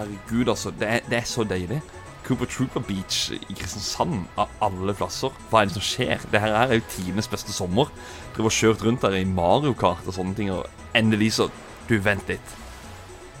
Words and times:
herregud, 0.00 0.50
altså. 0.52 0.72
Det 0.80 0.88
er, 0.88 1.08
det 1.10 1.20
er 1.20 1.28
så 1.28 1.44
deilig. 1.46 1.80
Cooper 2.26 2.46
Trooper 2.50 2.82
Beach 2.84 3.30
i 3.32 3.54
Kristiansand, 3.56 4.26
av 4.38 4.50
alle 4.64 4.94
plasser. 4.94 5.34
Hva 5.50 5.62
er 5.62 5.70
det 5.70 5.76
som 5.78 5.86
skjer? 5.86 6.26
Det 6.30 6.42
her 6.42 6.56
er 6.60 6.76
jo 6.76 6.86
tidenes 6.92 7.30
beste 7.30 7.54
sommer. 7.54 7.90
Driver 8.34 8.50
og 8.50 8.56
kjørt 8.56 8.84
rundt 8.86 9.06
der 9.06 9.16
i 9.18 9.24
Mario 9.26 9.72
Kart 9.78 10.06
og 10.06 10.16
sånne 10.16 10.36
ting, 10.38 10.52
og 10.54 10.66
endelig 10.96 11.34
så 11.40 11.50
Du, 11.90 11.96
vent 11.98 12.28
litt. 12.30 12.52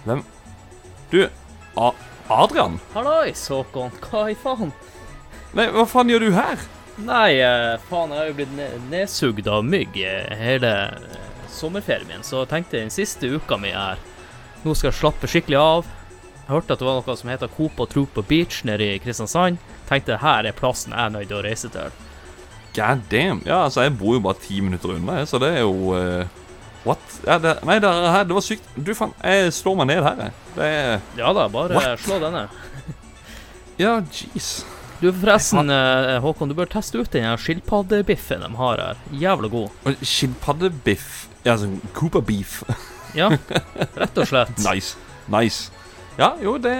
Hvem 0.02 0.24
Du, 1.12 1.20
A 1.78 1.92
Adrian? 2.30 2.80
Hallois, 2.94 3.44
Håkon. 3.50 3.92
Hva 4.02 4.24
i 4.30 4.36
faen? 4.38 4.72
Nei, 5.54 5.66
hva 5.74 5.84
faen 5.86 6.10
gjør 6.10 6.24
du 6.26 6.32
her? 6.34 6.62
Nei, 7.02 7.38
eh, 7.42 7.76
faen, 7.88 8.10
jeg 8.12 8.20
har 8.20 8.28
jo 8.28 8.36
blitt 8.38 8.52
ne 8.54 8.66
nedsugd 8.90 9.48
av 9.50 9.64
mygg 9.66 9.96
eh, 10.02 10.34
hele 10.38 10.72
eh, 10.98 11.16
sommerferien 11.50 12.10
min, 12.10 12.26
så 12.26 12.44
tenkte 12.48 12.76
jeg 12.76 12.88
den 12.88 12.94
siste 12.94 13.30
uka 13.30 13.58
mi 13.58 13.72
her 13.74 13.98
Nå 14.60 14.74
skal 14.76 14.90
jeg 14.90 14.98
slappe 14.98 15.30
skikkelig 15.30 15.56
av. 15.56 15.86
Jeg 16.50 16.56
hørte 16.56 16.74
at 16.74 16.80
det 16.82 16.86
var 16.88 16.96
noe 16.98 17.14
som 17.14 17.28
heter 17.30 17.50
Coop 17.54 17.78
og 17.78 18.24
Beach 18.26 18.64
nede 18.66 18.82
i 18.82 18.98
Kristiansand. 18.98 19.60
Tenkte 19.86 20.16
her 20.18 20.48
er 20.48 20.56
plassen 20.58 20.90
jeg 20.90 20.98
er 21.06 21.12
nødt 21.14 21.28
til 21.30 21.38
å 21.38 21.42
reise 21.46 21.70
til. 21.70 21.92
God 22.74 23.04
damn. 23.12 23.38
Ja, 23.46 23.60
altså, 23.68 23.84
jeg 23.84 23.94
bor 24.00 24.16
jo 24.16 24.22
bare 24.24 24.42
ti 24.42 24.58
minutter 24.58 24.96
unna, 24.96 25.20
så 25.30 25.38
det 25.38 25.52
er 25.60 25.62
jo 25.62 25.94
uh, 25.94 26.26
What? 26.82 27.14
Ja, 27.22 27.38
det, 27.38 27.54
nei, 27.68 27.78
det, 27.78 27.94
her, 27.94 28.26
det 28.26 28.34
var 28.34 28.42
sykt. 28.48 28.66
Du, 28.74 28.90
faen, 28.98 29.14
jeg 29.22 29.54
slår 29.54 29.78
meg 29.78 29.90
ned 29.92 30.02
her, 30.08 30.24
jeg. 30.26 30.36
Det 30.58 30.68
er 30.74 30.92
Ja 31.22 31.32
da, 31.38 31.46
bare 31.54 31.78
What? 31.78 32.02
slå 32.02 32.18
denne. 32.26 32.44
Ja, 33.78 33.94
jeez. 34.10 34.52
Du, 34.98 35.06
forresten, 35.14 35.70
eh, 35.70 36.18
Håkon, 36.20 36.50
du 36.50 36.58
bør 36.58 36.68
teste 36.68 36.98
ut 36.98 37.14
den 37.14 37.30
skilpaddebiffen 37.38 38.42
de 38.42 38.50
har 38.58 38.82
her. 38.88 38.98
Jævla 39.22 39.54
god. 39.54 39.94
Skilpaddebiff. 40.02 41.28
Ja, 41.46 41.54
sånn 41.62 41.78
Cooper 41.94 42.26
beef. 42.26 42.58
Ja, 43.14 43.30
rett 44.02 44.18
og 44.18 44.28
slett. 44.34 44.58
nice. 44.66 44.98
Nice. 45.30 45.70
Ja, 46.20 46.34
jo, 46.44 46.56
det, 46.60 46.74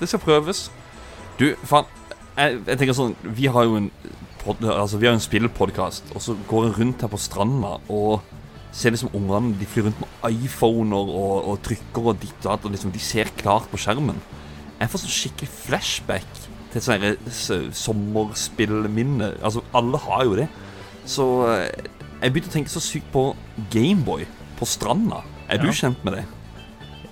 det 0.00 0.08
skal 0.08 0.22
prøves. 0.22 0.66
Du, 1.38 1.50
faen. 1.68 1.88
Jeg, 2.32 2.62
jeg 2.64 2.78
tenker 2.80 2.96
sånn 2.96 3.10
Vi 3.36 3.44
har 3.52 3.66
jo 3.68 3.74
en 3.76 3.90
pod, 4.40 4.62
Altså, 4.64 4.96
vi 4.96 5.04
har 5.04 5.12
en 5.12 5.20
spillpodkast, 5.20 6.14
og 6.16 6.22
så 6.24 6.32
går 6.48 6.70
jeg 6.70 6.76
rundt 6.78 7.04
her 7.04 7.10
på 7.12 7.20
stranda 7.20 7.74
og 7.92 8.22
ser 8.72 8.94
liksom 8.94 9.12
ungene 9.12 9.52
De 9.60 9.66
flyr 9.68 9.84
rundt 9.90 10.00
med 10.00 10.38
iPhoner 10.46 11.12
og, 11.12 11.50
og 11.52 11.58
trykker 11.66 12.08
og 12.14 12.22
ditt 12.22 12.38
og 12.40 12.48
datt, 12.54 12.64
og 12.64 12.72
liksom 12.72 12.94
de 12.94 13.02
ser 13.04 13.28
klart 13.36 13.68
på 13.68 13.80
skjermen. 13.80 14.16
Jeg 14.80 14.88
får 14.90 15.02
sånn 15.04 15.12
skikkelig 15.18 15.50
flashback 15.66 16.30
til 16.72 16.80
et 16.80 17.28
sånt 17.36 17.76
sommerspillminne. 17.76 19.34
Altså, 19.44 19.60
alle 19.76 20.00
har 20.06 20.24
jo 20.24 20.38
det. 20.40 20.48
Så 21.04 21.26
eh, 21.52 21.68
jeg 22.22 22.32
begynte 22.32 22.48
å 22.48 22.56
tenke 22.56 22.72
så 22.72 22.80
sykt 22.82 23.10
på 23.12 23.26
Gameboy 23.74 24.24
på 24.56 24.68
stranda. 24.68 25.20
Er 25.52 25.60
du 25.60 25.68
Ja. 25.68 25.76
kjent 25.84 26.00
med 26.06 26.16
det? 26.16 26.24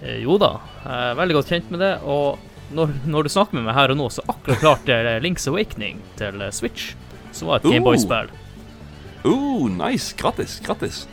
Eh, 0.03 0.21
Jo 0.25 0.39
da, 0.41 0.57
jeg 0.85 1.11
er 1.11 1.19
veldig 1.21 1.39
godt 1.39 1.53
kjent 1.53 1.71
med 1.73 1.85
det. 1.85 1.93
Og 2.09 2.39
når, 2.77 2.93
når 3.11 3.27
du 3.27 3.33
snakker 3.33 3.59
med 3.59 3.67
meg 3.69 3.77
her 3.77 3.95
og 3.95 4.01
nå, 4.01 4.11
så 4.13 4.25
akkurat 4.29 4.63
klart 4.63 4.85
det 4.89 4.99
er 4.99 5.25
Links 5.25 5.49
Awakening 5.51 6.03
til 6.21 6.45
eh, 6.45 6.53
Switch. 6.55 6.95
Som 7.37 7.51
var 7.51 7.61
et 7.61 7.69
uh. 7.69 7.73
Gameboy-spill. 7.75 8.31
Oh, 9.29 9.67
nice. 9.69 10.15
Grattis. 10.17 10.61
Grattis. 10.65 11.05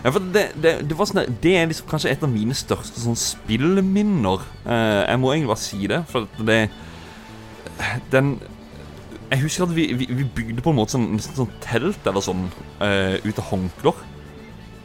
Ja, 0.00 0.10
det, 0.10 0.46
det, 0.56 0.72
det, 0.88 0.96
var 0.96 1.08
sånn, 1.10 1.26
det 1.42 1.52
er 1.58 1.66
liksom 1.68 1.88
kanskje 1.90 2.14
et 2.14 2.22
av 2.24 2.30
mine 2.32 2.56
største 2.56 3.02
sånn 3.02 3.18
spillminner. 3.20 4.46
Uh, 4.64 5.02
jeg 5.04 5.20
må 5.20 5.34
egentlig 5.34 5.50
bare 5.52 5.64
si 5.66 5.90
det, 5.90 6.00
for 6.08 6.28
det 6.40 6.62
Den 8.12 8.34
Jeg 9.30 9.40
husker 9.44 9.64
at 9.64 9.74
vi, 9.76 9.86
vi, 9.96 10.08
vi 10.08 10.24
bygde 10.36 10.64
på 10.64 10.72
en 10.72 10.78
måte 10.80 10.96
sånn, 10.96 11.06
nesten 11.14 11.36
sånn 11.38 11.52
telt 11.64 12.08
eller 12.08 12.24
sånn 12.24 12.48
uh, 12.80 13.20
ut 13.20 13.36
av 13.36 13.50
håndklær. 13.52 14.00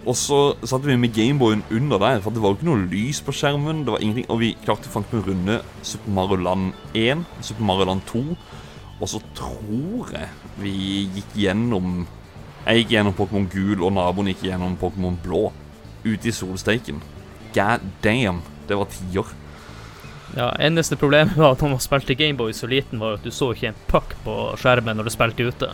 Og 0.06 0.14
så 0.14 0.40
satte 0.62 0.86
vi 0.86 0.96
med 1.02 1.14
Gameboyen 1.16 1.64
under 1.74 1.98
der, 1.98 2.20
for 2.22 2.34
det 2.34 2.42
var 2.42 2.54
jo 2.54 2.60
ikke 2.60 2.68
noe 2.68 2.86
lys 2.92 3.22
på 3.26 3.34
skjermen. 3.34 3.84
Det 3.86 3.94
var 3.96 4.04
ingenting, 4.04 4.28
Og 4.30 4.40
vi 4.40 4.52
klarte 4.66 4.90
faktisk 4.90 5.18
å 5.18 5.32
runde 5.32 5.62
Super 5.82 6.12
Mario 6.14 6.38
Land 6.46 6.74
1, 6.94 7.26
Super 7.42 7.66
Mario 7.66 7.86
Land 7.90 8.06
2. 8.12 8.24
Og 9.02 9.10
så 9.10 9.22
tror 9.36 10.14
jeg 10.14 10.30
vi 10.62 10.76
gikk 11.16 11.34
gjennom 11.36 12.06
Jeg 12.66 12.82
gikk 12.82 12.94
gjennom 12.96 13.14
Pokémon 13.14 13.50
gul, 13.50 13.82
og 13.84 13.94
naboen 13.94 14.30
gikk 14.32 14.46
gjennom 14.48 14.78
Pokémon 14.82 15.18
blå. 15.22 15.52
Ute 16.06 16.30
i 16.30 16.34
solsteiken. 16.34 17.02
God 17.54 17.82
damn, 18.02 18.42
det 18.68 18.78
var 18.78 18.90
tiår. 18.90 19.34
Ja, 20.36 20.50
Eneste 20.60 20.98
problemet 20.98 21.38
var 21.38 21.54
at 21.54 21.62
når 21.62 21.76
man 21.76 21.84
spilte 21.84 22.18
Gameboy 22.18 22.54
så 22.54 22.68
liten, 22.68 23.00
var 23.00 23.20
at 23.20 23.24
du 23.24 23.32
så 23.32 23.52
ikke 23.54 23.70
en 23.70 23.84
puck 23.88 24.16
på 24.26 24.34
skjermen 24.60 24.98
når 24.98 25.08
du 25.08 25.14
spilte 25.14 25.46
ute. 25.46 25.70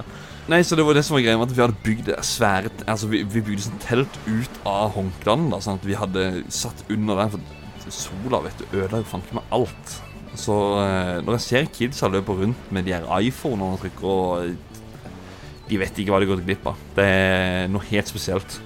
Nei, 0.50 0.62
så 0.66 0.76
det 0.76 0.84
var 0.84 0.98
det 0.98 1.04
som 1.06 1.16
var 1.16 1.22
greia 1.24 1.38
med 1.38 1.52
at 1.52 1.56
vi 1.56 1.62
hadde 1.62 1.84
bygd 1.86 2.08
svære 2.26 2.72
Altså, 2.90 3.08
vi, 3.12 3.22
vi 3.30 3.44
bygde 3.46 3.68
sånn 3.68 3.82
telt 3.84 4.16
ut 4.26 4.58
av 4.68 4.96
håndklærne, 4.96 5.60
sånn 5.62 5.78
at 5.80 5.86
vi 5.88 5.98
hadde 6.00 6.24
satt 6.52 6.82
under 6.92 7.22
der. 7.22 7.36
For 7.82 7.94
sola, 7.94 8.42
vet 8.48 8.60
du, 8.62 8.66
ødela 8.80 9.00
jo 9.04 9.08
fanken 9.10 9.38
meg 9.40 9.54
alt. 9.56 9.94
Så 10.40 10.56
eh, 10.82 11.20
når 11.26 11.38
jeg 11.38 11.46
ser 11.46 11.70
kidsa 11.76 12.10
løpe 12.12 12.36
rundt 12.40 12.70
med 12.74 12.88
de 12.88 12.94
her 12.96 13.06
iPhonene 13.22 13.74
og 13.76 13.82
trykker 13.84 14.12
og 14.12 14.70
De 15.72 15.78
vet 15.80 16.00
ikke 16.00 16.12
hva 16.12 16.20
de 16.24 16.28
går 16.30 16.42
glipp 16.44 16.66
av. 16.72 16.80
Det 16.98 17.06
er 17.06 17.70
noe 17.72 17.86
helt 17.92 18.10
spesielt. 18.12 18.58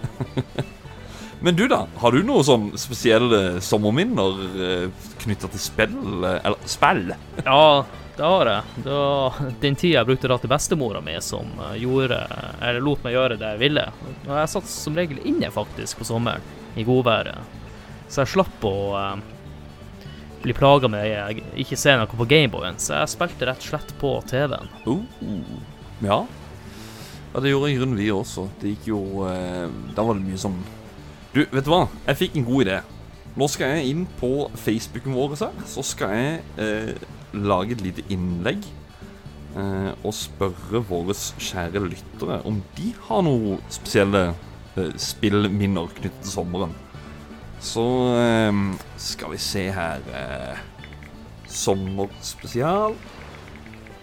Men 1.45 1.53
du, 1.57 1.65
da? 1.69 1.83
Har 2.01 2.15
du 2.15 2.23
noen 2.25 2.45
sånn 2.47 2.69
spesielle 2.81 3.59
sommerminner 3.61 4.39
eh, 4.55 5.09
knytta 5.21 5.51
til 5.53 5.61
spill? 5.61 5.97
eh, 6.23 6.39
Eller 6.47 6.69
spill? 6.71 7.11
Ja, 7.43 7.59
det 8.17 8.23
har 8.23 8.51
jeg. 8.51 8.83
Det 8.83 8.95
var 8.95 9.39
den 9.61 9.75
tida 9.75 9.97
jeg 9.99 10.07
brukte 10.07 10.31
da 10.31 10.37
til 10.39 10.51
bestemora 10.51 11.01
mi 11.03 11.15
som 11.23 11.49
eh, 11.67 11.77
gjorde 11.83 12.21
Eller 12.61 12.83
lot 12.83 13.03
meg 13.03 13.15
gjøre 13.15 13.39
det 13.41 13.53
jeg 13.55 13.63
ville. 13.65 13.85
Og 14.25 14.33
jeg 14.39 14.51
satt 14.53 14.71
som 14.71 14.95
regel 14.95 15.19
inne, 15.27 15.51
faktisk, 15.51 15.99
på 15.99 16.07
sommeren, 16.07 16.43
i 16.79 16.85
godværet. 16.87 17.59
Så 18.07 18.23
jeg 18.23 18.35
slapp 18.35 18.63
å 18.67 18.77
eh, 18.99 19.25
bli 20.45 20.55
plaga 20.55 20.87
med 20.91 21.07
jeg 21.09 21.43
ikke 21.65 21.79
ser 21.79 21.99
noe 21.99 22.09
på 22.11 22.27
Gameboyen, 22.29 22.79
så 22.79 23.01
jeg 23.01 23.13
spilte 23.15 23.49
rett 23.49 23.63
og 23.63 23.69
slett 23.73 23.93
på 23.99 24.11
TV-en. 24.29 24.69
Uh, 24.85 25.01
ja. 26.05 26.19
Ja, 27.33 27.41
det 27.43 27.51
gjorde 27.51 27.71
i 27.71 27.77
grunnen 27.79 27.99
vi 27.99 28.11
også. 28.13 28.45
Det 28.61 28.75
gikk 28.75 28.91
jo 28.93 28.99
eh, 29.27 29.65
Da 29.91 30.05
var 30.07 30.15
det 30.15 30.23
mye 30.23 30.37
sånn 30.39 30.55
Du, 31.33 31.41
vet 31.41 31.65
du 31.65 31.71
hva? 31.73 31.81
Jeg 32.05 32.19
fikk 32.21 32.37
en 32.39 32.45
god 32.47 32.63
idé. 32.63 32.77
Nå 33.35 33.49
skal 33.51 33.73
jeg 33.73 33.89
inn 33.91 34.05
på 34.21 34.29
Facebooken 34.55 35.17
vår. 35.17 35.35
Så 35.67 35.83
skal 35.83 36.13
jeg 36.15 36.37
eh, 36.63 36.93
lage 37.35 37.75
et 37.75 37.83
lite 37.83 38.05
innlegg 38.13 38.65
eh, 39.55 39.91
og 40.03 40.13
spørre 40.15 40.81
våre 40.89 41.15
kjære 41.15 41.83
lyttere 41.87 42.41
om 42.47 42.61
de 42.77 42.91
har 43.07 43.25
noen 43.25 43.61
spesielle 43.73 44.27
eh, 44.75 44.93
spillminner 44.99 45.91
knyttet 45.99 46.23
til 46.23 46.35
sommeren. 46.37 46.75
Så 47.59 47.85
eh, 48.19 48.63
skal 49.01 49.33
vi 49.33 49.41
se 49.41 49.67
her 49.73 50.09
eh, 50.13 50.63
Sommerspesial. 51.55 52.95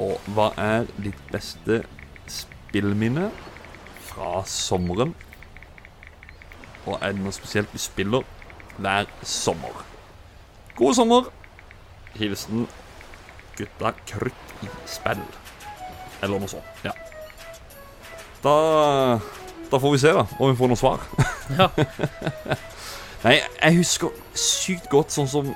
Og 0.00 0.30
hva 0.34 0.48
er 0.58 0.86
ditt 1.02 1.18
beste 1.30 1.82
spillminne 2.30 3.28
fra 4.02 4.40
sommeren? 4.48 5.12
Og 6.86 6.96
er 6.98 7.12
det 7.12 7.22
noe 7.22 7.34
spesielt 7.34 7.70
vi 7.74 7.82
spiller 7.82 8.24
hver 8.82 9.06
sommer? 9.22 9.84
God 10.74 10.96
sommer! 10.96 11.28
Hilsen 12.16 12.66
gutta 13.58 13.92
krutt 14.08 14.52
i 14.62 14.70
spill. 14.90 15.22
Eller 16.22 16.38
noe 16.38 16.50
sånt. 16.50 16.84
Ja. 16.86 16.94
Da, 18.42 18.54
da 19.70 19.80
får 19.80 19.94
vi 19.94 20.00
se, 20.02 20.12
da, 20.14 20.26
om 20.38 20.50
vi 20.50 20.58
får 20.58 20.72
noe 20.72 20.80
svar. 20.80 21.06
Ja. 21.52 21.66
Nei, 23.22 23.34
jeg 23.42 23.76
husker 23.76 24.14
sykt 24.38 24.86
godt 24.90 25.12
sånn 25.12 25.28
som 25.28 25.48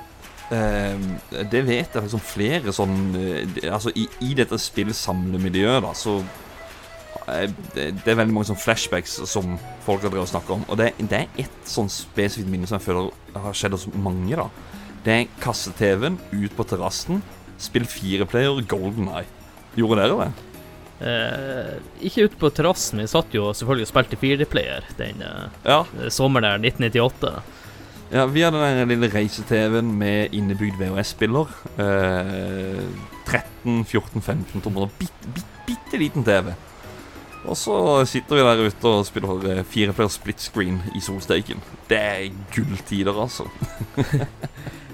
eh, 0.53 1.05
Det 1.49 1.61
vet 1.65 1.95
jeg 1.95 2.03
liksom 2.03 2.21
flere 2.23 2.73
sånn 2.75 3.15
eh, 3.17 3.71
Altså, 3.71 3.89
i, 3.97 4.03
i 4.23 4.35
dette 4.37 4.59
spillsamlemiljøet, 4.61 5.81
da, 5.83 5.93
så 5.97 6.19
eh, 7.33 7.47
det, 7.73 7.87
det 8.03 8.13
er 8.13 8.19
veldig 8.19 8.35
mange 8.35 8.51
sånn 8.51 8.61
flashbacks 8.61 9.17
som 9.31 9.57
folk 9.87 10.05
har 10.05 10.13
drevet 10.13 10.27
og 10.27 10.31
snakket 10.35 10.55
om. 10.59 10.67
Og 10.67 10.79
det, 10.79 10.91
det 11.01 11.23
er 11.23 11.43
ett 11.47 11.71
sånn 11.71 11.89
spesifikt 11.91 12.51
minne 12.51 12.69
som 12.69 12.77
jeg 12.77 12.87
føler 12.87 13.09
har 13.47 13.57
skjedd 13.57 13.75
hos 13.79 13.87
mange, 13.95 14.37
da. 14.37 14.47
Det 15.07 15.15
er 15.15 15.35
kasse-TV-en 15.43 16.19
ut 16.35 16.55
på 16.55 16.67
terrassen. 16.67 17.23
Spill 17.57 17.85
fireplayer 17.89 18.61
Golden 18.69 19.09
Eye. 19.09 19.25
Gjorde 19.77 20.03
dere 20.03 20.17
det? 20.27 20.31
Eh, 20.97 21.73
ikke 22.09 22.23
ute 22.25 22.39
på 22.41 22.49
terrassen, 22.57 22.97
vi 23.03 23.05
satt 23.09 23.33
jo 23.37 23.51
selvfølgelig 23.53 23.85
og 23.85 23.91
spilte 23.91 24.17
fireplayer 24.17 24.87
den 24.97 25.21
eh, 25.21 25.43
Ja. 25.67 25.83
sommeren 26.09 26.47
der, 26.47 26.71
1998. 26.71 27.33
Ja, 28.13 28.23
vi 28.31 28.41
hadde 28.45 28.61
den 28.63 28.87
lille 28.93 29.09
reise-TV-en 29.11 29.89
med 29.99 30.33
innebygd 30.33 30.79
VHS-spiller. 30.79 31.51
Eh, 31.77 32.85
13, 33.27 33.83
14, 33.85 34.21
15 34.23 34.63
tommer. 34.63 34.87
Bitte, 34.97 35.33
bitte, 35.35 35.51
bitte 35.67 35.99
liten 36.01 36.23
TV. 36.23 36.53
Og 37.47 37.55
så 37.59 37.75
sitter 38.09 38.39
vi 38.39 38.45
der 38.47 38.63
ute 38.71 38.89
og 38.89 39.05
spiller 39.07 39.45
eh, 39.51 39.63
fireplayer 39.67 40.09
split 40.11 40.41
screen 40.41 40.79
i 40.95 41.03
solsteiken. 41.03 41.61
Det 41.91 41.99
er 41.99 42.31
gulltider, 42.55 43.21
altså. 43.27 43.45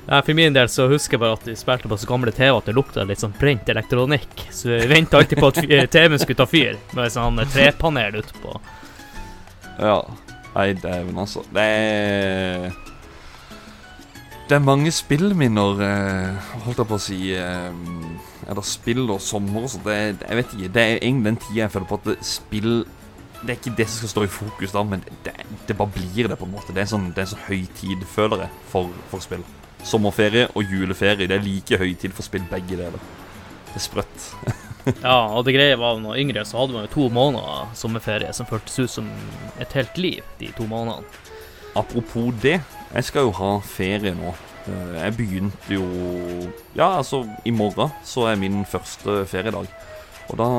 Nei, 0.04 0.20
For 0.20 0.36
min 0.36 0.56
del 0.56 0.68
så 0.72 0.90
husker 0.92 1.16
jeg 1.16 1.24
bare 1.24 1.38
at 1.38 1.46
vi 1.48 1.56
spilte 1.56 1.88
på 1.88 1.98
så 2.00 2.10
gamle 2.10 2.34
TV 2.36 2.52
at 2.52 2.68
det 2.68 2.76
lukta 2.76 3.06
litt 3.08 3.24
sånn 3.24 3.36
brent 3.40 3.70
elektronikk. 3.72 4.48
Så 4.52 4.74
vi 4.74 4.90
venta 4.92 5.22
alltid 5.22 5.40
på 5.40 5.52
at 5.54 5.62
TV-en 5.64 6.20
skulle 6.20 6.42
ta 6.42 6.50
fyr, 6.50 6.80
med 6.98 7.14
sånn 7.14 7.40
trepanel 7.54 8.20
utpå. 8.24 8.58
Ja. 9.80 10.02
Nei, 10.54 10.74
dæven, 10.78 11.18
altså. 11.18 11.42
Det 11.50 11.64
er 11.66 12.74
det 14.44 14.58
er 14.58 14.66
mange 14.68 14.92
spillminner, 14.92 15.80
eh, 15.82 16.50
holdt 16.66 16.82
jeg 16.82 16.88
på 16.90 16.98
å 16.98 17.02
si. 17.02 17.20
Eh, 17.32 18.50
er 18.52 18.60
spill 18.68 19.08
og 19.08 19.22
sommer 19.24 19.64
og? 19.64 19.78
Det, 19.86 19.96
jeg 20.20 20.38
vet 20.38 20.54
ikke. 20.58 20.74
Det 20.76 20.84
er 20.84 21.00
egentlig 21.00 21.30
den 21.30 21.40
tida 21.46 21.62
jeg 21.62 21.72
føler 21.72 21.88
på 21.90 22.00
at 22.02 22.28
spill 22.28 22.86
Det 23.44 23.50
er 23.50 23.58
ikke 23.58 23.76
det 23.76 23.88
som 23.90 23.98
skal 23.98 24.12
stå 24.12 24.22
i 24.24 24.32
fokus, 24.32 24.72
da, 24.72 24.84
men 24.88 25.02
det, 25.26 25.34
det 25.68 25.76
bare 25.76 25.92
blir 25.92 26.30
det, 26.30 26.38
på 26.40 26.46
en 26.46 26.54
måte. 26.54 26.72
Det 26.72 26.80
er 26.80 26.86
en 26.86 26.94
sånn, 26.94 27.10
det 27.12 27.24
er 27.24 27.26
en 27.26 27.34
sånn 27.34 27.48
høytid, 27.50 28.06
føler 28.08 28.46
jeg, 28.46 28.52
for, 28.72 28.94
for 29.12 29.24
spill. 29.26 29.44
Sommerferie 29.84 30.48
og 30.56 30.64
juleferie. 30.72 31.28
Det 31.28 31.36
er 31.38 31.44
like 31.44 31.78
høytid 31.82 32.14
for 32.16 32.26
spill, 32.26 32.46
begge 32.52 32.78
deler. 32.80 33.00
Det 33.72 33.80
er 33.82 33.88
sprøtt. 33.90 34.30
Ja, 35.00 35.30
og 35.32 35.46
det 35.48 35.54
greia 35.56 35.78
var 35.80 35.96
når 36.04 36.18
yngre 36.20 36.42
så 36.44 36.58
hadde 36.60 36.74
man 36.76 36.84
jo 36.84 36.90
to 36.92 37.04
måneder 37.16 37.70
sommerferie 37.80 38.34
som 38.36 38.44
føltes 38.50 38.74
ut 38.84 38.92
som 38.92 39.06
et 39.64 39.72
helt 39.78 39.96
liv, 39.96 40.26
de 40.42 40.50
to 40.58 40.66
månedene. 40.68 41.08
Apropos 41.80 42.34
det, 42.44 42.58
jeg 42.92 43.06
skal 43.08 43.30
jo 43.30 43.32
ha 43.38 43.52
ferie 43.64 44.12
nå. 44.18 44.34
Eh, 44.68 44.98
Jeg 45.06 45.16
begynte 45.16 45.72
jo 45.78 45.86
Ja, 46.76 46.98
altså, 46.98 47.22
i 47.48 47.52
morgen 47.56 47.96
så 48.04 48.28
er 48.34 48.36
min 48.42 48.66
første 48.68 49.22
feriedag. 49.32 49.72
Og 50.28 50.36
da 50.44 50.50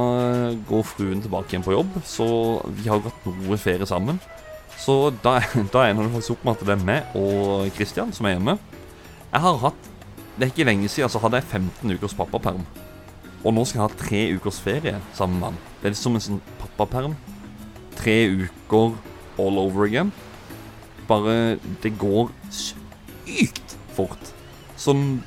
går 0.72 0.88
fruen 0.88 1.20
tilbake 1.20 1.52
igjen 1.52 1.64
på 1.68 1.76
jobb, 1.76 2.00
så 2.08 2.26
vi 2.80 2.88
har 2.88 3.02
jo 3.02 3.10
hatt 3.10 3.28
noe 3.28 3.60
ferie 3.60 3.84
sammen. 3.88 4.22
Så 4.80 5.12
da, 5.20 5.36
da 5.76 5.84
ender 5.90 6.08
det 6.08 6.14
faktisk 6.16 6.38
opp 6.38 6.48
med 6.48 6.56
at 6.56 6.64
det 6.64 6.78
er 6.78 6.88
meg 6.88 7.20
og 7.20 7.68
Kristian 7.76 8.16
som 8.16 8.24
er 8.32 8.38
hjemme. 8.38 8.56
Jeg 9.34 9.42
har 9.42 9.56
hatt 9.64 9.86
Det 10.38 10.46
er 10.46 10.50
ikke 10.52 10.66
lenge 10.66 10.88
siden 10.90 11.10
så 11.10 11.20
hadde 11.22 11.38
jeg 11.40 11.46
15 11.60 11.94
ukers 11.94 12.14
pappaperm. 12.18 12.64
Og 13.44 13.52
nå 13.54 13.62
skal 13.68 13.80
jeg 13.80 13.84
ha 13.84 13.98
tre 14.00 14.20
ukers 14.34 14.58
ferie 14.62 14.96
sammen 15.14 15.38
med 15.38 15.52
han. 15.52 15.58
Det 15.82 15.90
er 15.92 15.98
som 15.98 16.16
en 16.16 16.22
sånn 16.24 16.40
pappaperm. 16.62 17.14
Tre 17.98 18.16
uker 18.30 18.96
all 19.38 19.58
over 19.62 19.86
again. 19.86 20.10
Bare 21.06 21.58
Det 21.82 21.92
går 22.00 22.32
sykt 22.50 23.76
fort. 23.94 24.32
Sånn 24.80 25.20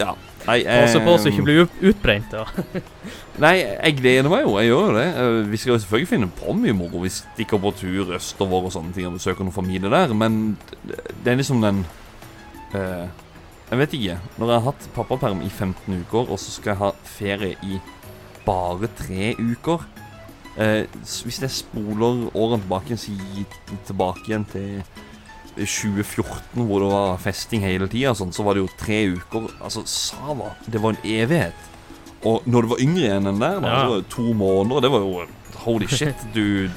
Ja. 0.00 0.14
Nei, 0.44 0.58
Passe 0.64 1.00
på 1.00 1.12
så 1.16 1.28
eh, 1.30 1.32
ikke 1.32 1.44
blir 1.46 1.68
utbrent, 1.88 2.32
da. 2.32 2.42
Nei, 3.44 3.54
jeg 3.64 3.94
gleder 4.00 4.28
meg 4.28 4.42
jo. 4.44 4.56
Jeg 4.60 4.68
gjør 4.68 4.90
jo 4.90 4.96
det. 4.98 5.06
Eh, 5.22 5.36
Vi 5.52 5.60
skal 5.60 5.78
selvfølgelig 5.80 6.10
finne 6.10 6.28
på 6.40 6.56
mye 6.58 6.74
moro. 6.76 7.00
Vi 7.04 7.12
stikker 7.14 7.60
på 7.62 7.72
tur 7.78 8.12
østover 8.18 8.66
og 8.68 8.72
sånne 8.74 8.92
ting 8.96 9.08
og 9.08 9.16
besøker 9.16 9.44
noen 9.46 9.56
familie 9.56 9.92
der, 9.92 10.12
men 10.12 10.56
det 10.84 11.32
er 11.32 11.38
liksom 11.40 11.62
den 11.64 11.80
eh, 12.76 13.06
Jeg 13.70 13.78
vet 13.80 13.94
ikke. 13.96 14.18
Når 14.38 14.50
jeg 14.50 14.60
har 14.60 14.66
hatt 14.70 14.88
pappaperm 14.94 15.40
i 15.42 15.48
15 15.50 16.00
uker, 16.04 16.30
og 16.30 16.38
så 16.38 16.50
skal 16.52 16.74
jeg 16.74 16.80
ha 16.82 16.90
ferie 17.04 17.56
i 17.64 17.78
bare 18.44 18.90
tre 18.98 19.30
uker 19.40 19.86
eh, 20.60 20.84
Hvis 21.00 21.40
jeg 21.40 21.50
spoler 21.50 22.26
årene 22.36 22.60
tilbake, 22.60 22.98
så 23.00 23.14
gi- 23.16 23.78
tilbake 23.88 24.26
igjen 24.28 24.44
til 24.52 24.82
2014, 25.56 26.64
hvor 26.66 26.82
det 26.82 26.88
var 26.90 27.16
festing 27.22 27.62
hele 27.62 27.86
tida, 27.88 28.10
sånn, 28.18 28.32
så 28.34 28.42
var 28.44 28.54
det 28.58 28.64
jo 28.64 28.70
tre 28.78 29.00
uker. 29.14 29.48
Altså, 29.62 29.84
Sava, 29.86 30.52
det 30.66 30.80
var 30.82 30.96
en 30.96 31.04
evighet. 31.06 31.70
Og 32.26 32.42
når 32.48 32.62
du 32.66 32.68
var 32.74 32.80
yngre 32.82 33.04
igjen 33.06 33.28
enn 33.30 33.38
der, 33.42 33.60
da, 33.62 33.68
Ja. 33.68 33.80
så 33.84 33.88
var 33.92 33.96
det 34.02 34.08
to 34.10 34.32
måneder, 34.34 34.80
det 34.80 34.90
var 34.90 35.04
jo 35.04 35.26
Holy 35.64 35.86
shit. 35.98 36.16
Du, 36.34 36.68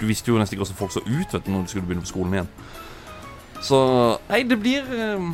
du 0.00 0.06
visste 0.08 0.32
jo 0.32 0.38
nesten 0.40 0.56
ikke 0.56 0.64
hvordan 0.64 0.78
folk 0.80 0.92
så 0.96 1.02
ut 1.06 1.34
vet 1.36 1.44
du, 1.46 1.50
når 1.52 1.62
du 1.66 1.68
skulle 1.74 1.86
begynne 1.86 2.02
på 2.06 2.12
skolen 2.12 2.34
igjen. 2.38 2.48
Så 3.62 3.78
Nei, 4.30 4.42
det 4.48 4.58
blir 4.58 4.88
eh, 4.96 5.28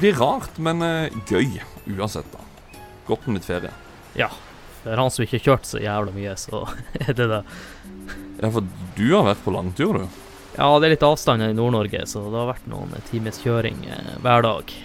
blir 0.00 0.14
rart, 0.18 0.58
men 0.58 0.82
eh, 0.82 1.14
gøy 1.30 1.60
uansett, 1.96 2.26
da. 2.32 2.42
Godt 3.06 3.26
med 3.26 3.38
litt 3.40 3.48
ferie. 3.48 3.70
Ja. 4.18 4.28
For 4.82 4.96
han 4.98 5.10
som 5.10 5.24
ikke 5.24 5.38
har 5.38 5.44
kjørt 5.48 5.66
så 5.68 5.80
jævla 5.82 6.12
mye, 6.14 6.34
så 6.38 6.64
er 7.06 7.12
det 7.18 7.26
det. 7.32 7.42
Ja, 8.42 8.50
for 8.52 8.66
du 8.96 9.06
har 9.14 9.24
vært 9.30 9.44
på 9.44 9.54
langtur, 9.54 10.00
du. 10.02 10.22
Ja, 10.56 10.70
det 10.80 10.88
er 10.88 10.94
litt 10.94 11.04
avstander 11.04 11.50
i 11.52 11.56
Nord-Norge, 11.56 12.02
så 12.08 12.22
det 12.32 12.38
har 12.40 12.48
vært 12.54 12.68
noen 12.70 12.92
times 13.10 13.38
kjøring 13.44 13.82
eh, 13.92 14.12
hver 14.24 14.44
dag. 14.46 14.76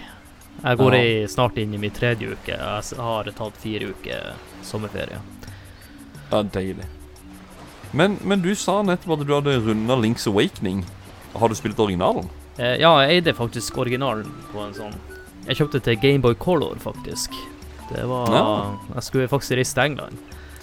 Jeg 0.62 0.78
går 0.78 0.94
Ja. 0.94 1.02
i, 1.02 1.12
snart 1.32 1.56
inn 1.58 1.72
i 1.74 1.80
min 1.80 1.94
tredje 1.96 2.28
uke. 2.36 2.52
Jeg 2.58 2.98
har 3.00 3.30
tatt 3.38 3.56
fire 3.62 3.88
uker 3.94 4.34
sommerferie. 4.62 5.18
Ja, 6.30 6.42
deilig. 6.44 6.84
Men, 7.92 8.18
men 8.24 8.40
du 8.44 8.52
sa 8.56 8.78
nettopp 8.84 9.16
at 9.18 9.26
du 9.26 9.32
hadde 9.34 9.56
runda 9.64 9.96
Links 10.00 10.26
Awakening. 10.30 10.84
Har 11.36 11.48
du 11.52 11.56
spilt 11.56 11.80
originalen? 11.80 12.28
Eh, 12.62 12.76
ja, 12.78 12.92
jeg 13.02 13.16
eide 13.18 13.32
faktisk 13.34 13.78
originalen 13.82 14.28
på 14.52 14.60
en 14.62 14.74
sånn 14.76 14.94
Jeg 15.48 15.56
kjøpte 15.58 15.80
til 15.82 15.96
Gameboy 15.98 16.36
Color, 16.38 16.76
faktisk. 16.78 17.32
Det 17.90 18.04
var 18.06 18.28
Ja. 18.30 18.44
Jeg 18.94 19.02
skulle 19.08 19.28
faktisk 19.28 19.56
reise 19.58 19.74
til 19.74 19.82
England 19.90 20.18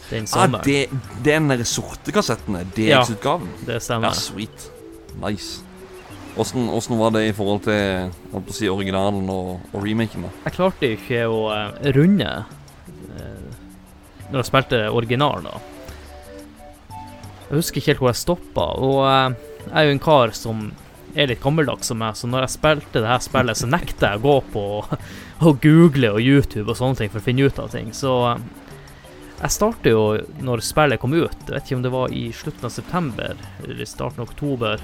den 0.10 0.24
Ah, 0.24 0.28
sommeren. 0.48 0.64
det, 0.66 0.90
det 1.24 1.34
er 1.34 1.40
den 1.40 1.50
der 1.52 1.64
sorte 1.68 2.12
kassetten. 2.16 2.56
er 2.56 2.64
Ja. 2.78 3.02
DX-utgaven. 3.04 3.50
det 3.66 3.82
stemmer. 3.84 4.08
Ja, 4.08 4.14
sweet. 4.14 4.70
Nice. 5.22 5.62
Åssen 6.38 6.98
var 6.98 7.10
det 7.12 7.28
i 7.28 7.34
forhold 7.36 7.62
til 7.66 8.12
si, 8.54 8.70
originalen 8.70 9.28
og, 9.30 9.60
og 9.74 9.84
remaken? 9.84 10.22
da? 10.24 10.30
Jeg 10.46 10.54
klarte 10.56 10.90
ikke 10.96 11.26
å 11.28 11.52
eh, 11.52 11.92
runde 11.92 12.46
eh, 13.20 13.52
når 14.32 14.40
jeg 14.40 14.46
spilte 14.46 14.80
originalen, 14.90 15.44
da. 15.44 15.60
Jeg 17.50 17.58
husker 17.58 17.78
ikke 17.82 17.92
helt 17.92 18.00
hvor 18.04 18.10
jeg 18.14 18.22
stoppa, 18.22 18.66
og 18.78 19.00
eh, 19.10 19.36
jeg 19.66 19.76
er 19.76 19.88
jo 19.90 19.92
en 19.98 20.00
kar 20.06 20.32
som 20.38 20.72
er 21.16 21.30
litt 21.32 21.42
gammeldags 21.44 21.90
som 21.90 22.00
meg, 22.02 22.16
så 22.18 22.28
når 22.30 22.46
jeg 22.46 22.54
spilte 22.58 23.02
det 23.02 23.10
her 23.10 23.22
spillet, 23.24 23.58
så 23.58 23.70
nekter 23.70 24.12
jeg 24.14 24.20
å 24.22 24.26
gå 24.26 24.36
på 24.54 24.64
og 25.50 25.62
google 25.64 26.12
og 26.16 26.22
YouTube 26.22 26.70
og 26.70 26.78
sånne 26.80 27.00
ting 27.00 27.12
for 27.14 27.22
å 27.22 27.26
finne 27.26 27.48
ut 27.48 27.62
av 27.62 27.72
ting. 27.74 27.90
Så 27.96 28.12
eh, 28.32 28.42
jeg 29.40 29.56
startet 29.56 29.94
jo 29.94 30.04
når 30.46 30.64
spillet 30.68 31.02
kom 31.02 31.16
ut. 31.16 31.36
Jeg 31.48 31.54
vet 31.56 31.64
ikke 31.70 31.80
om 31.80 31.86
det 31.86 31.94
var 31.96 32.14
i 32.16 32.26
slutten 32.36 32.68
av 32.70 32.76
september 32.76 33.40
eller 33.64 33.88
starten 33.90 34.22
av 34.24 34.30
oktober. 34.30 34.84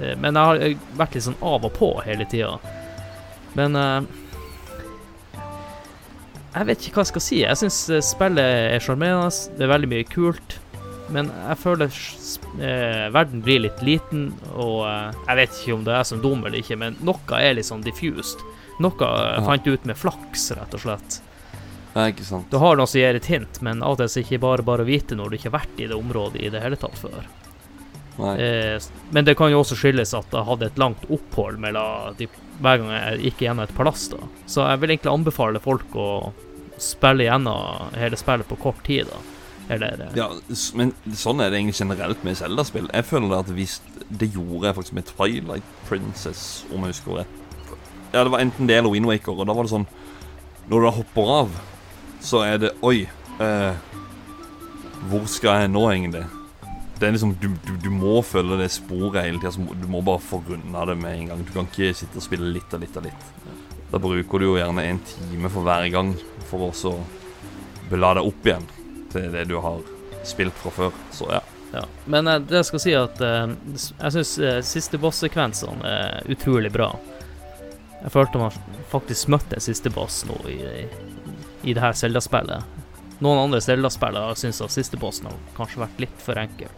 Eh, 0.00 0.16
Men 0.18 0.34
jeg 0.34 0.50
har 0.50 0.64
eh, 0.66 0.76
vært 0.98 1.14
litt 1.16 1.28
sånn 1.28 1.40
av 1.40 1.64
og 1.68 1.72
på 1.78 1.92
hele 2.04 2.26
tida. 2.28 2.56
Men 3.54 3.78
Jeg 6.54 6.66
vet 6.66 6.82
ikke 6.86 6.98
hva 6.98 7.02
jeg 7.04 7.10
skal 7.12 7.22
si. 7.22 7.38
Jeg 7.42 7.58
syns 7.58 7.78
spillet 8.06 8.42
er 8.74 8.82
sjarmerende. 8.82 9.30
Det 9.58 9.64
er 9.66 9.70
veldig 9.72 9.88
mye 9.90 10.06
kult. 10.06 10.58
Men 11.12 11.28
jeg 11.28 11.58
føler 11.60 11.90
eh, 12.64 13.10
verden 13.12 13.42
blir 13.44 13.60
litt 13.66 13.82
liten, 13.84 14.30
og 14.54 14.86
eh, 14.88 15.10
jeg 15.28 15.36
vet 15.42 15.58
ikke 15.60 15.74
om 15.76 15.84
det 15.84 15.94
er 15.98 16.06
som 16.08 16.22
dum 16.24 16.44
eller 16.46 16.58
ikke, 16.62 16.78
men 16.80 16.96
noe 17.04 17.40
er 17.40 17.54
litt 17.58 17.68
sånn 17.68 17.84
diffused. 17.84 18.40
Noe 18.80 18.96
eh, 19.04 19.36
Ja. 19.36 19.44
fant 19.44 19.64
du 19.64 19.72
ut 19.74 19.84
med 19.84 19.96
flaks, 20.00 20.50
rett 20.56 20.74
og 20.74 20.80
slett. 20.86 21.20
Ja, 21.94 22.08
ikke 22.10 22.24
sant? 22.26 22.48
Du 22.50 22.56
har 22.58 22.76
noe 22.76 22.88
som 22.90 22.98
gir 23.00 23.14
et 23.14 23.28
hint, 23.30 23.60
men 23.62 23.82
av 23.84 23.94
og 23.94 23.98
til 24.00 24.08
er 24.08 24.14
det 24.16 24.24
ikke 24.26 24.40
bare 24.42 24.64
bare 24.66 24.82
å 24.82 24.88
vite 24.88 25.14
når 25.14 25.30
du 25.30 25.36
ikke 25.36 25.50
har 25.52 25.60
vært 25.60 25.78
i 25.84 25.86
det 25.86 25.94
området 25.98 26.40
i 26.42 26.48
det 26.50 26.62
hele 26.64 26.76
tatt 26.80 26.96
før. 26.98 27.20
Eh, 28.38 28.78
men 29.10 29.24
det 29.26 29.36
kan 29.38 29.50
jo 29.50 29.60
også 29.60 29.76
skyldes 29.78 30.14
at 30.14 30.32
jeg 30.34 30.46
hadde 30.48 30.66
et 30.70 30.78
langt 30.78 31.04
opphold 31.10 31.58
mellom 31.62 32.14
de, 32.18 32.28
hver 32.62 32.78
gang 32.80 32.90
jeg 32.94 33.22
gikk 33.28 33.44
gjennom 33.46 33.64
et 33.66 33.76
palass. 33.76 34.08
da. 34.08 34.18
Så 34.46 34.64
jeg 34.66 34.80
vil 34.82 34.94
egentlig 34.94 35.12
anbefale 35.12 35.60
folk 35.62 35.94
å 35.98 36.08
spille 36.78 37.26
gjennom 37.28 37.94
hele 37.98 38.16
spillet 38.18 38.48
på 38.50 38.58
kort 38.62 38.82
tid. 38.86 39.06
da. 39.10 39.18
Eller 39.68 39.96
det? 39.96 40.10
Ja, 40.18 40.28
men 40.76 40.92
sånn 41.16 41.40
er 41.40 41.48
det 41.48 41.60
egentlig 41.60 41.78
generelt 41.78 42.24
med 42.26 42.36
Zelda-spill. 42.36 42.90
Jeg 42.92 43.06
føler 43.08 43.38
at 43.38 43.52
hvis 43.56 43.78
Det 44.12 44.28
gjorde 44.34 44.68
jeg 44.68 44.76
faktisk 44.76 44.96
med 44.98 45.08
Twilight 45.08 45.70
Princess, 45.88 46.64
om 46.68 46.84
jeg 46.84 46.92
husker 46.92 47.22
rett. 47.22 47.40
Ja, 48.12 48.22
det 48.22 48.30
var 48.30 48.44
enten 48.44 48.68
det 48.68 48.76
eller 48.76 48.92
Windwaker, 48.92 49.32
og 49.32 49.48
da 49.48 49.56
var 49.56 49.66
det 49.66 49.72
sånn 49.72 49.88
Når 50.68 50.84
du 50.84 50.90
hopper 51.00 51.30
av, 51.40 51.56
så 52.22 52.44
er 52.44 52.60
det 52.60 52.74
Oi, 52.84 53.06
eh, 53.40 53.72
hvor 55.08 55.24
skal 55.28 55.64
jeg 55.64 55.72
nå, 55.72 55.86
egentlig? 55.90 56.26
Det 57.00 57.08
er 57.08 57.16
liksom 57.16 57.34
Du, 57.40 57.48
du, 57.64 57.74
du 57.80 57.90
må 57.90 58.20
følge 58.22 58.60
det 58.60 58.70
sporet 58.76 59.24
hele 59.24 59.40
tida. 59.40 59.56
Du 59.80 59.88
må 59.90 60.04
bare 60.04 60.22
få 60.22 60.42
runda 60.44 60.84
det 60.92 60.98
med 61.00 61.16
en 61.16 61.32
gang. 61.32 61.42
Du 61.42 61.52
kan 61.56 61.66
ikke 61.66 61.96
sitte 61.96 62.20
og 62.20 62.28
spille 62.28 62.52
litt 62.52 62.76
og 62.76 62.84
litt 62.84 63.00
og 63.00 63.08
litt. 63.08 63.26
Da 63.90 63.98
bruker 64.02 64.40
du 64.40 64.50
jo 64.50 64.56
gjerne 64.60 64.84
en 64.90 65.02
time 65.08 65.50
for 65.52 65.66
hver 65.66 65.88
gang 65.92 66.14
for 66.50 66.68
også 66.68 66.94
bla 67.90 68.14
deg 68.16 68.26
opp 68.28 68.46
igjen 68.48 68.64
til 69.14 69.30
det 69.32 69.46
du 69.50 69.58
har 69.62 69.82
spilt 70.26 70.56
fra 70.58 70.72
før. 70.74 71.02
Så 71.14 71.28
ja. 71.32 71.40
ja. 71.72 71.84
Men 72.10 72.28
eh, 72.30 72.40
det 72.42 72.60
jeg 72.62 72.70
skal 72.70 72.84
si 72.84 72.94
at 72.98 73.24
eh, 73.24 73.56
jeg 73.74 74.14
syns 74.16 74.36
eh, 74.38 74.60
siste 74.66 75.00
boss-sekvensene 75.00 75.90
er 75.90 76.32
utrolig 76.34 76.72
bra. 76.74 76.92
Jeg 78.04 78.12
følte 78.12 78.40
man 78.40 78.56
faktisk 78.92 79.30
møtte 79.32 79.60
siste 79.64 79.92
boss 79.92 80.24
nå 80.28 80.36
i, 80.50 80.58
i 81.64 81.72
det 81.72 81.80
her 81.80 81.96
Zelda-spillet. 81.96 82.82
Noen 83.24 83.46
andre 83.46 83.62
Zelda-spillere 83.64 84.34
syns 84.36 84.60
at 84.64 84.74
siste 84.74 84.98
bossen 85.00 85.30
har 85.30 85.38
kanskje 85.56 85.84
vært 85.84 86.02
litt 86.02 86.18
for 86.20 86.40
enkel. 86.40 86.72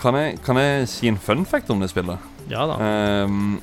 Kan 0.00 0.16
jeg, 0.16 0.38
kan 0.46 0.58
jeg 0.60 0.86
si 0.88 1.10
en 1.10 1.18
fun 1.20 1.42
fact 1.48 1.70
om 1.72 1.82
det 1.82 1.90
spillet? 1.90 2.30
Ja 2.50 2.64
da. 2.70 2.78
Um, 3.26 3.58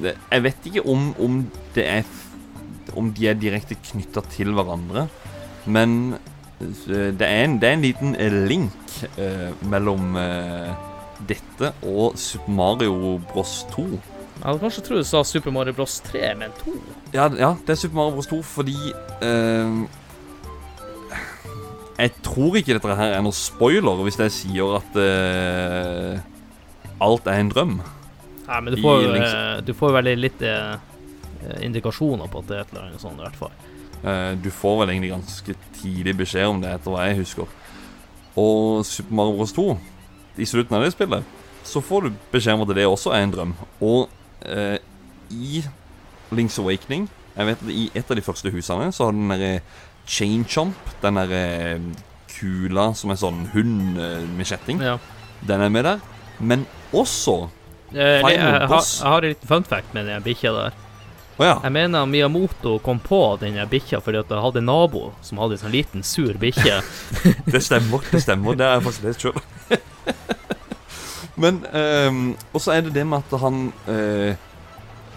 det, 0.00 0.14
jeg 0.30 0.44
vet 0.46 0.68
ikke 0.70 0.84
om, 0.88 1.10
om 1.20 1.38
det 1.74 1.84
er 1.84 2.08
Om 2.98 3.10
de 3.14 3.26
er 3.28 3.36
direkte 3.36 3.76
knytta 3.90 4.22
til 4.32 4.54
hverandre, 4.56 5.04
men 5.68 6.16
det 6.58 7.22
er 7.22 7.44
en, 7.44 7.58
det 7.62 7.68
er 7.68 7.76
en 7.76 7.82
liten 7.84 8.14
eh, 8.18 8.38
link 8.50 8.94
eh, 9.20 9.50
mellom 9.70 10.16
eh, 10.18 10.72
dette 11.28 11.72
og 11.86 12.18
Super 12.18 12.50
Mario 12.50 13.18
Bros 13.30 13.60
2. 13.74 13.84
Jeg 14.38 14.46
hadde 14.46 14.62
kanskje 14.62 14.82
trodd 14.86 15.02
du 15.02 15.06
sa 15.06 15.22
Super 15.26 15.54
Mario 15.54 15.74
Bros 15.74 16.00
3, 16.06 16.34
men 16.38 16.54
2? 16.62 16.74
Ja, 17.14 17.28
ja, 17.34 17.52
det 17.66 17.74
er 17.74 17.80
Super 17.80 18.00
Mario 18.00 18.18
Bros 18.18 18.30
2 18.30 18.40
fordi 18.46 18.76
ehm, 19.26 19.86
Jeg 21.98 22.12
tror 22.22 22.58
ikke 22.58 22.76
dette 22.76 22.98
her 23.00 23.16
er 23.16 23.24
noe 23.26 23.34
spoiler 23.34 24.02
hvis 24.06 24.18
jeg 24.22 24.34
sier 24.36 24.76
at 24.78 24.98
eh, 25.02 26.20
alt 27.02 27.26
er 27.26 27.42
en 27.42 27.50
drøm. 27.50 27.78
Nei, 28.48 28.60
men 28.60 28.74
du 28.74 28.82
får 28.82 29.02
jo 29.02 29.16
eh, 29.18 29.56
Du 29.66 29.74
får 29.76 29.96
veldig 29.98 30.14
litt 30.18 30.44
eh, 30.46 30.76
eh, 31.42 31.58
indikasjoner 31.66 32.30
på 32.30 32.42
at 32.42 32.50
det 32.50 32.56
er 32.56 32.62
et 32.62 32.72
eller 32.74 32.86
annet 32.86 33.02
sånt, 33.02 33.18
i 33.18 33.26
hvert 33.26 33.42
fall. 33.42 33.58
Eh, 34.04 34.32
du 34.42 34.50
får 34.54 34.78
vel 34.82 34.92
egentlig 34.94 35.10
ganske 35.10 35.54
tidlig 35.80 36.16
beskjed 36.20 36.46
om 36.46 36.60
det, 36.62 36.70
etter 36.76 36.90
hva 36.94 37.06
jeg 37.08 37.18
husker. 37.22 37.46
Og 38.38 38.84
Super 38.86 39.14
Mario 39.18 39.36
Bros. 39.40 39.52
2, 39.56 39.78
i 40.38 40.46
slutten 40.46 40.76
av 40.78 40.84
det 40.86 40.92
spillet, 40.94 41.24
så 41.66 41.80
får 41.82 42.06
du 42.06 42.12
beskjed 42.32 42.54
om 42.54 42.62
at 42.68 42.74
det 42.76 42.86
også 42.86 43.10
er 43.16 43.24
en 43.26 43.32
drøm. 43.34 43.54
Og 43.82 44.08
eh, 44.46 44.78
i 45.34 45.62
Links 46.32 46.58
Awakening 46.58 47.08
Jeg 47.36 47.46
vet 47.46 47.60
at 47.62 47.68
I 47.70 47.82
et 47.94 48.10
av 48.10 48.16
de 48.16 48.22
første 48.24 48.50
husene 48.50 48.86
så 48.92 49.04
har 49.08 49.12
du 49.12 49.18
den 49.20 49.30
derre 49.30 49.60
Chain 50.08 50.44
Chomp, 50.48 50.76
den 51.02 51.18
derre 51.20 51.42
kula 52.32 52.88
som 52.98 53.12
er 53.12 53.18
sånn 53.20 53.44
hund 53.52 53.98
eh, 54.00 54.24
med 54.36 54.46
kjetting, 54.48 54.80
Ja. 54.82 54.96
den 55.46 55.60
er 55.62 55.68
med 55.72 55.84
der. 55.84 56.00
Men 56.40 56.66
også 56.92 57.48
Eh, 57.88 57.96
jeg, 57.96 58.20
Final 58.20 58.34
jeg, 58.36 58.52
har, 58.60 58.66
boss. 58.68 58.88
jeg 59.00 59.08
har 59.08 59.22
en 59.24 59.30
liten 59.32 59.48
fun 59.48 59.64
fact 59.64 59.94
med 59.96 60.04
den 60.10 60.22
bikkja 60.22 60.50
der. 60.52 60.74
Å 61.38 61.44
ja. 61.46 61.54
Jeg 61.62 61.70
mener 61.70 62.06
Miyamoto 62.10 62.78
kom 62.82 62.98
på 62.98 63.20
den 63.38 63.58
bikkja 63.70 64.00
fordi 64.02 64.18
at 64.18 64.32
jeg 64.32 64.42
hadde 64.42 64.58
en 64.58 64.66
nabo 64.66 65.12
som 65.22 65.38
hadde 65.38 65.54
en 65.54 65.60
sånn 65.62 65.74
liten, 65.74 66.02
sur 66.02 66.34
bikkje. 66.40 66.80
Det 67.52 67.60
stemmer. 67.62 68.02
det 68.10 68.22
stemmer 68.24 68.58
Det 68.58 68.66
er 68.66 68.82
faktisk 68.82 69.06
det 69.06 69.14
sjøl. 69.22 69.38
Men 71.38 71.60
um, 71.70 72.18
Og 72.50 72.60
så 72.64 72.74
er 72.74 72.82
det 72.88 72.96
det 72.96 73.04
med 73.06 73.22
at 73.22 73.38
han 73.38 73.68
uh, 73.86 74.34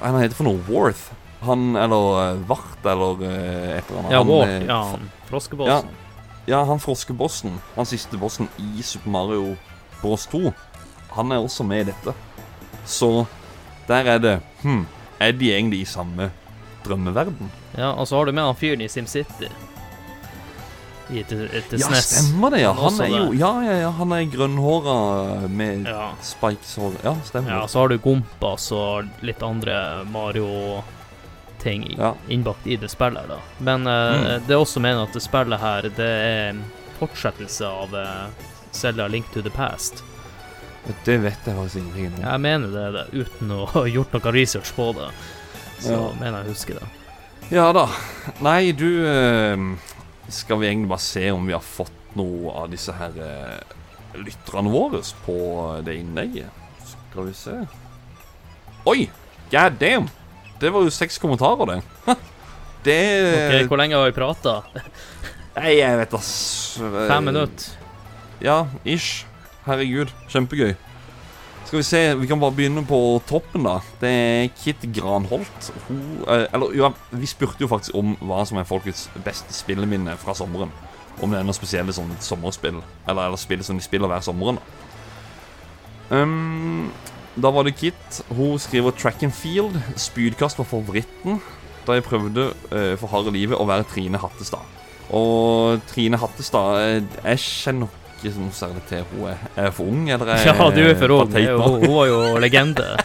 Han 0.04 0.20
heter 0.22 0.38
for 0.38 0.46
noe 0.46 0.62
Worth. 0.70 1.08
Han 1.42 1.72
eller 1.80 2.36
uh, 2.38 2.44
Vart 2.50 2.86
eller 2.86 3.24
uh, 3.26 3.80
et 3.80 3.90
eller 3.90 4.06
annet. 4.06 4.14
Ja, 4.14 4.22
eh, 4.46 4.68
Ja, 4.70 4.80
han 4.94 5.10
froskebossen. 5.32 5.90
ja, 6.46 6.64
han 6.70 6.80
froskebossen. 6.84 7.58
Han 7.76 7.90
siste 7.90 8.18
bossen 8.22 8.50
i 8.62 8.86
Super 8.86 9.10
Mario 9.10 9.56
Bros 10.04 10.28
2. 10.30 10.52
Han 11.18 11.32
er 11.34 11.42
også 11.42 11.66
med 11.66 11.88
i 11.88 11.92
dette. 11.92 12.14
Så 12.86 13.26
der 13.90 14.06
er 14.16 14.22
det 14.22 14.40
Hm, 14.62 14.86
er 15.22 15.32
de 15.38 15.52
egentlig 15.54 15.82
i 15.82 15.86
samme 15.90 16.30
drømmeverden? 16.86 17.50
Ja, 17.78 17.92
og 17.94 18.08
så 18.10 18.18
har 18.18 18.26
du 18.26 18.32
med 18.34 18.44
han 18.44 18.56
fyren 18.58 18.82
i 18.82 18.88
SimCity. 18.90 19.50
I 21.12 21.24
til, 21.28 21.42
til 21.70 21.80
Ja, 21.82 21.88
SNES. 21.92 22.06
stemmer 22.08 22.50
det, 22.54 22.62
ja. 22.62 22.72
Han 22.78 23.02
er 23.04 23.10
jo. 23.12 23.24
Ja, 23.36 23.50
ja, 23.66 23.74
ja. 23.82 23.90
Han 23.98 24.12
er 24.16 24.24
grønnhåra 24.32 25.48
med 25.52 25.86
Ja. 25.90 26.12
spikeshår. 26.24 26.94
Ja, 27.04 27.16
stemmer. 27.28 27.52
ja, 27.52 27.68
så 27.68 27.80
har 27.80 27.90
du 27.92 27.98
Gompas 27.98 28.70
og 28.72 29.10
litt 29.22 29.44
andre 29.44 30.06
Mario-ting 30.08 31.96
Ja. 31.98 32.14
innbakt 32.30 32.66
i 32.68 32.76
det 32.78 32.90
spillet. 32.90 33.28
da. 33.28 33.38
Men 33.60 33.88
uh, 33.88 34.14
Mm. 34.22 34.48
det 34.48 34.54
er 34.56 34.60
også 34.64 34.80
meningen 34.80 35.04
at 35.08 35.14
det 35.14 35.22
spillet 35.22 35.60
her 35.60 35.82
det 35.82 36.00
er 36.00 36.56
fortsettelse 37.00 37.66
av 37.68 37.94
uh, 37.94 38.30
Zelda 38.72 39.08
Link 39.08 39.26
to 39.34 39.42
the 39.42 39.50
Past. 39.50 40.04
Det 41.06 41.18
vet 41.22 41.46
jeg 41.46 41.56
faktisk 41.56 41.78
ingenting 41.78 42.08
om. 42.18 42.24
Jeg 42.26 42.42
mener 42.42 42.72
det 42.74 42.86
det, 42.96 43.04
uten 43.26 43.52
å 43.54 43.66
ha 43.76 43.84
gjort 43.88 44.14
noe 44.18 44.32
research 44.34 44.72
på 44.76 44.88
det. 44.98 45.10
Så 45.82 45.94
Ja. 45.94 46.02
mener 46.20 46.42
jeg 46.42 46.48
å 46.48 46.54
huske 46.56 46.74
det. 46.80 46.88
Ja 47.52 47.68
da. 47.76 47.88
Nei, 48.40 48.72
du 48.72 49.06
eh, 49.06 49.58
Skal 50.32 50.60
vi 50.62 50.68
egentlig 50.70 50.90
bare 50.90 51.04
se 51.04 51.32
om 51.32 51.46
vi 51.46 51.54
har 51.54 51.62
fått 51.66 52.16
noe 52.16 52.52
av 52.64 52.70
disse 52.72 52.94
her 52.96 53.12
eh, 53.20 53.76
lytterne 54.22 54.72
våre 54.72 55.02
på 55.26 55.36
det 55.84 55.98
innlegget? 56.00 56.50
Skal 56.86 57.28
vi 57.28 57.34
se 57.36 57.58
Oi! 58.88 59.10
God 59.52 59.78
damn! 59.80 60.08
Det 60.62 60.70
var 60.72 60.86
jo 60.86 60.94
seks 60.94 61.18
kommentarer, 61.20 61.66
det. 62.06 62.16
Det 62.86 63.00
Ok, 63.62 63.68
Hvor 63.70 63.78
lenge 63.82 63.98
har 64.00 64.08
vi 64.08 64.16
prata? 64.16 64.62
Nei, 65.58 65.74
jeg 65.82 65.98
vet 66.00 66.14
da 66.16 66.22
Fem 67.12 67.26
minutter. 67.28 67.68
Ja, 68.42 68.68
ish. 68.86 69.26
Herregud, 69.66 70.14
kjempegøy. 70.32 70.74
Skal 71.66 71.78
vi 71.78 71.86
se, 71.86 72.00
vi 72.20 72.28
kan 72.28 72.40
bare 72.42 72.56
begynne 72.58 72.82
på 72.84 72.98
toppen, 73.30 73.64
da. 73.64 73.78
Det 74.02 74.10
er 74.12 74.50
Kit 74.58 74.82
Granholt. 74.96 75.70
Hun 75.88 76.02
eh, 76.28 76.48
Eller 76.52 76.74
ja, 76.76 76.90
vi 77.12 77.30
spurte 77.30 77.64
jo 77.64 77.70
faktisk 77.72 77.96
om 77.96 78.16
hva 78.28 78.42
som 78.50 78.60
er 78.60 78.68
folkets 78.68 79.06
beste 79.24 79.54
spilleminne 79.56 80.18
fra 80.20 80.36
sommeren. 80.36 80.74
Om 81.22 81.32
det 81.32 81.40
er 81.40 81.48
noe 81.48 81.56
spesielle 81.56 81.94
sånn 81.94 82.12
sommerspill, 82.20 82.82
eller, 83.06 83.30
eller 83.30 83.40
spill 83.40 83.64
som 83.64 83.78
de 83.78 83.86
spiller 83.86 84.12
hver 84.12 84.26
sommeren. 84.26 84.60
da. 84.60 84.82
Um, 86.12 86.92
da 87.40 87.54
var 87.56 87.64
det 87.64 87.78
Kit. 87.80 88.22
Hun 88.34 88.60
skriver 88.60 88.92
track 88.92 89.24
and 89.24 89.32
field. 89.32 89.78
Spydkast 89.96 90.60
var 90.60 90.68
favoritten 90.68 91.40
da 91.88 91.96
jeg 91.98 92.06
prøvde 92.06 92.52
uh, 92.74 92.94
for 93.00 93.10
harde 93.10 93.32
livet 93.34 93.58
å 93.58 93.66
være 93.66 93.88
Trine 93.90 94.20
Hattestad. 94.22 94.68
Og 95.16 95.82
Trine 95.90 96.20
Hattestad 96.20 96.78
eh, 96.80 97.16
Jeg 97.26 97.42
kjenner 97.42 97.90
ikke 98.22 98.40
noe 98.40 98.52
særlig 98.56 98.82
til 98.90 99.04
hun 99.12 99.22
er, 99.32 99.38
er 99.56 99.72
for 99.76 99.84
ung, 99.90 100.10
eller 100.10 100.28
er 100.34 100.38
Ja, 100.50 100.54
du 100.70 100.82
er 100.86 100.96
for 101.00 101.10
ung. 101.18 101.30
Hun 101.34 101.40
hun 101.86 101.96
var 101.96 102.06
jo 102.12 102.20
legende. 102.42 102.88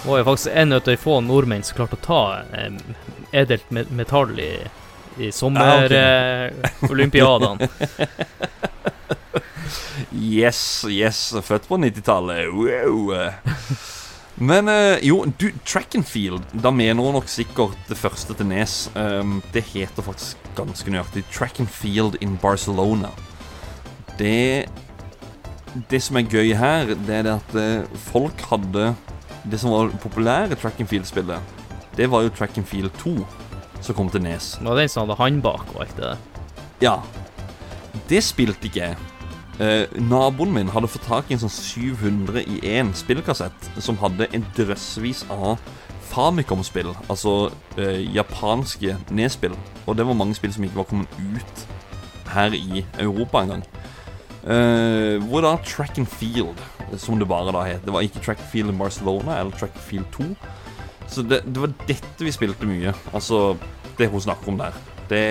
Hun 0.00 0.16
er 0.16 0.24
faktisk 0.24 0.48
en 0.56 0.72
av 0.72 0.80
de 0.86 0.96
få 0.96 1.20
nordmenn 1.20 1.62
som 1.66 1.76
klarte 1.76 1.96
å 1.98 2.00
ta 2.00 2.40
um, 2.64 2.78
edelt 3.36 3.70
metall 3.70 4.40
i, 4.40 4.64
i 5.20 5.32
sommerolympiadene. 5.32 7.68
Yes, 10.10 10.84
yes. 10.90 11.34
Født 11.46 11.68
på 11.68 11.76
90-tallet. 11.78 12.48
Wow. 12.50 13.12
Men 14.34 14.68
eh, 14.68 14.98
jo, 15.04 15.24
du, 15.38 15.52
track 15.64 15.94
and 15.94 16.06
field, 16.06 16.42
da 16.52 16.70
mener 16.74 17.02
hun 17.04 17.14
nok 17.18 17.28
sikkert 17.28 17.76
det 17.90 17.98
første 18.00 18.34
til 18.34 18.46
Nes. 18.50 18.90
Um, 18.96 19.42
det 19.52 19.62
heter 19.74 20.02
faktisk 20.02 20.36
ganske 20.56 20.90
nøyaktig 20.90 21.24
Track 21.30 21.60
and 21.60 21.68
field 21.70 22.16
in 22.24 22.38
Barcelona. 22.42 23.10
Det 24.20 24.68
Det 25.90 26.02
som 26.02 26.18
er 26.18 26.28
gøy 26.28 26.52
her, 26.58 26.92
det 27.06 27.14
er 27.14 27.24
det 27.24 27.36
at 27.38 27.56
eh, 27.56 28.00
folk 28.10 28.42
hadde 28.50 28.90
Det 29.48 29.60
som 29.60 29.72
var 29.72 29.94
populære 30.02 30.58
track 30.60 30.80
and 30.82 30.90
field-spillet, 30.90 31.40
det 31.96 32.10
var 32.10 32.22
jo 32.22 32.28
Track 32.28 32.58
and 32.58 32.66
Field 32.66 32.90
2, 32.98 33.26
som 33.80 33.94
kom 33.94 34.10
til 34.10 34.22
Nes. 34.22 34.54
Det 34.60 34.68
var 34.68 34.78
den 34.78 34.88
som 34.88 35.08
hadde 35.08 35.16
han 35.18 35.40
bak 35.42 35.72
og 35.74 35.80
alt 35.82 35.96
det 35.96 36.04
der. 36.04 36.16
Ja. 36.80 36.94
Det 38.08 38.22
spilte 38.24 38.68
ikke 38.68 38.80
jeg. 38.80 38.96
Eh, 39.60 40.00
naboen 40.00 40.54
min 40.54 40.70
hadde 40.72 40.88
fått 40.88 41.04
tak 41.08 41.28
i 41.28 41.36
en 41.36 41.42
sånn 41.42 41.52
700 41.52 42.44
i 42.46 42.60
én 42.78 42.94
spillkassett 42.96 43.68
som 43.82 43.98
hadde 44.00 44.30
en 44.32 44.46
drøssevis 44.56 45.26
av 45.34 45.58
Famicom-spill, 46.10 46.88
altså 47.12 47.52
eh, 47.76 48.00
japanske 48.14 48.96
nedspill. 49.14 49.52
Og 49.86 49.98
det 49.98 50.06
var 50.08 50.16
mange 50.18 50.38
spill 50.38 50.54
som 50.54 50.64
ikke 50.64 50.80
var 50.80 50.88
kommet 50.88 51.20
ut 51.20 51.66
her 52.32 52.56
i 52.56 52.84
Europa 52.98 53.44
engang. 53.44 53.66
Uh, 54.40 55.20
hvor 55.28 55.44
da 55.44 55.56
Track 55.66 55.98
and 56.00 56.08
Field, 56.08 56.60
som 56.96 57.18
det 57.20 57.28
bare 57.28 57.52
da 57.52 57.64
het. 57.66 57.84
Det 57.84 57.92
var 57.92 58.06
ikke 58.06 58.22
Track 58.24 58.40
and 58.40 58.48
Field 58.52 58.72
Barcelona 58.78 59.40
eller 59.40 59.52
Track 59.52 59.76
and 59.76 59.84
Field 59.84 60.06
2. 60.16 60.24
Så 61.10 61.22
det, 61.22 61.42
det 61.44 61.60
var 61.60 61.74
dette 61.88 62.24
vi 62.24 62.32
spilte 62.32 62.68
mye. 62.68 62.94
Altså 63.12 63.56
det 63.98 64.08
hun 64.08 64.22
snakker 64.22 64.52
om 64.52 64.58
der. 64.60 64.76
Det, 65.10 65.24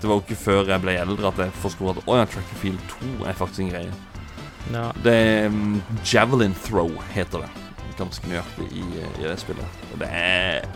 det 0.00 0.08
var 0.08 0.18
jo 0.18 0.22
ikke 0.22 0.38
før 0.38 0.68
jeg 0.68 0.82
ble 0.84 0.94
eldre 1.00 1.30
at 1.30 1.38
jeg 1.40 1.54
forsto 1.62 1.88
at 1.90 2.02
Å 2.04 2.18
ja, 2.20 2.26
Track 2.28 2.50
and 2.52 2.60
Field 2.60 2.82
2 2.92 3.12
er 3.26 3.38
faktisk 3.38 3.64
en 3.64 3.72
greie. 3.72 3.94
Ja. 4.74 4.90
Det 5.04 5.20
um, 5.50 5.80
Javelin 6.04 6.54
Throw, 6.66 6.92
heter 7.14 7.46
det. 7.46 7.50
Ganske 7.96 8.28
nøyaktig 8.28 8.66
i, 8.76 8.84
i 8.84 9.24
det 9.24 9.38
spillet. 9.40 9.80
Og 9.94 10.02
det 10.02 10.10
er 10.12 10.66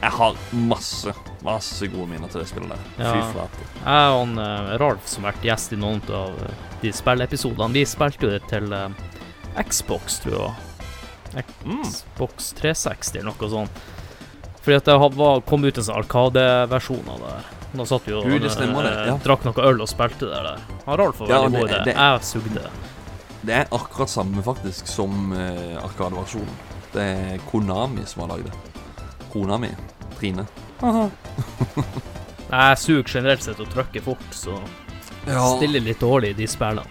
Jeg 0.00 0.12
har 0.18 0.36
masse, 0.52 1.14
masse 1.44 1.88
gode 1.88 2.10
minner 2.10 2.28
til 2.32 2.42
det 2.42 2.48
spillet 2.50 2.74
der. 2.74 2.84
Ja. 2.98 3.14
Fy 3.14 3.32
flate. 3.32 3.66
Jeg 3.78 4.12
og 4.12 4.18
han, 4.20 4.36
eh, 4.42 4.74
Ralf, 4.82 5.08
som 5.08 5.24
har 5.24 5.32
vært 5.32 5.48
gjest 5.48 5.72
i 5.72 5.80
noen 5.80 6.02
av 6.12 6.36
eh, 6.44 6.62
de 6.82 6.92
spilleepisodene, 6.92 7.72
vi 7.72 7.84
spilte 7.88 8.26
jo 8.26 8.32
det 8.34 8.42
til 8.50 8.72
uh, 8.74 8.88
Xbox, 9.62 10.20
tror 10.24 10.36
jeg. 10.36 11.46
Mm. 11.64 11.82
Xbox 11.82 12.52
360 12.60 13.20
eller 13.22 13.32
noe 13.32 13.50
sånt. 13.50 13.84
Fordi 14.64 14.76
at 14.76 14.88
det 14.88 14.96
var, 15.16 15.40
kom 15.48 15.64
ut 15.64 15.78
en 15.78 15.86
sånn 15.86 16.00
Arkadeversjon 16.00 17.08
av 17.12 17.20
det 17.20 17.32
der. 17.32 17.48
Da 17.74 17.86
satt 17.90 18.06
vi 18.06 18.14
og 18.14 18.28
Gud, 18.30 18.44
stemmer 18.52 18.86
eh, 18.86 19.00
ja. 19.10 19.16
drakk 19.24 19.48
noe 19.48 19.64
øl 19.66 19.82
og 19.82 19.90
spilte 19.90 20.28
det 20.30 20.42
der. 20.46 20.60
Han 20.84 21.00
Ralf 21.00 21.18
var 21.20 21.32
veldig 21.32 21.58
ja, 21.58 21.60
god 21.60 21.70
i 21.70 21.72
det. 21.72 21.80
det- 21.88 21.96
Jeg 21.96 22.28
sugde. 22.28 22.68
Det 23.44 23.54
er 23.54 23.66
akkurat 23.76 24.08
samme 24.08 24.42
faktisk 24.42 24.86
som 24.88 25.32
uh, 25.32 25.82
Arkadeversjonen. 25.82 26.62
Det 26.94 27.02
er 27.02 27.42
Konami 27.50 28.06
som 28.06 28.24
har 28.24 28.36
lagd 28.36 28.48
det. 28.48 28.73
Konami. 29.34 29.74
Trine. 30.16 30.46
Jeg 32.54 32.78
suger 32.78 33.08
generelt 33.08 33.42
sett 33.42 33.60
og 33.60 33.68
trykker 33.72 34.04
fort, 34.04 34.26
så 34.30 34.60
stiller 35.24 35.82
litt 35.82 36.00
dårlig 36.00 36.34
i 36.34 36.38
de 36.38 36.46
spillene. 36.48 36.86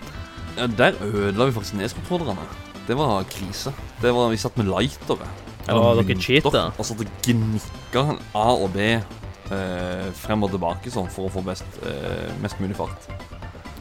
Ja, 0.57 0.67
der 0.67 0.97
ødela 1.01 1.47
vi 1.47 1.55
faktisk 1.55 1.77
neskontrollerne. 1.79 2.45
Det 2.87 2.97
var 2.99 3.23
krise. 3.31 3.71
Det 4.01 4.11
var, 4.13 4.29
Vi 4.29 4.37
satt 4.37 4.57
med 4.59 4.67
lightere. 4.67 5.27
Ja, 5.67 5.77
dere 5.95 6.17
cheata. 6.19 6.65
Og 6.77 6.85
satt 6.85 6.99
og 6.99 7.13
gnikka 7.23 8.03
A 8.35 8.49
og 8.51 8.73
B 8.73 8.89
eh, 8.91 10.09
frem 10.19 10.43
og 10.43 10.51
tilbake 10.51 10.91
sånn 10.91 11.07
for 11.13 11.29
å 11.29 11.31
få 11.31 11.43
best, 11.45 11.79
eh, 11.87 12.27
mest 12.43 12.59
mulig 12.59 12.75
fart. 12.75 13.07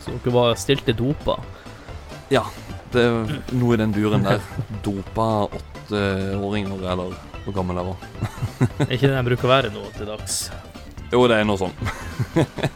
Så 0.04 0.14
dere 0.14 0.35
var 0.37 0.54
stilte 0.61 0.95
dopa. 0.95 1.40
Ja, 2.33 2.45
det 2.95 3.02
er 3.09 3.35
noe 3.59 3.75
i 3.75 3.81
den 3.83 3.92
duren 3.92 4.25
der. 4.25 4.40
Dopa 4.87 5.49
åtteåringer, 5.50 6.87
eller 6.95 7.19
hvor 7.44 7.56
gammel 7.56 7.80
jeg 7.80 7.88
var. 7.90 8.06
Er 8.87 8.94
ikke 8.96 9.08
det 9.08 9.16
de 9.16 9.25
bruker 9.30 9.49
å 9.49 9.52
være 9.52 9.72
nå 9.75 9.84
til 9.96 10.08
dags? 10.11 10.38
Jo, 11.12 11.26
det 11.28 11.38
er 11.38 11.49
noe 11.49 11.61
sånn. 11.61 11.75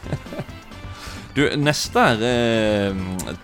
du, 1.36 1.42
neste 1.60 2.02
er 2.12 2.24
eh, 2.28 2.98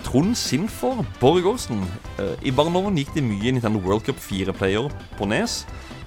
Trond 0.05 0.35
Sinfor 0.37 1.01
Borgersen. 1.21 1.87
Eh, 2.21 2.35
I 2.51 2.53
barndommen 2.55 2.99
gikk 3.01 3.15
det 3.17 3.25
mye 3.25 3.55
Nintendo 3.55 3.81
World 3.85 4.05
Cup 4.09 4.21
4-player 4.21 4.93
på 5.17 5.29
Nes. 5.31 5.63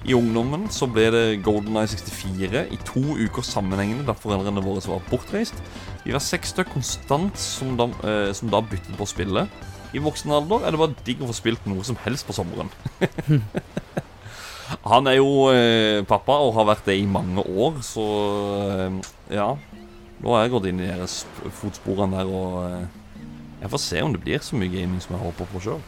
I 0.06 0.14
ungdommen 0.14 0.68
så 0.70 0.86
ble 0.86 1.08
det 1.10 1.24
Golden 1.42 1.80
Eye 1.80 1.90
64 1.90 2.68
i 2.70 2.78
to 2.86 3.02
uker 3.18 3.42
sammenhengende 3.42 4.06
da 4.06 4.14
foreldrene 4.14 4.62
våre 4.62 4.84
var 4.86 5.02
bortreist. 5.10 5.58
Vi 6.04 6.14
var 6.14 6.22
seks 6.22 6.52
stykk 6.54 6.70
konstant 6.76 7.40
som 7.42 7.74
da, 7.80 7.88
eh, 8.06 8.30
som 8.36 8.52
da 8.52 8.62
byttet 8.62 8.94
på 8.94 9.02
å 9.02 9.10
spille. 9.10 9.48
I 9.94 10.02
voksen 10.02 10.30
alder 10.30 10.62
er 10.62 10.74
det 10.74 10.78
bare 10.78 11.06
digg 11.06 11.24
å 11.24 11.30
få 11.32 11.34
spilt 11.34 11.66
noe 11.66 11.82
som 11.86 11.98
helst 12.04 12.28
på 12.28 12.36
sommeren. 12.36 12.70
Han 14.86 15.06
er 15.06 15.18
jo 15.18 15.48
eh, 15.52 16.02
pappa 16.08 16.38
og 16.42 16.54
har 16.56 16.68
vært 16.72 16.86
det 16.88 16.98
i 16.98 17.08
mange 17.08 17.42
år, 17.42 17.80
så 17.86 18.06
eh, 18.66 19.00
ja. 19.36 19.52
Nå 20.16 20.32
har 20.32 20.46
jeg 20.46 20.54
gått 20.54 20.66
inn 20.70 20.80
i 20.80 20.88
deres 20.88 21.20
fotsporene 21.58 22.16
der, 22.16 22.30
og 22.30 22.64
eh, 22.64 22.86
jeg 23.60 23.72
får 23.72 23.82
se 23.82 24.02
om 24.02 24.14
det 24.14 24.22
blir 24.24 24.42
så 24.42 24.58
mye 24.58 24.72
gaming 24.72 25.02
som 25.02 25.16
jeg 25.16 25.24
håper 25.26 25.50
på 25.52 25.62
sjøl. 25.64 25.84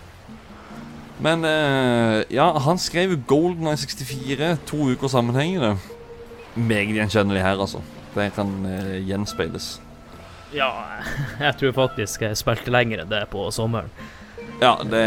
Men 1.25 1.42
eh, 1.49 2.23
ja, 2.30 2.52
han 2.62 2.78
skrev 2.78 3.16
Golden 3.26 3.66
Eye 3.66 3.80
64 3.80 4.52
to 4.68 4.92
uker 4.92 5.11
sammenhengende. 5.11 5.75
Meget 6.54 6.94
gjenkjennelig 6.94 7.42
her, 7.42 7.58
altså. 7.58 7.82
Det 8.14 8.30
kan 8.37 8.54
eh, 8.66 8.99
gjenspeiles. 9.08 9.80
Ja, 10.54 10.70
jeg 11.47 11.56
tror 11.61 11.75
faktisk 11.82 12.23
jeg 12.25 12.38
spilte 12.38 12.73
lenger 12.73 13.02
enn 13.02 13.11
det 13.11 13.26
på 13.32 13.49
sommeren. 13.54 13.90
Ja, 14.62 14.76
det 14.87 15.04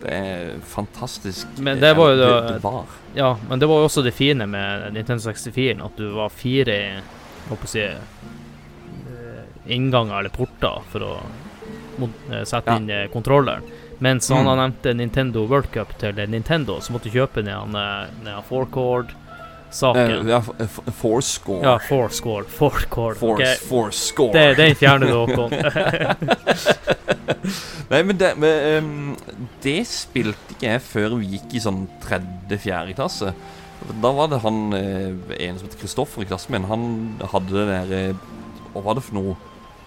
det 0.00 0.10
er 0.16 0.60
fantastisk 0.64 1.58
men 1.60 1.80
det 1.80 1.92
var 1.96 2.14
jo 2.14 2.24
eh, 2.24 2.46
det, 2.46 2.58
var. 2.64 2.84
Ja, 3.14 3.34
men 3.48 3.60
det 3.60 3.68
var 3.68 3.82
jo 3.82 3.88
også 3.90 4.04
det 4.06 4.14
fine 4.16 4.46
med 4.48 4.86
Nintendo 4.94 5.22
64, 5.26 5.76
at 5.84 6.00
du 6.00 6.06
var 6.14 6.32
fire 6.32 6.78
å 7.50 7.58
si, 7.68 7.84
eh, 7.84 9.44
innganger 9.68 10.22
eller 10.22 10.32
porter 10.32 10.80
for 10.92 11.04
å 11.04 11.12
eh, 11.20 12.44
sette 12.48 12.78
inn 12.80 12.88
ja. 12.88 13.04
kontrolleren. 13.12 13.66
Mens 14.00 14.30
han 14.32 14.46
mm. 14.46 14.54
nevnte 14.56 14.94
Nintendo 14.96 15.44
World 15.44 15.68
Cup 15.74 15.92
til 16.00 16.16
Nintendo, 16.32 16.78
så 16.80 16.94
måtte 16.94 17.10
du 17.10 17.18
kjøpe 17.18 17.44
ned, 17.44 17.76
ned 18.24 18.46
4-cord 18.48 19.12
saken. 19.70 20.28
Eh, 20.28 20.30
ja, 20.32 20.40
Fourscore. 21.00 21.62
Ja, 21.64 21.78
Fourscore. 21.88 22.44
Fourscore. 22.44 23.16
Okay. 23.34 23.56
Fourscore. 23.68 24.32
Det, 24.34 24.54
den 24.60 24.74
fjerner 24.78 25.06
du, 25.06 25.14
Håkon. 25.14 25.50
Nei, 27.90 28.02
men 28.06 28.18
det, 28.18 28.34
men, 28.38 28.84
um, 28.84 29.38
det 29.64 29.80
spilte 29.88 30.54
ikke 30.54 30.68
jeg 30.68 30.82
før 30.84 31.16
vi 31.20 31.34
gikk 31.36 31.56
i 31.56 31.62
sånn 31.64 31.84
tredje-fjerde 32.04 32.96
klasse. 32.98 33.32
Da 34.02 34.12
var 34.14 34.28
det 34.30 34.42
han 34.44 34.74
eh, 34.76 35.36
en 35.46 35.58
som 35.58 35.66
heter 35.66 35.80
Kristoffer 35.80 36.24
i 36.24 36.28
klassen 36.28 36.54
min, 36.54 36.68
han 36.68 36.82
hadde 37.32 37.54
det 37.54 37.62
der 37.70 37.94
eh, 37.96 38.26
Hva 38.74 38.82
var 38.84 38.98
det 38.98 39.04
for 39.06 39.16
noe? 39.16 39.38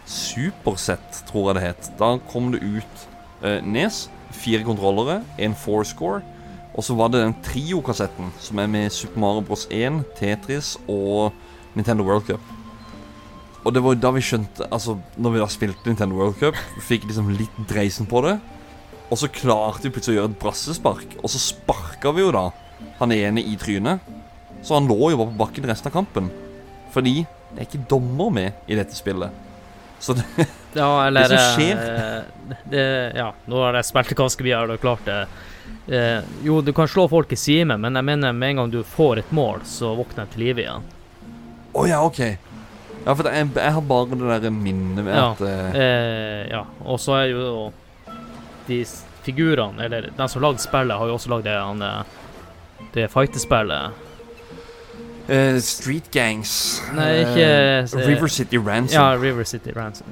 Supersett, 0.09 1.21
tror 1.29 1.51
jeg 1.51 1.59
det 1.59 1.67
het. 1.67 1.91
Da 1.99 2.15
kom 2.31 2.49
det 2.51 2.59
ut 2.59 3.03
uh, 3.45 3.61
Nes, 3.63 4.07
fire 4.35 4.65
kontrollere, 4.67 5.21
en 5.39 5.55
fourscore 5.55 6.23
og 6.73 6.81
så 6.85 6.95
var 6.97 7.11
det 7.13 7.21
den 7.21 7.35
trio-kassetten 7.45 8.31
som 8.41 8.59
er 8.63 8.69
med 8.71 8.91
Super 8.93 9.21
Mario 9.21 9.43
Bros. 9.45 9.67
1, 9.69 10.01
Tetris 10.17 10.73
og 10.89 11.33
Nintendo 11.77 12.05
World 12.07 12.25
Cup. 12.31 12.41
Og 13.63 13.71
det 13.75 13.83
var 13.85 13.95
da 13.95 14.09
vi 14.11 14.19
skjønte 14.25 14.65
Altså, 14.73 14.97
når 15.15 15.35
vi 15.35 15.39
da 15.39 15.45
spilte 15.53 15.87
Nintendo 15.87 16.17
World 16.17 16.39
Cup, 16.41 16.57
fikk 16.83 17.05
liksom 17.07 17.29
litt 17.37 17.61
dreisen 17.69 18.09
på 18.09 18.23
det. 18.25 18.39
Og 19.13 19.19
så 19.21 19.29
klarte 19.29 19.85
vi 19.85 19.93
plutselig 19.93 20.17
å 20.17 20.21
gjøre 20.23 20.31
et 20.33 20.41
brassespark, 20.41 21.15
og 21.21 21.29
så 21.29 21.39
sparka 21.39 22.11
vi 22.17 22.23
jo 22.25 22.31
da 22.33 22.47
han 22.99 23.13
ene 23.13 23.43
i 23.45 23.53
trynet. 23.61 24.01
Så 24.65 24.73
han 24.77 24.87
lå 24.89 25.11
jo 25.13 25.19
bare 25.19 25.29
på 25.35 25.39
bakken 25.43 25.67
resten 25.69 25.91
av 25.91 25.95
kampen. 25.99 26.31
Fordi 26.95 27.19
det 27.53 27.61
er 27.61 27.67
ikke 27.67 27.85
dommer 27.91 28.33
med 28.33 28.65
i 28.71 28.77
dette 28.79 28.97
spillet. 28.97 29.29
Så 30.01 30.15
det, 30.17 30.25
Ja, 30.75 30.89
eller 31.05 31.27
Det 31.29 31.37
som 31.39 31.61
skjer- 31.61 31.83
det, 32.49 32.57
det, 32.73 32.85
Ja, 33.19 33.29
nå 33.47 33.61
har 33.61 33.77
jeg 33.77 33.87
spilt 33.91 34.15
ganske 34.17 34.43
mye, 34.47 34.61
og 34.65 34.81
klart 34.81 35.05
det. 35.07 35.19
Eh, 35.87 36.21
jo, 36.43 36.61
du 36.61 36.71
kan 36.73 36.87
slå 36.87 37.07
folk 37.11 37.31
i 37.31 37.35
sime, 37.35 37.75
men 37.77 37.93
jeg 37.99 38.05
mener 38.07 38.31
med 38.33 38.49
en 38.53 38.55
gang 38.61 38.71
du 38.71 38.83
får 38.87 39.17
et 39.19 39.31
mål, 39.35 39.59
så 39.67 39.91
våkner 39.97 40.23
jeg 40.23 40.29
til 40.35 40.43
live 40.45 40.63
igjen. 40.63 40.85
Å 41.75 41.87
ja, 41.89 41.99
OK. 42.05 42.19
Ja, 43.03 43.13
for 43.19 43.27
er, 43.27 43.43
jeg 43.51 43.73
har 43.75 43.81
bare 43.81 44.15
det 44.15 44.41
der 44.45 44.49
minnet 44.55 45.03
med 45.03 45.15
Ja. 45.15 45.31
at 45.33 45.41
eh, 45.41 45.75
Eh, 45.75 46.47
ja, 46.53 46.63
og 46.85 46.99
så 46.99 47.17
er 47.19 47.25
jo 47.33 47.73
de 48.67 48.85
figurene, 49.23 49.83
eller 49.83 50.09
den 50.15 50.29
som 50.29 50.41
lagde 50.41 50.59
spillet, 50.63 50.95
har 50.97 51.07
jo 51.07 51.15
også 51.17 51.29
lagd 51.29 51.43
det, 51.43 51.57
han, 51.59 51.81
eh, 51.81 52.03
det 52.93 53.09
fightespillet. 53.11 53.91
Uh, 55.23 55.55
Street 55.63 56.09
Gangs 56.11 56.81
Nei, 56.93 57.21
ikke 57.23 57.85
ikke- 57.87 58.07
River 58.07 58.27
City 58.27 58.57
Ransom. 58.57 59.01
Ja, 59.01 59.15
River 59.15 59.43
City 59.45 59.71
Ransom. 59.75 60.07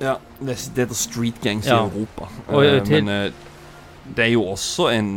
Ja, 0.00 0.16
det, 0.38 0.56
det 0.74 0.84
heter 0.84 0.94
Street 0.94 1.40
Gangs 1.40 1.66
Ja. 1.66 1.78
i 1.78 1.88
Europa. 1.88 2.28
Og, 2.48 2.64
uh, 2.64 2.84
til- 2.84 3.04
Men 3.04 3.32
det 4.14 4.24
er 4.26 4.32
jo 4.34 4.42
også 4.52 4.90
en 4.92 5.10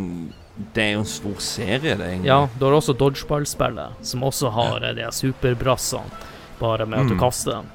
Det 0.74 0.82
er 0.84 0.94
jo 0.96 1.00
en 1.04 1.06
stor 1.06 1.36
serie, 1.40 1.96
det, 1.96 2.02
egentlig. 2.02 2.26
Ja, 2.32 2.48
du 2.58 2.66
har 2.66 2.74
også 2.74 2.94
Dodgeball-spillet, 2.98 4.00
som 4.02 4.24
også 4.24 4.50
har 4.52 4.82
ja. 4.82 4.94
de 4.94 5.06
superbrassene, 5.14 6.10
bare 6.60 6.86
med 6.90 7.00
at 7.04 7.08
du 7.12 7.14
Mm. 7.14 7.20
kaster 7.20 7.52
dem. 7.52 7.66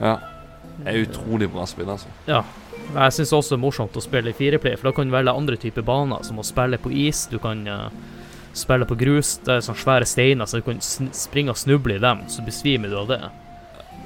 Ja. 0.00 0.14
Det 0.78 0.86
er 0.94 1.02
utrolig 1.04 1.50
bra 1.52 1.66
spill, 1.66 1.90
altså. 1.90 2.06
Ja. 2.26 2.42
Jeg 2.94 3.12
syns 3.12 3.32
også 3.32 3.50
det 3.50 3.58
er 3.58 3.64
morsomt 3.66 3.92
å 3.96 4.00
spille 4.00 4.30
i 4.30 4.32
fireplay, 4.32 4.76
for 4.78 4.88
da 4.88 4.92
kan 4.96 5.06
du 5.10 5.12
velge 5.12 5.34
andre 5.36 5.56
typer 5.56 5.82
baner, 5.84 6.22
som 6.24 6.38
å 6.38 6.44
spille 6.46 6.78
på 6.78 6.90
is, 6.96 7.26
du 7.28 7.36
kan 7.38 7.66
uh, 7.68 7.90
spille 8.54 8.86
på 8.88 8.96
grus, 8.96 9.36
det 9.44 9.58
er 9.58 9.60
sånne 9.60 9.82
svære 9.84 10.06
steiner, 10.08 10.46
så 10.48 10.62
du 10.62 10.62
kan 10.62 10.80
springe 11.12 11.50
og 11.50 11.56
snuble 11.60 11.96
i 11.96 11.98
dem, 11.98 12.24
så 12.28 12.40
besvimer 12.46 12.88
du 12.88 12.96
av 13.02 13.08
det. 13.08 13.20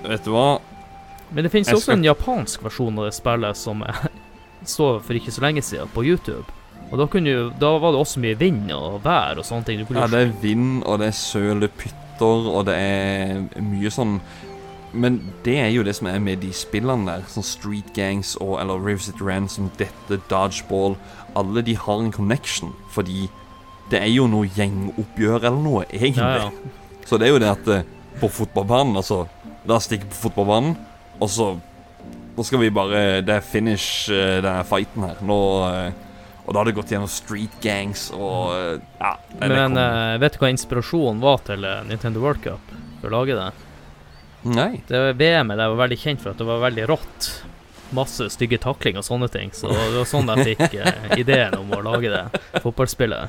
Vet 0.08 0.24
du 0.24 0.30
hva? 0.34 0.58
Men 1.30 1.44
det 1.44 1.52
finnes 1.52 1.68
Jeg 1.68 1.76
også 1.76 1.82
skal- 1.92 1.98
en 1.98 2.04
japansk 2.04 2.62
versjon 2.66 2.98
av 2.98 3.04
det 3.04 3.14
spillet 3.14 3.56
som 3.56 3.82
eh, 3.86 3.94
så 4.68 4.96
for 5.02 5.18
ikke 5.18 5.32
så 5.34 5.44
lenge 5.44 5.62
siden 5.64 5.90
på 5.94 6.04
YouTube. 6.04 6.44
Og 6.92 6.98
da, 7.00 7.06
du, 7.08 7.50
da 7.60 7.70
var 7.80 7.94
det 7.94 8.00
også 8.02 8.20
mye 8.20 8.36
vind 8.36 8.70
og 8.76 9.00
vær 9.04 9.40
og 9.40 9.46
sånne 9.48 9.64
ting. 9.64 9.84
Ja, 9.96 10.06
det 10.12 10.26
er 10.26 10.32
vind, 10.42 10.82
og 10.84 11.00
det 11.00 11.08
er 11.08 11.16
søle 11.16 11.68
pytter, 11.80 12.48
og 12.52 12.66
det 12.68 12.74
er 12.76 13.38
mye 13.64 13.90
sånn 13.90 14.18
Men 14.92 15.16
det 15.42 15.54
er 15.56 15.70
jo 15.72 15.82
det 15.82 15.94
som 15.96 16.06
er 16.10 16.18
med 16.20 16.42
de 16.44 16.50
spillene 16.52 17.08
der. 17.08 17.22
Sånn 17.32 17.46
Street 17.48 17.94
Gangs 17.96 18.34
og 18.44 18.58
eller 18.60 18.76
River 18.76 19.00
City 19.00 19.24
Ransom, 19.24 19.70
dette, 19.80 20.18
Dodgeball 20.28 20.98
Alle 21.34 21.62
de 21.64 21.74
har 21.80 22.02
en 22.02 22.12
connection, 22.12 22.74
fordi 22.92 23.30
det 23.88 24.02
er 24.02 24.12
jo 24.12 24.26
noe 24.28 24.50
gjengoppgjør 24.52 25.46
eller 25.48 25.64
noe, 25.64 25.86
egentlig. 25.88 26.28
ja, 26.28 26.50
ja. 26.52 26.78
Så 27.08 27.18
det 27.18 27.26
er 27.26 27.32
jo 27.32 27.40
det 27.42 27.48
at 27.50 27.68
eh, 27.72 27.88
på 28.20 28.28
fotballbanen, 28.30 28.96
altså 29.00 29.24
La 29.68 29.76
oss 29.76 29.88
stikke 29.88 30.08
på 30.10 30.26
fotballbanen, 30.26 30.76
og 31.22 31.28
så 31.30 31.48
Nå 32.36 32.44
skal 32.48 32.62
vi 32.62 32.70
bare 32.72 33.20
Det 33.22 33.34
er 33.36 33.40
finish, 33.44 34.08
eh, 34.10 34.40
denne 34.44 34.64
fighten 34.64 35.04
her. 35.04 35.18
Nå 35.22 35.36
eh, 35.68 35.92
Og 36.46 36.54
da 36.54 36.58
har 36.62 36.64
det 36.70 36.74
gått 36.74 36.90
gjennom 36.90 37.10
street 37.12 37.58
gangs 37.62 38.08
og 38.16 38.54
eh, 38.56 38.78
Ja. 39.00 39.12
det- 39.30 39.40
det 39.48 39.48
Men 39.52 39.76
eh, 39.78 40.18
vet 40.18 40.32
du 40.32 40.38
hva 40.42 40.50
inspirasjonen 40.50 41.20
var 41.20 41.38
til 41.46 41.60
Nintendo 41.86 42.20
World 42.24 42.42
Cup 42.42 42.72
for 43.00 43.08
å 43.10 43.14
lage 43.20 43.36
det? 43.36 43.50
Nei. 44.44 44.82
Det 44.88 45.16
VM-et 45.20 45.56
der 45.60 45.68
var 45.70 45.86
veldig 45.86 45.98
kjent 46.02 46.20
for 46.20 46.30
at 46.32 46.38
det 46.38 46.46
var 46.48 46.58
veldig 46.64 46.86
rått. 46.90 47.28
Masse 47.94 48.26
stygge 48.32 48.58
takling 48.58 48.96
og 48.98 49.04
sånne 49.06 49.28
ting. 49.30 49.52
Så 49.54 49.68
det 49.70 49.92
var 49.94 50.08
sånn 50.08 50.26
jeg 50.34 50.56
fikk 50.58 50.74
ideen 51.22 51.54
om 51.60 51.70
å 51.76 51.82
lage 51.84 52.10
det 52.10 52.40
fotballspillet. 52.64 53.28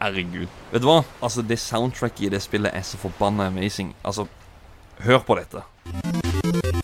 Herregud. 0.00 0.48
Vet 0.72 0.80
du 0.80 0.86
hva? 0.88 1.02
Altså, 1.20 1.42
det 1.44 1.58
soundtracket 1.60 2.22
i 2.30 2.32
det 2.32 2.40
spillet 2.40 2.72
er 2.72 2.86
så 2.88 2.96
forbanna 2.96 3.50
amazing. 3.52 3.92
Altså, 4.02 4.24
hør 5.04 5.18
på 5.28 5.36
dette. 5.36 6.79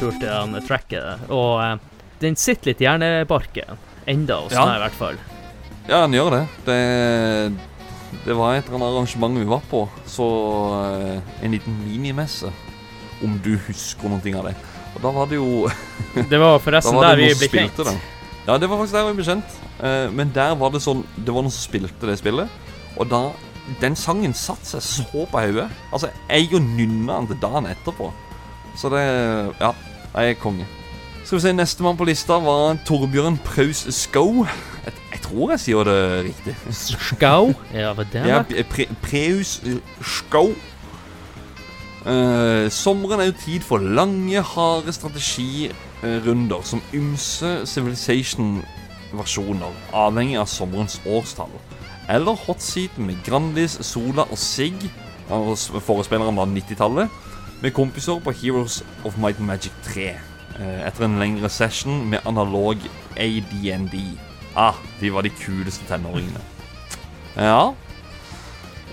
Kult, 0.00 0.20
det 0.22 0.30
han 0.32 0.54
tracket. 0.66 1.26
Og 1.30 1.62
eh, 1.64 1.76
den 2.22 2.36
sitter 2.40 2.72
litt 2.72 2.80
i 2.82 2.86
hjernebarken. 2.88 3.78
Enda 4.08 4.40
hos 4.44 4.52
Ja. 4.56 4.64
meg, 4.66 4.76
i 4.78 4.84
hvert 4.86 4.98
fall. 4.98 5.18
Ja, 5.88 6.02
den 6.06 6.16
gjør 6.18 6.30
det. 6.34 6.42
Det, 6.66 6.78
det 8.24 8.34
var 8.36 8.54
et 8.56 8.66
eller 8.66 8.78
annet 8.78 8.88
arrangement 8.94 9.38
vi 9.38 9.44
var 9.48 9.62
på. 9.70 9.84
Så 10.08 10.26
eh, 10.78 11.44
en 11.44 11.54
liten 11.56 11.76
minimesse. 11.86 12.50
Om 13.24 13.38
du 13.42 13.56
husker 13.66 14.08
noen 14.12 14.22
ting 14.22 14.36
av 14.38 14.46
det. 14.48 14.54
Og 14.94 15.02
da 15.04 15.10
var 15.14 15.26
det 15.30 15.38
jo 15.40 15.66
Det 16.30 16.38
var 16.40 16.58
forresten 16.62 16.96
var 16.96 17.10
der 17.12 17.20
vi 17.24 17.32
ble 17.34 17.48
kjent. 17.52 17.76
det. 17.84 17.96
Ja, 18.48 18.56
det 18.58 18.68
var 18.70 18.78
faktisk 18.80 18.94
der 18.96 19.08
vi 19.10 19.16
ble 19.18 19.26
kjent. 19.26 19.58
Eh, 19.82 20.06
men 20.14 20.30
der 20.34 20.54
var 20.58 20.70
det 20.74 20.80
sånn 20.84 21.02
Det 21.16 21.34
var 21.34 21.44
noen 21.44 21.52
som 21.54 21.66
spilte 21.68 22.08
det 22.08 22.16
spillet, 22.18 22.48
og 22.98 23.10
da 23.10 23.20
den 23.82 23.92
sangen 23.98 24.32
satte 24.32 24.64
seg 24.64 24.80
så 24.80 25.26
på 25.28 25.40
hodet. 25.42 25.66
Altså, 25.92 26.08
jeg 26.30 26.46
jo 26.54 26.58
nynna 26.62 27.18
den 27.18 27.26
til 27.34 27.40
dagen 27.42 27.66
etterpå. 27.68 28.06
Så 28.80 28.88
det 28.94 29.02
Ja, 29.60 29.74
er 30.14 30.34
konge. 30.40 30.66
Skal 31.24 31.36
vi 31.36 31.42
se, 31.42 31.52
Nestemann 31.52 31.96
på 31.98 32.06
lista 32.08 32.38
var 32.40 32.78
Torbjørn 32.88 33.36
Praus 33.44 33.84
Skau. 33.92 34.46
Jeg, 34.84 34.94
jeg 35.12 35.20
tror 35.26 35.50
jeg 35.52 35.60
sier 35.60 35.84
det 35.84 35.98
riktig. 36.30 36.54
Skau? 36.72 37.52
Ja, 37.74 37.92
hva 37.92 38.06
det 38.08 38.22
Ja, 38.24 38.40
pre 38.70 38.86
Preus 39.02 39.58
Skau. 40.00 40.54
Eh, 42.08 42.70
sommeren 42.72 43.20
er 43.20 43.28
jo 43.28 43.36
tid 43.42 43.60
for 43.66 43.78
lange, 43.82 44.40
harde 44.54 44.92
strategirunder 44.96 46.62
som 46.64 46.80
ymse 46.96 47.66
Civilization-versjoner, 47.68 49.76
avhengig 49.92 50.38
av 50.40 50.48
sommerens 50.48 50.96
årstall. 51.04 51.52
Eller 52.08 52.38
hotseat 52.46 52.96
med 52.96 53.20
Grandis, 53.26 53.76
Sola 53.84 54.24
og 54.30 54.38
Sig, 54.40 54.72
forespilleren 55.28 56.40
av 56.40 56.48
90-tallet, 56.48 57.12
med 57.62 57.72
kompiser 57.74 58.20
på 58.22 58.30
Heroes 58.42 58.80
of 59.04 59.16
Might 59.18 59.38
and 59.38 59.46
Magic 59.46 59.72
3. 59.82 60.08
eh, 60.58 60.86
etter 60.86 61.04
en 61.04 61.18
lengre 61.20 61.48
session 61.50 62.04
med 62.10 62.18
analog 62.26 62.78
ADND. 63.16 63.94
Ah, 64.56 64.74
de 65.00 65.10
var 65.14 65.22
de 65.22 65.30
kuleste 65.30 65.84
tenåringene. 65.88 66.40
Ja. 67.38 67.72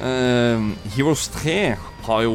Ehm, 0.04 0.76
Heroes 0.96 1.28
3 1.34 1.76
har 2.06 2.22
jo 2.22 2.34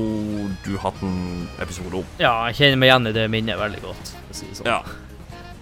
du 0.65 0.73
hatt 0.83 0.97
en 1.07 1.47
episode 1.63 2.01
om. 2.01 2.09
Ja, 2.19 2.33
jeg 2.49 2.57
kjenner 2.59 2.81
meg 2.81 2.89
igjen 2.91 3.07
i 3.07 3.13
det 3.15 3.27
minnet 3.31 3.61
veldig 3.61 3.83
godt. 3.85 4.11
si 4.35 4.49
sånn. 4.57 4.67
Ja. 4.67 4.81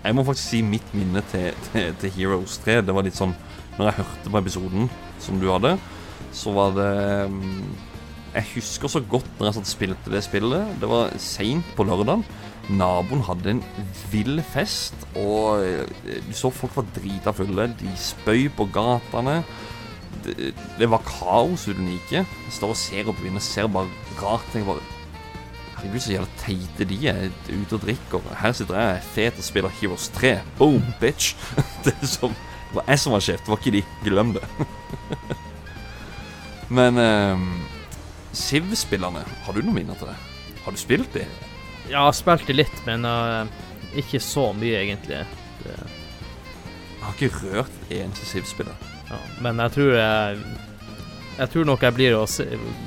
Jeg 0.05 0.15
må 0.17 0.25
faktisk 0.25 0.49
si 0.55 0.63
mitt 0.63 0.95
minne 0.97 1.21
til, 1.29 1.51
til, 1.73 1.91
til 2.01 2.15
Heroes 2.17 2.57
3. 2.65 2.79
Det 2.87 2.95
var 2.97 3.05
litt 3.05 3.19
sånn 3.19 3.35
Når 3.77 3.91
jeg 3.91 3.99
hørte 3.99 4.31
på 4.33 4.41
episoden 4.41 4.89
som 5.23 5.37
du 5.43 5.51
hadde, 5.53 5.75
så 6.35 6.55
var 6.57 6.73
det 6.79 6.89
ehm, 7.27 7.69
Jeg 8.35 8.45
husker 8.55 8.91
så 8.93 9.01
godt 9.01 9.29
når 9.39 9.49
jeg 9.49 9.57
satt 9.57 9.69
og 9.69 9.73
spilte 9.73 10.13
det 10.13 10.23
spillet. 10.27 10.75
Det 10.81 10.91
var 10.91 11.15
seint 11.23 11.69
på 11.77 11.87
lørdagen. 11.89 12.25
Naboen 12.69 13.25
hadde 13.25 13.55
en 13.55 13.63
vill 14.13 14.43
fest, 14.45 15.07
og 15.17 15.65
eh, 15.65 16.21
du 16.27 16.35
så 16.37 16.51
folk 16.53 16.75
var 16.77 16.91
drita 16.93 17.33
fulle. 17.33 17.71
De 17.81 17.95
spøy 17.97 18.51
på 18.53 18.69
gatene. 18.75 19.41
Det, 20.25 20.53
det 20.77 20.91
var 20.93 21.05
kaos 21.07 21.65
uten 21.71 21.89
like. 21.89 22.25
Jeg 22.27 22.53
står 22.53 22.75
og 22.75 22.81
ser 22.81 23.09
opp 23.09 23.23
i 23.23 23.29
vinduet, 23.29 23.47
ser 23.47 23.71
bare 23.73 23.89
rart. 24.21 24.55
Jeg 24.55 24.69
bare 24.69 24.85
Herregud, 25.79 26.01
så 26.03 26.11
jævla 26.11 26.29
teite 26.41 26.85
de 26.91 26.97
er 27.07 27.29
ute 27.55 27.77
og 27.77 27.83
drikker. 27.85 28.31
Her 28.41 28.53
sitter 28.53 28.79
jeg 28.81 29.03
fet 29.15 29.37
og 29.39 29.47
spiller 29.47 29.75
Heroes 29.79 30.09
3. 30.17 30.33
Boom, 30.59 30.83
bitch. 31.01 31.37
Det, 31.87 31.95
som, 32.03 32.35
det 32.69 32.81
var 32.81 32.89
jeg 32.91 32.99
som 32.99 33.15
var 33.15 33.23
sjef, 33.25 33.45
det 33.47 33.53
var 33.53 33.61
ikke 33.63 33.77
de. 33.79 33.85
Glem 34.05 34.33
det. 34.35 34.43
Men 36.77 36.99
um, 36.99 37.45
Siv-spillerne, 38.37 39.23
har 39.47 39.53
du 39.57 39.63
noen 39.63 39.75
minner 39.81 39.97
til 39.99 40.11
det? 40.11 40.17
Har 40.65 40.75
du 40.75 40.79
spilt 40.81 41.13
de? 41.17 41.25
Ja, 41.89 42.05
jeg 42.11 42.19
spilte 42.19 42.53
litt, 42.57 42.81
men 42.87 43.05
uh, 43.09 43.47
ikke 43.97 44.21
så 44.21 44.51
mye, 44.57 44.83
egentlig. 44.85 45.23
Det, 45.65 45.77
Jeg 46.99 47.05
har 47.07 47.15
ikke 47.17 47.43
rørt 47.55 47.77
et 47.89 47.95
eneste 48.03 48.27
Siv-spiller. 48.29 48.75
ja. 49.09 49.19
Men 49.41 49.57
jeg 49.65 49.73
tror 49.73 49.95
jeg 49.97 50.39
Jeg 51.39 51.51
tror 51.53 51.65
nok 51.65 51.83
jeg 51.87 51.95
blir 51.95 52.17
å 52.19 52.27
se, 52.27 52.45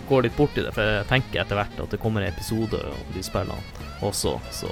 går 0.10 0.24
litt 0.28 0.36
bort 0.38 0.58
i 0.60 0.62
det, 0.66 0.74
for 0.76 0.84
jeg 0.84 1.08
tenker 1.08 1.40
etter 1.42 1.56
hvert 1.56 1.78
at 1.80 1.90
det 1.94 2.00
kommer 2.04 2.22
en 2.22 2.34
episode 2.34 2.76
om 2.84 3.14
de 3.16 3.24
spillene 3.24 3.56
også, 4.04 4.34
så 4.52 4.68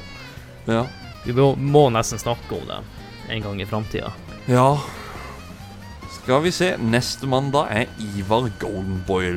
Ja. 0.67 0.84
vi 1.23 1.32
må, 1.34 1.55
må 1.55 1.86
nesten 1.89 2.19
snakke 2.19 2.58
om 2.60 2.67
det 2.67 2.82
en 3.29 3.41
gang 3.41 3.62
i 3.62 3.65
framtida. 3.65 4.12
ja. 4.47 4.77
Skal 6.19 6.41
vi 6.43 6.51
se. 6.51 6.75
Neste 6.77 7.25
mandag 7.25 7.71
er 7.71 7.88
Ivar 8.17 8.49
Goldenboy 8.60 9.32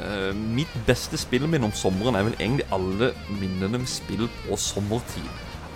Eh, 0.00 0.34
mitt 0.34 0.72
beste 0.86 1.18
spillminne 1.20 1.68
om 1.68 1.74
sommeren 1.76 2.16
er 2.16 2.24
vel 2.24 2.36
egentlig 2.38 2.66
alle 2.72 3.10
minnene 3.28 3.82
med 3.82 3.90
spill 3.90 4.28
på 4.44 4.56
sommertid. 4.56 5.26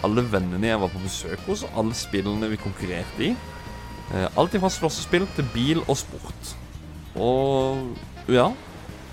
Alle 0.04 0.24
vennene 0.32 0.70
jeg 0.70 0.80
var 0.80 0.92
på 0.92 1.02
besøk 1.02 1.42
hos, 1.48 1.64
og 1.66 1.80
alle 1.82 1.96
spillene 1.96 2.48
vi 2.52 2.60
konkurrerte 2.60 3.28
i. 3.30 3.34
Uh, 4.12 4.28
alt 4.37 4.52
fra 4.60 4.68
slåssespill 4.68 5.24
til 5.37 5.46
bil 5.54 5.80
og 5.88 5.96
sport. 5.96 6.50
Og 7.16 8.28
ja, 8.28 8.50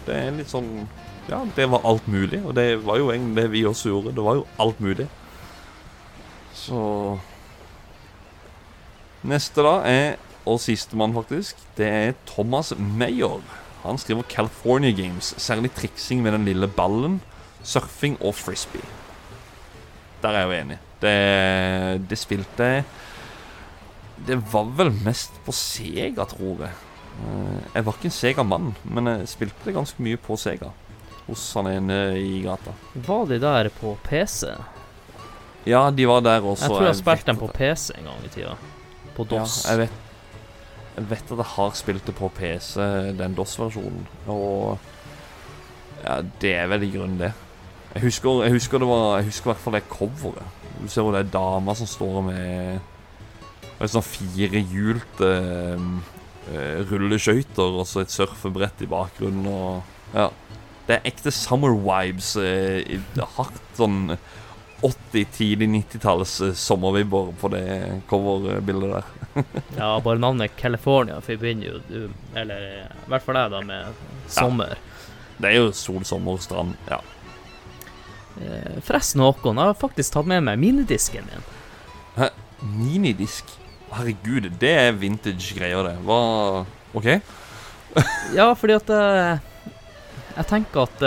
det 0.07 0.17
er 0.17 0.35
litt 0.35 0.51
sånn 0.51 0.89
Ja, 1.29 1.37
det 1.55 1.67
var 1.71 1.85
alt 1.87 2.07
mulig, 2.11 2.41
og 2.43 2.55
det 2.57 2.81
var 2.83 2.97
jo 2.99 3.11
egentlig 3.13 3.37
det 3.37 3.51
vi 3.53 3.61
også 3.69 3.91
gjorde. 3.91 4.15
Det 4.17 4.25
var 4.25 4.39
jo 4.39 4.47
alt 4.59 4.79
mulig. 4.83 5.05
Så 6.57 6.81
Neste 9.21 9.61
da 9.61 9.75
er, 9.85 10.15
og 10.49 10.57
sistemann 10.59 11.13
faktisk, 11.13 11.59
det 11.77 11.87
er 11.87 12.15
Thomas 12.25 12.73
Meyer. 12.77 13.60
Han 13.83 13.97
skriver 13.97 14.23
California 14.29 14.91
Games, 14.93 15.33
særlig 15.41 15.71
triksing 15.73 16.21
med 16.21 16.31
den 16.35 16.45
lille 16.45 16.67
ballen, 16.67 17.19
surfing 17.63 18.17
og 18.21 18.35
frisbee. 18.35 18.85
Der 20.21 20.29
er 20.29 20.43
jeg 20.43 20.47
jo 20.47 20.57
enig. 20.61 20.77
Det, 21.01 22.09
det 22.09 22.17
spilte 22.21 22.67
Det 24.27 24.35
var 24.53 24.67
vel 24.77 24.91
mest 25.01 25.33
på 25.45 25.51
Sega, 25.57 26.27
tror 26.29 26.61
jeg. 26.67 26.75
Eh, 27.25 27.63
Jeg 27.73 27.85
var 27.87 27.95
ikke 27.97 28.09
en 28.11 28.17
Sega-mann, 28.19 28.67
men 28.85 29.09
jeg 29.09 29.27
spilte 29.31 29.65
det 29.65 29.73
ganske 29.73 30.03
mye 30.05 30.19
på 30.21 30.37
Sega. 30.37 30.69
Hos 31.25 31.47
han 31.57 31.67
ene 31.71 31.97
i 32.21 32.41
gata. 32.45 32.73
Var 32.93 33.25
de 33.31 33.39
der 33.41 33.69
på 33.79 33.95
PC? 34.05 34.51
Ja, 35.65 35.87
de 35.93 36.05
var 36.09 36.21
der 36.25 36.41
også. 36.41 36.65
Jeg 36.65 36.69
tror 36.69 36.81
jeg 36.85 36.91
jeg 36.93 37.01
spilte 37.01 37.31
dem 37.31 37.37
på 37.41 37.49
PC 37.53 37.91
en 37.97 38.07
gang 38.09 38.23
i 38.25 38.31
tida. 38.33 38.53
På 39.15 39.25
DOS. 39.29 39.63
Ja, 39.65 39.71
jeg 39.75 39.79
vet, 39.87 39.99
jeg 40.95 41.07
vet 41.09 41.31
at 41.31 41.39
jeg 41.39 41.51
har 41.53 41.77
spilt 41.79 42.07
det 42.07 42.15
på 42.17 42.29
PC, 42.35 42.75
den 43.19 43.35
DOS-versjonen. 43.37 44.07
Og 44.27 44.79
ja, 46.03 46.19
det 46.41 46.53
er 46.57 46.67
vel 46.71 46.87
i 46.87 46.91
grunnen 46.91 47.19
det. 47.21 47.31
Jeg 47.93 48.05
husker, 48.05 48.43
jeg 48.45 48.55
husker 48.55 48.79
det 48.79 48.87
var 48.87 49.17
Jeg 49.19 49.27
husker 49.27 49.49
i 49.49 49.51
hvert 49.51 49.63
fall 49.63 49.75
det 49.75 49.83
coveret. 49.91 50.59
Du 50.81 50.87
ser 50.87 51.03
hvor 51.03 51.15
det 51.15 51.25
er 51.25 51.33
dama 51.33 51.75
som 51.75 51.89
står 51.89 52.21
med 52.27 52.79
med 53.81 53.89
sånn 53.89 54.05
firehjulte 54.05 55.29
uh, 55.81 56.81
rulleskøyter 56.91 57.79
og 57.79 57.87
så 57.89 58.03
et 58.03 58.13
surfebrett 58.13 58.83
i 58.85 58.89
bakgrunnen 58.91 59.47
og 59.49 60.15
Ja. 60.15 60.29
Det 60.87 60.97
er 60.97 61.07
ekte 61.07 61.31
summer 61.31 61.73
vibes. 61.77 62.33
Uh, 62.35 63.25
hardt 63.37 63.61
sånn 63.77 64.15
80-, 64.81 65.25
tidlig 65.35 65.67
90-talls 65.69 66.41
eh, 66.41 66.53
sommervibber 66.57 67.31
på 67.39 67.51
det 67.53 67.65
coverbildet 68.09 68.95
der. 68.97 69.09
Ja, 69.77 69.99
bare 70.03 70.19
navnet 70.19 70.51
California 70.59 71.21
forbinder 71.23 71.69
jo 71.69 71.77
du 71.87 72.35
Eller 72.35 72.65
i 72.81 73.07
hvert 73.07 73.23
fall 73.23 73.37
jeg, 73.39 73.51
da, 73.53 73.61
med 73.63 74.01
sommer. 74.27 74.73
Det 75.37 75.47
er 75.47 75.55
jo 75.61 75.69
sol, 75.75 76.03
sommer, 76.05 76.41
strand. 76.43 76.75
Ja. 76.89 76.99
Eh, 78.41 78.81
Forresten, 78.83 79.23
Håkon, 79.23 79.61
jeg 79.61 79.71
har 79.71 79.79
faktisk 79.79 80.17
tatt 80.17 80.29
med 80.29 80.43
meg 80.45 80.59
minidisken 80.61 81.29
min. 81.31 81.47
Minidisk. 82.61 83.47
Herregud, 83.91 84.51
det 84.61 84.71
er 84.77 84.91
vintage 84.95 85.55
greier, 85.57 85.87
det. 85.87 85.95
Hva 86.05 86.19
OK? 86.97 87.07
Ja, 88.37 88.51
fordi 88.55 88.77
at 88.77 88.91
eh, 88.95 89.41
Jeg 90.37 90.45
tenker 90.47 90.85
at 90.85 91.01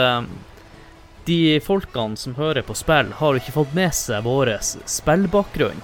de 1.26 1.60
folkene 1.64 2.16
som 2.20 2.34
hører 2.36 2.62
på 2.66 2.74
spill, 2.76 3.12
har 3.18 3.32
jo 3.34 3.40
ikke 3.40 3.54
fått 3.56 3.74
med 3.76 3.94
seg 3.96 4.24
vår 4.26 4.50
spillbakgrunn. 4.60 5.80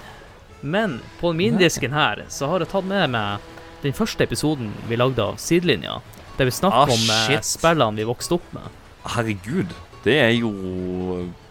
Men 0.61 0.99
på 1.19 1.31
mindisken 1.33 1.93
her 1.95 2.25
så 2.29 2.47
har 2.51 2.61
jeg 2.61 2.69
tatt 2.69 2.85
med 2.85 3.09
meg 3.15 3.39
den 3.81 3.95
første 3.97 4.23
episoden 4.27 4.69
vi 4.89 4.97
lagde 4.99 5.23
av 5.25 5.39
Sidelinja. 5.41 5.99
Der 6.37 6.45
vi 6.45 6.51
snakker 6.53 6.85
Ah, 6.85 6.93
om 6.93 7.09
eh, 7.09 7.23
shit. 7.27 7.45
spillene 7.45 7.97
vi 7.97 8.05
vokste 8.05 8.37
opp 8.37 8.53
med. 8.53 8.69
Herregud. 9.15 9.73
Det 10.03 10.15
er 10.21 10.31
jo 10.33 10.51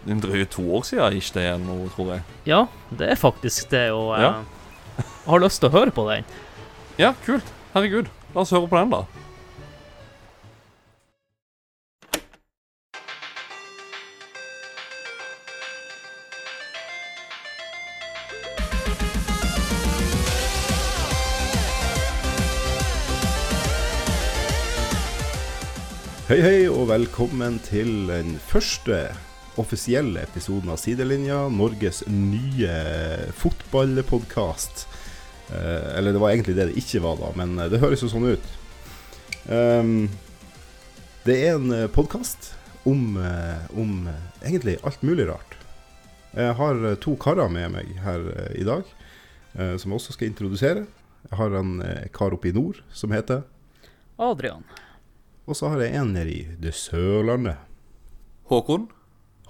en 0.07 0.19
drøye 0.23 0.47
to 0.51 0.63
år 0.75 0.83
siden 0.87 1.17
ikke 1.19 1.35
det 1.39 1.49
nå, 1.63 1.75
tror 1.95 2.13
jeg. 2.15 2.23
Ja, 2.47 2.65
det 2.89 3.11
er 3.13 3.19
faktisk 3.19 3.69
det, 3.71 3.91
og 3.91 4.15
jeg 4.17 4.23
Ja. 4.31 5.03
har 5.27 5.39
lyst 5.39 5.59
til 5.61 5.69
å 5.69 5.75
høre 5.75 5.91
på 5.91 6.07
den. 6.09 6.23
Ja, 6.97 7.13
kult. 7.25 7.43
Herregud. 7.73 8.07
La 8.35 8.41
oss 8.41 8.51
høre 8.51 8.67
på 8.67 8.79
den, 8.79 8.89
da. 8.91 9.03
Hei, 26.31 26.37
hei, 26.39 26.59
og 26.71 26.85
velkommen 26.87 27.57
til 27.59 28.05
den 28.07 28.37
første 28.39 29.01
offisielle 29.59 30.21
episoden 30.23 30.69
av 30.71 30.77
Sidelinja, 30.79 31.41
Norges 31.51 31.97
nye 32.07 32.75
fotballpodkast. 33.35 34.85
Eh, 35.51 35.89
eller 35.97 36.15
det 36.15 36.21
var 36.23 36.31
egentlig 36.31 36.53
det 36.55 36.69
det 36.69 36.77
ikke 36.79 37.01
var, 37.03 37.17
da, 37.19 37.31
men 37.35 37.59
eh, 37.59 37.67
det 37.73 37.81
høres 37.81 38.05
jo 38.05 38.07
sånn 38.13 38.29
ut. 38.29 38.47
Ehm, 39.51 40.05
det 41.25 41.35
er 41.35 41.57
en 41.57 41.73
podkast 41.91 42.53
om, 42.87 43.17
eh, 43.19 43.65
om 43.75 44.07
eh, 44.07 44.21
egentlig 44.45 44.77
alt 44.87 45.03
mulig 45.03 45.25
rart. 45.33 45.57
Jeg 46.31 46.55
har 46.61 46.79
eh, 46.93 46.95
to 47.03 47.17
karer 47.19 47.51
med 47.51 47.73
meg 47.73 47.91
her 48.05 48.23
eh, 48.37 48.53
i 48.61 48.69
dag, 48.69 48.87
eh, 49.57 49.73
som 49.75 49.91
jeg 49.91 49.99
også 49.99 50.15
skal 50.15 50.31
introdusere. 50.31 50.85
Jeg 51.27 51.41
har 51.43 51.59
en 51.59 51.75
eh, 51.89 52.07
kar 52.15 52.31
oppe 52.39 52.53
i 52.53 52.55
nord 52.55 52.79
som 52.95 53.11
heter 53.11 53.43
Adrian. 54.15 54.63
Og 55.49 55.57
så 55.57 55.71
har 55.71 55.81
jeg 55.81 55.95
en 55.97 56.13
nede 56.13 56.31
i 56.33 56.41
det 56.61 56.73
Sørlandet. 56.77 57.57
Håkon? 58.51 58.87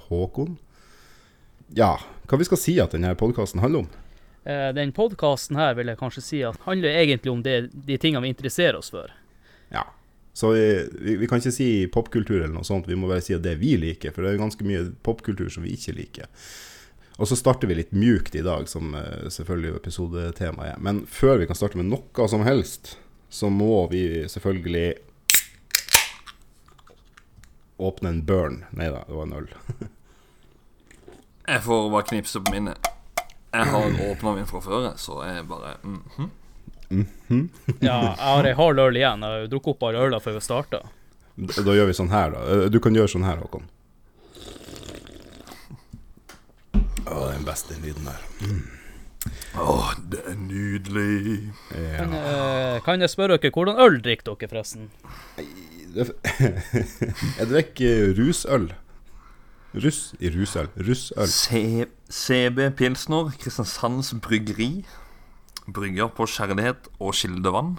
Håkon. 0.08 0.56
Ja, 1.76 1.96
hva 2.28 2.40
vi 2.40 2.48
skal 2.48 2.60
si 2.60 2.78
at 2.84 2.94
denne 2.96 3.14
podkasten 3.20 3.62
handler 3.64 3.86
om? 3.86 3.90
Eh, 4.44 4.70
Den 4.76 4.94
podkasten 4.96 5.60
her 5.60 5.76
vil 5.78 5.92
jeg 5.92 6.00
kanskje 6.00 6.24
si 6.26 6.42
at 6.48 6.60
handler 6.66 6.96
egentlig 7.02 7.32
om 7.32 7.44
det, 7.44 7.70
de 7.74 7.98
tingene 7.98 8.24
vi 8.26 8.32
interesserer 8.34 8.80
oss 8.80 8.92
for. 8.94 9.12
Ja. 9.72 9.86
Så 10.34 10.54
vi, 10.56 10.66
vi, 11.02 11.16
vi 11.20 11.28
kan 11.28 11.42
ikke 11.42 11.52
si 11.52 11.70
popkultur 11.92 12.38
eller 12.40 12.56
noe 12.56 12.68
sånt, 12.68 12.88
vi 12.88 12.96
må 12.96 13.10
bare 13.12 13.24
si 13.24 13.36
at 13.36 13.44
det 13.44 13.58
vi 13.60 13.76
liker. 13.80 14.14
For 14.16 14.24
det 14.24 14.34
er 14.34 14.42
ganske 14.42 14.68
mye 14.68 14.86
popkultur 15.04 15.52
som 15.52 15.68
vi 15.68 15.76
ikke 15.76 15.96
liker. 15.98 16.32
Og 17.20 17.28
så 17.28 17.36
starter 17.38 17.68
vi 17.70 17.76
litt 17.78 17.92
mjukt 17.94 18.36
i 18.40 18.44
dag, 18.46 18.70
som 18.72 18.96
eh, 18.98 19.28
selvfølgelig 19.30 19.76
episodetemaet 19.82 20.76
er. 20.78 20.82
Men 20.82 21.04
før 21.06 21.42
vi 21.42 21.50
kan 21.52 21.60
starte 21.60 21.78
med 21.80 21.92
noe 21.92 22.28
som 22.32 22.46
helst, 22.48 22.96
så 23.32 23.52
må 23.52 23.86
vi 23.92 24.24
selvfølgelig 24.32 24.88
åpne 27.82 28.14
en 28.14 28.22
burn. 28.26 28.62
Nei 28.78 28.90
da, 28.94 29.04
det 29.08 29.18
var 29.18 29.28
en 29.28 29.38
øl. 29.40 29.50
Jeg 31.48 31.64
får 31.66 31.90
bare 31.92 32.08
knipse 32.12 32.40
på 32.42 32.54
minnet. 32.54 32.92
Jeg 33.52 33.68
har 33.74 33.98
åpna 34.12 34.36
min 34.38 34.48
fra 34.48 34.62
før, 34.64 34.86
så 35.02 35.18
jeg 35.28 35.44
bare 35.50 35.76
mhm. 35.84 36.30
Ja, 37.80 37.98
jeg 38.02 38.18
har 38.20 38.48
ei 38.48 38.56
halv 38.56 38.80
øl 38.86 39.00
igjen. 39.00 39.24
Jeg 39.24 39.44
har 39.44 39.52
drukket 39.52 39.74
opp 39.76 39.86
alle 39.90 40.06
øla 40.08 40.20
før 40.24 40.38
vi 40.38 40.44
starta. 40.44 40.82
Da, 41.36 41.64
da 41.66 41.76
gjør 41.76 41.90
vi 41.90 41.96
sånn 41.98 42.12
her, 42.12 42.34
da. 42.36 42.44
Eh, 42.54 42.66
Du 42.72 42.80
kan 42.84 42.96
gjøre 42.96 43.12
sånn 43.12 43.28
her, 43.28 43.40
Håkon. 43.44 43.68
Å, 47.12 47.18
den 47.32 47.48
beste 47.48 47.76
lyden 47.82 48.08
der. 48.08 48.28
Å, 49.60 49.76
det 50.12 50.22
er 50.32 50.38
nydelig. 50.40 51.52
Ja. 51.76 51.98
Kan, 52.00 52.16
eh, 52.20 52.78
kan 52.86 53.04
jeg 53.04 53.12
spørre 53.14 53.40
dere 53.40 53.54
hvordan 53.56 53.80
øl 53.84 54.00
drikker 54.04 54.32
dere, 54.32 54.52
forresten? 54.52 54.92
Det- 55.96 56.16
Jeg 57.40 57.48
drikker 57.52 58.14
rusøl. 58.18 58.70
Russ 59.74 60.14
i 60.20 60.30
rusøl. 60.34 60.68
Russøl. 60.84 61.30
CB 62.12 62.66
Pilsner, 62.76 63.32
Kristiansands 63.40 64.14
Bryggeri. 64.24 64.84
Brygger 65.72 66.10
på 66.16 66.26
kjærlighet 66.28 66.90
og 67.00 67.14
kildevann. 67.16 67.78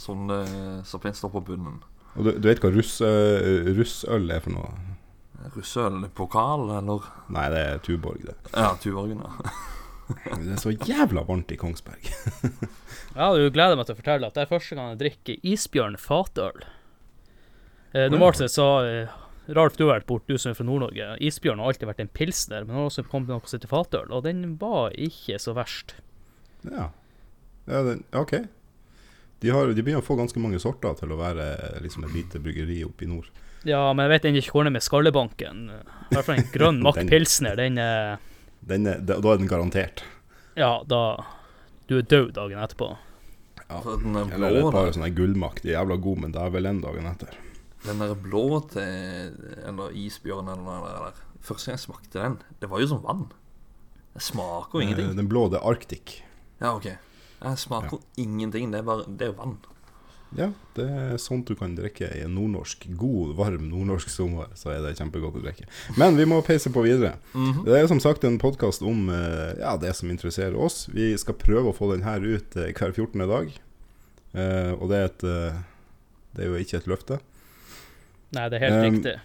Sånn 0.00 0.28
som 0.84 1.00
så 1.04 1.12
står 1.20 1.32
på 1.34 1.42
bunnen. 1.50 1.80
Og 2.14 2.24
du, 2.28 2.32
du 2.38 2.48
vet 2.48 2.60
hva 2.62 2.70
russ, 2.72 3.00
eh, 3.04 3.68
russøl 3.76 4.30
er 4.30 4.40
for 4.44 4.54
noe? 4.54 4.72
Russøl 5.54 6.06
pokal, 6.16 6.68
eller? 6.78 7.04
Nei, 7.34 7.48
det 7.52 7.62
er 7.68 7.80
Tuborg, 7.84 8.22
det. 8.24 8.36
Ja, 8.54 8.70
Tuborgen, 8.80 9.20
ja. 9.24 9.54
Det 10.04 10.52
er 10.52 10.58
så 10.60 10.68
jævla 10.72 11.22
varmt 11.24 11.52
i 11.54 11.56
Kongsberg. 11.56 12.04
ja, 13.16 13.28
du 13.32 13.46
gleder 13.52 13.76
meg 13.78 13.86
til 13.88 13.94
å 13.96 13.98
fortelle 13.98 14.28
at 14.28 14.36
det 14.36 14.42
er 14.44 14.50
første 14.50 14.76
gang 14.76 14.90
jeg 14.92 14.98
drikker 15.00 15.46
isbjørn 15.54 15.96
fatøl. 16.00 16.58
Eh, 17.94 18.10
normalt 18.10 18.40
sett 18.40 18.50
så 18.50 18.66
eh, 18.84 19.12
Ralf, 19.46 19.76
du 19.76 19.84
har 19.84 20.00
vært 20.00 20.08
bort, 20.08 20.24
du 20.26 20.38
som 20.40 20.50
er 20.50 20.56
fra 20.58 20.66
Nord-Norge. 20.66 21.12
Isbjørn 21.22 21.60
har 21.60 21.70
alltid 21.70 21.88
vært 21.90 22.02
en 22.02 22.10
pilsner, 22.10 22.64
men 22.64 22.78
har 22.78 22.88
også 22.88 23.04
kommet 23.06 23.30
noe 23.30 23.44
som 23.44 23.58
heter 23.58 23.70
fatøl, 23.70 24.08
og 24.08 24.24
den 24.26 24.56
var 24.58 24.94
ikke 24.96 25.38
så 25.42 25.54
verst. 25.54 25.94
Ja. 26.64 26.88
ja 27.68 27.82
den, 27.86 28.02
OK. 28.16 28.38
De, 29.44 29.52
har, 29.52 29.68
de 29.68 29.84
begynner 29.84 30.00
å 30.00 30.06
få 30.06 30.16
ganske 30.16 30.40
mange 30.40 30.58
sorter 30.62 30.96
til 30.96 31.12
å 31.12 31.20
være 31.20 31.46
liksom 31.84 32.08
et 32.08 32.16
lite 32.16 32.40
bryggeri 32.40 32.80
oppe 32.88 33.04
i 33.04 33.10
nord. 33.12 33.28
Ja, 33.68 33.84
men 33.92 34.06
jeg 34.06 34.14
vet 34.14 34.28
ennå 34.28 34.40
ikke 34.40 34.56
hvor 34.56 34.64
det 34.64 34.72
er 34.72 34.76
med 34.78 34.84
Skallebanken. 34.88 35.62
I 35.70 36.16
hvert 36.16 36.26
fall 36.26 36.40
en 36.40 36.52
grønn 36.56 36.82
Mack 36.88 37.00
Pilsner, 37.12 37.56
den 37.60 37.78
er 37.80 38.16
Den 38.64 38.88
er, 38.88 39.00
da 39.04 39.20
er 39.20 39.40
den 39.40 39.48
garantert. 39.48 40.02
Ja, 40.56 40.78
da 40.88 41.24
Du 41.88 41.98
er 41.98 42.06
død 42.08 42.32
dagen 42.40 42.58
etterpå. 42.64 42.94
Ja. 43.68 43.80
Er 43.80 44.34
Eller 44.34 44.60
et 44.60 44.72
par 44.72 44.92
sånne 44.96 45.12
gullmakk. 45.12 45.60
De 45.60 45.72
er 45.72 45.82
jævla 45.82 46.00
gode, 46.00 46.24
men 46.24 46.32
det 46.32 46.40
er 46.40 46.52
vel 46.52 46.68
en 46.68 46.80
dagen 46.80 47.12
etter. 47.12 47.36
Den 47.84 48.00
der 48.00 48.14
blå 48.16 48.44
til 48.72 49.34
Eller 49.68 49.92
isbjørn 49.92 50.48
eller 50.48 50.64
noe 50.64 50.88
der. 50.88 51.18
Første 51.44 51.68
gang 51.68 51.76
jeg 51.78 51.84
smakte 51.84 52.22
den, 52.22 52.38
det 52.62 52.70
var 52.72 52.80
jo 52.80 52.86
som 52.94 53.02
vann. 53.04 53.26
Det 54.14 54.22
smaker 54.24 54.78
jo 54.78 54.80
Eh, 54.80 54.86
ingenting. 54.88 55.16
Den 55.18 55.28
blå, 55.28 55.48
det 55.52 55.58
er 55.60 55.68
Arctic. 55.68 56.20
Ja, 56.62 56.70
ok. 56.76 56.86
Jeg 57.44 57.58
smaker 57.60 57.98
ingenting. 58.16 58.70
Det 58.72 58.78
er 58.80 58.86
bare 58.86 59.04
Det 59.10 59.28
er 59.28 59.32
vann. 59.36 59.58
Ja, 60.34 60.48
det 60.74 60.86
er 60.90 61.18
sånt 61.22 61.46
du 61.46 61.54
kan 61.54 61.76
drikke 61.76 62.08
i 62.16 62.22
en 62.24 62.32
nordnorsk, 62.34 62.88
god, 62.98 63.36
varm 63.38 63.68
nordnorsk 63.70 64.08
sommer. 64.10 64.48
Så 64.58 64.72
er 64.72 64.80
det 64.82 64.96
kjempegodt 64.98 65.36
å 65.38 65.42
drikke. 65.44 65.68
Men 66.00 66.16
vi 66.18 66.24
må 66.26 66.40
peise 66.42 66.72
på 66.74 66.82
videre. 66.82 67.18
Det 67.66 67.76
er 67.76 67.86
som 67.86 68.00
sagt 68.02 68.24
en 68.24 68.38
podkast 68.42 68.82
om 68.82 69.10
eh, 69.14 69.60
ja, 69.60 69.76
det 69.76 69.92
som 69.94 70.10
interesserer 70.10 70.56
oss. 70.56 70.88
Vi 70.90 71.12
skal 71.20 71.36
prøve 71.38 71.70
å 71.70 71.76
få 71.76 71.92
den 71.92 72.02
her 72.02 72.18
ut 72.24 72.56
eh, 72.56 72.72
hver 72.72 72.90
14. 72.96 73.28
dag. 73.28 73.52
Og 74.80 74.88
det 74.90 74.96
er, 74.98 75.04
et, 75.12 75.22
det 76.34 76.42
er 76.42 76.48
jo 76.50 76.58
ikke 76.58 76.80
et 76.80 76.88
løfte. 76.90 77.20
Nei, 78.34 78.48
det 78.50 78.58
er 78.58 78.66
helt 78.66 78.80
Um, 78.80 78.98
riktig. 78.98 79.16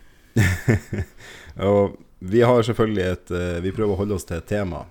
Og 1.70 1.98
vi 2.20 2.42
har 2.46 2.64
selvfølgelig 2.64 3.06
et 3.08 3.32
eh, 3.36 3.60
Vi 3.64 3.72
prøver 3.76 3.94
å 3.96 4.00
holde 4.00 4.16
oss 4.20 4.28
til 4.28 4.38
et 4.38 4.48
tema 4.50 4.84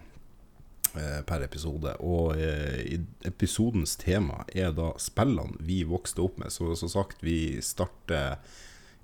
eh, 0.96 1.20
per 1.28 1.44
episode. 1.46 1.94
Og 2.04 2.36
eh, 2.36 2.80
i 2.96 3.00
episodens 3.28 3.96
tema 4.00 4.42
er 4.52 4.72
da 4.76 4.90
spillene 5.00 5.56
vi 5.64 5.82
vokste 5.88 6.24
opp 6.24 6.40
med. 6.42 6.52
Så 6.52 6.74
som 6.80 6.90
sagt, 6.92 7.22
vi 7.24 7.60
starter 7.64 8.38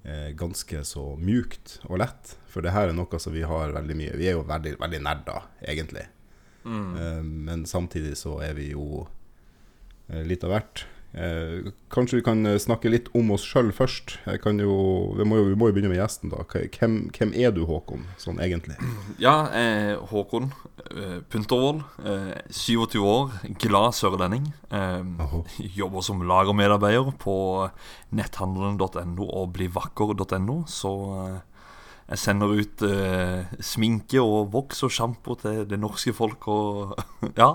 eh, 0.05 0.31
ganske 0.37 0.83
så 0.89 1.07
mjukt 1.21 1.79
og 1.89 2.01
lett. 2.03 2.35
For 2.51 2.65
det 2.65 2.75
her 2.75 2.91
er 2.91 2.97
noe 2.97 3.21
som 3.21 3.35
vi 3.35 3.45
har 3.47 3.75
veldig 3.75 3.97
mye 3.99 4.19
Vi 4.21 4.29
er 4.31 4.37
jo 4.39 4.45
veldig, 4.49 4.77
veldig 4.83 5.03
nerder, 5.05 5.49
egentlig. 5.65 6.09
Eh, 6.65 7.23
men 7.23 7.67
samtidig 7.69 8.17
så 8.17 8.39
er 8.45 8.57
vi 8.57 8.71
jo 8.73 9.05
eh, 10.09 10.25
litt 10.25 10.45
av 10.47 10.55
hvert. 10.57 10.87
Eh, 11.15 11.71
kanskje 11.95 12.19
vi 12.19 12.25
kan 12.27 12.41
eh, 12.47 12.59
snakke 12.59 12.91
litt 12.91 13.07
om 13.15 13.31
oss 13.37 13.45
sjøl 13.47 13.71
først. 13.75 14.17
Jeg 14.27 14.41
kan 14.43 14.59
jo, 14.59 14.75
vi, 15.15 15.27
må 15.29 15.39
jo, 15.39 15.45
vi 15.53 15.59
må 15.59 15.69
jo 15.71 15.77
begynne 15.77 15.93
med 15.93 16.01
gjesten, 16.01 16.33
da. 16.33 16.43
Hvem, 16.51 16.97
hvem 17.15 17.35
er 17.39 17.55
du, 17.55 17.63
Håkon, 17.69 18.03
sånn 18.19 18.41
egentlig? 18.43 18.75
Ja, 19.23 19.47
er 19.55 20.03
Håkon 20.11 20.51
eh, 20.91 21.21
Puntervold. 21.31 21.85
Eh, 22.03 22.35
27 22.51 22.99
år, 22.99 23.39
glad 23.63 23.95
sørlending. 23.95 24.51
Eh, 24.75 25.33
jobber 25.79 26.03
som 26.03 26.27
lagermedarbeider 26.27 27.15
på 27.23 27.39
netthandelen.no 28.19 29.31
og 29.31 29.53
blivakker.no. 29.55 30.65
Så 30.67 30.95
eh, 31.23 31.43
jeg 32.11 32.21
sender 32.21 32.59
ut 32.59 32.83
eh, 32.91 33.55
sminke 33.65 34.19
og 34.21 34.51
voks 34.53 34.83
og 34.85 34.93
sjampo 34.93 35.39
til 35.41 35.63
det 35.71 35.79
norske 35.81 36.13
folk 36.17 36.51
og 36.51 36.99
Ja. 37.41 37.55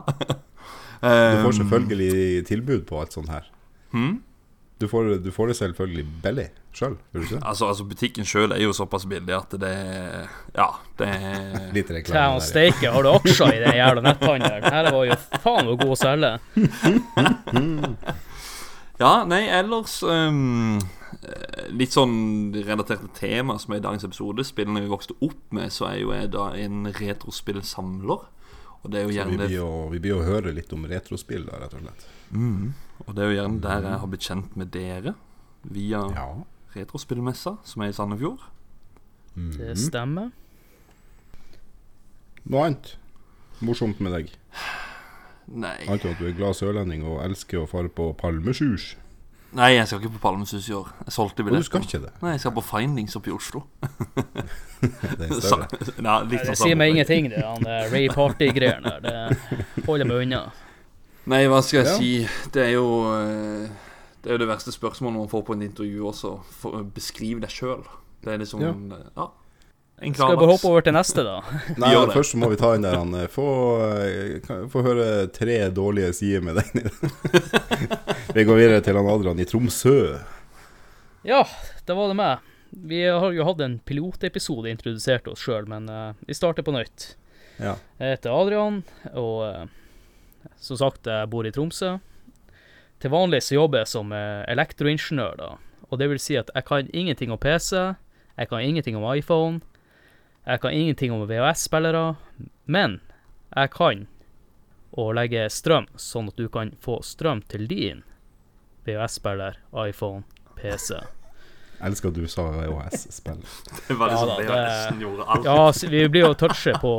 Du 1.02 1.44
får 1.46 1.54
selvfølgelig 1.62 2.46
tilbud 2.50 2.82
på 2.90 3.00
alt 3.02 3.16
sånt 3.16 3.32
her. 3.32 3.46
Hmm? 3.94 4.18
Du 4.80 4.88
får, 4.88 5.18
du 5.24 5.32
får 5.36 5.52
det 5.52 5.56
selvfølgelig 5.60 6.06
billig 6.24 6.48
sjøl? 6.76 6.94
Altså, 7.42 7.68
altså 7.68 7.84
Butikken 7.84 8.28
sjøl 8.28 8.54
er 8.56 8.62
jo 8.64 8.72
såpass 8.76 9.04
billig 9.10 9.34
at 9.36 9.56
det 9.60 9.74
Ja, 10.56 10.70
det 11.00 11.10
er 11.10 11.58
Litt 11.76 11.92
reklame 11.92 12.38
der. 12.38 12.46
steike, 12.46 12.92
har 12.94 13.04
du 13.04 13.10
aksjer 13.12 13.58
i 13.58 13.60
den 13.64 13.76
jævla 13.76 14.06
netthandelen? 14.06 14.70
Her 14.72 14.92
var 14.96 15.10
jo 15.10 15.18
faen 15.44 15.68
så 15.68 15.76
god 15.82 15.96
å 15.96 16.00
selge. 16.00 16.32
Ja, 19.00 19.24
nei, 19.24 19.46
ellers 19.56 20.02
ehm, 20.04 20.80
eh, 21.24 21.68
Litt 21.72 21.94
sånn 21.96 22.52
relatert 22.66 23.00
til 23.06 23.14
tema 23.16 23.56
som 23.56 23.72
er 23.72 23.80
i 23.80 23.84
dagens 23.86 24.04
episode. 24.04 24.44
Spillene 24.44 24.82
vi 24.84 24.92
vokste 24.92 25.16
opp 25.24 25.40
med, 25.56 25.72
så 25.72 25.88
er 25.88 26.02
jo 26.02 26.12
jeg 26.12 26.34
da 26.34 26.50
en 26.60 26.90
retrospillsamler. 26.98 28.26
Og 28.84 28.92
det 28.92 29.00
er 29.02 29.04
jo 29.04 29.12
Så 29.12 29.30
vi 29.30 29.38
blir, 29.38 29.50
jo, 29.58 29.88
vi 29.92 30.00
blir 30.00 30.10
jo 30.16 30.22
høre 30.24 30.54
litt 30.56 30.72
om 30.74 30.86
retrospill, 30.86 31.46
da, 31.46 31.58
rett 31.60 31.74
og 31.74 31.82
slett. 31.84 32.06
mm, 32.32 32.74
Og 33.08 33.16
det 33.16 33.24
er 33.26 33.30
jo 33.34 33.42
gjerne 33.42 33.62
der 33.62 33.82
jeg 33.82 34.00
har 34.00 34.08
blitt 34.08 34.22
kjent 34.28 34.56
med 34.58 34.72
dere. 34.72 35.16
Via 35.64 36.04
Ja. 36.16 36.28
Retrospillmessa, 36.76 37.58
som 37.64 37.82
er 37.82 37.88
i 37.90 37.92
Sandefjord. 37.94 38.40
Det 39.36 39.76
Mhm. 39.76 39.76
stemmer. 39.76 40.32
Noe 42.46 42.66
annet 42.66 42.96
morsomt 43.62 44.00
med 44.00 44.12
deg? 44.14 44.32
Nei. 45.48 45.76
Annet 45.88 46.06
enn 46.06 46.12
at 46.14 46.20
du 46.20 46.28
er 46.28 46.32
glad 46.38 46.56
sørlending 46.56 47.04
og 47.04 47.22
elsker 47.26 47.64
å 47.64 47.68
fare 47.68 47.90
på 47.90 48.16
palmesjus. 48.18 48.96
Nei, 49.52 49.72
jeg 49.74 49.88
skal 49.88 50.00
ikke 50.00 50.14
på 50.20 50.22
Palmesus 50.22 50.68
i 50.70 50.74
år. 50.74 50.92
Jeg 51.06 51.14
solgte 51.16 51.40
Og 51.42 51.50
du 51.52 51.64
skal 51.64 51.82
ikke 51.82 52.02
det? 52.04 52.12
Nei, 52.22 52.32
jeg 52.36 52.40
skal 52.44 52.52
på 52.52 52.62
Findings 52.64 53.16
oppe 53.16 53.32
i 53.32 53.34
Oslo. 53.34 53.64
Litt 55.20 55.30
Nei, 55.30 55.40
sånn 55.44 55.66
det 56.32 56.56
sier 56.60 56.76
meg 56.80 56.94
ingenting, 56.96 57.30
det 57.34 57.44
han 57.44 57.64
der 57.66 57.90
Ray 57.92 58.08
Party-greiene 58.14 58.96
der. 59.04 59.36
Det 59.76 59.86
holder 59.88 60.08
meg 60.10 60.24
unna. 60.26 60.42
Nei, 61.30 61.44
hva 61.52 61.60
skal 61.66 61.84
jeg 61.84 61.90
Ja. 61.90 61.98
si? 62.00 62.48
Det 62.56 62.64
er 62.70 62.72
jo 62.78 62.86
eh, 63.14 63.68
Det 64.24 64.32
er 64.32 64.38
jo 64.38 64.40
det 64.42 64.48
verste 64.50 64.72
spørsmålet 64.74 65.20
man 65.20 65.30
får 65.32 65.44
på 65.48 65.54
en 65.58 65.62
intervju 65.68 66.08
også. 66.10 66.32
For, 66.62 66.84
beskriv 66.96 67.42
deg 67.44 67.52
sjøl. 67.54 67.84
Det 68.24 68.34
er 68.34 68.42
liksom 68.42 68.64
Ja. 68.64 68.74
ja. 69.18 69.28
Skal 70.00 70.32
vi 70.32 70.36
bare 70.40 70.54
hoppe 70.54 70.68
over 70.70 70.82
til 70.82 70.94
neste, 70.96 71.24
da? 71.28 71.42
Nei, 71.82 71.90
ja, 71.92 72.06
først 72.08 72.38
må 72.40 72.48
vi 72.54 72.56
ta 72.60 72.72
inn 72.78 72.86
der 72.88 72.96
han 72.96 73.12
eh, 73.20 73.28
Få, 73.28 73.46
eh, 74.00 74.40
få 74.72 74.84
høre 74.86 75.28
tre 75.36 75.58
dårlige 75.76 76.14
sider 76.16 76.42
med 76.42 76.56
deg. 76.56 76.88
vi 78.34 78.46
går 78.48 78.56
videre 78.62 78.80
til 78.86 78.96
han 78.96 79.10
Adrian 79.12 79.40
i 79.44 79.48
Tromsø. 79.50 79.98
Ja, 81.28 81.44
det 81.86 81.96
var 82.00 82.08
det 82.08 82.16
meg. 82.16 82.46
Vi 82.70 83.02
har 83.06 83.34
jo 83.34 83.46
hatt 83.48 83.62
en 83.66 83.80
pilotepisode 83.86 84.70
introdusert 84.70 85.28
oss 85.32 85.42
sjøl, 85.46 85.68
men 85.70 85.90
uh, 85.90 86.14
vi 86.28 86.38
starter 86.38 86.66
på 86.66 86.74
nytt. 86.76 87.14
Ja. 87.60 87.76
Jeg 88.00 88.18
heter 88.18 88.36
Adrian, 88.36 88.84
og 89.14 89.42
uh, 89.46 89.66
som 90.62 90.80
sagt, 90.80 91.08
jeg 91.10 91.32
bor 91.32 91.48
i 91.48 91.52
Tromsø. 91.56 91.98
Til 93.00 93.14
vanlig 93.14 93.42
så 93.46 93.56
jobber 93.56 93.84
jeg 93.84 93.92
som 93.94 94.12
eh, 94.12 94.44
elektroingeniør, 94.52 95.38
da. 95.40 95.50
Og 95.88 96.00
det 96.02 96.10
vil 96.12 96.20
si 96.20 96.36
at 96.36 96.50
jeg 96.52 96.66
kan 96.68 96.90
ingenting 96.94 97.32
om 97.32 97.40
PC, 97.40 97.72
jeg 98.36 98.50
kan 98.52 98.64
ingenting 98.64 98.98
om 99.00 99.08
iPhone, 99.14 99.62
jeg 100.46 100.60
kan 100.60 100.76
ingenting 100.76 101.14
om 101.16 101.24
VHS-spillere, 101.30 102.18
men 102.66 103.00
jeg 103.56 103.72
kan 103.76 104.08
å 104.92 105.12
legge 105.16 105.48
strøm, 105.54 105.88
sånn 105.96 106.28
at 106.32 106.40
du 106.40 106.50
kan 106.52 106.74
få 106.84 107.00
strøm 107.06 107.44
til 107.48 107.68
din 107.72 108.04
VHS-spiller, 108.84 109.62
iPhone, 109.88 110.26
PC. 110.60 111.00
Elsker 111.82 112.10
at 112.12 112.16
du 112.20 112.28
sa 112.28 112.44
EOS-spill. 112.66 113.40
Det 113.88 113.96
var 113.96 114.10
Ja 114.12 114.14
liksom 114.14 114.30
da, 114.30 114.38
det 114.38 114.48
det- 114.48 115.04
gjorde 115.06 115.28
alt. 115.28 115.46
Ja, 115.46 115.90
vi 115.90 116.08
blir 116.10 116.22
jo 116.28 116.34
touche 116.34 116.74
på, 116.82 116.94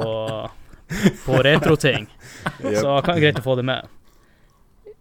på 1.26 1.42
retroting, 1.44 2.06
så 2.62 2.96
det 2.96 3.04
kan 3.04 3.14
det 3.14 3.20
greit 3.26 3.38
å 3.42 3.44
få 3.44 3.56
det 3.60 3.66
med. 3.68 3.88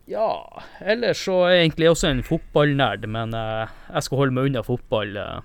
Ja, 0.09 0.63
ellers 0.81 1.21
så 1.21 1.43
er 1.45 1.51
jeg 1.53 1.67
egentlig 1.67 1.89
også 1.91 2.09
en 2.09 2.23
fotballnerd, 2.25 3.05
men 3.13 3.33
uh, 3.37 3.69
jeg 3.93 4.03
skal 4.07 4.17
holde 4.23 4.33
meg 4.33 4.49
unna 4.49 4.63
fotball 4.65 5.15
uh, 5.21 5.39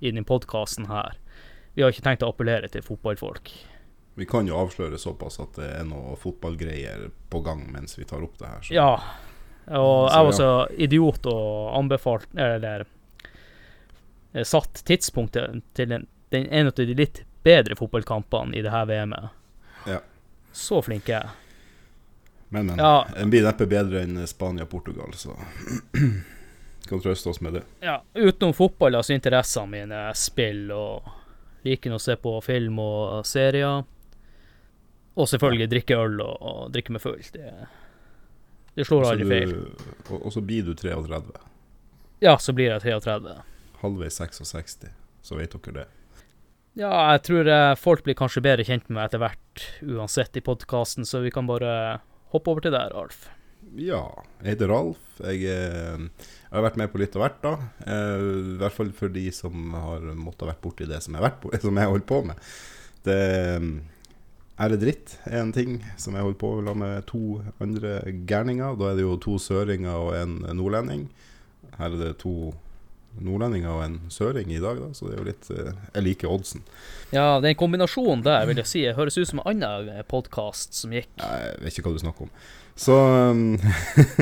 i 0.00 0.10
denne 0.12 0.26
podkasten 0.28 0.90
her. 0.90 1.16
Vi 1.74 1.82
har 1.82 1.94
ikke 1.94 2.04
tenkt 2.04 2.24
å 2.26 2.28
appellere 2.34 2.68
til 2.68 2.84
fotballfolk. 2.84 3.48
Vi 4.20 4.26
kan 4.28 4.44
jo 4.50 4.58
avsløre 4.60 4.98
såpass 5.00 5.40
at 5.40 5.56
det 5.56 5.70
er 5.78 5.86
noe 5.88 6.18
fotballgreier 6.20 7.06
på 7.32 7.40
gang 7.46 7.62
mens 7.72 7.96
vi 7.96 8.04
tar 8.04 8.20
opp 8.26 8.36
det 8.38 8.46
her. 8.50 8.60
så- 8.60 8.74
Ja, 8.74 8.90
og 9.70 10.10
Så 10.10 10.14
jeg 10.16 10.24
var 10.26 10.32
så 10.32 10.50
idiot 10.76 11.26
og 11.30 11.78
anbefalt 11.78 12.26
Eller 12.36 12.84
satt 14.46 14.82
tidspunktet 14.86 15.62
til 15.74 15.88
den, 15.90 16.06
den 16.30 16.46
en 16.46 16.70
av 16.70 16.74
de 16.78 16.94
litt 16.94 17.22
bedre 17.42 17.76
fotballkampene 17.76 18.56
i 18.56 18.62
det 18.62 18.70
her 18.70 18.86
VM-et. 18.86 19.30
Ja. 19.88 20.00
Så 20.52 20.82
flink 20.82 21.08
er 21.08 21.12
jeg. 21.12 21.30
Men, 22.50 22.66
men. 22.66 22.78
Ja. 22.78 23.06
En 23.16 23.30
blir 23.30 23.46
neppe 23.46 23.66
bedre 23.70 24.02
enn 24.02 24.18
Spania-Portugal, 24.26 25.14
så 25.14 25.36
kan 26.88 27.02
trøste 27.02 27.30
oss 27.30 27.40
med 27.40 27.60
det. 27.60 27.62
Ja, 27.80 28.00
utenom 28.14 28.54
fotball, 28.54 28.98
altså 28.98 29.14
interessene 29.14 29.70
mine 29.70 30.00
spill 30.18 30.70
og 30.74 31.06
liker 31.62 31.94
å 31.94 32.00
se 32.02 32.16
på 32.18 32.32
film 32.42 32.80
og 32.82 33.26
serier. 33.26 33.84
Og 35.14 35.28
selvfølgelig 35.28 35.70
drikke 35.70 36.00
øl 36.00 36.18
og, 36.24 36.34
og 36.40 36.74
drikke 36.74 36.96
meg 36.96 37.04
full. 37.04 37.22
Det, 37.34 37.52
det 38.74 38.86
slår 38.88 39.12
aldri 39.12 39.30
feil. 39.30 39.54
Og, 40.08 40.16
og 40.18 40.34
så 40.34 40.42
blir 40.42 40.66
du 40.66 40.74
33. 40.74 41.22
Ja, 42.24 42.34
så 42.38 42.54
blir 42.56 42.72
jeg 42.72 42.82
33. 42.82 43.38
Halvveis 43.80 44.20
66, 44.20 44.86
så 45.24 45.38
vet 45.38 45.56
dere 45.56 45.82
det. 45.82 45.88
Ja, 46.78 46.92
jeg 47.16 47.24
tror 47.26 47.48
eh, 47.50 47.74
folk 47.78 48.04
blir 48.06 48.16
kanskje 48.18 48.42
bedre 48.44 48.64
kjent 48.66 48.86
med 48.88 48.98
meg 48.98 49.08
etter 49.08 49.22
hvert, 49.24 49.64
uansett, 49.82 50.38
i 50.38 50.44
podkasten, 50.44 51.06
så 51.08 51.22
vi 51.24 51.32
kan 51.34 51.48
bare 51.48 52.00
hoppe 52.32 52.52
over 52.52 52.64
til 52.64 52.74
deg, 52.76 52.94
Alf. 52.94 53.26
Ja, 53.76 54.02
jeg 54.40 54.54
heter 54.54 54.70
Ralf. 54.70 55.00
Jeg, 55.20 55.44
eh, 55.50 56.04
jeg 56.06 56.54
har 56.54 56.66
vært 56.66 56.78
med 56.80 56.92
på 56.92 57.00
litt 57.02 57.16
av 57.18 57.24
hvert, 57.26 57.40
da. 57.42 57.54
Eh, 57.84 58.26
I 58.54 58.58
hvert 58.62 58.76
fall 58.76 58.92
for 58.96 59.12
de 59.12 59.26
som 59.34 59.74
har 59.76 60.06
måttet 60.14 60.46
ha 60.46 60.52
vært 60.52 60.62
borti 60.64 60.88
det 60.88 61.02
som 61.04 61.16
jeg 61.16 61.26
har 61.26 61.36
på, 61.42 61.52
som 61.64 61.82
jeg 61.82 61.94
holdt 61.94 62.08
på 62.10 62.22
med. 62.30 62.52
Det 63.06 63.18
det 64.60 64.76
dritt 64.76 65.14
er 65.24 65.38
en 65.40 65.54
ting 65.56 65.78
som 65.96 66.12
jeg 66.12 66.20
holder 66.20 66.36
på 66.36 66.48
med 66.60 66.76
med 66.76 67.06
to 67.08 67.40
andre 67.64 68.02
gærninger. 68.28 68.74
Da 68.76 68.90
er 68.90 68.98
det 68.98 69.06
jo 69.06 69.14
to 69.16 69.38
søringer 69.40 69.96
og 69.96 70.10
en 70.18 70.34
nordlending. 70.52 71.06
Her 71.78 71.94
er 71.94 71.96
det 71.96 72.18
to 72.20 72.52
nordlendinger 73.24 73.72
og 73.72 73.84
en 73.84 73.98
søring 74.12 74.52
i 74.52 74.60
dag, 74.62 74.80
da, 74.80 74.90
så 74.96 75.08
det 75.08 75.16
er 75.16 75.20
jo 75.20 75.28
litt 75.28 75.50
eh, 75.54 75.72
Jeg 75.94 76.06
liker 76.06 76.32
oddsen. 76.32 76.64
Ja, 77.14 77.40
den 77.42 77.56
kombinasjonen 77.58 78.24
der, 78.26 78.46
vil 78.48 78.60
jeg 78.62 78.70
si, 78.70 78.86
høres 78.96 79.18
ut 79.18 79.30
som 79.30 79.42
en 79.42 79.62
annen 79.64 80.02
podkast 80.10 80.76
som 80.78 80.94
gikk. 80.94 81.10
Jeg 81.20 81.54
vet 81.62 81.78
ikke 81.78 81.90
hva 81.90 81.96
du 81.98 82.04
snakker 82.04 82.28
om. 82.28 82.34
Så 82.80 82.94
um, 82.96 83.58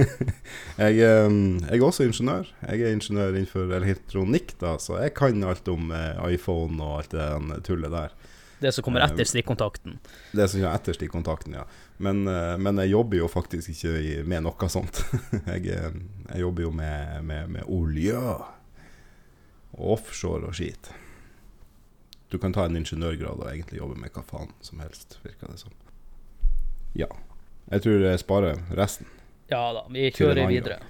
jeg, 0.83 1.11
um, 1.29 1.59
jeg 1.63 1.77
er 1.77 1.85
også 1.85 2.09
ingeniør. 2.09 2.49
Jeg 2.65 2.83
er 2.83 2.97
ingeniør 2.97 3.37
innenfor 3.37 3.77
elektronikk, 3.77 4.57
da, 4.59 4.75
så 4.83 4.99
jeg 5.03 5.15
kan 5.19 5.45
alt 5.47 5.69
om 5.71 5.93
eh, 5.95 6.25
iPhone 6.35 6.81
og 6.83 7.03
alt 7.03 7.15
det 7.15 7.63
tullet 7.69 7.95
der. 7.95 8.17
Det 8.59 8.73
som 8.75 8.83
kommer 8.83 9.01
Eh, 9.01 9.07
etter 9.07 9.25
stikkontakten. 9.25 9.99
Det 10.33 10.49
som 10.49 10.61
kommer 10.61 10.75
etter 10.75 10.93
stikkontakten, 10.93 11.55
ja. 11.55 11.65
Men, 11.97 12.27
eh, 12.29 12.57
men 12.59 12.79
jeg 12.83 12.91
jobber 12.91 13.21
jo 13.21 13.29
faktisk 13.31 13.71
ikke 13.71 14.25
med 14.27 14.43
noe 14.43 14.69
sånt. 14.69 15.05
jeg, 15.53 15.69
eh, 15.71 15.93
jeg 16.33 16.41
jobber 16.43 16.67
jo 16.67 16.73
med, 16.75 17.23
med, 17.25 17.51
med 17.55 17.69
olje 17.69 18.19
offshore 19.79 20.49
og 20.51 20.55
skit. 20.59 20.91
Du 22.29 22.39
kan 22.39 22.53
ta 22.53 22.67
en 22.69 22.77
ingeniørgrad 22.77 23.41
og 23.41 23.49
egentlig 23.49 23.79
jobbe 23.81 23.97
med 24.03 24.13
hva 24.13 24.23
faen 24.29 24.51
som 24.61 24.81
helst, 24.85 25.19
virker 25.25 25.49
det 25.53 25.61
som. 25.63 25.73
Ja. 26.99 27.09
Jeg 27.71 27.85
tror 27.85 28.05
jeg 28.05 28.21
sparer 28.21 28.61
resten. 28.77 29.07
Ja 29.49 29.63
da, 29.77 29.87
vi 29.93 30.11
kjører 30.13 30.49
videre. 30.51 30.81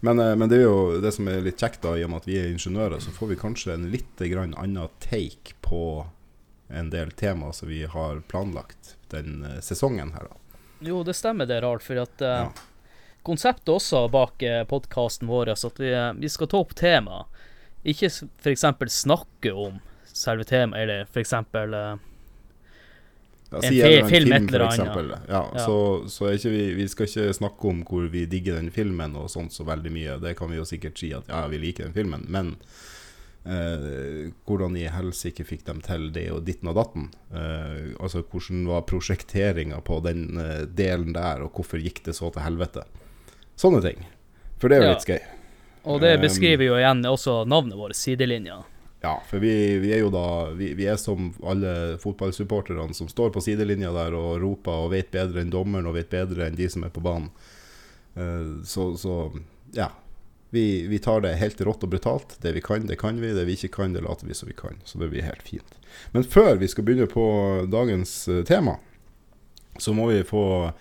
Men, 0.00 0.20
eh, 0.22 0.34
men 0.38 0.48
det 0.50 0.60
er 0.60 0.68
jo 0.68 1.00
det 1.02 1.10
som 1.14 1.26
er 1.30 1.40
litt 1.42 1.58
kjekt, 1.58 1.80
da, 1.82 1.96
i 1.98 2.04
og 2.06 2.12
med 2.12 2.22
at 2.22 2.28
vi 2.30 2.36
er 2.38 2.52
ingeniører, 2.52 3.00
så 3.02 3.10
får 3.14 3.32
vi 3.32 3.38
kanskje 3.40 3.74
en 3.74 3.88
litt 3.90 4.22
grann 4.30 4.54
annen 4.54 4.90
take 5.02 5.56
på 5.66 5.80
en 6.68 6.90
del 6.92 7.10
temaer 7.18 7.52
som 7.56 7.66
vi 7.70 7.80
har 7.90 8.20
planlagt 8.30 8.94
den 9.10 9.42
eh, 9.44 9.58
sesongen 9.64 10.12
her. 10.14 10.28
da. 10.30 10.62
Jo, 10.86 11.00
det 11.02 11.16
stemmer 11.18 11.48
det, 11.50 11.62
Ralf, 11.64 11.82
for 11.90 11.98
at 12.04 12.22
eh, 12.22 12.44
Ja. 12.46 12.52
konseptet 13.26 13.74
også 13.74 14.04
bak 14.08 14.42
podkasten 14.70 15.26
vår, 15.28 15.50
er 15.50 15.66
at 15.66 15.80
vi, 15.82 15.90
vi 16.22 16.28
skal 16.30 16.46
ta 16.46 16.62
opp 16.62 16.74
tema. 16.78 17.24
Ikke 17.88 18.10
f.eks. 18.12 18.66
snakke 18.94 19.54
om 19.54 19.80
selve 20.08 20.44
temaet, 20.48 20.82
eller 20.84 21.08
f.eks. 21.08 21.34
Uh, 21.54 21.96
Ja, 23.50 23.58
En 23.62 24.02
en 24.04 24.08
film 24.08 24.32
et 24.32 24.42
eller 24.52 24.60
annet. 24.60 25.20
Ja, 25.28 25.50
Ja. 25.54 25.64
Så, 25.64 26.08
så 26.08 26.48
vi, 26.50 26.74
vi 26.74 26.88
skal 26.88 27.06
ikke 27.06 27.32
snakke 27.32 27.68
om 27.68 27.80
hvor 27.88 28.08
vi 28.12 28.26
digger 28.26 28.58
den 28.60 28.70
filmen 28.70 29.16
og 29.16 29.30
sånt 29.32 29.52
så 29.56 29.64
veldig 29.64 29.92
mye. 29.92 30.18
Det 30.20 30.34
kan 30.36 30.50
vi 30.50 30.58
jo 30.58 30.66
sikkert 30.68 30.98
si 31.00 31.14
at 31.16 31.28
ja, 31.28 31.46
vi 31.48 31.60
liker 31.62 31.88
den 31.88 31.96
filmen, 31.96 32.26
men 32.28 32.58
eh, 33.48 34.28
hvordan 34.44 34.76
i 34.76 34.84
helsike 34.92 35.46
fikk 35.48 35.64
de 35.64 35.78
til 35.86 36.10
det 36.12 36.26
og 36.34 36.44
ditten 36.44 36.68
og 36.68 36.76
datten? 36.76 37.08
Eh, 37.32 37.96
altså 37.96 38.20
hvordan 38.20 38.68
var 38.68 38.84
prosjekteringa 38.90 39.80
på 39.80 40.02
den 40.04 40.36
eh, 40.36 40.66
delen 40.68 41.16
der, 41.16 41.46
og 41.46 41.56
hvorfor 41.56 41.80
gikk 41.80 42.04
det 42.04 42.18
så 42.20 42.28
til 42.34 42.44
helvete? 42.44 42.84
Sånne 43.56 43.80
ting. 43.80 44.04
For 44.60 44.68
det 44.68 44.76
er 44.76 44.84
jo 44.84 44.92
litt 44.92 45.08
skøy. 45.08 45.37
Og 45.88 46.02
det 46.04 46.18
Um, 46.18 46.24
beskriver 46.26 46.68
jo 46.68 46.76
igjen 46.78 47.00
også 47.08 47.42
navnet 47.48 47.78
vårt, 47.78 47.96
Sidelinja. 47.96 48.62
Ja, 49.00 49.22
for 49.28 49.38
vi, 49.38 49.78
vi 49.78 49.92
er 49.94 50.02
jo 50.02 50.10
da 50.10 50.50
vi, 50.58 50.72
vi 50.74 50.88
er 50.90 50.96
som 50.98 51.30
alle 51.46 51.98
fotballsupporterne 52.02 52.94
som 52.94 53.08
står 53.08 53.30
på 53.30 53.42
sidelinja 53.44 53.92
der 53.94 54.16
og 54.18 54.40
roper 54.42 54.86
og 54.86 54.90
vet 54.90 55.12
bedre 55.14 55.44
enn 55.44 55.52
dommeren 55.54 55.86
og 55.86 55.94
vet 55.94 56.10
bedre 56.10 56.48
enn 56.48 56.58
de 56.58 56.66
som 56.70 56.82
er 56.82 56.90
på 56.90 57.04
banen. 57.04 57.30
Eh, 58.18 58.58
så, 58.66 58.90
så 58.98 59.30
ja. 59.76 59.92
Vi, 60.50 60.86
vi 60.88 60.98
tar 60.98 61.20
det 61.20 61.34
helt 61.36 61.60
rått 61.60 61.82
og 61.84 61.92
brutalt. 61.92 62.38
Det 62.42 62.54
vi 62.56 62.62
kan, 62.64 62.86
det 62.88 62.96
kan 62.98 63.20
vi. 63.20 63.34
Det 63.36 63.44
vi 63.44 63.54
ikke 63.58 63.74
kan, 63.76 63.92
det 63.92 64.02
later 64.02 64.26
vi 64.26 64.34
som 64.34 64.48
vi 64.48 64.56
kan. 64.56 64.80
Så 64.84 64.98
det 64.98 65.10
blir 65.12 65.22
helt 65.22 65.44
fint. 65.44 65.74
Men 66.10 66.24
før 66.24 66.56
vi 66.56 66.70
skal 66.72 66.86
begynne 66.88 67.06
på 67.06 67.24
dagens 67.70 68.14
eh, 68.32 68.42
tema, 68.48 68.78
så 69.78 69.92
må 69.94 70.08
vi 70.10 70.24
få 70.26 70.72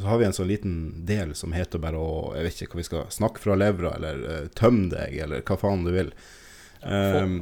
så 0.00 0.08
har 0.08 0.20
vi 0.20 0.26
en 0.28 0.36
sånn 0.36 0.48
liten 0.50 0.74
del 1.08 1.34
som 1.38 1.52
heter 1.52 1.82
bare 1.82 2.00
å 2.00 2.32
Jeg 2.36 2.46
vet 2.46 2.62
ikke 2.64 2.76
hva 2.76 2.80
vi 2.80 2.88
skal 2.88 3.12
snakke 3.12 3.42
fra 3.42 3.56
levra, 3.58 3.94
eller 3.98 4.24
uh, 4.24 4.48
tøm 4.56 4.88
deg, 4.92 5.18
eller 5.26 5.44
hva 5.46 5.58
faen 5.60 5.86
du 5.86 5.92
vil. 5.94 6.12
Um, 6.80 7.40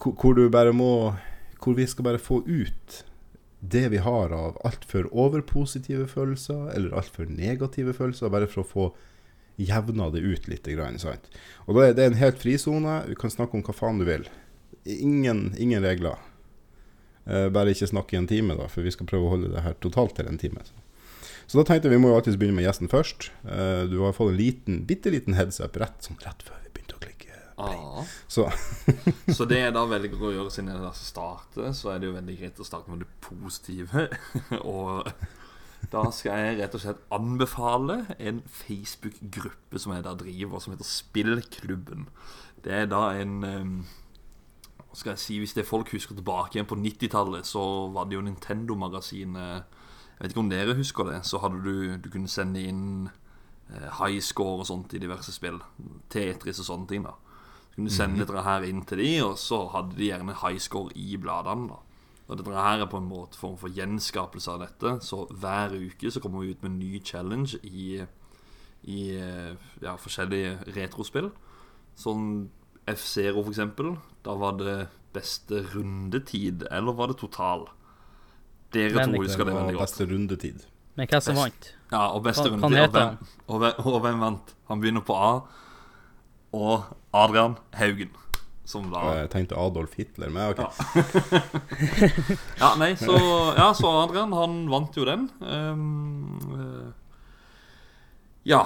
hvor 0.00 0.16
hvor 0.18 0.34
du 0.38 0.46
bare 0.48 0.72
må 0.72 1.14
Hvor 1.60 1.76
vi 1.76 1.84
skal 1.86 2.06
bare 2.06 2.18
få 2.18 2.40
ut 2.46 3.02
det 3.62 3.84
vi 3.92 4.00
har 4.02 4.32
av 4.34 4.56
altfor 4.66 5.06
overpositive 5.14 6.08
følelser, 6.10 6.72
eller 6.74 6.96
altfor 6.98 7.28
negative 7.30 7.92
følelser, 7.94 8.32
bare 8.34 8.48
for 8.50 8.64
å 8.64 8.66
få 8.66 8.86
jevna 9.56 10.08
det 10.10 10.18
ut 10.18 10.48
litt. 10.50 10.66
Sant? 10.98 11.28
Og 11.66 11.76
da 11.76 11.84
er 11.86 11.94
det 11.94 12.08
en 12.08 12.18
helt 12.18 12.40
frisone. 12.42 13.04
Du 13.06 13.14
kan 13.14 13.30
snakke 13.30 13.54
om 13.54 13.62
hva 13.62 13.76
faen 13.76 14.02
du 14.02 14.06
vil. 14.08 14.26
Ingen, 14.82 15.52
ingen 15.54 15.84
regler. 15.84 16.18
Eh, 17.24 17.48
bare 17.54 17.70
ikke 17.70 17.86
snakke 17.86 18.16
i 18.16 18.18
en 18.18 18.26
time, 18.26 18.56
da, 18.58 18.66
for 18.66 18.82
vi 18.82 18.90
skal 18.90 19.06
prøve 19.06 19.28
å 19.28 19.34
holde 19.36 19.52
det 19.52 19.62
her 19.62 19.78
totalt 19.78 20.16
til 20.18 20.26
en 20.26 20.40
time. 20.42 20.64
Så, 20.66 20.81
så 21.52 21.60
da 21.60 21.66
tenkte 21.68 21.90
jeg 21.90 21.98
vi 21.98 22.00
må 22.00 22.08
jo 22.08 22.14
alltid 22.16 22.38
begynne 22.40 22.56
med 22.56 22.64
gjesten 22.64 22.88
først. 22.88 23.26
Uh, 23.44 23.84
du 23.84 23.98
har 24.00 24.14
fått 24.16 24.30
en 24.32 24.38
liten, 24.38 24.78
bitte 24.88 25.10
liten 25.12 25.36
headsup 25.36 25.74
rett, 25.82 25.98
sånn 26.00 26.16
rett 26.24 26.40
før 26.46 26.62
vi 26.64 26.70
begynte 26.72 26.96
å 26.96 27.02
klikke. 27.02 27.34
Ah. 27.60 28.06
Så 28.24 28.46
Så 29.36 29.44
det 29.50 29.58
jeg 29.60 29.74
da 29.76 29.82
velger 29.90 30.16
å 30.16 30.30
gjøre 30.32 30.54
siden 30.54 30.70
jeg 30.72 30.92
starter, 30.96 31.74
så 31.76 31.90
er 31.92 32.00
det 32.00 32.08
jo 32.08 32.14
veldig 32.14 32.36
greit 32.38 32.62
å 32.64 32.64
starte 32.64 32.88
med 32.88 33.04
det 33.04 33.10
positive. 33.26 34.06
og 34.64 35.10
da 35.92 36.06
skal 36.16 36.40
jeg 36.40 36.56
rett 36.62 36.78
og 36.78 36.84
slett 36.86 37.04
anbefale 37.12 37.98
en 38.16 38.40
Facebook-gruppe 38.62 39.82
som 39.84 39.92
jeg 39.92 40.06
da 40.08 40.16
driver, 40.16 40.64
som 40.64 40.72
heter 40.72 40.88
Spillklubben. 40.88 42.08
Det 42.64 42.72
er 42.78 42.88
da 42.88 43.02
en 43.18 43.36
em, 43.44 43.76
Hva 44.78 44.96
skal 44.96 45.12
jeg 45.12 45.20
si 45.20 45.38
Hvis 45.42 45.52
det 45.52 45.66
er 45.66 45.68
folk 45.68 45.92
husker 45.92 46.16
tilbake 46.16 46.56
igjen 46.56 46.72
på 46.72 46.80
90-tallet, 46.80 47.44
så 47.44 47.92
var 47.92 48.08
det 48.08 48.16
jo 48.16 48.24
Nintendo-magasinet 48.24 49.80
Jeg 50.22 50.28
vet 50.28 50.36
ikke 50.36 50.44
om 50.44 50.50
dere 50.52 50.78
husker 50.78 51.08
det. 51.10 51.16
Så 51.26 51.40
hadde 51.42 51.58
du 51.64 51.96
Du 51.98 52.08
kunne 52.08 52.30
sende 52.30 52.62
inn 52.62 53.10
eh, 53.68 53.88
high 53.98 54.20
score 54.22 54.62
og 54.62 54.68
sånt 54.68 54.94
i 54.94 55.00
diverse 55.02 55.34
spill. 55.34 55.58
Tetris 56.08 56.62
og 56.62 56.68
sånne 56.68 56.88
ting. 56.88 57.02
da 57.02 57.16
så 57.72 57.76
kunne 57.76 57.88
du 57.88 57.94
sende 57.94 58.20
dette 58.20 58.42
her 58.44 58.64
inn 58.68 58.82
til 58.84 59.00
de, 59.00 59.10
og 59.24 59.38
så 59.40 59.62
hadde 59.72 59.96
de 59.96 60.10
gjerne 60.10 60.34
high 60.42 60.58
score 60.60 60.92
i 60.92 61.16
bladene. 61.16 61.70
da 61.72 61.78
Og 62.28 62.36
dette 62.36 62.52
her 62.52 62.82
er 62.84 62.86
på 62.86 62.98
en 63.00 63.08
måte 63.08 63.38
form 63.40 63.56
for 63.56 63.72
gjenskapelse 63.72 64.50
av 64.52 64.60
dette. 64.60 65.00
Så 65.00 65.24
hver 65.32 65.72
uke 65.72 66.10
så 66.12 66.20
kommer 66.20 66.44
vi 66.44 66.52
ut 66.52 66.62
med 66.62 66.70
en 66.70 66.78
ny 66.78 67.00
challenge 67.00 67.56
i, 67.64 68.04
i 68.84 69.00
eh, 69.16 69.56
ja, 69.80 69.96
forskjellige 69.96 70.74
retrospill. 70.76 71.32
sånn 71.96 72.50
F-Zero, 72.86 73.40
for 73.40 73.54
eksempel. 73.54 73.96
Da 74.22 74.36
var 74.36 74.60
det 74.60 74.88
beste 75.14 75.64
rundetid, 75.72 76.66
eller 76.70 76.92
var 76.92 77.08
det 77.08 77.22
total? 77.24 77.70
Dere 78.72 78.94
Men 78.96 79.12
to 79.14 79.20
husker 79.22 79.44
det 79.44 79.54
veldig 79.54 79.74
godt. 79.76 79.82
beste 79.84 80.06
rundetid. 80.08 80.64
Men 80.96 81.06
hvem 81.08 81.20
som 81.24 81.36
vant? 81.36 81.72
Ja, 81.92 82.06
og 82.12 82.22
beste 82.24 82.42
Hva- 82.48 82.52
rundetid. 82.56 82.78
Og 82.78 82.90
hvem, 82.92 83.16
og, 83.48 83.58
hvem, 83.60 83.72
og 83.92 84.00
hvem 84.06 84.20
vant? 84.26 84.54
Han 84.68 84.80
begynner 84.80 85.00
på 85.04 85.14
A. 85.16 85.40
Og 86.52 86.82
Adrian 87.12 87.56
Haugen. 87.76 88.10
Som 88.64 88.90
da 88.92 88.98
Jeg 89.16 89.30
tenkte 89.32 89.56
Adolf 89.58 89.94
Hitler, 89.98 90.30
men 90.30 90.50
ok. 90.52 90.60
Ja, 92.62 92.74
nei, 92.78 92.94
så, 92.96 93.16
ja, 93.58 93.72
så 93.74 93.90
Adrian, 94.04 94.32
han 94.32 94.68
vant 94.70 94.96
jo 94.96 95.04
den. 95.08 95.26
Um, 95.40 96.38
uh, 96.54 96.92
ja. 98.48 98.62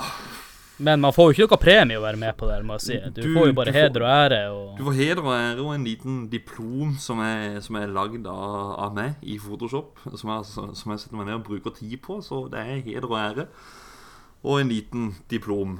Men 0.79 1.01
man 1.01 1.12
får 1.16 1.31
jo 1.31 1.35
ikke 1.47 1.55
noe 1.57 1.62
premie 1.62 1.97
å 1.97 2.03
være 2.05 2.18
med 2.20 2.37
på 2.37 2.47
det, 2.51 2.59
må 2.68 2.74
jeg 2.77 2.85
si. 2.85 2.97
Du, 3.16 3.22
Du- 3.22 3.33
får 3.35 3.47
jo 3.49 3.53
bare 3.57 3.72
heder 3.72 4.03
og 4.05 4.11
ære 4.12 4.41
og 4.53 4.77
Du 4.77 4.85
får 4.85 4.97
heder 4.99 5.22
og 5.24 5.33
ære 5.33 5.61
og 5.64 5.70
en 5.74 5.85
liten 5.89 6.18
diplom 6.29 6.97
som 7.01 7.20
er, 7.24 7.61
som 7.64 7.77
er 7.81 7.87
lagd 7.89 8.27
av, 8.29 8.74
av 8.85 8.95
meg 8.95 9.14
i 9.24 9.39
Photoshop. 9.41 9.97
Som 10.20 10.31
jeg, 10.35 10.45
som 10.77 10.93
jeg 10.93 11.01
setter 11.01 11.16
meg 11.16 11.27
ned 11.31 11.39
og 11.39 11.45
bruker 11.49 11.72
tid 11.79 11.97
på. 12.05 12.18
Så 12.22 12.43
det 12.53 12.61
er 12.61 12.83
heder 12.85 13.09
og 13.09 13.16
ære. 13.22 13.47
Og 14.45 14.61
en 14.61 14.68
liten 14.68 15.14
diplom. 15.33 15.79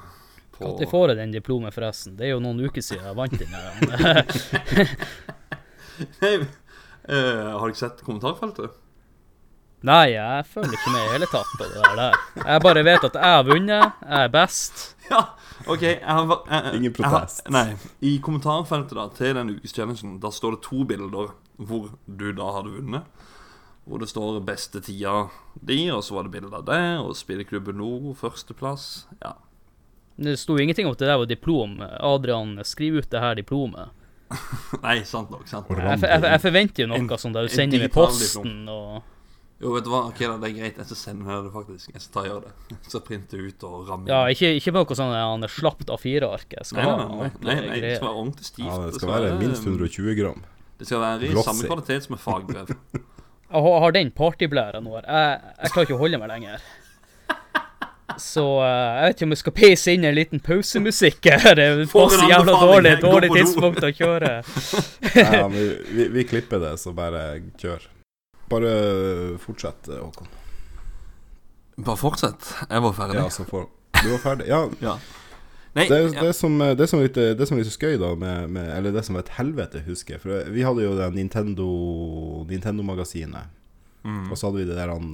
på- 0.57 0.65
Når 0.79 0.89
får 0.89 1.07
jeg 1.13 1.17
den 1.17 1.31
diplomet, 1.37 1.73
forresten? 1.73 2.15
Det 2.17 2.25
er 2.25 2.31
jo 2.33 2.39
noen 2.41 2.59
uker 2.65 2.81
siden 2.81 3.05
jeg 3.05 3.15
vant 3.15 3.37
den. 3.37 3.47
her. 3.53 4.25
Nei, 6.21 6.33
uh, 6.41 7.59
har 7.59 7.61
du 7.61 7.71
ikke 7.73 7.83
sett 7.85 8.01
kommentarfeltet? 8.05 8.73
Nei, 9.87 10.05
jeg 10.13 10.45
følger 10.51 10.75
ikke 10.75 10.91
med 10.93 11.03
i 11.05 11.11
hele 11.13 11.27
tatt 11.31 11.51
på 11.57 11.67
det 11.71 11.91
der. 11.99 12.17
Jeg 12.43 12.63
bare 12.65 12.83
vet 12.87 13.05
at 13.07 13.17
jeg 13.19 13.33
har 13.37 13.45
vunnet, 13.47 13.91
jeg 14.03 14.27
er 14.27 14.31
best. 14.33 14.83
Ja, 15.07 15.21
OK. 15.71 15.81
Jeg 15.87 16.01
har, 16.03 16.25
jeg, 16.27 16.63
jeg, 16.65 16.75
Ingen 16.81 16.93
protest. 16.97 17.41
Jeg 17.45 17.53
har, 17.55 17.69
nei. 17.71 17.93
I 18.03 18.17
kommentarfeltet 18.25 18.97
da 18.99 19.05
til 19.15 19.37
den 19.37 19.53
ukes-challengen 19.53 20.17
Da 20.19 20.27
står 20.35 20.57
det 20.57 20.65
to 20.65 20.81
bilder 20.89 21.29
hvor 21.55 21.85
du 22.11 22.25
da 22.35 22.49
hadde 22.57 22.73
vunnet. 22.73 23.05
Hvor 23.87 24.01
det 24.03 24.09
står 24.11 24.41
'beste 24.43 24.81
tida 24.83 25.29
di', 25.63 25.87
og 25.95 26.03
så 26.03 26.17
var 26.17 26.27
det 26.27 26.31
bilde 26.35 26.51
av 26.59 26.65
deg, 26.67 26.99
og 26.99 27.15
Spilleklubben 27.15 27.77
Nord 27.79 28.17
førsteplass. 28.19 29.05
Ja. 29.23 29.31
Det 30.19 30.35
sto 30.39 30.57
ingenting 30.59 30.87
om 30.89 30.91
at 30.91 30.99
det 30.99 31.07
der 31.07 31.17
var 31.17 31.25
diplom. 31.29 31.79
Adrian, 32.03 32.57
skriv 32.67 32.99
ut 32.99 33.09
det 33.09 33.19
her 33.23 33.35
diplomet. 33.39 33.89
Nei, 34.83 35.03
sant 35.07 35.29
nok. 35.31 35.47
sant 35.47 35.69
nok. 35.69 35.79
Jeg, 35.79 36.01
jeg, 36.03 36.21
jeg 36.21 36.41
forventer 36.41 36.83
jo 36.83 36.93
En- 36.93 37.07
noe 37.07 37.17
som 37.17 37.31
da 37.31 37.45
du 37.45 37.47
sender 37.47 37.79
med 37.79 37.93
posten 37.95 38.67
og 38.67 39.03
Jo, 39.57 39.71
vet 39.73 39.87
du 39.87 39.89
hva, 39.89 40.03
ok 40.11 40.19
da, 40.21 40.35
det 40.37 40.49
er 40.51 40.55
greit. 40.59 40.75
Jeg 40.77 40.85
skal 40.91 40.99
sende 40.99 41.25
deg 41.25 41.47
det, 41.47 41.51
faktisk. 41.55 41.89
Jeg 41.95 42.01
skal 42.03 42.13
ta 42.13 42.21
og 42.21 42.27
gjøre 42.29 42.41
det. 42.45 42.77
Så 42.93 43.01
printe 43.07 43.39
ut 43.41 43.63
og 43.65 43.87
ramme 43.89 44.11
Ja, 44.11 44.19
inn. 44.27 44.35
ikke, 44.35 44.51
ikke 44.59 44.73
noe 44.75 44.97
sånn 44.99 45.13
han 45.17 45.47
er 45.47 45.53
slapt 45.53 45.89
A4-ark. 45.95 46.57
Nei, 46.77 46.85
nei, 46.85 47.07
nei, 47.07 47.31
nei, 47.41 47.55
nei, 47.71 47.79
det 47.81 47.95
skal 47.97 48.09
være 48.11 48.21
ordentlig 48.21 48.49
stivt. 48.51 48.67
Ja, 48.69 48.77
det 48.85 48.99
skal 48.99 49.13
være 49.15 49.31
minst 49.41 49.65
120 49.65 50.17
gram. 50.21 50.43
Det 50.77 50.85
skal 50.85 51.01
være 51.01 51.25
i 51.25 51.31
Glossy. 51.33 51.47
samme 51.49 51.69
kvalitet 51.71 52.05
som 52.05 52.13
et 52.19 52.21
fagbrev. 52.21 52.75
Jeg 53.47 53.63
har, 53.63 53.77
har 53.79 53.93
den 53.95 54.09
partyblæra 54.11 54.81
nå. 54.83 54.97
Jeg, 54.99 55.37
jeg 55.63 55.71
klarer 55.71 55.85
ikke 55.87 55.95
å 55.95 56.01
holde 56.01 56.17
meg 56.19 56.27
lenger. 56.33 56.65
Så 58.19 58.43
eh, 58.59 58.67
jeg 58.67 59.03
vet 59.07 59.15
ikke 59.15 59.25
om 59.27 59.33
jeg 59.35 59.39
skal 59.39 59.53
peise 59.55 59.93
inn 59.95 60.05
en 60.09 60.15
liten 60.17 60.41
pausemusikk 60.43 61.29
her. 61.31 61.55
Det 61.55 61.65
er 61.69 61.81
en 61.85 62.25
jævla 62.31 62.55
dårlig, 62.59 62.93
dårlig 63.03 63.29
tidspunkt 63.35 63.83
å 63.87 63.91
kjøre. 63.93 64.31
Ja, 65.17 65.45
men 65.47 65.55
vi, 65.55 65.67
vi, 65.95 66.07
vi 66.17 66.25
klipper 66.27 66.59
det, 66.61 66.73
så 66.81 66.91
bare 66.97 67.21
kjør. 67.61 67.87
Bare 68.49 69.37
fortsett, 69.43 69.87
Håkon. 69.91 70.27
Bare 71.77 71.97
fortsett. 71.99 72.47
Jeg 72.69 72.81
var 72.81 72.93
ferdig. 72.97 73.19
Ja, 73.19 73.29
så 73.29 73.45
får 73.45 73.67
Du 74.03 74.09
var 74.15 74.21
ferdig? 74.23 74.47
Ja. 74.49 74.63
Ja. 74.81 74.97
Nei, 75.77 75.83
Det, 75.91 75.97
ja. 76.15 76.31
som, 76.33 76.55
det, 76.57 76.87
som 76.89 76.99
er 76.99 77.05
litt, 77.05 77.17
det 77.37 77.45
som 77.45 77.57
er 77.57 77.61
litt 77.61 77.69
skøy, 77.75 77.99
da, 78.01 78.15
med, 78.17 78.47
med, 78.49 78.69
eller 78.73 78.95
det 78.95 79.03
som 79.05 79.13
var 79.13 79.27
et 79.27 79.35
helvete, 79.35 79.83
husker 79.85 80.15
jeg 80.15 80.23
For 80.23 80.47
vi 80.49 80.63
hadde 80.65 80.81
jo 80.87 80.95
det 80.97 81.11
Nintendo 81.13 81.67
Nintendo-magasinet. 82.49 83.51
Mm. 84.07 84.31
Og 84.31 84.37
så 84.39 84.47
hadde 84.47 84.61
vi 84.63 84.65
det 84.71 84.77
der 84.79 84.89
han, 84.89 85.11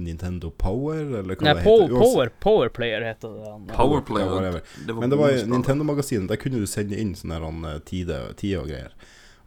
Nintendo 0.00 0.50
Power, 0.56 1.02
eller 1.02 1.34
hva 1.36 1.44
Nei, 1.44 1.52
det 1.58 1.64
heter. 1.66 1.84
Uansett- 1.90 2.00
power, 2.00 2.32
Powerplayer 2.46 3.04
heter 3.10 3.34
det. 3.34 3.44
han. 3.50 3.66
Powerplayer, 3.74 4.26
Ja, 4.30 4.60
det 4.86 4.92
var 4.94 5.00
Men 5.02 5.10
det 5.12 5.18
var. 5.20 5.36
Nintendo-magasinet, 5.52 6.28
der 6.32 6.36
kunne 6.40 6.62
du 6.62 6.66
sende 6.70 6.96
inn 6.96 7.12
sånne 7.18 7.74
eh, 7.74 7.80
tide, 7.84 8.20
tide 8.40 8.62
og 8.62 8.70
greier. 8.72 8.94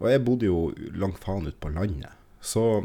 Og 0.04 0.10
jeg 0.12 0.26
bodde 0.28 0.46
jo 0.52 0.60
langt 1.00 1.18
faen 1.24 1.48
ut 1.48 1.58
på 1.64 1.72
landet. 1.74 2.12
Så 2.44 2.84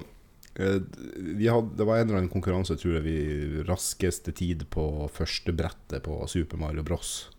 hadde, 0.58 1.76
det 1.78 1.86
var 1.86 2.00
en 2.00 2.08
eller 2.08 2.18
annen 2.18 2.32
konkurranse, 2.32 2.76
tror 2.80 2.98
jeg, 2.98 3.04
vi 3.06 3.62
raskeste 3.68 4.34
tid 4.34 4.66
på 4.74 5.06
første 5.14 5.54
brettet 5.54 6.02
på 6.06 6.18
Super 6.30 6.60
Mario 6.60 6.82
Bros. 6.86 7.30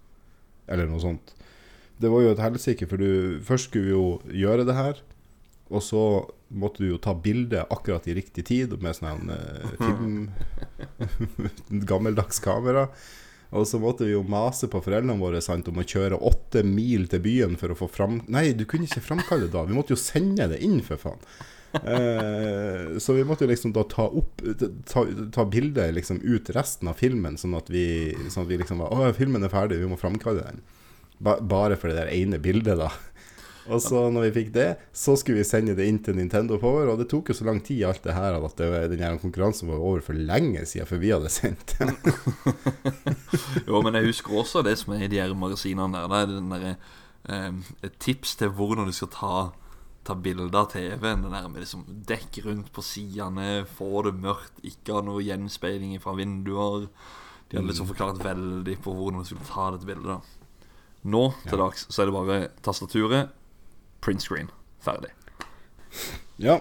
Eller 0.70 0.88
noe 0.88 1.01
sånt. 1.03 1.36
Det 1.99 2.11
var 2.11 2.24
jo 2.24 2.32
et 2.32 2.41
helsike, 2.43 2.88
for 2.88 3.01
du 3.01 3.39
Først 3.43 3.70
skulle 3.70 3.89
vi 3.89 3.95
jo 3.95 4.43
gjøre 4.45 4.67
det 4.67 4.78
her, 4.78 5.01
og 5.70 5.84
så 5.86 6.03
måtte 6.49 6.82
du 6.82 6.93
jo 6.93 7.01
ta 7.01 7.13
bilde 7.13 7.65
akkurat 7.70 8.07
i 8.09 8.15
riktig 8.17 8.47
tid 8.49 8.72
med 8.82 8.95
sånn 8.97 9.30
eh, 9.36 9.74
film 9.84 10.30
Gammeldags 11.89 12.41
kamera. 12.41 12.88
Og 13.49 13.65
så 13.65 13.80
måtte 13.82 14.05
vi 14.05 14.13
jo 14.13 14.22
mase 14.30 14.70
på 14.70 14.82
foreldrene 14.86 15.17
våre 15.22 15.41
sant, 15.41 15.67
om 15.70 15.80
å 15.82 15.86
kjøre 15.86 16.20
åtte 16.26 16.61
mil 16.65 17.07
til 17.09 17.22
byen 17.26 17.55
for 17.57 17.74
å 17.74 17.78
få 17.78 17.88
fram... 17.89 18.20
Nei, 18.30 18.51
du 18.53 18.65
kunne 18.70 18.86
ikke 18.86 19.01
framkalle 19.01 19.47
det 19.47 19.55
da. 19.55 19.63
Vi 19.65 19.78
måtte 19.78 19.95
jo 19.95 20.01
sende 20.01 20.45
det 20.51 20.59
inn, 20.65 20.78
for 20.86 21.01
faen. 21.01 21.24
Eh, 21.74 22.97
så 22.97 23.13
vi 23.13 23.24
måtte 23.28 23.45
jo 23.45 23.51
liksom 23.51 23.76
da 23.76 23.84
ta 23.86 24.07
opp 24.09 24.41
Ta, 24.89 25.03
ta 25.36 25.43
bildet 25.45 25.93
liksom 25.93 26.17
ut 26.24 26.49
resten 26.55 26.89
av 26.89 26.97
filmen, 26.97 27.38
sånn 27.38 27.53
at 27.57 27.70
vi, 27.70 27.84
sånn 28.26 28.47
at 28.47 28.49
vi 28.49 28.57
liksom 28.61 28.82
var 28.82 28.95
Å, 28.95 29.11
filmen 29.13 29.45
er 29.45 29.53
ferdig, 29.53 29.78
vi 29.82 29.89
må 29.91 29.99
framkalle 29.99 30.47
den. 30.47 30.63
Ba, 31.20 31.38
bare 31.43 31.78
for 31.78 31.91
det 31.91 31.99
der 31.99 32.13
ene 32.15 32.39
bildet, 32.41 32.80
da. 32.80 32.89
Og 33.70 33.82
så 33.84 34.07
når 34.09 34.30
vi 34.30 34.36
fikk 34.39 34.51
det, 34.55 34.67
så 34.95 35.13
skulle 35.20 35.43
vi 35.43 35.47
sende 35.47 35.76
det 35.78 35.86
inn 35.89 35.99
til 36.01 36.17
Nintendo 36.17 36.57
Power. 36.61 36.89
Og 36.89 37.01
det 37.01 37.09
tok 37.11 37.30
jo 37.30 37.36
så 37.38 37.45
lang 37.45 37.59
tid 37.65 37.84
alt 37.86 38.01
det 38.05 38.15
her 38.17 38.38
at 38.39 38.55
det, 38.57 38.70
den 38.95 39.03
her 39.05 39.20
konkurransen 39.22 39.70
var 39.70 39.84
over 39.84 40.01
for 40.05 40.17
lenge 40.17 40.63
siden 40.70 40.89
før 40.89 41.01
vi 41.03 41.13
hadde 41.13 41.32
sendt 41.34 41.76
den. 41.78 41.93
Jo, 43.70 43.84
men 43.86 43.99
jeg 43.99 44.09
husker 44.09 44.39
også 44.41 44.63
det 44.65 44.76
som 44.82 44.95
er 44.95 45.05
i 45.05 45.11
de 45.11 45.22
her 45.22 45.36
magasinene 45.38 46.01
der. 46.01 46.09
Det 46.09 46.22
er 46.24 46.32
den 46.32 46.49
derre 46.53 46.74
eh, 47.30 47.76
et 47.86 47.99
tips 48.01 48.36
til 48.39 48.53
hvordan 48.57 48.89
du 48.89 48.95
skal 48.95 49.11
ta, 49.13 49.34
ta 50.10 50.18
bilder 50.18 50.57
av 50.57 50.72
TV-en. 50.74 51.24
Den 51.24 51.36
der 51.36 51.47
med 51.51 51.64
liksom 51.64 51.86
dekk 52.10 52.41
rundt 52.47 52.72
på 52.74 52.84
sidene, 52.86 53.64
få 53.78 54.03
det 54.07 54.16
mørkt, 54.18 54.60
ikke 54.66 54.97
ha 54.97 55.05
noe 55.05 55.24
gjenspeiling 55.24 55.95
fra 56.03 56.16
vinduer. 56.18 56.89
De 57.49 57.57
hadde 57.57 57.70
liksom 57.72 57.89
forklart 57.89 58.22
veldig 58.26 58.76
på 58.84 58.93
hvordan 58.93 59.24
du 59.24 59.30
skulle 59.30 59.47
ta 59.49 59.70
dette 59.74 59.88
bildet. 59.89 60.20
da 60.20 61.10
Nå 61.10 61.30
til 61.45 61.62
dags 61.62 61.86
så 61.88 62.03
er 62.03 62.10
det 62.10 62.18
bare 62.18 62.39
tastaturet, 62.66 63.32
print 64.03 64.26
screen, 64.26 64.51
ferdig. 64.84 65.14
Ja. 66.41 66.60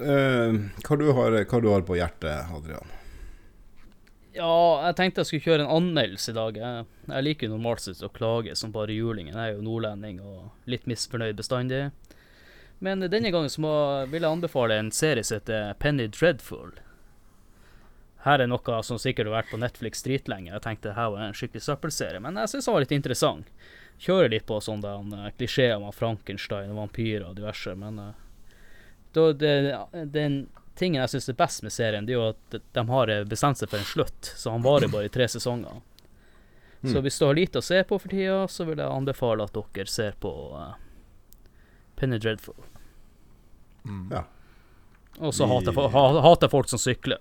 Uh, 0.00 0.70
hva, 0.86 0.96
du 0.96 1.10
har, 1.16 1.36
hva 1.44 1.60
du 1.60 1.68
har 1.72 1.84
på 1.84 1.98
hjertet, 1.98 2.52
Adrian? 2.54 2.96
Ja, 4.30 4.86
jeg 4.86 4.96
tenkte 4.96 5.24
jeg 5.24 5.28
skulle 5.28 5.46
kjøre 5.48 5.66
en 5.66 5.74
anmeldelse 5.74 6.30
i 6.30 6.36
dag. 6.36 6.56
Jeg, 6.62 6.86
jeg 7.10 7.26
liker 7.26 7.48
jo 7.48 7.56
normalt 7.56 7.82
sett 7.82 8.04
å 8.06 8.12
klage 8.14 8.54
som 8.56 8.72
bare 8.72 8.94
julingen. 8.94 9.34
Jeg 9.34 9.42
er 9.42 9.58
jo 9.58 9.66
nordlending 9.66 10.22
og 10.22 10.70
litt 10.70 10.86
misfornøyd 10.88 11.34
bestandig. 11.40 11.88
Men 12.80 13.04
denne 13.12 13.30
gangen 13.30 13.50
så 13.52 13.60
må, 13.60 13.72
vil 14.08 14.24
jeg 14.24 14.32
anbefale 14.32 14.78
en 14.80 14.92
serie 14.94 15.24
som 15.24 15.36
heter 15.36 15.74
Penny 15.82 16.06
Dreadful. 16.08 16.78
Her 18.24 18.40
er 18.40 18.48
noe 18.48 18.78
som 18.84 18.98
sikkert 19.00 19.28
har 19.28 19.38
vært 19.38 19.52
på 19.52 19.60
Netflix 19.60 20.04
dritlenge. 20.04 20.52
Jeg 20.52 20.64
tenkte 20.64 20.94
her 20.96 21.12
var 21.12 21.26
en 21.26 21.36
skikkelig 21.36 21.64
søppelserie, 21.64 22.20
men 22.24 22.40
jeg 22.40 22.52
syns 22.52 22.68
den 22.68 22.76
var 22.76 22.84
litt 22.84 22.96
interessant. 22.96 23.52
Kjører 24.00 24.32
litt 24.32 24.46
på 24.48 24.58
sånne 24.64 24.94
uh, 25.12 25.28
klisjeer 25.36 25.76
om 25.76 25.92
Frankenstein 25.92 26.72
og 26.72 26.80
vampyrer 26.82 27.26
og 27.28 27.36
diverse, 27.36 27.74
men 27.76 28.00
uh, 28.00 28.10
da, 29.12 29.26
det, 29.36 29.54
den 30.16 30.40
tingen 30.80 31.02
jeg 31.02 31.14
syns 31.14 31.28
er 31.32 31.38
best 31.40 31.64
med 31.66 31.74
serien, 31.74 32.08
det 32.08 32.16
er 32.16 32.20
jo 32.20 32.28
at 32.32 32.60
de 32.60 32.84
har 32.92 33.12
bestemt 33.28 33.60
seg 33.60 33.72
for 33.72 33.80
en 33.80 33.88
slutt, 33.88 34.32
så 34.40 34.54
han 34.54 34.64
varer 34.64 34.88
bare 34.92 35.10
i 35.10 35.12
tre 35.12 35.28
sesonger. 35.28 35.82
Så 36.80 37.00
hvis 37.04 37.18
du 37.20 37.26
har 37.26 37.36
lite 37.36 37.60
å 37.60 37.64
se 37.64 37.82
på 37.84 37.98
for 38.00 38.08
tida, 38.08 38.46
så 38.48 38.64
vil 38.64 38.80
jeg 38.80 38.88
anbefale 38.88 39.44
at 39.44 39.52
dere 39.52 39.92
ser 39.92 40.16
på 40.20 40.32
uh, 40.56 40.72
Penny 42.00 42.16
Dreadful. 42.16 42.69
Ja. 44.10 44.24
Og 45.20 45.34
så 45.36 45.46
hater, 45.50 45.76
hater 46.24 46.48
folk 46.52 46.70
som 46.70 46.80
sykler. 46.80 47.18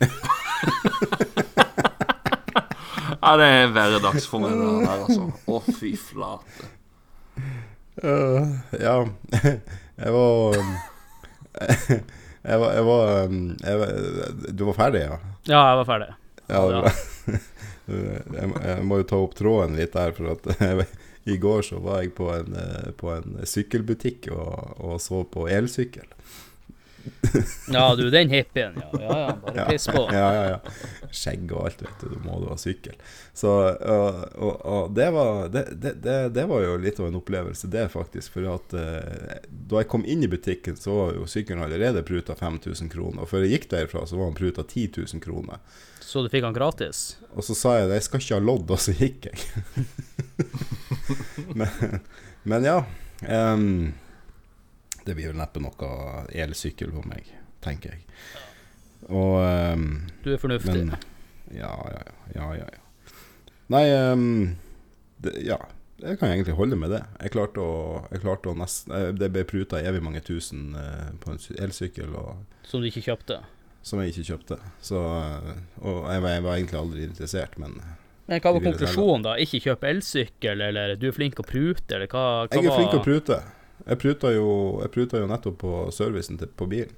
Ja, 3.20 3.34
det 3.36 3.46
er 3.52 3.72
hverdags 3.74 4.26
for 4.30 4.40
meg, 4.40 4.54
det 4.56 4.68
der, 4.86 5.02
altså. 5.04 5.26
Å, 5.52 5.58
fy 5.76 5.90
flate. 6.00 6.70
Uh, 8.00 8.56
ja, 8.80 8.94
jeg 10.00 10.14
var 10.14 10.56
um, 10.56 10.70
Jeg 12.40 12.60
var, 12.62 12.70
jeg 12.72 12.84
var, 12.86 13.10
um, 13.28 13.40
jeg 13.60 13.80
var 13.80 13.90
Du 14.56 14.62
var 14.70 14.76
ferdig, 14.78 15.02
ja? 15.04 15.18
Ja, 15.44 15.60
jeg 15.60 15.80
var 15.82 15.88
ferdig. 15.90 16.08
Ja. 16.48 16.62
Jeg, 17.90 18.48
jeg 18.54 18.86
må 18.86 19.00
jo 19.02 19.06
ta 19.10 19.18
opp 19.20 19.36
tråden 19.36 19.76
litt 19.76 19.92
der, 19.96 20.14
for 20.16 20.32
at 20.32 20.48
jeg, 20.56 20.86
i 21.30 21.40
går 21.40 21.62
så 21.66 21.80
var 21.82 22.02
jeg 22.02 22.14
på 22.18 22.30
en, 22.34 22.56
eh, 22.56 22.90
på 23.00 23.12
en 23.14 23.40
sykkelbutikk 23.46 24.30
og, 24.34 24.80
og 24.80 25.00
så 25.02 25.24
på 25.24 25.48
elsykkel. 25.48 26.08
Ja, 27.72 27.94
du, 27.94 28.10
den 28.10 28.28
hippien, 28.28 28.72
ja. 28.76 29.00
Ja, 29.00 29.18
ja, 29.20 29.36
bare 29.44 29.66
piss 29.70 29.86
på. 29.86 30.08
Ja, 30.12 30.34
ja, 30.34 30.44
ja. 30.50 31.08
Skjegg 31.10 31.52
og 31.52 31.66
alt, 31.66 31.82
vet 31.82 32.02
du. 32.02 32.14
Du 32.14 32.24
må 32.24 32.40
du 32.42 32.48
ha 32.50 32.56
sykkel. 32.58 32.96
Så 33.36 33.50
og, 33.50 34.18
og, 34.34 34.54
og 34.66 34.90
det, 34.96 35.06
var, 35.14 35.48
det, 35.52 35.64
det, 35.80 35.94
det, 36.04 36.16
det 36.36 36.46
var 36.50 36.64
jo 36.64 36.76
litt 36.82 37.00
av 37.00 37.08
en 37.08 37.20
opplevelse, 37.20 37.70
det, 37.72 37.86
faktisk. 37.94 38.34
For 38.36 38.48
at 38.52 38.74
eh, 38.76 39.38
da 39.48 39.82
jeg 39.82 39.90
kom 39.92 40.04
inn 40.04 40.26
i 40.26 40.30
butikken, 40.30 40.78
så 40.80 40.96
var 40.96 41.14
jo 41.18 41.28
sykkelen 41.30 41.64
allerede 41.64 42.04
pruta 42.06 42.36
5000 42.38 42.90
kroner. 42.92 43.24
Og 43.24 43.30
før 43.30 43.46
jeg 43.46 43.56
gikk 43.56 43.70
derfra, 43.76 44.04
så 44.06 44.18
var 44.18 44.30
han 44.30 44.38
pruta 44.38 44.66
10 44.66 44.90
000 44.98 45.24
kroner. 45.24 45.62
Så 46.04 46.24
du 46.24 46.30
fikk 46.32 46.46
han 46.48 46.56
gratis? 46.56 47.14
Og 47.36 47.46
så 47.46 47.54
sa 47.54 47.78
jeg 47.78 47.92
jeg 47.94 48.06
skal 48.08 48.24
ikke 48.24 48.38
ha 48.38 48.44
lodd, 48.44 48.70
og 48.70 48.82
så 48.82 48.96
gikk 48.96 49.30
jeg. 49.30 49.86
men, 51.58 52.00
men 52.42 52.64
ja. 52.66 52.78
Um, 53.28 53.92
det 55.04 55.14
blir 55.16 55.30
vel 55.32 55.40
neppe 55.40 55.60
noe 55.62 55.90
elsykkel 56.32 56.92
på 56.94 57.02
meg, 57.08 57.28
tenker 57.64 57.96
jeg. 57.96 58.06
Og 59.08 59.40
um, 59.40 59.86
Du 60.24 60.32
er 60.34 60.40
fornuftig. 60.40 60.86
men 60.86 60.96
Ja, 61.56 61.72
ja, 61.90 62.02
ja. 62.34 62.48
ja, 62.60 62.68
ja. 62.76 63.14
Nei, 63.72 63.84
um, 64.12 64.56
det, 65.24 65.36
ja. 65.46 65.58
Jeg 66.00 66.16
kan 66.16 66.30
egentlig 66.32 66.54
holde 66.56 66.76
med 66.80 66.94
det. 66.94 67.02
Jeg 67.20 67.32
klarte 67.34 67.60
å, 67.60 67.72
jeg 68.08 68.22
klarte 68.22 68.48
å 68.48 68.56
nesten 68.56 68.94
eh, 68.96 69.08
Det 69.12 69.26
ble 69.34 69.42
pruta 69.44 69.82
evig 69.84 70.00
mange 70.00 70.22
tusen 70.24 70.70
eh, 70.80 71.10
på 71.20 71.34
en 71.34 71.40
elsykkel 71.60 72.14
Som 72.64 72.80
du 72.80 72.88
ikke 72.88 73.02
kjøpte. 73.04 73.42
som 73.82 74.00
jeg 74.00 74.14
ikke 74.14 74.24
kjøpte. 74.30 74.56
Så, 74.84 74.96
og 75.80 75.98
jeg 76.08 76.22
var, 76.24 76.30
jeg 76.32 76.44
var 76.46 76.56
egentlig 76.56 76.78
aldri 76.80 77.04
interessert, 77.04 77.58
men 77.60 77.76
Men 78.30 78.38
hva 78.38 78.52
var 78.54 78.62
konklusjonen, 78.62 79.24
da? 79.26 79.32
Ikke 79.42 79.58
kjøp 79.64 79.84
elsykkel, 79.90 80.60
eller 80.62 80.92
du 80.94 81.08
er 81.08 81.14
flink 81.16 81.40
å 81.42 81.44
prute, 81.46 81.96
eller 81.96 82.06
hva, 82.06 82.26
hva 82.46 82.60
Jeg 82.60 82.68
er 82.70 82.76
flink 82.76 82.92
til 82.92 83.00
å 83.00 83.06
prute. 83.08 83.38
Jeg 83.80 83.98
pruta 83.98 84.30
jo, 84.30 84.50
jeg 84.84 84.92
pruta 84.94 85.22
jo 85.22 85.30
nettopp 85.30 85.56
på 85.58 85.72
servicen 85.96 86.38
til, 86.38 86.52
på 86.54 86.68
bilen. 86.70 86.92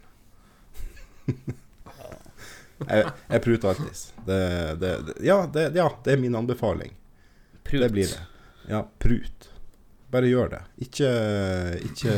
jeg, 2.90 3.06
jeg 3.30 3.44
pruter 3.46 3.72
alltid. 3.72 4.02
Det, 4.26 4.42
det, 4.82 4.92
det, 5.08 5.16
ja, 5.24 5.38
det, 5.54 5.64
ja, 5.78 5.88
det 6.04 6.18
er 6.18 6.20
min 6.20 6.36
anbefaling. 6.36 6.92
prut? 7.64 7.80
Det 7.80 7.90
blir 7.96 8.12
det. 8.12 8.22
Ja, 8.68 8.84
prut. 9.00 9.48
Bare 10.12 10.28
gjør 10.28 10.52
det. 10.52 10.62
Ikke, 10.84 11.10
ikke 11.88 12.14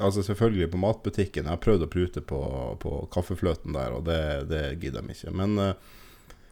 Altså 0.00 0.24
selvfølgelig 0.24 0.70
på 0.72 0.80
matbutikken. 0.80 1.44
Jeg 1.44 1.52
har 1.52 1.60
prøvd 1.60 1.84
å 1.84 1.92
prute 1.92 2.24
på, 2.24 2.40
på 2.80 2.98
kaffefløten 3.12 3.76
der, 3.76 3.92
og 3.92 4.08
det, 4.08 4.22
det 4.48 4.68
gidder 4.80 5.04
de 5.04 5.12
ikke. 5.12 5.36
Men, 5.36 5.58
eh, 5.60 5.98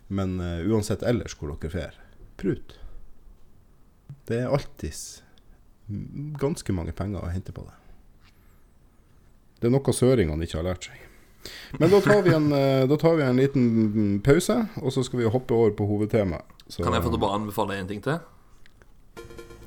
men 0.08 0.38
uh, 0.40 0.60
uansett 0.70 1.02
ellers 1.02 1.34
hvor 1.38 1.52
dere 1.54 1.70
drar, 1.72 1.98
prut. 2.40 2.76
Det 4.28 4.42
er 4.42 4.52
alltids 4.52 5.22
ganske 6.38 6.72
mange 6.76 6.92
penger 6.92 7.24
å 7.24 7.30
hente 7.32 7.52
på 7.56 7.64
det. 7.64 7.74
Det 9.58 9.68
er 9.68 9.72
noe 9.74 9.94
søringene 9.96 10.44
ikke 10.46 10.60
har 10.60 10.66
lært 10.68 10.88
seg. 10.90 11.04
Men 11.80 11.90
da 11.90 12.00
tar 12.04 12.20
vi 12.26 12.32
en, 12.34 12.50
eh, 12.52 12.84
da 12.90 12.96
tar 13.00 13.16
vi 13.16 13.24
en 13.24 13.38
liten 13.40 14.20
pause, 14.24 14.56
og 14.82 14.92
så 14.92 15.02
skal 15.06 15.22
vi 15.22 15.30
hoppe 15.32 15.54
over 15.56 15.72
på 15.78 15.86
hovedtemaet. 15.88 16.44
Så- 16.68 16.84
Kan 16.84 16.92
jeg 16.92 17.02
få 17.02 17.18
bare 17.18 17.38
anbefale 17.38 17.78
én 17.80 17.88
ting 17.88 18.02
til? 18.02 18.20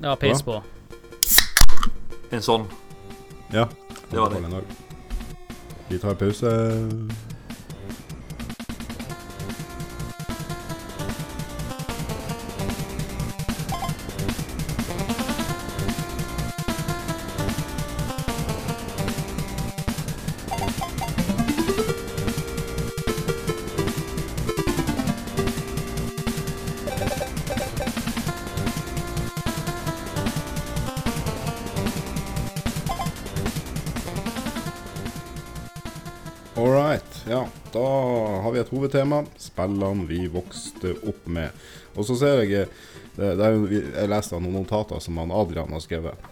Ja, 0.00 0.14
peis 0.14 0.42
på. 0.42 0.62
En 2.30 2.40
sånn. 2.40 2.66
Ja, 3.52 3.68
Det 4.10 4.18
var 4.18 4.30
det. 4.30 4.44
en. 4.44 4.64
Vi 5.88 5.98
tar 5.98 6.14
pause. 6.14 6.48
Hovedtema. 38.92 39.24
Spillene 39.38 40.06
vi 40.06 40.26
vokste 40.28 40.94
opp 41.08 41.26
med. 41.26 41.50
Og 41.96 42.06
så 42.06 42.16
ser 42.16 42.42
jeg 42.42 42.68
det, 43.16 43.36
det 43.36 43.44
er, 43.44 43.56
Jeg 43.72 44.08
leste 44.08 44.40
noen 44.40 44.62
notater 44.62 45.00
som 45.00 45.18
han 45.18 45.32
Adrian 45.32 45.72
har 45.72 45.80
skrevet. 45.80 46.28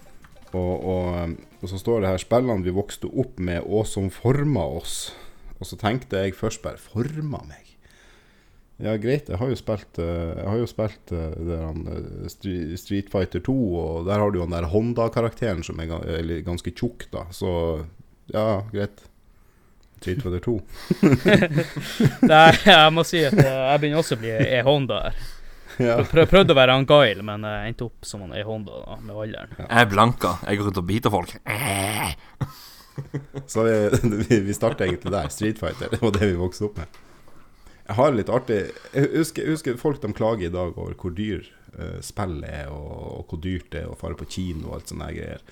Og, 0.52 0.84
og, 0.84 1.36
og 1.62 1.68
så 1.68 1.78
står 1.78 2.00
det 2.00 2.11
her 2.11 2.18
'Spillene 2.18 2.64
vi 2.64 2.74
vokste 2.74 3.06
opp 3.06 3.38
med, 3.38 3.62
og 3.66 3.86
som 3.86 4.11
forma 4.11 4.61
oss'. 4.61 5.12
Og 5.61 5.66
så 5.66 5.76
tenkte 5.76 6.16
jeg 6.16 6.34
først 6.34 6.62
bare 6.62 6.76
'Forma 6.76 7.38
meg'? 7.46 7.76
Ja, 8.80 8.96
greit. 8.96 9.28
Jeg 9.28 9.36
har 9.36 9.48
jo 9.48 9.56
spilt 9.56 9.98
eh, 9.98 10.36
Jeg 10.38 10.48
har 10.48 10.56
jo 10.56 10.66
spilt 10.66 11.12
eh, 11.12 11.52
eh, 11.52 12.76
Street 12.76 13.11
Fighter 13.12 13.40
2, 13.40 13.74
og 13.76 14.06
der 14.06 14.18
har 14.18 14.30
du 14.30 14.38
jo 14.38 14.46
den 14.46 14.56
der 14.56 14.70
Honda-karakteren 14.72 15.62
som 15.62 15.78
er 15.80 16.42
ganske 16.42 16.72
tjukk, 16.72 17.04
da. 17.12 17.26
Så 17.30 17.84
ja, 18.32 18.62
greit. 18.72 19.09
Street 20.01 20.22
Fighter 20.24 20.40
2. 20.40 20.61
Det 22.30 22.36
er, 22.36 22.57
jeg 22.64 22.92
må 22.96 23.05
si 23.05 23.20
at 23.26 23.36
eh, 23.36 23.53
jeg 23.53 23.82
begynner 23.82 24.01
også 24.01 24.16
å 24.16 24.20
bli 24.22 24.30
E-Honda 24.32 25.03
her. 25.05 25.20
Ja. 25.80 25.94
Prøv, 26.05 26.26
prøvde 26.28 26.53
å 26.53 26.59
være 26.59 26.74
han 26.76 26.86
Guile, 26.88 27.22
men 27.24 27.44
jeg 27.46 27.70
endte 27.70 27.86
opp 27.86 28.09
som 28.09 28.24
han 28.24 28.34
E-Honda 28.36 28.80
da, 28.82 28.96
med 29.05 29.20
alderen. 29.24 29.53
Jeg 29.61 29.82
er 29.82 29.92
blanka. 29.92 30.32
Jeg 30.48 30.61
går 30.61 30.68
rundt 30.68 30.80
og 30.80 30.88
biter 30.88 31.12
folk. 31.12 31.36
Så 33.53 33.64
vi, 33.64 33.76
vi, 34.28 34.40
vi 34.48 34.57
starta 34.57 34.88
egentlig 34.88 35.12
der. 35.14 35.30
Street 35.32 35.61
Fighter. 35.61 35.92
Det 35.92 36.01
var 36.03 36.16
det 36.16 36.32
vi 36.32 36.40
vokste 36.40 36.68
opp 36.68 36.80
med. 36.80 37.01
Jeg 37.90 37.98
har 37.98 38.12
litt 38.14 38.30
artig 38.30 38.59
Jeg 38.94 39.09
husker, 39.16 39.42
jeg 39.42 39.57
husker 39.57 39.80
folk 39.80 39.98
de 40.03 40.12
klager 40.14 40.46
i 40.46 40.55
dag 40.55 40.76
over 40.78 40.94
hvor 41.01 41.14
dyr 41.16 41.42
uh, 41.74 41.98
spillet 42.05 42.46
er, 42.46 42.70
og, 42.70 42.92
og 43.16 43.32
hvor 43.32 43.42
dyrt 43.42 43.72
det 43.74 43.82
er 43.82 43.90
å 43.90 43.98
fare 43.98 44.18
på 44.18 44.28
kino 44.30 44.70
og 44.70 44.78
alt 44.78 44.92
sånne 44.92 45.11
greier. 45.16 45.42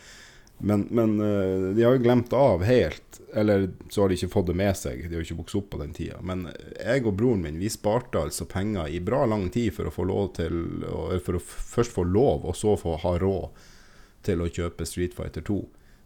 Men, 0.59 0.89
men 0.91 1.21
eh, 1.21 1.75
de 1.75 1.85
har 1.87 1.95
jo 1.95 2.03
glemt 2.03 2.33
av 2.33 2.65
helt, 2.67 3.21
eller 3.35 3.69
så 3.91 4.03
har 4.03 4.11
de 4.11 4.17
ikke 4.19 4.33
fått 4.33 4.49
det 4.51 4.57
med 4.59 4.77
seg. 4.77 5.05
De 5.05 5.15
har 5.15 5.23
jo 5.23 5.29
ikke 5.29 5.39
vokst 5.43 5.59
opp 5.61 5.69
på 5.75 5.81
den 5.83 5.95
tida. 5.95 6.19
Men 6.27 6.49
jeg 6.75 7.05
og 7.07 7.15
broren 7.21 7.45
min 7.45 7.61
vi 7.61 7.71
sparte 7.71 8.25
altså 8.27 8.49
penger 8.51 8.91
i 8.91 8.99
bra 9.05 9.23
lang 9.31 9.47
tid 9.55 9.71
for 9.77 9.87
å 9.87 9.95
få 9.95 10.09
lov 10.09 10.33
til 10.41 10.59
For 11.23 11.39
å 11.39 11.43
først 11.43 11.95
få 11.95 12.07
lov, 12.09 12.49
og 12.49 12.59
så 12.59 12.75
få 12.81 12.97
ha 13.05 13.15
råd 13.23 13.65
til 14.27 14.43
å 14.43 14.51
kjøpe 14.51 14.87
Street 14.89 15.15
Fighter 15.15 15.47
2. 15.47 15.61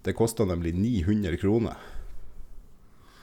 Det 0.04 0.16
kosta 0.18 0.44
nemlig 0.44 0.74
900 0.76 1.40
kroner. 1.40 1.80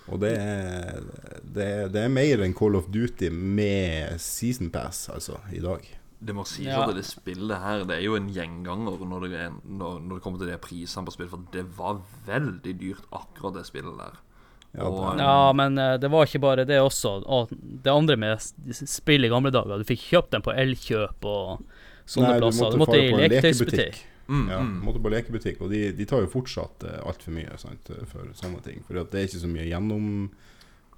Og 0.10 0.22
det 0.24 0.34
er, 0.42 1.04
det, 1.44 1.66
er, 1.66 1.90
det 1.94 2.02
er 2.02 2.14
mer 2.14 2.42
enn 2.42 2.56
Call 2.58 2.80
of 2.80 2.90
Duty 2.90 3.30
med 3.30 4.18
season 4.24 4.72
pass, 4.74 5.06
altså, 5.14 5.38
i 5.54 5.62
dag. 5.62 5.86
Det 6.20 6.36
må 6.36 6.44
sies 6.46 6.68
Ja. 6.68 6.82
at 6.84 6.96
det 6.96 7.06
spillet 7.08 7.62
her 7.64 7.86
Det 7.88 7.96
er 7.96 8.02
jo 8.04 8.16
en 8.18 8.28
gjenganger 8.28 9.06
når 9.08 9.22
det, 9.24 9.40
er, 9.40 9.54
når, 9.64 10.02
når 10.04 10.18
det 10.18 10.24
kommer 10.24 10.40
til 10.42 10.50
de 10.52 10.58
prisene 10.60 11.06
på 11.08 11.14
spill. 11.16 11.30
For 11.32 11.46
det 11.54 11.64
var 11.78 12.02
veldig 12.28 12.74
dyrt, 12.80 13.06
akkurat 13.16 13.56
det 13.56 13.66
spillet 13.70 13.96
der. 13.98 14.18
Ja, 14.76 14.84
Og- 14.86 15.18
Ja, 15.18 15.54
men 15.54 15.78
eh, 15.78 15.98
det 15.98 16.12
var 16.12 16.26
ikke 16.26 16.42
bare 16.42 16.66
det 16.66 16.78
også. 16.80 17.24
Og 17.26 17.50
det 17.50 17.90
andre 17.90 18.18
med 18.18 18.38
spill 18.72 19.26
i 19.26 19.30
gamle 19.30 19.50
dager, 19.52 19.78
du 19.78 19.84
fikk 19.88 20.04
kjøpt 20.12 20.32
dem 20.32 20.42
på 20.42 20.54
Elkjøp 20.54 21.26
og 21.26 21.64
sånne 22.06 22.28
Nei, 22.28 22.40
du 22.40 22.46
plasser. 22.46 22.64
måtte 22.66 22.72
Du 22.74 22.84
måtte 22.84 23.00
i 23.00 23.12
leketøysbutikk. 23.30 24.04
Mm, 24.30 24.50
ja, 24.50 24.60
mm. 24.62 24.84
måtte 24.86 25.02
på 25.02 25.10
lekebutikk, 25.10 25.62
og 25.62 25.72
de, 25.72 25.92
de 25.92 26.06
tar 26.06 26.20
jo 26.22 26.28
fortsatt 26.30 26.84
uh, 26.86 27.00
altfor 27.10 27.34
mye 27.34 27.56
sant, 27.58 27.90
eh, 27.90 28.06
for 28.06 28.30
sånne 28.38 28.62
ting. 28.62 28.84
For 28.86 28.94
det 28.94 29.10
er 29.18 29.26
ikke 29.26 29.42
så 29.42 29.50
mye 29.50 29.66
gjennom 29.66 30.30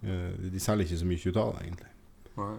uh, 0.03 0.31
De 0.51 0.59
selger 0.59 0.83
ikke 0.83 0.99
så 0.99 1.07
mye 1.07 1.31
ut 1.31 1.37
av 1.37 1.53
det, 1.55 1.61
egentlig. 1.69 1.91
Nei. 2.41 2.57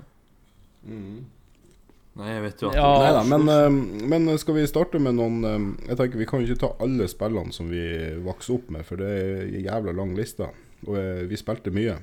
Nei, 2.21 2.29
jeg 2.29 2.43
vet 2.45 2.63
jo 2.63 2.69
at 2.69 2.77
Ja. 2.77 2.89
Neida, 3.01 3.23
men, 3.25 3.49
eh, 3.49 4.07
men 4.09 4.39
skal 4.39 4.59
vi 4.59 4.67
starte 4.69 5.01
med 5.01 5.17
noen 5.17 5.45
eh, 5.49 5.89
Jeg 5.89 5.97
tenker 5.97 6.21
Vi 6.21 6.27
kan 6.29 6.43
jo 6.43 6.51
ikke 6.51 6.61
ta 6.67 6.73
alle 6.85 7.07
spillene 7.09 7.53
som 7.57 7.71
vi 7.73 7.81
vokste 8.21 8.59
opp 8.59 8.69
med, 8.75 8.85
for 8.85 9.01
det 9.01 9.09
er 9.09 9.45
en 9.47 9.65
jævla 9.65 9.95
lang 9.97 10.15
liste. 10.17 10.51
Og 10.87 10.97
eh, 10.99 11.25
vi 11.31 11.41
spilte 11.41 11.73
mye. 11.73 11.97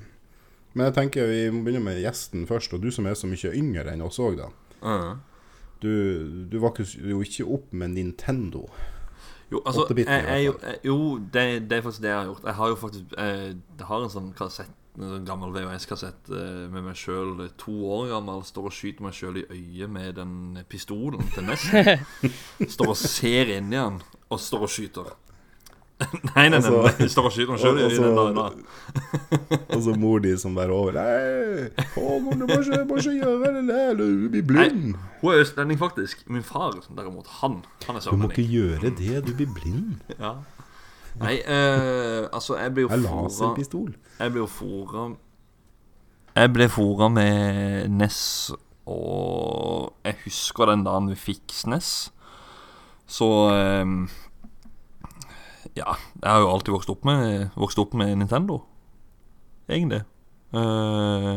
Men 0.73 0.89
jeg 0.89 0.95
tenker 0.97 1.29
vi 1.29 1.49
må 1.53 1.63
begynne 1.65 1.83
med 1.85 2.01
gjesten 2.01 2.47
først. 2.49 2.73
Og 2.73 2.81
du 2.81 2.89
som 2.91 3.05
er 3.09 3.17
så 3.17 3.29
mye 3.29 3.53
yngre 3.53 3.93
enn 3.93 4.05
oss 4.05 4.19
òg, 4.21 4.39
da. 4.41 4.49
Ja. 4.81 5.17
Du, 5.79 5.91
du 6.51 6.57
vokste 6.59 6.99
jo 7.05 7.21
ikke 7.23 7.45
opp 7.47 7.69
med 7.71 7.93
Nintendo. 7.95 8.65
Jo, 9.49 9.61
altså 9.65 9.85
jeg, 9.97 10.05
jeg, 10.07 10.79
Jo, 10.85 11.17
det, 11.33 11.69
det 11.69 11.77
er 11.77 11.81
faktisk 11.81 12.03
det 12.03 12.11
jeg 12.11 12.17
har 12.17 12.25
gjort. 12.25 12.43
Jeg 12.45 12.53
har 12.53 12.67
jo 12.67 12.75
faktisk 12.75 13.15
eh, 13.17 13.45
Jeg 13.79 13.87
har 13.89 14.03
en 14.03 14.13
sånn 14.13 14.33
kassett 14.37 14.75
En 14.97 15.05
sånn 15.13 15.25
gammel 15.27 15.53
VHS-kassett 15.53 16.29
eh, 16.33 16.65
med 16.73 16.83
meg 16.89 16.97
sjøl 16.97 17.45
to 17.61 17.71
år 17.93 18.09
gammel. 18.15 18.41
Står 18.47 18.67
og 18.67 18.73
skyter 18.75 19.05
meg 19.05 19.13
sjøl 19.15 19.37
i 19.39 19.45
øyet 19.53 19.89
med 19.93 20.17
den 20.17 20.33
pistolen 20.67 21.23
til 21.35 21.45
Nesten. 21.47 22.01
Står 22.75 22.95
og 22.95 22.99
ser 22.99 23.53
inn 23.59 23.69
i 23.71 23.77
den, 23.77 24.01
og 24.29 24.41
står 24.43 24.65
og 24.65 24.73
skyter. 24.73 25.13
nei, 26.33 26.45
nei, 26.47 26.49
nei, 26.49 26.59
Altså- 26.59 26.83
nei, 26.99 27.07
står 27.11 27.25
og 27.27 27.33
skyter 27.35 27.51
meg 27.53 27.59
sjøl 27.63 27.79
i 27.79 27.87
øyet. 27.87 27.97
Og 29.75 29.81
så 29.83 29.95
mor 29.99 30.21
di 30.23 30.31
som 30.39 30.55
bare 30.55 30.71
over 30.75 30.95
Nei, 30.95 31.69
Håkon, 31.95 32.39
du 32.39 32.45
må 32.47 32.59
ikke, 32.59 32.83
må 32.87 32.99
ikke 33.01 33.15
gjøre 33.19 33.51
det 33.57 33.63
der, 33.67 33.97
du 33.99 34.29
blir 34.31 34.45
blind. 34.47 34.93
Hun 35.19 35.33
er 35.33 35.43
østlending, 35.43 35.79
faktisk. 35.79 36.23
Min 36.31 36.43
far 36.47 36.77
derimot, 36.87 37.27
han 37.41 37.61
Han 37.87 37.99
er 37.99 38.07
Du 38.07 38.15
må 38.15 38.29
ikke 38.31 38.47
gjøre 38.47 38.93
det, 38.95 39.25
du 39.27 39.33
blir 39.35 39.51
blind. 39.55 39.99
Ja. 40.19 40.37
Nei, 41.19 41.35
eh, 41.43 42.27
altså, 42.31 42.55
jeg 42.59 42.73
ble 42.73 42.85
jo 42.85 42.91
fora 42.91 43.25
laserpistol. 43.25 43.91
Jeg 44.19 44.31
ble 44.31 44.43
jo 44.43 44.47
fora 44.51 45.09
Jeg 46.37 46.53
ble 46.55 46.67
fora 46.71 47.09
med 47.11 47.89
NES, 47.91 48.21
og 48.87 49.91
jeg 50.05 50.15
husker 50.23 50.71
den 50.71 50.85
dagen 50.87 51.09
vi 51.11 51.17
fikk 51.19 51.51
SNES. 51.51 51.91
Så 53.09 53.27
eh, 53.51 53.85
Ja, 55.75 55.97
jeg 56.21 56.29
har 56.29 56.39
jo 56.45 56.53
alltid 56.53 56.73
vokst 56.77 56.93
opp 56.93 57.05
med, 57.07 57.49
vokst 57.59 57.79
opp 57.81 57.93
med 57.97 58.15
Nintendo, 58.21 58.61
egentlig. 59.69 60.03
Eh, 60.55 61.35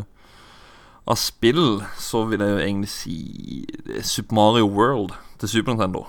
av 1.03 1.19
spill 1.19 1.83
så 1.99 2.23
vil 2.31 2.41
jeg 2.45 2.55
jo 2.55 2.63
egentlig 2.63 2.91
si 2.93 3.17
Super 4.07 4.37
Mario 4.39 4.69
World 4.71 5.17
til 5.43 5.51
Super 5.51 5.75
Nintendo. 5.75 6.07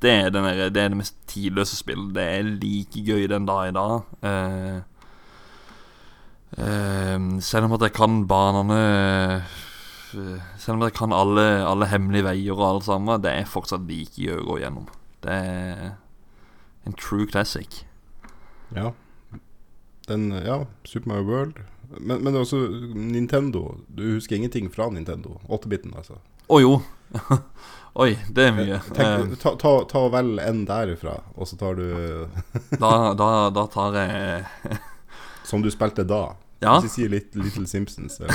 Det 0.00 0.10
er, 0.10 0.30
den 0.32 0.44
der, 0.44 0.70
det 0.72 0.80
er 0.80 0.92
det 0.92 0.96
mest 0.96 1.16
tidløse 1.28 1.76
spillet. 1.76 2.14
Det 2.16 2.22
er 2.24 2.46
like 2.56 3.02
gøy 3.04 3.26
den 3.28 3.48
dag 3.48 3.68
i 3.68 3.74
dag. 3.76 4.06
Eh, 4.24 4.78
eh, 6.56 7.18
selv 7.44 7.68
om 7.68 7.76
at 7.76 7.84
jeg 7.84 7.92
kan 7.98 8.22
banene 8.28 8.78
eh, 8.80 10.38
Selv 10.58 10.78
om 10.78 10.82
jeg 10.82 10.96
kan 10.96 11.12
alle, 11.12 11.44
alle 11.68 11.86
hemmelige 11.86 12.24
veier 12.26 12.56
og 12.56 12.64
alt 12.68 12.88
sammen, 12.88 13.20
det 13.22 13.30
er 13.30 13.46
fortsatt 13.46 13.84
like 13.86 14.16
gøy 14.16 14.40
å 14.40 14.46
gå 14.48 14.56
gjennom. 14.64 14.88
Det 15.22 15.36
er 15.36 15.92
en 16.88 16.96
true 16.96 17.28
classic. 17.28 17.84
Ja. 18.74 18.90
Den, 20.08 20.32
ja, 20.32 20.64
Super 20.84 21.12
Mario 21.12 21.28
World. 21.28 21.60
Men, 22.00 22.24
men 22.24 22.36
også 22.36 22.56
Nintendo. 22.94 23.76
Du 23.86 24.02
husker 24.14 24.36
ingenting 24.36 24.70
fra 24.72 24.88
Nintendo? 24.90 25.36
8-biten, 25.46 25.92
altså. 25.96 26.18
Å 26.50 26.60
jo. 26.62 26.80
Oi, 27.98 28.12
det 28.30 28.44
er 28.46 28.52
mye. 28.54 28.76
Eh, 28.78 28.92
Tenk, 28.94 29.34
ta, 29.42 29.54
ta, 29.58 29.72
ta 29.90 30.04
vel 30.12 30.38
en 30.42 30.62
derifra, 30.68 31.16
og 31.34 31.48
så 31.50 31.58
tar 31.58 31.74
du 31.80 31.88
da, 32.82 32.92
da, 33.18 33.30
da 33.54 33.64
tar 33.72 33.98
jeg 33.98 34.78
Som 35.48 35.64
du 35.64 35.70
spilte 35.74 36.04
da. 36.06 36.36
Ja. 36.60 36.76
Hvis 36.76 36.90
vi 36.90 37.02
sier 37.02 37.12
litt 37.14 37.34
Little 37.34 37.66
Simpsons. 37.66 38.20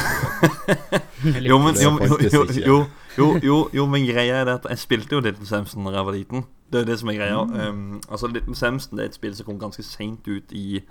Jo, 1.46 1.58
men, 1.58 1.74
jo, 1.80 1.92
jo, 2.66 2.78
jo, 3.42 3.56
jo, 3.74 3.86
men 3.90 4.04
greia 4.06 4.42
er 4.42 4.46
det 4.46 4.58
at 4.60 4.66
jeg 4.70 4.82
spilte 4.82 5.16
jo 5.16 5.22
Little 5.24 5.48
Simpsons 5.48 5.88
da 5.88 5.94
jeg 5.96 6.08
var 6.10 6.14
liten. 6.14 6.44
Det 6.74 6.82
er 6.82 6.90
det 6.90 6.98
som 7.00 7.10
er 7.10 7.18
greia. 7.18 7.40
Um, 7.70 8.02
altså 8.10 8.28
Little 8.28 8.56
Simpsons 8.58 8.92
det 8.98 9.06
er 9.06 9.10
et 9.10 9.18
spill 9.18 9.36
som 9.38 9.48
kom 9.48 9.60
ganske 9.62 9.86
seint 9.86 10.28
ut 10.28 10.52
i 10.52 10.82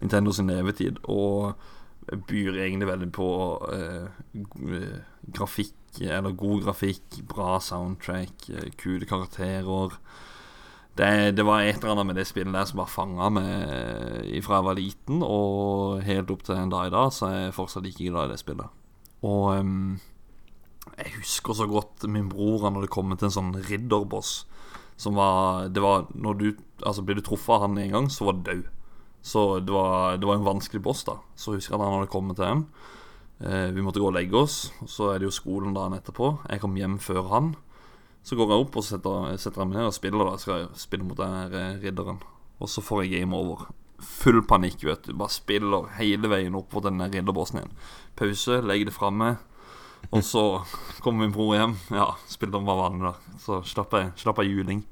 Nintendo 0.00 0.32
sin 0.32 0.50
levetid, 0.50 1.02
og 1.04 1.52
byr 2.06 2.58
egentlig 2.58 2.88
veldig 2.88 3.10
på 3.14 3.30
eh, 3.72 4.06
eh, 4.34 5.00
grafikk, 5.34 6.00
eller 6.02 6.36
god 6.36 6.64
grafikk, 6.68 7.20
bra 7.30 7.58
soundtrack, 7.62 8.48
eh, 8.50 8.70
kule 8.80 9.08
karakterer. 9.08 9.98
Det, 10.94 11.10
det 11.34 11.46
var 11.46 11.64
et 11.64 11.80
eller 11.80 11.94
annet 11.94 12.10
med 12.12 12.20
det 12.20 12.26
spillet 12.28 12.54
der 12.54 12.66
som 12.70 12.78
bare 12.78 12.92
fanga 12.92 13.30
meg 13.34 14.42
fra 14.46 14.60
jeg 14.60 14.66
var 14.68 14.78
liten, 14.78 15.24
og 15.26 16.04
helt 16.06 16.30
opp 16.30 16.44
til 16.46 16.58
en 16.58 16.70
dag 16.70 16.90
i 16.90 16.94
dag, 16.94 17.10
så 17.12 17.30
er 17.30 17.38
jeg 17.48 17.56
fortsatt 17.56 17.86
like 17.86 18.10
glad 18.10 18.28
i 18.28 18.34
det 18.34 18.42
spillet. 18.44 18.82
Og 19.24 19.56
um, 19.58 19.96
jeg 20.98 21.16
husker 21.16 21.56
så 21.56 21.66
godt 21.66 22.04
min 22.10 22.28
bror 22.30 22.66
han 22.66 22.76
hadde 22.78 22.92
kommet 22.92 23.18
til 23.18 23.30
en 23.30 23.38
sånn 23.38 23.54
ridderboss. 23.66 24.44
Som 25.00 25.16
var 25.18 25.72
Det 25.74 25.82
var 25.82 26.04
Når 26.14 26.34
du 26.38 26.44
Altså 26.86 27.02
ble 27.02 27.16
du 27.18 27.22
truffet 27.26 27.56
av 27.56 27.64
han 27.64 27.78
en 27.78 27.90
gang, 27.90 28.04
så 28.06 28.28
var 28.28 28.36
du 28.36 28.44
død. 28.46 28.68
Så 29.24 29.60
det 29.64 29.72
var, 29.72 30.18
det 30.20 30.28
var 30.28 30.36
en 30.36 30.44
vanskelig 30.44 30.82
boss, 30.84 31.04
da. 31.08 31.16
Så 31.36 31.54
husker 31.56 31.72
jeg 31.72 31.80
at 31.80 31.86
han 31.86 31.96
hadde 31.96 32.12
kommet 32.12 32.36
til 32.36 32.44
den. 32.44 32.66
Eh, 33.40 33.70
vi 33.72 33.82
måtte 33.82 34.02
gå 34.02 34.10
og 34.10 34.16
legge 34.18 34.36
oss. 34.36 34.68
Så 34.84 35.14
er 35.14 35.20
det 35.20 35.30
jo 35.30 35.34
skolen 35.34 35.72
dagen 35.76 35.96
etterpå. 35.96 36.34
Jeg 36.50 36.60
kom 36.60 36.76
hjem 36.76 36.98
før 37.00 37.30
han. 37.32 37.54
Så 38.24 38.36
går 38.36 38.52
jeg 38.52 38.66
opp 38.66 38.76
og 38.80 38.84
setter, 38.84 39.32
setter 39.40 39.64
meg 39.64 39.78
ned 39.78 39.88
og 39.88 39.96
spiller. 39.96 40.28
da 40.28 40.58
jeg 40.58 40.68
spille 40.80 41.08
mot 41.08 41.16
den 41.16 41.56
eh, 41.56 41.80
ridderen. 41.80 42.20
Og 42.60 42.68
så 42.68 42.84
får 42.84 43.04
jeg 43.04 43.20
game 43.22 43.36
over. 43.36 43.66
Full 44.04 44.42
panikk, 44.44 44.84
vet 44.84 45.08
du. 45.08 45.16
Bare 45.16 45.32
spiller 45.32 45.88
hele 45.96 46.28
veien 46.28 46.60
opp 46.60 46.76
mot 46.76 46.84
den 46.84 47.00
ridderbossen 47.00 47.62
igjen. 47.62 47.74
Pause, 48.20 48.60
legg 48.60 48.84
det 48.90 48.96
framme. 48.96 49.38
Og 50.14 50.22
så 50.22 50.42
kom 51.02 51.18
min 51.18 51.32
bror 51.34 51.56
hjem. 51.58 51.74
Ja, 51.90 52.12
spilte 52.30 52.56
om 52.60 52.68
vanlig, 52.68 53.02
da. 53.10 53.38
Så 53.42 53.58
slapp 53.66 53.92
jeg, 53.98 54.12
slapp 54.20 54.38
jeg 54.44 54.54
juling. 54.54 54.84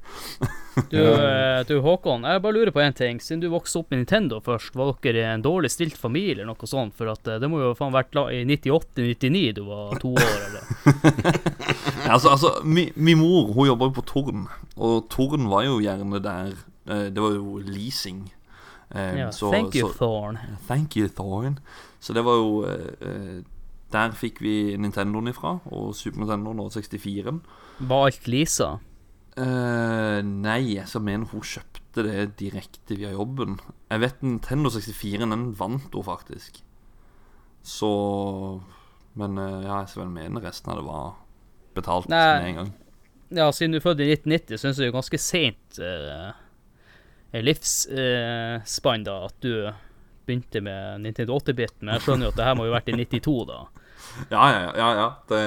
Du, 0.89 0.97
eh, 0.97 1.59
du 1.69 1.75
Håkon, 1.85 2.23
jeg 2.25 2.41
bare 2.41 2.55
lurer 2.55 2.71
på 2.73 2.81
én 2.81 2.95
ting. 2.97 3.19
Siden 3.21 3.43
du 3.43 3.45
vokste 3.53 3.77
opp 3.83 3.91
med 3.93 3.99
Nintendo 3.99 4.39
først, 4.41 4.73
var 4.73 4.95
dere 5.05 5.27
en 5.35 5.43
dårlig 5.45 5.69
stilt 5.69 5.99
familie 6.01 6.39
eller 6.41 6.47
noe 6.49 6.65
sånt? 6.69 6.95
For 6.97 7.11
at 7.11 7.29
eh, 7.29 7.37
det 7.37 7.45
må 7.53 7.59
jo 7.61 7.75
faen 7.77 7.93
vært 7.93 8.17
i 8.33 8.39
98-99 8.49 9.43
du 9.59 9.61
var 9.67 10.01
to 10.01 10.15
år, 10.17 10.33
eller? 10.47 10.65
Ja, 12.07 12.15
altså, 12.15 12.33
altså 12.33 12.51
mi, 12.65 12.87
min 12.97 13.21
mor 13.21 13.53
hun 13.53 13.69
jobba 13.69 13.91
jo 13.91 13.93
på 13.99 14.05
Torn, 14.09 14.47
og 14.81 15.05
Torn 15.13 15.45
var 15.53 15.67
jo 15.69 15.77
gjerne 15.85 16.19
der 16.25 16.49
eh, 16.89 17.05
Det 17.13 17.21
var 17.21 17.37
jo 17.37 17.61
leasing. 17.69 18.23
Um, 18.89 19.17
Ja, 19.21 19.29
så- 19.31 19.53
thank 19.53 19.77
you, 19.77 19.91
så- 19.91 19.97
Thorn. 20.01 20.41
Thank 20.67 20.97
you, 20.97 21.05
Thorn. 21.07 21.59
Så 22.01 22.17
det 22.17 22.25
var 22.25 22.41
jo 22.41 22.65
eh, 22.65 23.43
Der 23.93 24.15
fikk 24.17 24.41
vi 24.41 24.73
Nintendoen 24.79 25.29
ifra, 25.29 25.59
og 25.69 25.93
Super 25.97 26.23
Nintendo 26.23 26.55
og 26.65 26.73
64-en. 26.73 27.43
Var 27.89 28.09
alt 28.09 28.27
Lisa? 28.31 28.71
Uh, 29.33 30.19
nei, 30.21 30.75
jeg 30.75 30.85
skal 30.89 31.01
mener 31.05 31.29
hun 31.31 31.41
kjøpte 31.41 32.05
det 32.05 32.35
direkte 32.41 32.97
via 32.99 33.13
jobben. 33.13 33.57
Jeg 33.89 34.03
vet 34.03 34.21
Nintendo 34.25 34.69
64-en, 34.73 35.33
den 35.33 35.47
vant 35.57 35.93
hun 35.93 36.05
faktisk. 36.05 36.61
Så 37.63 37.89
Men 39.13 39.37
uh, 39.37 39.61
ja, 39.61 39.79
jeg 39.81 39.91
skal 39.91 40.03
vel 40.03 40.13
mene 40.13 40.41
resten 40.43 40.73
av 40.73 40.79
det 40.79 40.85
var 40.87 41.11
betalt 41.77 42.09
Nei. 42.09 42.23
med 42.41 42.47
en 42.49 42.59
gang. 42.61 42.71
Ja, 43.33 43.51
siden 43.53 43.73
du 43.73 43.81
fødte 43.81 44.05
i 44.05 44.13
1990, 44.13 44.61
syns 44.61 44.77
jeg 44.77 44.85
det 44.85 44.91
er 44.91 44.97
ganske 44.97 45.19
seint 45.21 45.79
uh, 45.81 46.33
livsspann 47.41 49.05
da 49.05 49.15
at 49.29 49.37
du 49.41 49.53
begynte 50.25 50.61
med 50.61 51.01
Nintendo 51.05 51.39
8-bit, 51.39 51.79
men 51.81 51.95
jeg 51.95 52.05
skjønner 52.05 52.27
jo 52.27 52.33
at 52.33 52.37
det 52.39 52.45
her 52.47 52.57
må 52.57 52.67
jo 52.67 52.73
ha 52.73 52.77
vært 52.77 52.91
i 52.93 52.97
92, 53.01 53.33
da. 53.49 53.61
Ja, 54.29 54.43
ja, 54.51 54.61
ja. 54.77 54.89
ja 54.99 55.07
det 55.29 55.41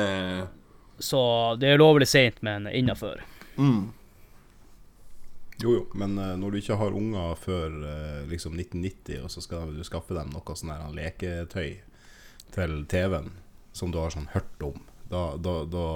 Så 0.98 1.20
det 1.60 1.74
er 1.74 1.82
lovlig 1.82 2.08
seint, 2.08 2.42
men 2.42 2.68
innafor. 2.68 3.22
mm. 3.56 3.92
Jo, 5.56 5.70
jo, 5.72 5.84
men 5.96 6.18
uh, 6.20 6.34
når 6.36 6.52
du 6.52 6.58
ikke 6.60 6.76
har 6.76 6.92
unger 6.92 7.38
før 7.40 7.72
uh, 7.80 8.26
liksom 8.28 8.58
1990, 8.60 9.22
og 9.24 9.30
så 9.32 9.40
skal 9.40 9.70
du 9.72 9.80
skaffe 9.88 10.12
dem 10.12 10.28
noe 10.34 10.56
sånn 10.58 10.74
her 10.74 10.92
leketøy 10.92 11.70
til 12.52 12.74
TV-en 12.92 13.30
som 13.76 13.92
du 13.92 13.96
har 14.02 14.12
sånn 14.12 14.28
hørt 14.34 14.60
om 14.64 14.82
da, 15.08 15.36
da, 15.38 15.54
da 15.70 15.86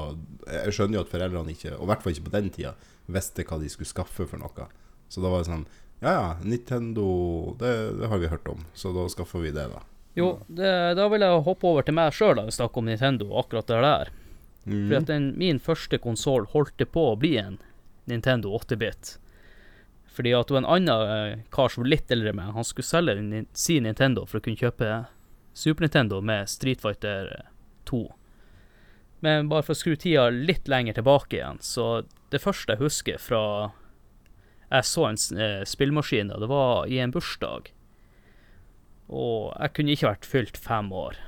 Jeg 0.46 0.74
skjønner 0.76 1.00
jo 1.00 1.04
at 1.04 1.12
foreldrene 1.12 1.54
ikke, 1.54 1.74
og 1.76 1.84
i 1.84 1.90
hvert 1.90 2.04
fall 2.04 2.14
ikke 2.14 2.26
på 2.28 2.34
den 2.36 2.50
tida, 2.54 2.74
visste 3.11 3.44
hva 3.46 3.58
de 3.61 3.70
skulle 3.72 3.90
skaffe 3.90 4.26
for 4.28 4.38
noe. 4.40 4.66
Så 5.11 5.22
da 5.22 5.32
var 5.32 5.42
det 5.42 5.50
sånn 5.50 5.66
Ja 6.00 6.12
ja, 6.14 6.26
Nintendo, 6.46 7.06
det, 7.61 7.72
det 7.98 8.11
har 8.12 8.22
vi 8.22 8.30
hørt 8.30 8.46
om, 8.48 8.62
så 8.74 8.94
da 8.96 9.04
skaffer 9.12 9.42
vi 9.44 9.52
det, 9.56 9.66
da. 9.72 9.82
Jo, 10.18 10.40
det, 10.48 10.70
da 10.98 11.06
vil 11.12 11.22
jeg 11.22 11.42
hoppe 11.46 11.68
over 11.70 11.86
til 11.86 11.94
meg 11.96 12.14
sjøl 12.16 12.40
og 12.42 12.52
snakke 12.54 12.80
om 12.80 12.88
Nintendo 12.90 13.30
akkurat 13.38 13.68
det 13.70 13.80
der. 13.84 14.12
Mm. 14.64 14.72
Fordi 14.74 14.96
at 14.98 15.08
den, 15.11 15.28
min 15.38 15.61
første 15.62 16.00
konsoll 16.02 16.48
holdt 16.52 16.82
på 16.92 17.06
å 17.12 17.18
bli 17.18 17.36
en 17.40 17.58
Nintendo 18.11 18.52
8-bit. 18.58 19.16
Fordi 20.11 20.34
at 20.34 20.48
det 20.48 20.56
var 20.56 20.64
en 20.64 20.72
annen 20.74 21.12
eh, 21.14 21.42
kar 21.54 21.70
som 21.70 21.84
var 21.84 21.92
litt 21.94 22.11
eldre 22.11 22.32
enn 22.32 22.40
meg, 22.40 22.54
han 22.56 22.66
skulle 22.66 22.88
selge 22.88 23.44
sin 23.56 23.86
Nintendo 23.86 24.26
for 24.26 24.40
å 24.40 24.44
kunne 24.44 24.58
kjøpe 24.58 25.04
Super 25.56 25.86
Nintendo 25.86 26.20
med 26.24 26.50
Street 26.50 26.82
Fighter 26.82 27.30
2. 27.90 28.02
Men 29.24 29.50
bare 29.50 29.64
for 29.66 29.76
å 29.76 29.78
skru 29.78 29.94
tida 30.00 30.30
litt 30.32 30.68
lenger 30.70 30.96
tilbake 30.98 31.38
igjen, 31.38 31.61
så 31.62 32.02
det 32.32 32.40
første 32.42 32.74
jeg 32.74 32.82
husker 32.82 33.20
fra 33.20 33.42
jeg 34.70 34.86
så 34.86 35.06
en 35.08 35.18
eh, 35.36 35.62
spillmaskin, 35.66 36.30
det 36.30 36.48
var 36.50 36.86
i 36.86 37.00
en 37.02 37.12
bursdag. 37.14 37.72
Og 39.11 39.50
jeg 39.56 39.74
kunne 39.74 39.94
ikke 39.94 40.08
vært 40.12 40.28
fylt 40.28 40.58
fem 40.61 40.90
år. 40.94 41.18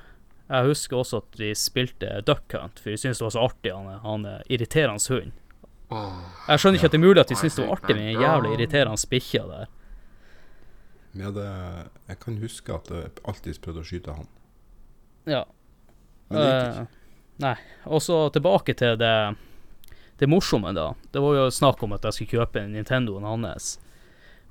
Jeg 0.52 0.68
husker 0.68 1.00
også 1.00 1.22
at 1.22 1.38
vi 1.40 1.52
spilte 1.56 2.20
Duck 2.26 2.52
Hunt, 2.54 2.78
for 2.78 2.92
vi 2.92 2.98
syntes 3.00 3.20
det 3.20 3.26
var 3.26 3.34
så 3.34 3.44
artig, 3.46 3.72
han, 3.74 4.00
han 4.04 4.26
eh, 4.28 4.42
irriterende 4.52 5.14
hund. 5.14 5.38
Jeg 5.92 6.60
skjønner 6.60 6.78
ikke 6.78 6.88
at 6.88 6.94
det 6.94 6.98
er 6.98 7.04
mulig 7.04 7.20
at 7.20 7.30
de 7.32 7.36
syntes 7.36 7.56
det 7.58 7.64
var 7.66 7.74
artig 7.76 7.96
med 7.96 8.06
den 8.06 8.22
jævla 8.22 8.52
irriterende 8.54 9.08
bikkja 9.12 9.42
der. 9.48 9.70
Ja, 11.12 11.30
det, 11.36 11.48
jeg 12.08 12.20
kan 12.22 12.38
huske 12.40 12.74
at 12.74 12.90
jeg 12.92 13.10
alltid 13.28 13.60
prøvde 13.64 13.82
å 13.82 13.88
skyte 13.88 14.16
han. 14.16 14.28
Ja. 15.28 15.42
Men 16.32 16.38
det 16.38 16.46
gikk 16.48 16.68
ikke. 16.68 16.84
Eh, 16.84 17.18
nei. 17.44 17.56
Og 17.84 18.04
så 18.04 18.20
tilbake 18.32 18.76
til 18.78 18.96
det, 19.00 19.16
det 20.20 20.28
morsomme, 20.30 20.72
da. 20.76 20.92
Det 21.12 21.20
var 21.24 21.36
jo 21.36 21.50
snakk 21.52 21.82
om 21.84 21.92
at 21.96 22.08
jeg 22.08 22.16
skulle 22.16 22.44
kjøpe 22.44 22.64
Nintendoen 22.70 23.28
hans. 23.28 23.74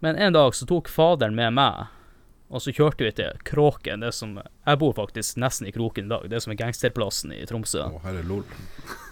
Men 0.02 0.18
en 0.18 0.38
dag 0.38 0.54
så 0.58 0.66
tok 0.70 0.90
faderen 0.90 1.38
med 1.38 1.58
meg, 1.58 1.90
og 2.52 2.60
så 2.62 2.74
kjørte 2.76 3.06
vi 3.08 3.12
til 3.16 3.38
Kråken. 3.48 4.04
Det 4.04 4.12
som 4.14 4.34
Jeg 4.42 4.80
bor 4.82 4.92
faktisk 4.98 5.38
nesten 5.40 5.70
i 5.70 5.72
Kroken 5.72 6.06
i 6.10 6.12
dag. 6.12 6.26
Det 6.30 6.42
som 6.44 6.52
er 6.52 6.60
gangsterplassen 6.60 7.32
i 7.32 7.46
Tromsø. 7.48 7.86
Å, 7.88 8.02
herre 8.06 8.24
lol. 8.28 8.44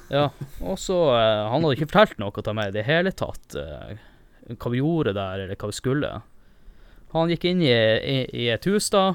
Ja, 0.09 0.31
og 0.65 0.79
så 0.81 0.95
eh, 1.13 1.43
Han 1.53 1.61
hadde 1.61 1.75
ikke 1.77 1.85
fortalt 1.91 2.15
noe 2.17 2.41
til 2.41 2.55
meg 2.57 2.71
i 2.71 2.73
det 2.79 2.85
hele 2.87 3.11
tatt. 3.13 3.53
eh, 3.53 3.99
hva 4.57 4.71
vi 4.73 4.79
gjorde 4.81 5.13
der, 5.13 5.43
eller 5.43 5.59
hva 5.61 5.69
vi 5.69 5.75
skulle. 5.77 6.09
Han 7.13 7.29
gikk 7.29 7.45
inn 7.45 7.61
i, 7.61 7.69
i, 7.69 8.15
i 8.33 8.47
et 8.49 8.65
hus, 8.65 8.87
da, 8.89 9.11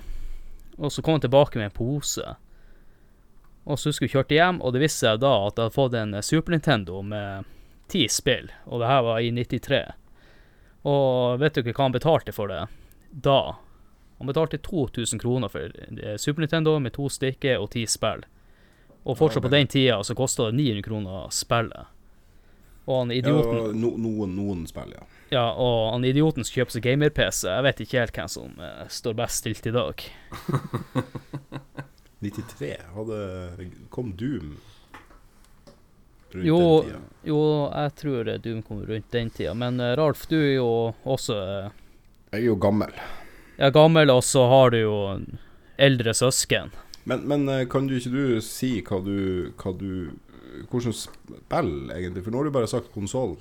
og 0.78 0.92
så 0.94 1.02
kom 1.02 1.16
han 1.16 1.24
tilbake 1.24 1.58
med 1.58 1.72
en 1.72 1.74
pose. 1.74 2.36
Og 3.64 3.78
så 3.80 3.90
husker 3.90 4.06
vi 4.06 4.12
kjørte 4.14 4.38
hjem, 4.38 4.60
og 4.62 4.74
det 4.76 4.84
viste 4.84 5.02
seg 5.08 5.18
da 5.24 5.32
at 5.48 5.58
jeg 5.58 5.64
hadde 5.66 5.74
fått 5.74 5.98
en 5.98 6.14
Super 6.22 6.54
Nintendo 6.54 7.02
med 7.02 7.50
ti 7.90 8.04
spill, 8.06 8.52
og 8.70 8.78
det 8.82 8.90
her 8.94 9.02
var 9.06 9.18
i 9.26 9.34
93. 9.34 9.82
Og 10.86 11.40
vet 11.42 11.54
du 11.58 11.62
ikke 11.64 11.74
hva 11.74 11.88
han 11.88 11.98
betalte 11.98 12.34
for 12.38 12.54
det 12.54 12.62
da? 13.10 13.40
Han 14.24 14.30
betalte 14.30 14.56
2000 14.58 15.20
kroner 15.20 15.50
for 15.52 15.72
eh, 15.76 16.16
Super 16.16 16.40
Nintendo 16.40 16.78
med 16.80 16.94
to 16.96 17.10
stikker 17.12 17.58
og 17.60 17.74
ti 17.74 17.82
spill. 17.84 18.22
Og 19.04 19.18
fortsatt 19.20 19.44
på 19.44 19.50
den 19.52 19.68
tida 19.68 19.98
så 20.00 20.14
kosta 20.16 20.46
det 20.48 20.56
900 20.56 20.84
kroner 20.86 21.26
spillet. 21.28 21.90
Og 22.88 23.02
han 23.02 23.10
Ja, 23.12 23.18
idioten 23.18 23.80
no, 23.82 23.90
noen, 24.00 24.32
noen 24.32 24.62
spill, 24.64 24.94
ja. 24.96 25.02
Ja, 25.28 25.42
og 25.52 25.90
han 25.92 26.06
idioten 26.08 26.40
som 26.40 26.56
kjøper 26.56 26.72
seg 26.72 26.86
gamer-PC, 26.86 27.42
jeg 27.50 27.66
vet 27.66 27.82
ikke 27.84 27.98
helt 28.00 28.16
hvem 28.16 28.30
som 28.32 28.54
uh, 28.56 28.86
står 28.88 29.16
best 29.18 29.42
stilt 29.42 29.68
i 29.68 29.72
dag. 29.76 30.04
93 32.24 32.70
hadde 32.94 33.18
Kom 33.92 34.14
Doom 34.16 34.54
rundt 36.32 36.46
Jo, 36.48 36.60
den 36.80 36.88
tida? 36.88 37.02
jo, 37.28 37.42
jeg 37.74 37.92
tror 38.00 38.32
Doom 38.46 38.62
kom 38.64 38.80
rundt 38.88 39.12
den 39.12 39.28
tida, 39.36 39.52
men 39.52 39.76
uh, 39.84 39.92
Ralf, 40.00 40.24
du 40.32 40.38
er 40.40 40.54
jo 40.54 40.70
også 41.04 41.36
uh, 41.36 41.68
Jeg 42.32 42.40
er 42.40 42.46
jo 42.48 42.56
gammel. 42.56 42.96
Ja, 43.56 43.70
gammel, 43.74 44.10
og 44.10 44.24
så 44.24 44.46
har 44.50 44.74
du 44.74 44.80
jo 44.80 44.98
eldre 45.76 46.14
søsken. 46.14 46.74
Men, 47.04 47.24
men 47.28 47.48
eh, 47.48 47.64
kan 47.70 47.88
du 47.88 47.96
ikke 47.98 48.12
du 48.14 48.44
si 48.44 48.76
hva 48.84 49.00
du, 49.04 49.50
hva 49.60 49.74
du 49.76 50.14
Hvordan 50.70 50.94
spill, 50.94 51.72
egentlig? 51.90 52.22
For 52.22 52.30
nå 52.30 52.38
har 52.38 52.46
du 52.46 52.54
bare 52.54 52.68
sagt 52.70 52.92
konsoll. 52.94 53.32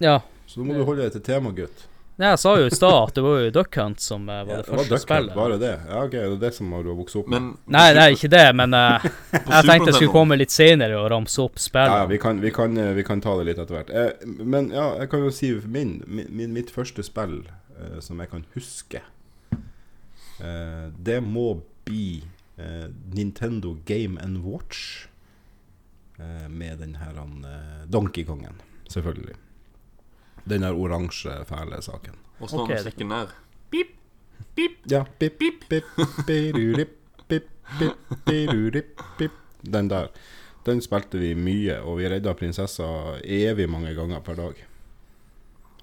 Ja. 0.00 0.22
Så 0.48 0.62
nå 0.62 0.70
må 0.70 0.78
du 0.78 0.86
holde 0.88 1.04
deg 1.04 1.12
til 1.18 1.24
tema, 1.26 1.50
gutt. 1.52 1.84
Nei, 2.16 2.30
Jeg 2.32 2.40
sa 2.40 2.54
jo 2.56 2.68
i 2.70 2.72
stad 2.72 2.94
at 2.96 3.18
det 3.18 3.22
var 3.26 3.40
jo 3.42 3.48
Duck 3.52 3.76
Hunt 3.76 4.00
som 4.00 4.22
eh, 4.32 4.38
var 4.48 4.62
det 4.62 4.64
det 4.64 4.72
var 4.72 4.78
første 4.78 4.88
Duck 4.88 4.94
Hunt, 4.94 5.02
spillet. 5.04 5.34
bare 5.36 5.58
det? 5.60 5.72
Ja, 5.84 6.04
ok, 6.06 6.14
det 6.14 6.22
er 6.24 6.38
det 6.46 6.52
som 6.56 6.70
har 6.72 6.86
du 6.86 6.88
har 6.88 6.96
vokst 6.96 7.18
opp 7.20 7.28
med? 7.28 7.42
Men 7.50 7.74
Nei, 7.76 7.82
det 7.92 8.04
er 8.04 8.14
ikke 8.16 8.30
det, 8.32 8.44
men 8.56 8.76
uh, 8.78 9.04
jeg 9.34 9.66
tenkte 9.68 9.90
jeg 9.90 9.98
skulle 9.98 10.14
komme 10.14 10.38
litt 10.40 10.54
senere 10.54 10.96
og 10.96 11.10
ramse 11.12 11.44
opp 11.44 11.60
ja, 11.60 11.84
ja, 11.90 12.06
vi 12.08 12.20
kan, 12.22 12.40
vi, 12.40 12.54
kan, 12.56 12.80
vi 12.96 13.04
kan 13.04 13.20
ta 13.20 13.36
det 13.36 13.50
litt 13.50 13.60
etter 13.60 13.76
hvert. 13.76 13.92
Eh, 13.92 14.24
men 14.40 14.70
ja, 14.72 14.86
jeg 15.02 15.12
kan 15.12 15.26
jo 15.26 15.34
si 15.34 15.52
min, 15.68 15.98
min, 16.08 16.56
mitt 16.56 16.72
første 16.72 17.04
spill 17.04 17.42
eh, 17.76 18.00
som 18.00 18.24
jeg 18.24 18.32
kan 18.32 18.48
huske, 18.56 19.04
det 21.06 21.20
må 21.22 21.62
bli 21.84 22.22
eh, 22.58 22.88
Nintendo 23.14 23.76
Game 23.86 24.20
and 24.22 24.38
Watch. 24.44 25.06
Eh, 26.18 26.48
med 26.48 26.78
den 26.78 26.94
her 26.96 27.14
han, 27.14 27.44
eh, 27.44 27.86
Donkey 27.92 28.24
Kongen, 28.24 28.54
selvfølgelig. 28.88 29.34
Den 30.48 30.62
der 30.62 30.72
oransje, 30.74 31.44
fæle 31.44 31.82
saken. 31.82 32.14
Og 32.40 32.50
så 32.50 32.66
det- 32.66 32.76
musikken 32.76 33.10
der? 33.10 33.34
Ja, 34.90 35.04
pip, 35.18 35.32
pip, 35.38 35.64
pip, 35.68 35.84
pirurip, 36.26 36.88
pip, 37.28 37.48
pip, 37.78 37.92
pirurip, 38.26 39.00
pip. 39.18 39.30
Den 39.72 39.90
der. 39.90 40.06
Den 40.66 40.80
spilte 40.82 41.18
vi 41.18 41.34
mye, 41.34 41.80
og 41.82 41.98
vi 41.98 42.08
redda 42.10 42.32
prinsessa 42.34 42.86
evig 43.24 43.68
mange 43.70 43.94
ganger 43.94 44.20
per 44.20 44.34
dag. 44.34 44.64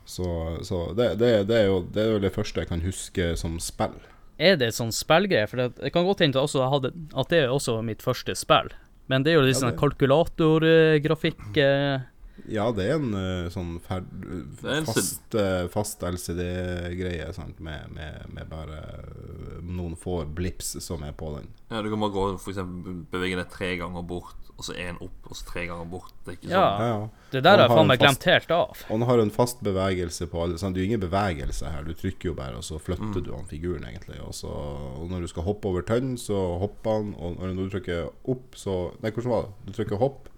Så, 0.05 0.57
så 0.63 0.93
det, 0.97 1.19
det, 1.19 1.47
det, 1.47 1.59
er 1.61 1.65
jo, 1.65 1.77
det 1.93 2.03
er 2.03 2.11
jo 2.11 2.19
det 2.19 2.33
første 2.35 2.59
jeg 2.59 2.67
kan 2.67 2.81
huske 2.83 3.29
som 3.39 3.59
spill. 3.63 3.95
Er 4.41 4.57
det 4.57 4.71
et 4.71 4.77
sånn 4.77 4.93
spillgreie? 4.95 5.47
For 5.49 5.61
det, 5.61 5.67
det 5.81 5.91
kan 5.93 6.07
godt 6.07 6.23
hende 6.25 6.41
at 6.41 7.29
det 7.29 7.43
er 7.43 7.53
også 7.53 7.81
mitt 7.85 8.01
første 8.05 8.35
spill. 8.37 8.71
Men 9.11 9.23
det 9.25 9.33
er 9.33 9.39
jo 9.39 9.45
litt 9.45 9.57
Ja, 9.57 9.65
sånn 9.67 9.77
kalkulatorgrafikk 9.77 11.57
eh, 11.59 12.05
Ja, 12.49 12.69
det 12.75 12.85
er 12.87 12.95
en 12.95 13.13
eh, 13.19 13.49
sånn 13.53 13.75
ferd, 13.83 14.07
er 14.63 14.87
fast, 14.87 15.35
eh, 15.37 15.65
fast 15.71 16.03
LCD-greie, 16.07 17.27
med, 17.59 17.91
med, 17.93 18.23
med 18.33 18.49
bare 18.51 18.79
eh, 18.79 19.59
noen 19.63 19.97
få 19.99 20.21
blips 20.25 20.73
som 20.83 21.03
er 21.05 21.13
på 21.19 21.33
den. 21.37 21.51
Ja, 21.69 21.83
Du 21.83 21.91
kan 21.91 22.01
bare 22.03 22.15
gå 22.15 22.25
for 22.39 22.55
eksempel 22.55 23.03
bevege 23.11 23.37
deg 23.41 23.51
tre 23.53 23.73
ganger 23.81 24.07
bort, 24.07 24.42
og 24.57 24.63
så 24.67 24.73
én 24.77 24.95
opp, 25.01 25.15
og 25.29 25.35
så 25.35 25.45
tre 25.49 25.65
ganger 25.67 25.85
bort. 25.89 26.11
Det 26.25 26.31
er 26.33 26.37
ikke 26.37 26.49
Ja. 26.51 26.61
sånn. 26.61 26.79
Ja, 26.79 26.87
ja. 26.99 27.09
Det 27.31 27.43
der 27.43 27.57
har 27.57 27.67
jeg 27.67 27.69
faen 27.77 27.87
meg 27.87 27.99
glemt 27.99 28.23
helt 28.23 28.51
av. 28.51 28.69
Og 28.89 28.99
den 28.99 29.07
har 29.07 29.19
en 29.19 29.31
fast 29.31 29.63
bevegelse 29.63 30.27
på 30.29 30.43
alle 30.43 30.57
sant? 30.57 30.75
Det 30.75 30.81
er 30.81 30.85
jo 30.85 30.89
ingen 30.93 31.01
bevegelse 31.09 31.71
her. 31.71 31.83
Du 31.83 31.93
trykker 31.93 32.25
jo 32.29 32.33
bare, 32.33 32.55
og 32.55 32.63
så 32.63 32.79
flytter 32.79 33.03
Mm. 33.19 33.23
du 33.25 33.31
han 33.35 33.45
figuren, 33.45 33.83
egentlig. 33.83 34.19
Og, 34.21 34.33
så, 34.33 34.47
og 34.47 35.09
når 35.09 35.21
du 35.21 35.27
skal 35.27 35.43
hoppe 35.43 35.65
over 35.65 35.81
tønn, 35.81 36.15
så 36.17 36.59
hopper 36.59 36.91
han. 36.91 37.15
Og 37.19 37.37
når 37.39 37.69
du 37.69 37.79
trykker 37.79 38.11
opp, 38.29 38.51
så 38.55 38.93
Nei, 39.01 39.09
hvordan 39.11 39.29
var 39.29 39.41
det? 39.41 39.51
Du 39.65 39.83
trykker 39.83 39.97
hopp, 39.97 40.29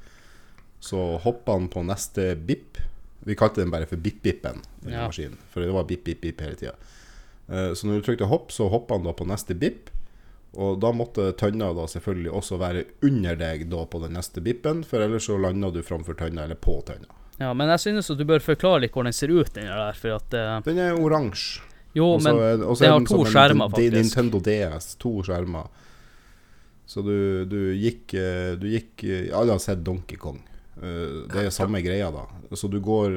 så 0.80 1.20
hopper 1.22 1.52
han 1.54 1.68
på 1.70 1.84
neste 1.86 2.36
bip. 2.46 2.78
Vi 3.26 3.36
kalte 3.36 3.56
den 3.56 3.72
bare 3.72 3.86
for 3.88 3.98
bip-bipen, 3.98 4.62
Ja. 4.88 5.10
For 5.10 5.60
det 5.62 5.74
var 5.74 5.84
bip-bip-bip 5.84 6.40
hele 6.42 6.56
tida. 6.56 6.74
Så 7.76 7.84
når 7.86 8.02
du 8.02 8.16
trykte 8.16 8.28
hopp, 8.28 8.50
så 8.52 8.70
hopper 8.70 8.96
han 8.96 9.04
da 9.04 9.12
på 9.12 9.26
neste 9.28 9.54
bip. 9.58 9.90
Og 10.56 10.80
da 10.80 10.92
måtte 10.96 11.30
tønna 11.40 11.74
da 11.76 11.86
selvfølgelig 11.92 12.32
også 12.40 12.58
være 12.62 12.86
under 13.04 13.38
deg 13.40 13.68
da 13.72 13.84
på 13.92 14.00
den 14.06 14.16
neste 14.16 14.44
bipen, 14.44 14.84
for 14.88 15.04
ellers 15.04 15.28
så 15.28 15.38
landa 15.42 15.72
du 15.74 15.82
framfor 15.84 16.18
tønna, 16.20 16.46
eller 16.48 16.60
på 16.60 16.78
tønna. 16.88 17.12
Ja, 17.42 17.52
men 17.54 17.68
jeg 17.74 17.82
synes 17.84 18.10
at 18.14 18.20
du 18.20 18.24
bør 18.28 18.44
forklare 18.44 18.86
litt 18.86 18.94
hvordan 18.96 19.12
den 19.12 19.18
ser 19.18 19.34
ut, 19.36 19.52
den 19.58 19.68
der, 19.68 19.98
for 20.00 20.16
at 20.16 20.36
uh... 20.40 20.60
Den 20.64 20.80
er 20.80 20.96
oransje. 20.96 21.64
Jo, 21.96 22.14
også, 22.16 22.32
men 22.32 22.40
er- 22.44 22.58
den 22.60 22.92
har 22.92 23.08
to 23.08 23.22
skjermer, 23.28 23.72
faktisk. 23.72 23.96
Nintendo 23.96 24.40
DS, 24.44 24.96
to 25.00 25.12
skjermer. 25.24 25.68
Så 26.86 27.02
du, 27.02 27.16
du 27.50 27.60
gikk 27.82 28.14
eh, 28.14 28.52
Du 28.62 28.68
gikk 28.70 29.02
eh, 29.08 29.32
Alle 29.34 29.56
har 29.56 29.62
sett 29.64 29.80
Donkey 29.82 30.20
Kong. 30.22 30.38
Det 30.76 31.40
er 31.40 31.54
samme 31.56 31.80
greia, 31.82 32.12
da. 32.12 32.26
Så 32.54 32.68
du 32.70 32.82
går, 32.84 33.16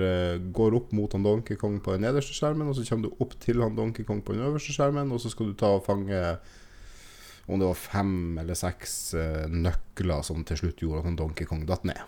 går 0.54 0.76
opp 0.78 0.92
mot 0.94 1.12
han 1.12 1.24
Donkey 1.26 1.58
Kong 1.58 1.80
på 1.82 1.96
den 1.96 2.04
nederste 2.06 2.36
skjermen, 2.36 2.70
og 2.70 2.78
så 2.78 2.84
kommer 2.86 3.10
du 3.10 3.24
opp 3.24 3.34
til 3.42 3.58
han 3.60 3.74
Donkey 3.76 4.06
Kong 4.06 4.22
på 4.24 4.36
den 4.36 4.44
øverste 4.46 4.72
skjermen, 4.72 5.10
og 5.12 5.18
så 5.20 5.32
skal 5.32 5.50
du 5.50 5.56
ta 5.58 5.72
og 5.74 5.82
fange 5.84 6.20
om 7.48 7.58
det 7.60 7.66
var 7.68 7.78
fem 7.80 8.38
eller 8.42 8.54
seks 8.58 9.14
eh, 9.16 9.46
nøkler 9.48 10.22
som 10.26 10.44
til 10.44 10.58
slutt 10.60 10.82
gjorde 10.82 11.00
at 11.00 11.06
en 11.10 11.16
Donkey 11.16 11.46
Kong 11.48 11.64
datt 11.68 11.84
ned. 11.88 12.00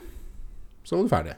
Så 0.85 0.97
var 0.97 1.03
du 1.07 1.13
ferdig. 1.13 1.37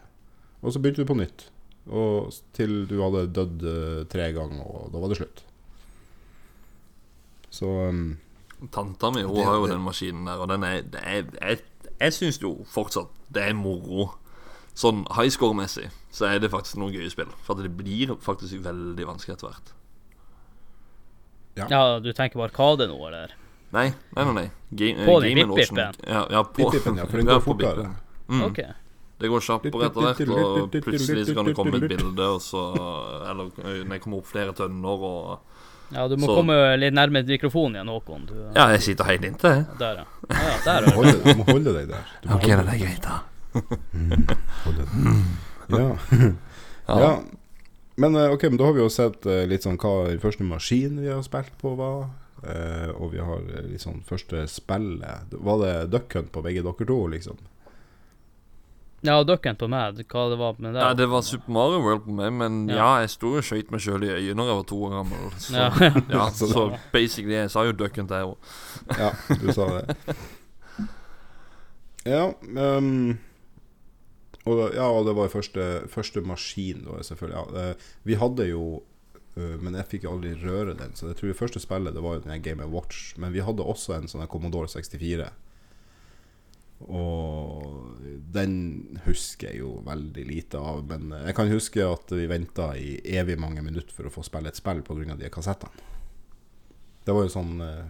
Og 0.62 0.72
så 0.74 0.80
begynte 0.82 1.02
du 1.04 1.08
på 1.12 1.16
nytt. 1.18 1.46
Og 1.90 2.32
til 2.54 2.84
du 2.90 2.96
hadde 3.02 3.28
dødd 3.34 3.62
eh, 3.66 4.04
tre 4.10 4.28
ganger, 4.34 4.62
og 4.62 4.90
da 4.94 4.98
var 5.02 5.08
det 5.12 5.18
slutt. 5.20 5.44
Så 7.52 7.66
um, 7.88 8.16
Tanta 8.72 9.10
mi 9.10 9.22
hun 9.22 9.34
Det- 9.36 9.44
har 9.44 9.54
jo 9.58 9.66
det- 9.66 9.72
den 9.74 9.82
maskinen 9.84 10.24
der, 10.26 10.38
og 10.40 10.48
den 10.48 10.62
er, 10.64 10.80
det 10.82 11.00
er 11.04 11.22
Jeg, 11.48 11.58
jeg 12.00 12.12
syns 12.12 12.38
jo 12.42 12.64
fortsatt 12.70 13.08
det 13.32 13.42
er 13.48 13.54
moro. 13.54 14.10
Sånn 14.74 15.04
high 15.14 15.28
score-messig 15.30 15.90
så 16.10 16.26
er 16.30 16.38
det 16.40 16.50
faktisk 16.50 16.76
noen 16.80 16.92
gøye 16.94 17.10
spill. 17.10 17.28
For 17.44 17.54
at 17.56 17.62
det 17.62 17.76
blir 17.76 18.14
faktisk 18.20 18.54
veldig 18.64 19.06
vanskelig 19.06 19.34
etter 19.36 19.48
hvert. 19.50 19.72
Ja, 21.56 21.98
du 22.00 22.12
tenker 22.16 22.38
på 22.40 22.44
Arkade 22.46 22.86
nå, 22.88 22.96
eller? 23.08 23.34
Nei, 23.72 23.88
nei, 24.16 24.24
nei. 24.24 24.32
nei. 24.36 24.48
Game, 24.70 25.04
På 25.06 25.22
eh, 25.22 25.28
den 25.34 25.36
Game 25.48 25.82
and 25.82 25.96
Ja, 26.06 26.26
ja, 26.30 26.42
på, 26.44 26.70
Bip-bipen, 26.70 26.98
ja, 26.98 27.06
for 27.06 27.16
den 27.16 27.26
går 27.30 27.40
på 27.40 27.40
fortere. 27.40 27.88
Mm. 28.28 28.42
OK. 28.44 28.58
Det 29.22 29.28
går 29.30 29.40
kjappere 29.46 29.86
etter 29.86 30.00
hvert, 30.02 30.20
og 30.34 30.76
plutselig 30.82 31.26
så 31.28 31.34
kan 31.36 31.46
det 31.48 31.54
komme 31.56 31.78
et 31.78 31.88
bilde, 31.88 32.26
og 32.26 32.40
så 32.42 32.62
Eller 33.30 33.52
det 33.88 34.00
kommer 34.02 34.18
opp 34.18 34.26
flere 34.28 34.52
tønner, 34.58 35.04
og 35.08 35.38
Ja, 35.92 36.08
du 36.08 36.16
må 36.16 36.26
Så- 36.26 36.36
komme 36.40 36.56
litt 36.80 36.94
nærmere 36.96 37.24
mikrofonen 37.28 37.76
igjen, 37.76 37.88
Håkon. 37.92 38.26
Du, 38.26 38.34
Ja, 38.56 38.68
jeg 38.72 38.82
sitter 38.82 39.04
helt 39.04 39.24
inntil. 39.24 39.64
Der, 39.78 40.02
ja. 40.02 40.04
ja 40.30 40.56
der 40.64 40.80
du, 40.80 40.86
må 40.90 41.02
holde, 41.02 41.20
du 41.24 41.38
må 41.38 41.44
holde 41.52 41.74
deg 41.78 41.88
der. 41.88 42.08
Du 42.22 42.28
må 42.28 42.34
Ok, 42.38 42.48
holde 42.48 42.64
det 42.64 42.72
er 42.72 42.80
greit, 42.84 43.04
da. 43.04 43.16
Ja. 45.72 45.96
Ja. 46.88 47.00
ja. 47.00 47.22
Men 47.96 48.16
eh, 48.16 48.32
ok, 48.32 48.42
men 48.42 48.56
da 48.56 48.64
har 48.64 48.72
vi 48.72 48.80
jo 48.82 48.88
sett 48.92 49.26
eh, 49.28 49.44
litt 49.48 49.64
sånn 49.64 49.78
hva 49.80 50.08
den 50.08 50.20
første 50.20 50.44
maskinen 50.44 51.00
vi 51.04 51.08
har 51.12 51.22
spilt 51.24 51.52
på 51.60 51.74
var. 51.78 52.08
Eh, 52.42 52.90
og 52.96 53.12
vi 53.12 53.22
har 53.22 53.42
liksom 53.70 54.02
første 54.08 54.46
spillet. 54.50 55.32
Var 55.32 55.58
det 55.62 55.74
Duck 55.92 56.14
Hunt 56.18 56.32
på 56.34 56.42
begge 56.42 56.64
dere 56.66 56.86
to, 56.88 57.00
liksom? 57.12 57.38
Ja, 59.02 59.16
ducken 59.26 59.56
på 59.58 59.66
meg, 59.66 59.98
hva 60.12 60.28
det 60.30 60.36
var 60.38 60.58
med 60.62 60.76
det? 60.76 60.82
Ja, 60.82 60.92
det 60.94 61.08
var 61.10 61.24
Super 61.26 61.50
Mario 61.50 61.80
World 61.82 62.04
på 62.04 62.12
meg, 62.14 62.30
men 62.38 62.68
Ja. 62.70 62.76
ja, 62.76 62.90
jeg 63.02 63.10
sto 63.10 63.32
og 63.34 63.42
skøyt 63.42 63.72
meg 63.74 63.82
sjøl 63.82 64.04
i 64.06 64.12
øyet 64.14 64.36
når 64.38 64.46
jeg 64.46 64.58
var 64.60 64.68
to 64.70 64.78
år 64.86 64.94
gammel. 64.94 65.24
Så, 65.42 65.56
Ja. 65.58 65.90
ja, 66.12 66.28
Så 66.38 66.46
så 66.52 66.62
basically, 66.92 67.34
jeg 67.34 67.50
sa 67.50 67.64
jo 67.66 67.72
duck 67.72 67.98
til 67.98 68.06
jeg 68.06 68.30
òg. 68.30 68.36
Ja, 68.98 69.10
du 69.42 69.50
sa 69.52 69.66
det. 69.74 69.96
Ja, 72.06 72.22
um, 72.78 73.18
og, 74.44 74.62
ja, 74.74 74.86
og 74.86 75.06
det 75.06 75.16
var 75.18 75.28
første, 75.34 75.66
første 75.90 76.22
maskin, 76.26 76.86
da, 76.86 77.02
selvfølgelig. 77.02 77.42
Ja, 77.54 77.70
eh, 77.70 77.92
vi 78.06 78.14
hadde 78.18 78.48
jo 78.48 78.82
eh, 79.36 79.56
Men 79.62 79.78
jeg 79.80 79.88
fikk 79.96 80.08
aldri 80.10 80.34
røre 80.40 80.76
den, 80.78 80.94
så 80.98 81.10
jeg 81.10 81.18
tror 81.18 81.32
det 81.32 81.38
første 81.38 81.62
spillet 81.62 81.94
Det 81.94 82.04
var 82.04 82.18
jo 82.18 82.26
den 82.26 82.44
Game 82.44 82.68
Watch. 82.72 83.14
Men 83.16 83.34
vi 83.34 83.44
hadde 83.44 83.66
også 83.66 83.96
en 83.96 84.10
sånn 84.10 84.26
Commodore 84.30 84.70
64. 84.72 85.30
Og 86.82 87.98
den 88.34 88.54
husker 89.04 89.52
jeg 89.52 89.62
jo 89.62 89.76
veldig 89.86 90.24
lite 90.26 90.58
av. 90.58 90.82
Men 90.88 91.14
jeg 91.28 91.36
kan 91.38 91.50
huske 91.52 91.86
at 91.86 92.14
vi 92.14 92.28
venta 92.30 92.72
i 92.74 92.96
evig 93.16 93.38
mange 93.38 93.62
minutter 93.62 93.94
for 93.94 94.08
å 94.08 94.14
få 94.14 94.24
spille 94.26 94.50
et 94.50 94.58
spill 94.58 94.82
pga. 94.86 95.16
de 95.16 95.30
kassettene. 95.30 95.90
Det 97.02 97.14
var 97.14 97.26
jo 97.26 97.34
sånn 97.34 97.60
eh, 97.62 97.86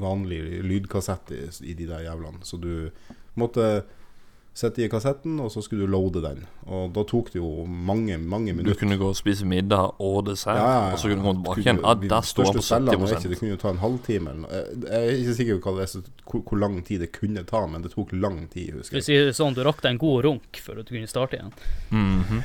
vanlig 0.00 0.40
lydkassett 0.64 1.32
i 1.32 1.74
de 1.74 1.86
der 1.88 2.04
jævlene. 2.06 2.44
Så 2.44 2.56
du 2.60 2.90
måtte 3.38 3.84
sette 4.54 4.82
i 4.82 4.88
kassetten, 4.90 5.38
og 5.40 5.50
så 5.54 5.62
skulle 5.62 5.86
du 5.86 5.92
loade 5.92 6.20
den. 6.24 6.40
Og 6.66 6.90
da 6.92 7.04
tok 7.06 7.28
det 7.32 7.38
jo 7.38 7.64
mange, 7.66 8.16
mange 8.18 8.52
minutter. 8.52 8.74
Du 8.74 8.80
kunne 8.82 8.98
gå 9.00 9.08
og 9.12 9.16
spise 9.16 9.46
middag 9.46 9.94
og 10.02 10.26
dessert, 10.26 10.58
Ja, 10.58 10.64
ja, 10.66 10.80
ja. 10.88 10.92
og 10.92 10.98
så 10.98 11.08
kunne 11.08 11.20
du 11.20 11.24
komme 11.24 11.40
tilbake 11.44 11.62
igjen. 11.62 11.80
Ja, 11.84 11.94
der 12.10 12.26
står 12.26 12.44
han 12.50 12.58
på 12.58 12.64
spillene, 12.66 12.90
jeg 12.90 13.00
vet 13.00 13.12
ikke, 13.24 13.30
Det 13.30 13.38
kunne 13.38 13.50
jo 13.54 13.60
ta 13.62 13.70
en 13.70 13.78
halvtime 13.84 14.30
eller 14.30 14.40
noe. 14.42 14.62
Jeg 14.90 14.98
er 14.98 15.20
ikke 15.20 15.36
sikker 15.38 15.60
på 15.62 15.74
hvor, 15.76 16.42
hvor 16.50 16.58
lang 16.60 16.80
tid 16.84 17.00
det 17.06 17.12
kunne 17.14 17.44
ta, 17.46 17.62
men 17.66 17.82
det 17.86 17.92
tok 17.94 18.12
lang 18.12 18.42
tid, 18.50 18.68
Skal 18.68 18.78
husker 18.82 18.96
vi 18.98 19.00
jeg. 19.00 19.04
si 19.06 19.20
det 19.30 19.36
sånn, 19.38 19.54
du 19.54 19.62
rakk 19.64 19.80
deg 19.86 19.94
en 19.94 20.02
god 20.02 20.24
runk 20.26 20.60
før 20.66 20.82
du 20.82 20.84
kunne 20.90 21.06
starte 21.06 21.38
igjen. 21.38 21.54
Mhm. 21.90 22.42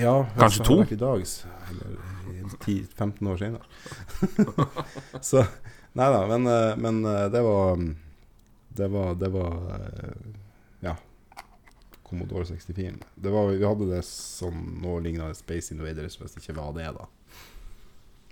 Ja, 0.00 0.16
Kanskje 0.38 0.64
to? 0.64 0.80
I 0.90 0.96
dag, 0.98 1.22
eller 1.70 1.96
10-15 2.64 3.28
år 3.30 3.36
senere. 3.38 3.62
så 5.20 5.44
Nei 5.96 6.08
da, 6.12 6.26
men, 6.28 6.46
eh, 6.50 6.74
men 6.76 6.98
eh, 7.04 7.28
det 7.32 7.40
var 7.40 7.76
mm, 7.76 7.96
Det 8.76 8.88
var, 8.92 9.14
det 9.14 9.28
var 9.32 9.54
eh, 9.76 10.16
Ja. 10.84 10.96
Commodore 12.16 12.46
64. 12.46 12.94
Det 13.14 13.30
var, 13.30 13.48
vi 13.48 13.64
hadde 13.64 13.90
det 13.90 14.02
som 14.08 14.56
noe 14.80 15.02
lignende 15.04 15.36
Space 15.36 15.74
Invaders, 15.74 16.16
hvis 16.16 16.32
det 16.32 16.42
ikke 16.42 16.56
var 16.56 16.72
det, 16.76 16.88
da. 16.96 17.08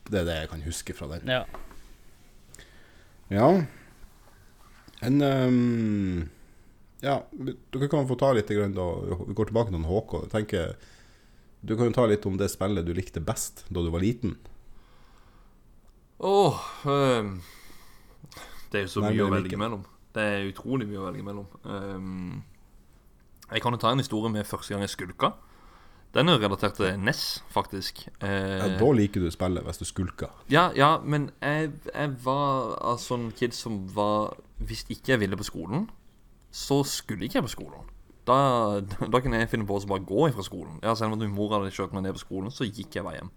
Det 0.08 0.20
er 0.20 0.28
det 0.28 0.36
jeg 0.38 0.50
kan 0.52 0.64
huske 0.64 0.96
fra 0.96 1.08
den. 1.12 1.28
Ja. 1.28 1.44
Ja. 3.32 3.50
En 5.04 5.20
um, 5.20 6.28
Ja, 7.04 7.18
dere 7.32 7.88
kan 7.92 8.08
få 8.08 8.16
ta 8.20 8.30
litt 8.32 8.48
grann 8.48 8.76
da 8.76 8.84
Vi 9.26 9.36
går 9.36 9.48
tilbake 9.50 9.72
til 9.72 9.86
Håkon. 9.88 10.26
Jeg 10.26 10.32
tenker 10.32 10.74
Du 11.60 11.74
kan 11.76 11.88
jo 11.88 11.96
ta 11.96 12.04
litt 12.08 12.24
om 12.28 12.36
det 12.40 12.50
spillet 12.52 12.86
du 12.86 12.92
likte 12.96 13.20
best 13.20 13.64
da 13.68 13.82
du 13.84 13.90
var 13.92 14.04
liten. 14.04 14.36
Åh 16.20 16.60
um, 16.84 17.34
Det 18.70 18.80
er 18.80 18.86
jo 18.86 18.92
så 18.92 19.04
Nei, 19.04 19.16
mye 19.16 19.26
å 19.26 19.32
velge 19.34 19.60
mellom. 19.60 19.84
Det 20.14 20.24
er 20.24 20.48
utrolig 20.52 20.86
mye 20.88 21.00
å 21.00 21.08
velge 21.08 21.24
mellom. 21.26 21.46
Ehm, 21.66 22.42
jeg 23.52 23.62
kan 23.62 23.72
jo 23.72 23.78
ta 23.78 23.90
en 23.92 23.98
historie 24.02 24.30
med 24.32 24.46
første 24.46 24.74
gang 24.74 24.80
jeg 24.82 24.90
skulka. 24.94 25.32
Den 26.14 26.28
er 26.30 26.38
relatert 26.38 26.76
til 26.78 26.94
NES, 27.00 27.42
faktisk. 27.50 28.04
Eh, 28.22 28.28
Ja, 28.28 28.68
da 28.78 28.90
liker 28.94 29.20
du 29.20 29.30
spillet 29.34 29.64
hvis 29.66 29.78
du 29.78 29.84
skulker. 29.84 30.30
ja, 30.48 30.70
ja, 30.76 30.98
men 31.02 31.30
jeg, 31.42 31.72
jeg 31.94 32.12
var 32.24 32.78
av 32.80 32.98
sånn 33.02 33.32
kid 33.34 33.52
som 33.52 33.80
var 33.94 34.36
Hvis 34.62 34.84
ikke 34.88 35.12
jeg 35.16 35.20
ville 35.20 35.36
på 35.36 35.42
skolen, 35.44 35.88
så 36.52 36.84
skulle 36.86 37.24
ikke 37.26 37.40
jeg 37.40 37.48
på 37.48 37.50
skolen. 37.56 37.90
Da, 38.24 38.80
da 38.80 39.20
kunne 39.20 39.36
jeg 39.42 39.50
finne 39.50 39.66
på 39.66 39.74
å 39.76 39.86
bare 39.90 40.06
gå 40.06 40.28
ifra 40.30 40.42
skolen. 40.46 40.78
Ja, 40.82 40.94
Selv 40.94 41.12
om 41.12 41.18
min 41.18 41.34
mor 41.34 41.50
hadde 41.52 41.74
kjørt 41.74 41.92
meg 41.92 42.04
ned 42.06 42.14
på 42.14 42.22
skolen, 42.22 42.50
så 42.54 42.64
gikk 42.64 42.94
jeg 42.94 43.04
bare 43.04 43.18
hjem. 43.18 43.30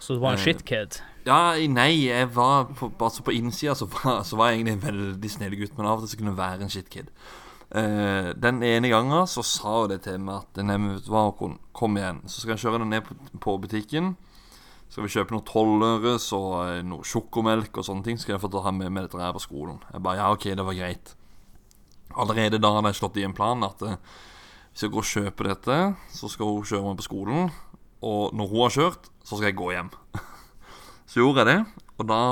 Så 0.00 0.14
du 0.16 0.20
var 0.24 0.32
en 0.34 0.38
Eh, 0.40 0.44
shitkid? 0.44 0.98
Ja, 1.26 1.54
nei, 1.68 2.06
jeg 2.08 2.32
var 2.34 2.64
på, 2.74 2.88
altså 2.98 3.22
på 3.22 3.32
innsida 3.36 3.74
så 3.76 3.86
så 4.24 4.36
var 4.36 4.50
jeg 4.50 4.64
egentlig 4.64 4.72
en 4.80 4.86
veldig 4.88 5.30
snill 5.30 5.54
gutt, 5.60 5.76
men 5.76 5.86
av 5.86 5.98
og 6.00 6.08
til 6.08 6.16
så 6.16 6.18
kunne 6.18 6.32
jeg 6.32 6.40
være 6.40 6.62
en 6.66 6.72
shitkid. 6.72 7.12
Eh, 7.12 7.43
den 7.70 8.60
ene 8.62 8.90
gangen 8.92 9.26
så 9.26 9.42
sa 9.42 9.80
hun 9.80 9.90
det 9.90 10.02
til 10.04 10.20
meg 10.22 10.44
at 10.44 10.60
Nei, 10.62 10.76
men 10.78 11.56
kom 11.74 11.96
igjen. 11.98 12.20
Så 12.28 12.42
skal 12.42 12.54
jeg 12.54 12.66
kjøre 12.66 12.82
den 12.84 12.92
ned 12.92 13.06
på, 13.06 13.16
på 13.42 13.56
butikken. 13.62 14.12
Skal 14.94 15.08
vi 15.08 15.10
kjøpe 15.10 15.34
noe 15.34 15.42
tolløres 15.42 16.28
og 16.36 16.52
eh, 16.68 16.84
noe 16.86 17.02
sjokomelk 17.02 17.80
og 17.80 17.86
sånne 17.88 18.06
ting. 18.06 18.18
Skal 18.20 18.36
jeg 18.36 18.42
få 18.44 18.50
ta 18.52 18.70
med 18.70 18.92
meg 18.94 19.08
dette 19.08 19.18
her 19.18 19.32
på 19.34 19.42
skolen. 19.42 19.80
Jeg 19.90 20.04
bare 20.06 20.20
ja, 20.20 20.28
ok, 20.30 20.44
det 20.54 20.66
var 20.68 20.76
greit. 20.78 21.14
Allerede 22.14 22.60
da 22.62 22.70
hadde 22.76 22.92
jeg 22.92 23.00
slått 23.00 23.18
i 23.18 23.24
en 23.26 23.34
plan 23.34 23.66
at 23.66 23.82
eh, 23.82 23.96
hvis 24.70 24.84
jeg 24.86 24.92
går 24.94 25.02
og 25.02 25.10
kjøper 25.10 25.48
dette, 25.50 25.78
så 26.14 26.30
skal 26.30 26.52
hun 26.52 26.68
kjøre 26.70 26.84
meg 26.86 27.00
på 27.00 27.06
skolen. 27.08 27.50
Og 28.06 28.36
når 28.38 28.52
hun 28.52 28.62
har 28.62 28.76
kjørt, 28.76 29.10
så 29.26 29.34
skal 29.34 29.48
jeg 29.48 29.58
gå 29.58 29.72
hjem. 29.74 29.90
Så 31.10 31.20
gjorde 31.20 31.42
jeg 31.44 31.50
det, 31.50 31.82
og 32.00 32.06
da 32.08 32.22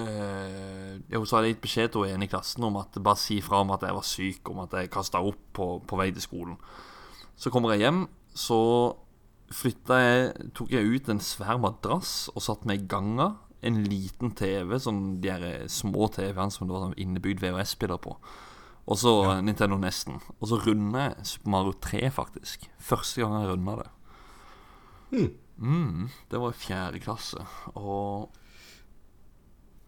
eh, 0.00 0.81
Jo, 1.10 1.24
så 1.24 1.36
hadde 1.36 1.50
jeg 1.50 1.56
gitt 1.56 1.64
beskjed 1.66 1.92
til 1.94 2.06
henne 2.08 2.26
i 2.26 2.30
klassen 2.30 2.64
om 2.66 2.78
at 2.80 2.96
bare 3.02 3.20
si 3.20 3.40
fra 3.44 3.62
om 3.64 3.72
at 3.74 3.84
jeg 3.86 3.96
var 3.96 4.06
syk, 4.06 4.50
om 4.52 4.62
at 4.64 4.76
jeg 4.78 4.92
kasta 4.92 5.22
opp 5.24 5.40
på, 5.56 5.68
på 5.88 5.98
vei 6.00 6.10
til 6.14 6.24
skolen. 6.24 6.58
Så 7.36 7.50
kommer 7.52 7.74
jeg 7.74 7.86
hjem, 7.86 8.04
så 8.38 8.60
flytta 9.52 9.98
jeg 10.00 10.50
Tok 10.56 10.70
jeg 10.72 10.88
ut 10.88 11.10
en 11.12 11.20
svær 11.20 11.58
madrass 11.60 12.30
og 12.32 12.44
satte 12.44 12.68
meg 12.68 12.84
i 12.84 12.88
ganga. 12.88 13.32
En 13.62 13.82
liten 13.86 14.32
TV, 14.34 14.74
sånn 14.80 15.20
de 15.22 15.30
her 15.30 15.68
små 15.70 16.08
TV-ene 16.10 16.50
som 16.50 16.66
det 16.66 16.74
var 16.74 16.86
sånn 16.86 16.98
innebygd 16.98 17.42
VHS-spiller 17.44 18.00
på. 18.02 18.16
Og 18.90 18.98
så 18.98 19.12
Nintendo 19.44 19.78
Nesten. 19.78 20.18
Og 20.40 20.48
så 20.50 20.58
runder 20.64 21.04
jeg 21.12 21.28
Super 21.34 21.52
Mario 21.54 21.74
3, 21.84 22.08
faktisk. 22.14 22.66
Første 22.82 23.22
gang 23.22 23.36
jeg 23.38 23.52
runda 23.52 23.76
det. 23.84 23.90
Mm, 25.62 26.08
det 26.32 26.40
var 26.42 26.50
i 26.50 26.58
fjerde 26.58 27.02
klasse. 27.04 27.44
Og 27.78 28.32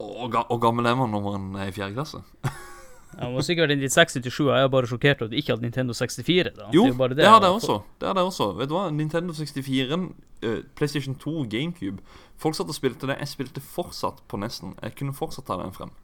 Og, 0.03 0.61
gammel 0.61 0.87
er 0.91 0.97
man 0.99 1.13
når 1.15 1.27
man 1.29 1.61
er 1.63 1.71
i 1.71 1.75
fjerde 1.75 1.95
klasse? 1.95 2.23
Jeg 3.15 3.31
må 3.31 3.43
sikkert 3.47 3.71
inn 3.71 3.83
i 3.85 3.89
67, 3.91 4.27
og 4.43 4.49
jeg 4.51 4.67
er 4.67 4.71
bare 4.73 4.89
sjokkert 4.91 5.21
over 5.23 5.29
at 5.29 5.35
du 5.35 5.39
ikke 5.39 5.55
hadde 5.55 5.63
Nintendo 5.63 5.95
64. 5.95 6.49
da. 6.57 6.65
Jo, 6.75 6.87
det, 6.91 6.97
det, 7.13 7.19
det, 7.21 7.29
hadde 7.31 7.47
jeg 7.47 7.59
også. 7.61 7.77
Det 8.01 8.09
hadde 8.09 8.25
jeg 8.25 8.31
også. 8.33 8.49
Vet 8.59 8.71
du 8.71 8.75
hva? 8.75 8.85
Nintendo 8.91 9.37
64, 9.39 9.99
eh, 10.43 10.57
PlayStation 10.75 11.15
2, 11.23 11.35
GameCube 11.53 12.03
Folk 12.43 12.59
satt 12.59 12.73
og 12.73 12.75
spilte 12.75 13.07
det. 13.07 13.21
Jeg 13.23 13.31
spilte 13.31 13.63
fortsatt 13.63 14.25
på 14.27 14.41
Nesten. 14.43 14.75
Jeg 14.83 14.97
kunne 14.99 15.15
fortsatt 15.15 15.47
ta 15.47 15.61
den 15.61 15.71
frem. 15.77 15.95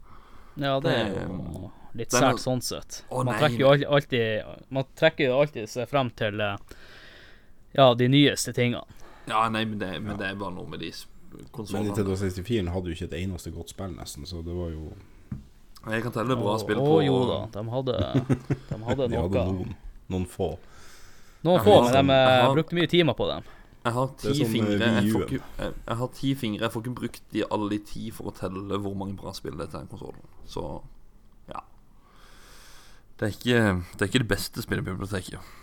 Ja, 0.61 0.77
det 0.83 0.95
er 0.95 1.11
jo 1.25 1.71
litt 1.99 2.15
sært 2.15 2.37
er- 2.37 2.43
sånn 2.43 2.63
sett. 2.63 3.03
Å, 3.11 3.25
man 3.27 3.39
trekker 3.39 3.59
jo 3.65 3.73
al- 3.73 3.89
alltid 3.99 4.71
Man 4.71 4.87
trekker 4.99 5.31
jo 5.31 5.41
alltid 5.43 5.71
seg 5.71 5.91
frem 5.91 6.11
til 6.15 6.41
eh, 6.41 6.57
ja, 7.75 7.95
de 7.95 8.09
nyeste 8.11 8.55
tingene. 8.55 8.87
Ja, 9.27 9.49
nei, 9.49 9.65
men 9.65 9.79
det, 9.83 9.97
men 10.03 10.19
det 10.19 10.31
er 10.31 10.39
bare 10.39 10.55
noe 10.55 10.71
med 10.71 10.83
de 10.83 10.93
Men. 11.31 11.85
Nintendo 11.87 12.17
64 12.17 12.73
hadde 12.75 12.91
jo 12.91 12.97
ikke 12.97 13.07
et 13.11 13.17
eneste 13.23 13.53
godt 13.55 13.71
spill, 13.71 13.93
nesten, 13.97 14.27
så 14.27 14.41
det 14.45 14.55
var 14.57 14.73
jo 14.75 14.91
Jeg 15.91 16.03
kan 16.03 16.13
telle 16.13 16.37
bra 16.37 16.57
Å 16.57 16.61
spill 16.61 16.81
å, 16.83 16.85
på 16.89 16.97
jo 17.07 17.21
da, 17.29 17.39
de 17.55 17.63
hadde, 17.71 17.95
de 18.69 18.79
hadde 18.89 19.07
De 19.13 19.17
hadde 19.23 19.45
noen, 19.53 19.77
noen 20.11 20.27
få. 20.29 20.51
Noen 21.47 21.63
få, 21.65 21.77
men 21.87 21.95
de 21.95 22.17
eh, 22.19 22.43
har- 22.43 22.53
brukte 22.59 22.77
mye 22.77 22.91
timer 22.91 23.17
på 23.17 23.29
dem. 23.31 23.47
Jeg 23.81 23.95
har 23.97 24.11
ti 24.21 24.33
eh, 24.43 24.49
fingre. 24.51 24.77
Jeg 24.77 25.13
får, 25.15 25.23
ikke, 25.25 25.39
jeg, 25.63 25.77
jeg 25.87 25.97
har 26.03 26.11
ti 26.19 26.35
fingre. 26.37 26.61
Jeg 26.67 26.73
får 26.75 26.83
ikke 26.85 26.97
brukt 26.99 27.23
de 27.33 27.45
alle 27.57 27.71
de 27.73 27.79
ti 27.89 28.11
for 28.13 28.29
å 28.29 28.35
telle 28.37 28.77
hvor 28.85 28.93
mange 29.01 29.17
bra 29.17 29.33
spill 29.33 29.57
det 29.57 29.69
er 29.69 29.73
til 29.73 29.81
den 29.87 29.89
konsollen. 29.95 30.27
Så 30.45 30.65
ja. 31.49 31.63
Det 33.17 33.31
er 33.31 33.33
ikke 33.39 33.63
det, 33.95 34.03
er 34.05 34.11
ikke 34.11 34.23
det 34.27 34.29
beste 34.35 34.67
spillebiblioteket. 34.67 35.57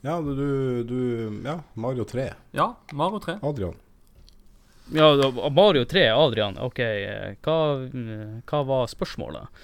Ja, 0.00 0.14
du, 0.24 0.32
du 0.88 0.96
Ja, 1.44 1.58
Mario 1.76 2.06
3. 2.08 2.30
Ja, 2.56 2.70
Mario 2.96 3.20
3. 3.20 3.36
Adrian. 3.44 3.76
Ja, 4.92 5.32
Mario 5.50 5.84
3, 5.84 6.08
Adrian. 6.10 6.58
OK, 6.58 6.78
eh, 6.78 7.36
hva, 7.44 7.58
mm, 7.92 8.42
hva 8.50 8.62
var 8.66 8.90
spørsmålet? 8.90 9.62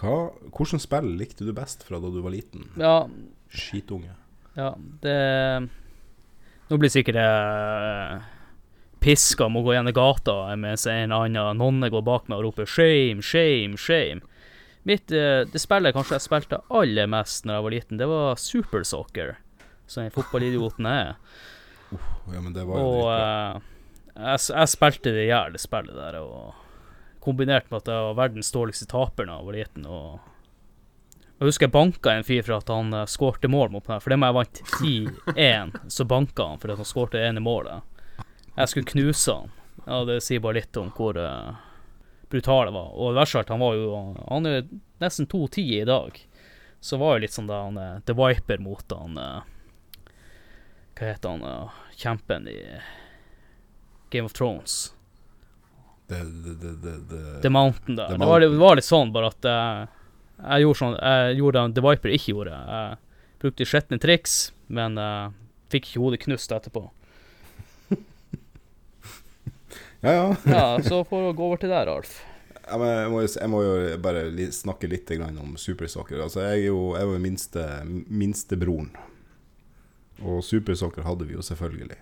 Hva, 0.00 0.30
hvordan 0.54 0.80
spill 0.80 1.12
likte 1.20 1.44
du 1.44 1.52
best 1.56 1.84
fra 1.84 2.00
da 2.00 2.08
du 2.08 2.20
var 2.24 2.32
liten? 2.32 2.70
Ja, 2.80 3.04
Skitunge. 3.50 4.14
ja 4.54 4.74
det 5.02 5.68
Nå 6.70 6.78
blir 6.78 6.92
sikkert 6.92 7.18
jeg 7.18 8.20
piska 9.02 9.48
om 9.48 9.58
å 9.58 9.62
gå 9.66 9.74
gjennom 9.74 9.96
gata 9.96 10.36
mens 10.60 10.86
en 10.86 11.12
annen 11.12 11.58
nonne 11.58 11.90
går 11.90 12.04
bak 12.06 12.28
meg 12.28 12.38
og 12.38 12.44
roper 12.44 12.68
'shame, 12.68 13.22
shame, 13.22 13.76
shame'. 13.76 14.22
Mitt, 14.82 15.10
eh, 15.12 15.44
det 15.44 15.60
spillet 15.60 15.92
kanskje 15.92 16.16
jeg 16.16 16.24
spilte 16.24 16.62
aller 16.70 17.06
mest 17.10 17.44
når 17.44 17.54
jeg 17.54 17.64
var 17.64 17.74
liten, 17.74 17.98
det 17.98 18.08
var 18.08 18.36
Super 18.36 18.84
Soccer, 18.84 19.36
som 19.86 20.04
den 20.04 20.14
fotballidioten 20.14 20.86
er. 20.86 21.16
Ja, 21.90 22.40
men 22.40 22.52
det 22.54 22.64
var 22.64 22.78
jo 22.78 22.86
Og 22.86 23.10
eh, 23.12 23.60
jeg, 24.14 24.40
jeg 24.50 24.72
spilte 24.72 25.12
det 25.14 25.28
i 25.30 25.60
spillet 25.60 25.96
der. 25.96 26.18
Og 26.22 26.54
kombinert 27.20 27.70
med 27.70 27.82
at 27.82 27.92
jeg 27.92 28.08
var 28.08 28.18
verdens 28.22 28.52
dårligste 28.54 28.88
taper 28.90 29.28
da 29.28 29.38
jeg 29.38 29.48
var 29.48 29.58
liten. 29.58 29.86
Og 29.86 30.20
jeg 31.40 31.48
husker 31.48 31.66
jeg 31.68 31.72
banka 31.76 32.12
en 32.14 32.26
fyr 32.26 32.44
for 32.44 32.58
at 32.58 32.68
han 32.72 32.92
uh, 32.94 33.06
skårte 33.08 33.48
mål 33.48 33.72
mot 33.76 33.86
meg. 33.88 34.02
For 34.02 34.12
det 34.12 34.20
må 34.20 34.28
jeg 34.28 34.38
vant 34.40 34.62
10-1, 35.36 35.74
så 35.88 36.04
banka 36.08 36.50
han 36.52 36.60
for 36.60 36.72
at 36.72 36.82
han 36.82 36.88
skårte 36.88 37.22
ene 37.24 37.40
målet. 37.44 37.86
Jeg 38.56 38.68
skulle 38.72 38.92
knuse 38.92 39.36
han. 39.38 39.52
Ja, 39.86 40.02
Det 40.04 40.20
sier 40.24 40.42
bare 40.44 40.58
litt 40.60 40.76
om 40.76 40.90
hvor 40.92 41.16
uh, 41.16 41.54
brutal 42.30 42.68
det 42.68 42.74
var. 42.76 42.90
Og 42.92 43.16
verst 43.16 43.34
av 43.36 43.42
alt, 43.44 43.54
han 43.54 43.62
var 43.62 43.78
jo 43.78 44.02
Han 44.28 44.46
er 44.46 44.68
nesten 45.00 45.26
2-10 45.26 45.80
i 45.80 45.86
dag. 45.88 46.20
Så 46.80 46.96
var 46.96 47.16
jo 47.16 47.24
litt 47.24 47.34
sånn 47.36 47.48
da 47.50 47.62
han 47.66 47.76
eh, 47.76 47.98
The 48.08 48.14
Viper 48.16 48.60
mot 48.64 48.92
han 48.96 49.18
eh, 49.20 49.40
Hva 50.96 51.10
heter 51.10 51.34
han? 51.34 51.42
eh, 51.44 51.74
kjempen 52.00 52.48
i 52.48 52.56
Game 54.10 54.26
of 54.28 54.34
Thrones. 54.36 54.92
The, 56.10 56.18
the, 56.24 56.54
the, 56.58 56.72
det, 56.82 56.94
det. 57.10 57.24
The 57.44 57.50
Mountain 57.54 57.96
da. 57.96 58.08
Det 58.10 58.18
var, 58.26 58.40
litt- 58.42 58.56
var 58.58 58.78
litt 58.80 58.86
sånn 58.88 59.12
bare 59.14 59.28
at 59.30 59.46
uh, 59.46 59.84
jeg 60.40 60.64
gjorde 60.64 60.78
sånn 60.80 60.96
Jeg 60.98 61.36
gjorde 61.38 61.62
det 61.68 61.76
The 61.78 61.84
Viper 61.86 62.14
ikke 62.16 62.32
gjorde. 62.34 62.56
Jeg 62.74 62.96
brukte 63.44 63.66
skitne 63.68 63.98
triks, 64.02 64.38
men 64.68 64.98
uh, 64.98 65.28
fikk 65.70 65.86
ikke 65.92 66.02
hodet 66.02 66.22
knust 66.26 66.52
etterpå. 66.56 66.86
Ja, 70.00 70.12
ja. 70.12 70.36
Ja, 70.46 70.82
så 70.82 71.04
får 71.04 71.26
du 71.26 71.32
gå 71.36 71.44
over 71.46 71.60
til 71.60 71.68
deg, 71.72 71.88
Alf. 71.92 72.14
Ja, 72.70 72.78
men 72.78 72.88
jeg, 72.88 73.10
må, 73.12 73.20
jeg 73.26 73.50
må 73.50 73.60
jo 73.66 73.72
bare 74.00 74.22
snakke 74.54 74.88
litt 74.88 75.10
grann 75.10 75.36
om 75.42 75.56
supersoccer. 75.60 76.20
Altså, 76.22 76.40
jeg, 76.46 76.62
er 76.62 76.68
jo, 76.70 76.78
jeg 76.96 77.08
var 77.08 77.16
jo 77.18 77.22
minste, 77.24 77.64
minstebroren. 78.08 78.92
Og 80.22 80.40
supersoccer 80.46 81.04
hadde 81.06 81.26
vi 81.28 81.36
jo 81.36 81.44
selvfølgelig. 81.44 81.98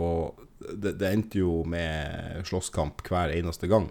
Og 0.00 0.44
det, 0.60 0.96
det 1.00 1.10
endte 1.10 1.40
jo 1.42 1.60
med 1.68 2.44
slåsskamp 2.48 3.02
hver 3.06 3.32
eneste 3.34 3.70
gang. 3.70 3.88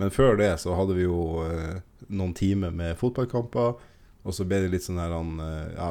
Men 0.00 0.12
før 0.14 0.38
det 0.38 0.52
så 0.62 0.74
hadde 0.78 0.96
vi 0.98 1.06
jo 1.06 1.44
eh, 1.46 1.80
noen 2.10 2.34
timer 2.36 2.74
med 2.74 2.98
fotballkamper. 3.00 3.76
Og 4.24 4.32
så 4.32 4.46
ble 4.48 4.62
det 4.64 4.72
litt 4.72 4.86
sånn 4.86 5.00
her 5.00 5.12
eh, 5.14 5.74
ja, 5.76 5.90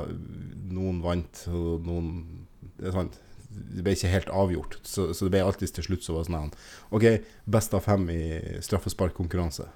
Noen 0.74 1.04
vant, 1.04 1.46
og 1.54 1.86
noen 1.86 2.10
Det 2.80 2.90
er 2.90 2.98
sant. 2.98 3.20
Det 3.54 3.84
ble 3.86 3.94
ikke 3.94 4.10
helt 4.10 4.34
avgjort. 4.34 4.80
Så, 4.82 5.12
så 5.14 5.28
det 5.28 5.36
ble 5.36 5.44
alltid 5.46 5.76
til 5.76 5.88
slutt 5.88 6.06
så 6.06 6.16
var 6.16 6.26
det 6.26 6.34
sånn 6.34 6.54
OK, 6.98 7.06
best 7.46 7.76
av 7.78 7.86
fem 7.86 8.08
i 8.10 8.24
straffesparkkonkurranse. 8.66 9.70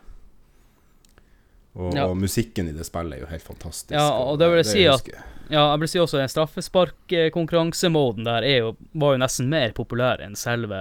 Og, 1.77 1.93
Ja. 1.93 2.07
og 2.09 2.17
musikken 2.17 2.67
i 2.69 2.73
det 2.73 2.85
spillet 2.87 3.13
er 3.19 3.19
jo 3.21 3.27
helt 3.29 3.43
fantastisk. 3.45 3.91
Ja, 3.93 4.09
og 4.17 4.39
det 4.41 4.47
vil 4.49 4.57
jeg 4.63 4.65
si 4.71 4.85
at- 4.89 5.11
Ja, 5.49 5.61
jeg 5.71 5.79
vil 5.79 5.87
si 5.87 5.99
også 5.99 6.17
den 6.19 6.27
straffesparkkonkurransemoden 6.27 8.25
der 8.25 8.43
er 8.43 8.57
jo, 8.65 8.73
var 8.93 9.13
jo 9.15 9.21
nesten 9.21 9.47
mer 9.49 9.71
populær 9.77 10.19
enn 10.25 10.35
selve 10.35 10.75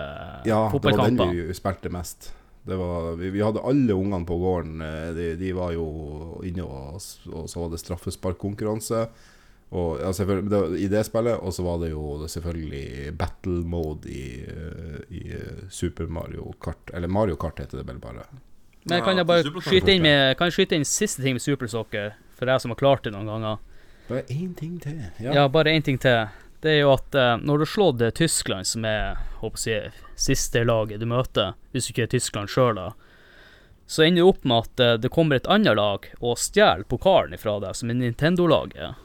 Ja, 0.47 0.71
det 0.73 0.97
var 0.97 1.07
den 1.11 1.21
vi 1.31 1.55
spilte 1.55 1.91
mest. 1.93 2.33
Det 2.67 2.75
var, 2.77 3.13
vi, 3.15 3.31
vi 3.31 3.39
hadde 3.45 3.63
alle 3.63 3.95
ungene 3.95 4.27
på 4.27 4.35
gården. 4.43 4.81
eh, 4.83 5.13
De, 5.15 5.37
de 5.39 5.53
var 5.55 5.71
jo 5.77 6.41
inne, 6.43 6.65
og, 6.67 6.95
og 7.33 7.47
så 7.49 7.61
var 7.63 7.69
det 7.71 7.79
straffesparkkonkurranse. 7.85 9.05
Og, 9.71 10.01
ja, 10.01 10.11
det, 10.13 10.81
I 10.81 10.89
det 10.89 11.05
spillet, 11.07 11.39
og 11.43 11.53
så 11.55 11.63
var 11.63 11.79
det 11.85 11.91
jo 11.93 12.19
det 12.23 12.31
selvfølgelig 12.31 13.17
battle 13.19 13.63
mode 13.67 14.09
i, 14.11 14.43
eh, 14.43 14.99
i 15.15 15.23
Super 15.71 16.07
Mario 16.11 16.53
Kart. 16.61 16.91
Eller 16.95 17.07
Mario 17.09 17.37
Kart 17.37 17.59
heter 17.63 17.79
det 17.79 17.87
vel 17.87 17.99
bare. 18.03 18.27
Men 18.87 19.03
kan 19.03 19.19
jeg 19.19 19.27
bare 19.27 19.63
skyte 19.67 19.95
inn 19.97 20.03
med 20.05 20.37
Kan 20.39 20.51
jeg 20.51 20.55
skyte 20.61 20.77
inn 20.79 20.85
siste 20.87 21.23
ting 21.25 21.35
med 21.35 21.43
Super 21.43 21.67
Soccer, 21.71 22.13
for 22.39 22.47
deg 22.47 22.61
som 22.63 22.71
har 22.71 22.79
klart 22.79 23.03
det 23.07 23.13
noen 23.15 23.27
ganger? 23.27 23.59
Bare 24.07 24.23
én 24.31 24.53
ting 24.55 24.77
til. 24.79 25.01
Ja, 25.19 25.33
Ja. 25.35 25.49
bare 25.49 25.73
én 25.75 25.83
ting 25.83 25.99
til. 25.99 26.29
Det 26.63 26.71
er 26.71 26.81
jo 26.81 26.93
at 26.95 27.15
uh, 27.15 27.37
når 27.43 27.59
du 27.59 27.65
har 27.65 27.71
slått 27.73 28.01
eh, 28.03 28.11
Tyskland, 28.15 28.67
som 28.67 28.85
er 28.89 29.19
håper 29.43 29.59
jeg, 29.69 29.91
siste 30.17 30.63
laget 30.65 31.01
du 31.03 31.07
møter, 31.07 31.55
hvis 31.73 31.87
du 31.87 31.93
ikke 31.93 32.07
er 32.07 32.13
Tyskland 32.15 32.49
sjøl, 32.49 32.79
så 33.87 34.03
ender 34.07 34.23
du 34.23 34.29
opp 34.31 34.45
med 34.45 34.65
at 34.65 34.81
uh, 34.81 34.95
det 35.03 35.11
kommer 35.15 35.37
et 35.37 35.47
annet 35.51 35.77
lag 35.77 36.07
og 36.21 36.39
stjeler 36.39 36.87
pokalen 36.89 37.35
ifra 37.35 37.59
deg, 37.63 37.75
som 37.77 37.91
er 37.91 37.99
Nintendo-laget. 38.01 38.97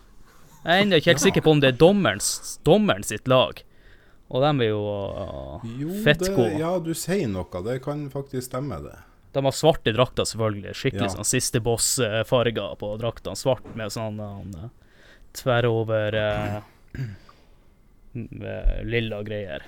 Jeg 0.62 0.72
er 0.78 0.86
ennå 0.86 1.02
ikke 1.02 1.12
helt 1.12 1.26
sikker 1.26 1.42
på 1.42 1.52
om 1.58 1.60
det 1.62 1.74
er 1.74 1.78
dommerens, 1.82 2.60
dommeren 2.64 3.04
sitt 3.04 3.28
lag. 3.28 3.64
Og 4.32 4.42
de 4.46 4.52
er 4.64 4.70
jo 4.70 4.82
uh, 4.86 5.66
Jo, 5.82 5.92
fett 6.06 6.22
gode. 6.30 6.54
ja, 6.62 6.78
du 6.80 6.94
sier 6.96 7.28
noe. 7.28 7.64
Det 7.66 7.82
kan 7.84 8.06
faktisk 8.14 8.48
stemme, 8.48 8.78
det. 8.86 8.96
De 9.32 9.44
har 9.46 9.56
svarte 9.56 9.94
drakter, 9.96 10.28
selvfølgelig. 10.28 10.74
Skikkelig 10.76 11.08
Ja. 11.08 11.14
sånn 11.16 11.28
siste 11.30 11.62
boss-farger 11.64 12.76
på 12.82 12.90
draktene. 13.00 13.36
Svart 13.40 13.70
med 13.80 13.94
sånn 13.94 14.20
uh, 14.20 14.68
tverrover 15.38 16.18
med 18.12 18.86
lilla 18.86 19.22
greier. 19.24 19.64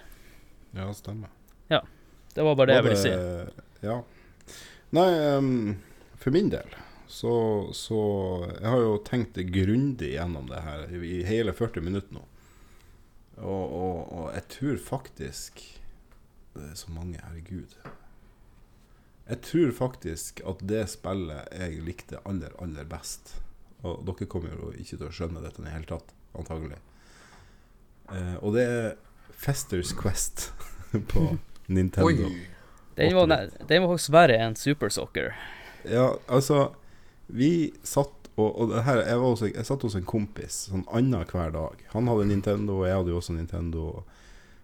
Ja, 0.76 0.90
stemmer. 0.94 1.30
Ja. 1.72 1.82
Det 2.34 2.44
var 2.44 2.56
bare 2.56 2.68
det 2.74 2.76
jeg 2.80 2.84
ville 2.84 2.98
si. 2.98 3.88
Ja. 3.88 4.00
Nei, 4.94 5.10
um, 5.38 5.78
for 6.22 6.34
min 6.34 6.50
del 6.54 6.70
så, 7.08 7.32
så 7.74 7.98
Jeg 8.60 8.70
har 8.70 8.80
jo 8.82 8.94
tenkt 9.06 9.38
grundig 9.54 10.14
gjennom 10.16 10.48
det 10.50 10.62
her 10.66 10.86
i, 10.90 11.02
i 11.20 11.24
hele 11.28 11.54
40 11.54 11.82
minutter 11.86 12.16
nå. 12.18 12.24
Og, 13.38 13.64
og, 13.74 14.00
og 14.14 14.28
jeg 14.34 14.46
tror 14.54 14.78
faktisk 14.82 15.62
Det 16.54 16.68
er 16.72 16.76
så 16.78 16.94
mange, 16.94 17.18
herregud. 17.22 17.74
Jeg 19.30 19.42
tror 19.46 19.72
faktisk 19.72 20.42
at 20.48 20.64
det 20.68 20.84
spillet 20.92 21.52
jeg 21.56 21.84
likte 21.86 22.20
aller, 22.28 22.52
aller 22.60 22.88
best 22.92 23.38
Og 23.88 24.02
dere 24.08 24.28
kommer 24.28 24.52
jo 24.52 24.74
ikke 24.76 24.98
til 24.98 25.08
å 25.08 25.14
skjønne 25.16 25.44
dette 25.44 25.62
i 25.62 25.66
det 25.66 25.72
hele 25.72 25.88
tatt, 25.88 26.12
antagelig. 26.40 26.80
Eh, 28.12 28.36
og 28.40 28.56
det 28.56 28.64
er 28.68 28.90
Festers 29.36 29.92
Quest 29.96 30.52
på 31.12 31.34
Nintendo. 31.68 32.08
Oi. 32.08 32.48
Den 32.96 33.16
var, 33.18 33.32
den 33.68 33.84
var 33.84 33.90
faktisk 33.92 34.14
verre 34.14 34.38
enn 34.40 34.56
Super 34.60 34.92
Soccer. 34.94 35.34
Ja, 35.84 36.14
altså 36.32 36.76
Vi 37.28 37.74
satt 37.84 38.20
og, 38.34 38.48
og 38.50 38.72
det 38.72 38.82
her, 38.88 39.04
jeg, 39.06 39.20
var 39.22 39.28
også, 39.36 39.48
jeg 39.52 39.68
satt 39.68 39.84
hos 39.86 39.96
en 39.98 40.08
kompis 40.10 40.56
sånn 40.72 40.88
annen 40.90 41.28
hver 41.30 41.52
dag. 41.54 41.82
Han 41.92 42.08
hadde 42.10 42.26
Nintendo, 42.32 42.80
og 42.80 42.88
jeg 42.88 42.98
hadde 42.98 43.14
jo 43.14 43.20
også 43.20 43.36
Nintendo. 43.36 43.84
Eh, 44.02 44.23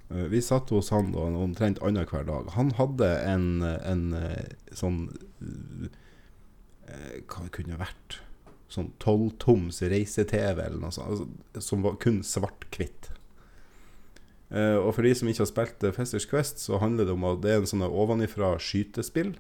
vi 0.10 0.42
satt 0.42 0.72
hos 0.74 0.90
han 0.90 1.12
da, 1.14 1.28
omtrent 1.38 1.82
annenhver 1.86 2.24
dag. 2.26 2.50
Han 2.56 2.72
hadde 2.80 3.10
en, 3.30 3.62
en 3.62 4.08
eh, 4.18 4.56
sånn 4.74 5.04
eh, 6.90 7.20
Hva 7.30 7.46
det 7.46 7.54
kunne 7.54 7.78
vært? 7.78 8.18
Sånn 8.74 8.90
tolvtoms 9.02 9.84
reise-TV 9.86 10.64
eller 10.64 10.82
noe 10.82 10.94
sånt. 10.94 11.14
Altså, 11.14 11.62
som 11.62 11.86
var 11.86 12.00
kun 12.02 12.24
svart-hvitt. 12.26 13.12
Uh, 14.50 14.82
og 14.82 14.96
for 14.98 15.06
de 15.06 15.12
som 15.14 15.30
ikke 15.30 15.44
har 15.44 15.50
spilt 15.52 15.84
eh, 15.86 15.94
Festers 15.94 16.26
Quest, 16.30 16.58
så 16.64 16.80
handler 16.82 17.06
det 17.06 17.14
om 17.14 17.28
at 17.30 17.44
det 17.44 17.52
er 17.54 17.60
en 17.62 17.70
sånn 17.70 17.86
ovenifra 17.86 18.56
skytespill 18.58 19.36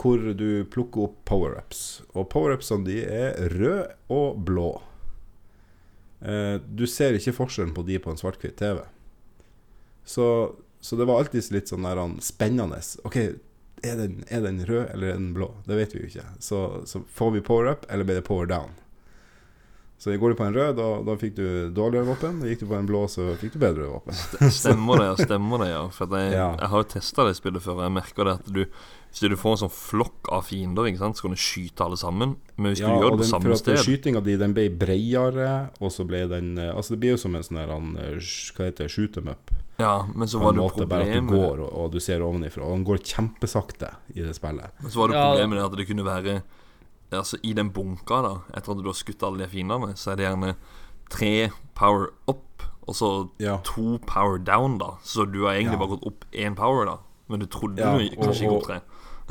hvor 0.00 0.24
du 0.32 0.64
plukker 0.72 1.04
opp 1.04 1.18
power-ups. 1.28 2.00
Og 2.16 2.30
power-upsene 2.32 2.88
de 2.88 3.02
er 3.04 3.36
røde 3.52 3.92
og 4.12 4.40
blå. 4.48 4.70
Uh, 6.24 6.56
du 6.64 6.86
ser 6.88 7.18
ikke 7.18 7.36
forskjellen 7.42 7.76
på 7.76 7.84
de 7.84 8.00
på 8.00 8.12
en 8.12 8.20
svart-hvitt 8.20 8.56
TV. 8.62 8.80
Så, 10.04 10.26
så 10.80 10.98
det 10.98 11.06
var 11.08 11.22
alltid 11.22 11.52
litt 11.54 11.72
sånn 11.72 11.86
der, 11.86 12.02
spennende. 12.24 12.80
OK, 13.06 13.18
er 13.82 13.98
den, 13.98 14.22
er 14.28 14.44
den 14.44 14.62
rød 14.66 14.86
eller 14.92 15.12
er 15.12 15.18
den 15.18 15.32
blå? 15.34 15.50
Det 15.66 15.78
vet 15.78 15.94
vi 15.94 16.02
jo 16.04 16.10
ikke. 16.10 16.26
Så, 16.38 16.62
så 16.86 17.02
får 17.10 17.34
vi 17.36 17.44
power-up, 17.46 17.86
eller 17.90 18.06
blir 18.06 18.20
det 18.20 18.26
power 18.28 18.46
down? 18.50 18.74
Så 20.02 20.16
går 20.18 20.32
du 20.32 20.34
på 20.34 20.42
en 20.48 20.54
rød, 20.56 20.72
da, 20.80 20.86
da 21.06 21.14
fikk 21.14 21.36
du 21.36 21.44
dårligere 21.70 22.08
våpen. 22.08 22.40
Gikk 22.42 22.64
du 22.64 22.66
på 22.66 22.74
en 22.74 22.88
blå, 22.88 23.04
så 23.06 23.28
fikk 23.38 23.52
du 23.54 23.60
bedre 23.62 23.84
våpen. 23.86 24.16
Stemmer 24.50 24.98
det, 24.98 25.04
ja. 25.12 25.14
Stemmer 25.28 25.62
det, 25.62 25.68
ja. 25.70 25.82
For 25.94 26.08
at 26.10 26.16
jeg, 26.18 26.32
Ja. 26.34 26.48
jeg 26.58 26.68
har 26.72 26.82
jo 26.82 26.88
testa 26.90 27.26
det 27.28 27.36
spillet 27.38 27.62
før, 27.62 27.76
og 27.78 27.84
jeg 27.86 27.94
merker 28.00 28.26
det 28.26 28.34
at 28.40 28.50
du 28.50 28.64
Hvis 29.12 29.20
du 29.28 29.36
får 29.36 29.52
en 29.52 29.60
sånn 29.68 29.74
flokk 29.76 30.28
av 30.32 30.46
fiender, 30.48 30.86
ikke 30.88 31.02
sant, 31.02 31.18
så 31.20 31.26
kan 31.26 31.34
du 31.36 31.36
skyte 31.36 31.84
alle 31.84 31.98
sammen. 32.00 32.30
Men 32.56 32.72
hvis 32.72 32.80
Ja, 32.80 32.88
du 32.88 32.94
gjør 32.96 33.10
det 33.12 33.18
på 33.18 33.22
den, 33.22 33.28
samme 33.30 33.42
for 33.44 33.52
at 33.52 33.58
sted 33.60 33.76
Skytinga 33.84 34.22
di 34.24 34.36
den 34.40 34.54
ble 34.56 34.64
bredere, 34.72 35.50
og 35.84 35.92
så 35.92 36.06
ble 36.08 36.22
den 36.30 36.56
eh, 36.58 36.70
Altså 36.74 36.94
Det 36.96 37.00
blir 37.02 37.12
jo 37.12 37.20
som 37.20 37.36
en 37.36 37.42
sånn 37.44 37.60
her 37.60 37.68
han, 37.74 37.90
eh, 38.00 38.16
Hva 38.56 38.64
heter 38.70 38.86
det? 38.86 38.90
Shoot 38.90 39.12
them 39.14 39.28
up. 39.28 39.52
Ja, 39.78 40.06
men 40.14 40.26
så 40.28 40.40
var 40.40 40.52
det 40.56 40.62
måte 40.64 40.88
bare 40.88 41.04
at 41.06 41.12
du 41.12 41.28
går, 41.28 41.60
og, 41.60 41.70
og 41.84 41.92
du 41.92 42.00
ser 42.00 42.24
ovenifra. 42.24 42.64
Og 42.64 42.72
den 42.78 42.84
går 42.88 43.04
kjempesakte 43.04 43.92
i 44.16 44.22
det 44.24 44.34
spillet. 44.34 44.72
Men 44.80 44.90
så 44.90 44.98
var 45.04 45.08
det 45.12 45.16
Ja. 45.20 45.28
problemet 45.30 45.58
det 45.60 45.64
at 45.68 45.76
det 45.78 45.86
kunne 45.92 46.04
være 46.08 46.42
Altså 47.18 47.38
I 47.42 47.52
den 47.52 47.70
bunka, 47.70 48.22
da 48.22 48.34
etter 48.56 48.72
at 48.72 48.78
du 48.82 48.88
har 48.88 48.94
skutt 48.98 49.22
alle 49.22 49.38
de 49.44 49.48
fiendene, 49.52 49.94
så 49.96 50.12
er 50.12 50.16
det 50.16 50.26
gjerne 50.30 50.54
tre 51.10 51.50
power 51.74 52.08
up, 52.28 52.62
og 52.88 52.94
så 52.94 53.28
Ja. 53.38 53.58
to 53.64 53.98
power 54.06 54.38
down, 54.38 54.78
da. 54.78 54.96
Så 55.04 55.24
du 55.30 55.44
har 55.44 55.54
egentlig 55.54 55.72
Ja. 55.78 55.86
bare 55.86 55.96
gått 55.96 56.06
opp 56.06 56.24
én 56.32 56.54
power, 56.56 56.86
da. 56.86 56.98
Men 57.28 57.40
du 57.40 57.46
trodde 57.46 57.78
Ja, 57.78 57.96
du 57.98 58.08
kanskje 58.16 58.42
ikke 58.46 58.56
opp 58.56 58.66
tre. 58.66 58.80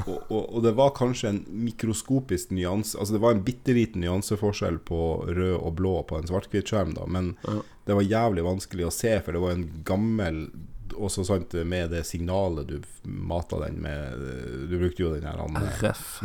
Og, 0.07 0.23
og, 0.31 0.55
og 0.55 0.63
det 0.63 0.75
var 0.75 0.89
kanskje 0.91 1.29
en 1.29 1.45
mikroskopisk 1.49 2.49
nyanse 2.51 2.97
Altså 2.97 3.11
det 3.13 3.21
var 3.21 3.31
en 3.35 3.43
bitte 3.43 3.73
liten 3.75 4.01
nyanseforskjell 4.01 4.79
på 4.79 5.27
rød 5.27 5.57
og 5.61 5.75
blå 5.75 6.01
på 6.07 6.17
en 6.17 6.23
svart-hvitt-skjerm, 6.25 6.93
da, 6.95 7.05
men 7.05 7.37
Ja. 7.47 7.61
det 7.85 7.95
var 7.95 8.01
jævlig 8.01 8.43
vanskelig 8.43 8.85
å 8.87 8.91
se, 8.91 9.19
for 9.19 9.31
det 9.33 9.41
var 9.41 9.51
en 9.51 9.83
gammel 9.83 10.49
Også 10.95 11.23
sant 11.25 11.53
med 11.53 11.89
det 11.91 12.03
signalet 12.05 12.67
du 12.67 12.81
mata 13.05 13.59
den 13.59 13.81
med 13.81 14.69
Du 14.69 14.77
brukte 14.79 14.99
jo 15.03 15.13
den 15.13 15.23
her 15.23 15.37
RF. 15.37 16.23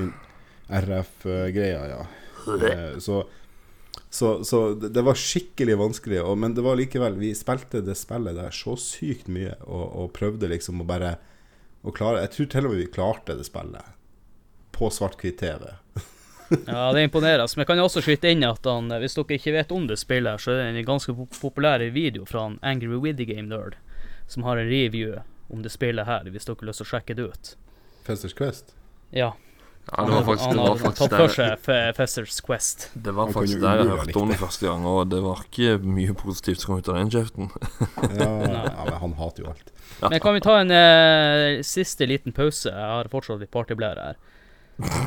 RF-greia, 0.68 1.88
ja. 1.88 2.06
Eh, 2.68 2.98
Så, 2.98 3.26
så, 4.10 4.44
så 4.44 4.74
det 4.74 5.02
var 5.02 5.14
skikkelig 5.18 5.78
vanskelig, 5.78 6.20
og, 6.22 6.38
men 6.38 6.54
det 6.54 6.62
var 6.62 6.76
likevel 6.78 7.16
Vi 7.18 7.32
spilte 7.34 7.80
det 7.84 7.96
spillet 7.98 8.36
der 8.38 8.54
så 8.54 8.76
sykt 8.78 9.28
mye, 9.32 9.54
og, 9.66 9.86
og 9.86 10.12
prøvde 10.16 10.50
liksom 10.50 10.82
å 10.82 10.86
bare 10.88 11.16
å 11.86 11.92
klare 11.94 12.24
Jeg 12.24 12.34
tror 12.34 12.50
til 12.52 12.66
og 12.66 12.74
med 12.74 12.82
vi 12.82 12.90
klarte 12.92 13.36
det 13.38 13.46
spillet 13.46 13.94
på 14.76 14.90
svart-hvitt-TV. 14.92 15.70
Ja, 16.66 16.92
det 16.94 17.02
imponerer. 17.02 17.42
Men 17.56 17.62
jeg 17.64 17.66
kan 17.66 17.80
også 17.82 18.02
skyte 18.04 18.30
inn 18.30 18.44
at 18.46 18.62
han, 18.68 18.92
hvis 19.02 19.16
dere 19.16 19.34
ikke 19.34 19.54
vet 19.56 19.72
om 19.74 19.88
det 19.88 19.96
spillet, 19.98 20.38
så 20.38 20.52
er 20.52 20.60
det 20.60 20.66
en 20.82 20.86
ganske 20.86 21.14
populær 21.40 21.82
video 21.90 22.26
fra 22.28 22.44
en 22.46 22.58
Angry 22.62 23.14
The 23.18 23.26
Game 23.26 23.48
Nerd, 23.50 23.74
som 24.30 24.44
har 24.46 24.60
en 24.60 24.68
review 24.70 25.16
om 25.50 25.64
det 25.64 25.72
spillet 25.74 26.06
her, 26.06 26.28
hvis 26.30 26.46
dere 26.46 26.60
har 26.60 26.68
lyst 26.68 26.82
til 26.82 26.86
å 26.86 26.90
sjekke 26.92 27.16
det 27.18 27.26
ut. 27.32 27.50
Festers 28.06 28.36
Quest. 28.38 28.76
Ja, 29.10 29.32
Ja, 29.86 30.02
det 30.02 30.12
var 30.12 30.24
faktisk, 30.26 30.46
han 30.46 30.56
det 30.56 30.62
var 30.62 30.76
faktisk 30.76 31.10
der, 31.10 31.92
Festers 31.94 32.40
Quest. 32.42 32.90
det 32.94 33.12
var 33.14 33.30
faktisk 33.30 33.60
der 33.62 33.76
jeg 33.76 33.86
hørte 33.86 34.18
om 34.18 34.32
det 34.32 34.38
første 34.40 34.66
gang, 34.66 34.86
og 34.86 35.10
det 35.12 35.20
var 35.22 35.44
ikke 35.46 35.76
mye 35.78 36.14
positivt 36.18 36.60
som 36.60 36.72
kom 36.72 36.80
ut 36.82 36.90
av 36.90 36.98
den 36.98 37.12
kjeften. 37.14 37.52
Ja, 38.18 38.26
ja, 38.56 38.82
men 38.82 38.98
han 39.04 39.14
hater 39.20 39.44
jo 39.44 39.52
alt. 39.54 39.70
Men 40.02 40.20
kan 40.20 40.34
vi 40.34 40.42
ta 40.42 40.58
en 40.60 40.74
eh, 40.74 41.62
siste 41.62 42.06
liten 42.10 42.34
pause? 42.34 42.68
Jeg 42.74 42.92
har 42.96 43.08
fortsatt 43.14 43.40
litt 43.44 43.54
partyblære 43.54 44.10
her. 44.10 44.16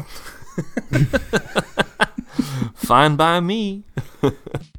Fine 2.87 3.19
by 3.19 3.39
me. 3.43 3.83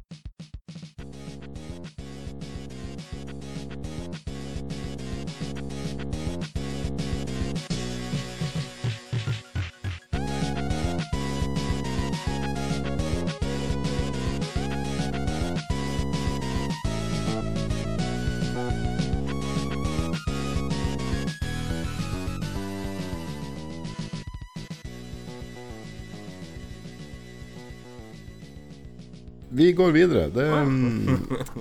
Vi 29.51 29.71
går 29.75 29.91
videre. 29.91 30.29
Det, 30.31 30.45
mm, 30.47 31.09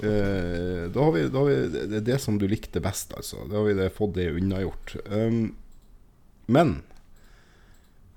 eh, 0.07 0.85
da 0.95 1.07
har 1.07 1.17
vi, 1.17 1.25
da 1.27 1.41
har 1.43 1.49
vi 1.49 1.57
det, 1.75 1.97
er 1.99 2.07
det 2.07 2.21
som 2.23 2.39
du 2.39 2.47
likte 2.51 2.83
best, 2.85 3.17
altså. 3.19 3.43
Da 3.51 3.59
har 3.59 3.67
vi 3.67 3.75
det, 3.79 3.91
fått 3.97 4.15
det 4.19 4.29
unnagjort. 4.37 4.95
Um, 5.11 5.43
men 6.51 6.79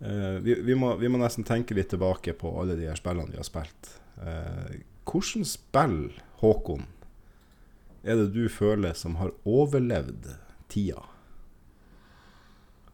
Eh, 0.04 0.40
vi, 0.42 0.54
vi, 0.54 0.76
må, 0.76 0.96
vi 0.96 1.08
må 1.10 1.20
nesten 1.22 1.46
tenke 1.48 1.76
litt 1.78 1.94
tilbake 1.94 2.34
på 2.36 2.52
alle 2.60 2.76
de 2.76 2.90
her 2.90 3.00
spillene 3.00 3.32
vi 3.32 3.40
har 3.40 3.48
spilt. 3.48 3.94
Uh, 4.20 4.82
Hvilket 5.08 5.48
spill, 5.48 6.00
Håkon, 6.42 6.84
er 8.04 8.20
det 8.20 8.34
du 8.36 8.50
føler 8.52 8.96
som 9.00 9.16
har 9.22 9.32
overlevd 9.48 10.28
tida 10.72 11.06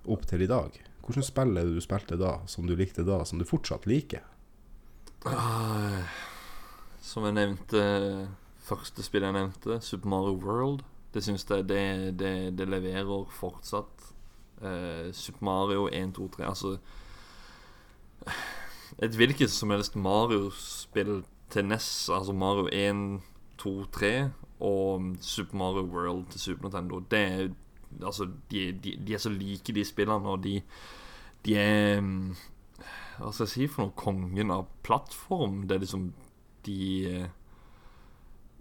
opp 0.05 0.27
til 0.29 0.45
i 0.45 0.49
dag? 0.49 0.77
Hvilket 1.05 1.29
spill 1.31 1.57
er 1.57 1.65
det 1.65 1.79
du 1.79 1.85
spilte 1.85 2.19
da, 2.21 2.35
som 2.49 2.69
du 2.69 2.75
likte 2.77 3.05
da, 3.07 3.23
som 3.25 3.41
du 3.41 3.47
fortsatt 3.49 3.89
liker? 3.89 4.21
Ah, 5.25 6.05
Som 7.01 7.25
jeg 7.27 7.37
nevnte 7.37 7.81
Første 8.69 9.01
spill 9.01 9.23
jeg 9.25 9.33
nevnte, 9.33 9.79
Super 9.81 10.11
Mario 10.11 10.35
World. 10.43 10.83
Det 11.13 11.23
syns 11.25 11.47
jeg 11.49 11.65
det, 11.69 12.19
det, 12.19 12.33
det 12.57 12.67
leverer 12.69 13.25
fortsatt. 13.33 14.11
Eh, 14.61 15.09
Super 15.15 15.45
Mario 15.45 15.87
1, 15.87 16.13
2, 16.13 16.27
3 16.35 16.43
Altså 16.45 16.77
Et 18.99 19.15
hvilket 19.15 19.49
som 19.49 19.71
helst 19.71 19.95
Mario-spill 19.95 21.23
til 21.49 21.65
NES, 21.65 22.09
altså 22.13 22.33
Mario 22.33 22.67
1, 22.67 23.21
2, 23.57 23.85
3 23.95 24.11
og 24.59 25.15
Super 25.21 25.57
Mario 25.57 25.85
World 25.87 26.25
til 26.31 26.39
Super 26.39 26.63
Nintendo, 26.63 26.99
det 26.99 27.19
er 27.19 27.49
Altså, 28.05 28.27
de, 28.51 28.71
de, 28.83 28.99
de 29.07 29.13
er 29.13 29.17
så 29.17 29.29
like, 29.29 29.73
de 29.73 29.85
spillene, 29.85 30.29
og 30.29 30.43
de, 30.43 30.61
de 31.45 31.55
er 31.57 32.01
mm, 32.01 32.35
Hva 33.17 33.31
skal 33.31 33.43
jeg 33.45 33.53
si 33.53 33.67
for 33.67 33.83
noe? 33.83 33.95
Kongen 33.97 34.53
av 34.53 34.67
plattform. 34.85 35.63
Det 35.67 35.75
er 35.75 35.81
liksom 35.83 36.11
De 36.65 37.29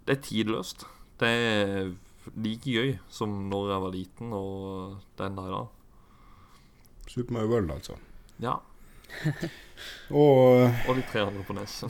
Det 0.07 0.17
er 0.17 0.21
tidløst. 0.21 0.85
Det 1.19 1.27
er 1.29 1.91
like 2.35 2.71
gøy 2.71 2.93
som 3.09 3.29
når 3.49 3.69
jeg 3.73 3.81
var 3.83 3.93
liten, 3.95 4.33
og 4.33 4.97
den 5.17 5.35
dag 5.37 5.49
da. 5.53 5.61
Super 7.09 7.33
Mario 7.33 7.49
World, 7.49 7.71
altså. 7.71 7.97
Ja. 8.39 8.55
Og 10.11 10.69
Og 10.87 10.95
de 10.97 11.03
tre 11.11 11.21
andre 11.25 11.43
på 11.47 11.53
NES. 11.53 11.83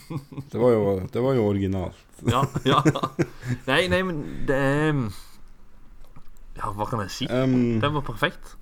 det 0.52 0.60
var 0.60 0.70
jo, 0.74 1.00
det 1.12 1.22
var 1.22 1.34
jo 1.38 1.46
originalt. 1.48 1.96
ja, 2.28 2.42
ja. 2.66 2.80
Nei, 3.70 3.86
nei, 3.92 4.02
men 4.02 4.22
det 4.48 4.56
er 4.56 4.92
Ja, 6.56 6.70
hva 6.72 6.86
kan 6.88 7.02
jeg 7.04 7.12
si? 7.12 7.26
Um, 7.28 7.80
det 7.80 7.90
var 7.92 8.04
perfekt. 8.04 8.56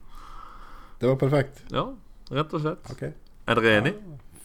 det 1.01 1.09
var 1.09 1.17
perfekt. 1.21 1.65
Ja, 1.73 1.87
rett 2.35 2.55
og 2.55 2.61
slett. 2.65 2.91
Okay. 2.91 3.13
Er 3.47 3.59
dere 3.61 3.79
enig? 3.81 3.95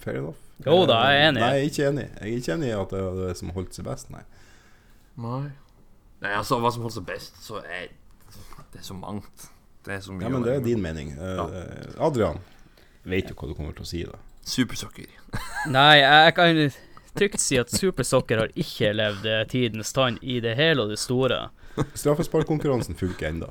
Fair 0.01 0.19
enough. 0.21 0.37
Jo 0.65 0.83
da, 0.89 0.99
jeg 1.07 1.21
er 1.21 1.29
enig. 1.29 1.41
Nei, 1.41 1.49
jeg 1.55 1.61
er 1.61 1.71
ikke 1.71 1.87
enig. 1.87 2.05
Jeg 2.09 2.33
er 2.33 2.41
ikke 2.41 2.55
enig 2.57 2.69
i 2.69 2.75
at 2.75 2.93
det 2.95 3.01
var 3.05 3.17
det 3.21 3.31
som 3.39 3.53
holdt 3.55 3.77
seg 3.77 3.87
best, 3.87 4.09
nei. 4.11 4.25
Nei. 5.19 5.45
Nei, 6.19 6.33
altså, 6.35 6.59
hva 6.59 6.71
som 6.75 6.83
holdt 6.83 6.97
seg 6.97 7.07
best, 7.07 7.39
så 7.45 7.61
er 7.63 7.87
det 8.69 8.81
er 8.81 8.85
så 8.85 8.93
mangt. 8.93 9.49
Det 9.85 9.95
er 9.95 10.01
så 10.03 10.13
mye 10.13 10.27
Ja, 10.27 10.29
men 10.29 10.43
det 10.45 10.53
er 10.53 10.65
din 10.65 10.81
mening. 10.81 11.15
Ja. 11.17 11.47
Adrian, 12.05 12.41
vet 13.03 13.31
jo 13.31 13.37
hva 13.39 13.49
du 13.49 13.55
kommer 13.57 13.73
til 13.73 13.87
å 13.87 13.89
si, 13.89 14.03
da. 14.05 14.19
Supersokker. 14.45 15.09
Nei, 15.77 16.01
jeg 16.03 16.35
kan 16.37 16.61
trygt 17.17 17.41
si 17.41 17.57
at 17.59 17.73
supersokker 17.73 18.43
har 18.43 18.53
ikke 18.59 18.91
levd 18.93 19.25
eh, 19.27 19.41
tidens 19.49 19.93
tann 19.95 20.19
i 20.21 20.37
det 20.43 20.53
hele 20.59 20.85
og 20.85 20.93
det 20.93 20.99
store. 21.01 21.47
Straffesparkkonkurransen 21.97 22.97
funker 22.99 23.31
ennå. 23.31 23.49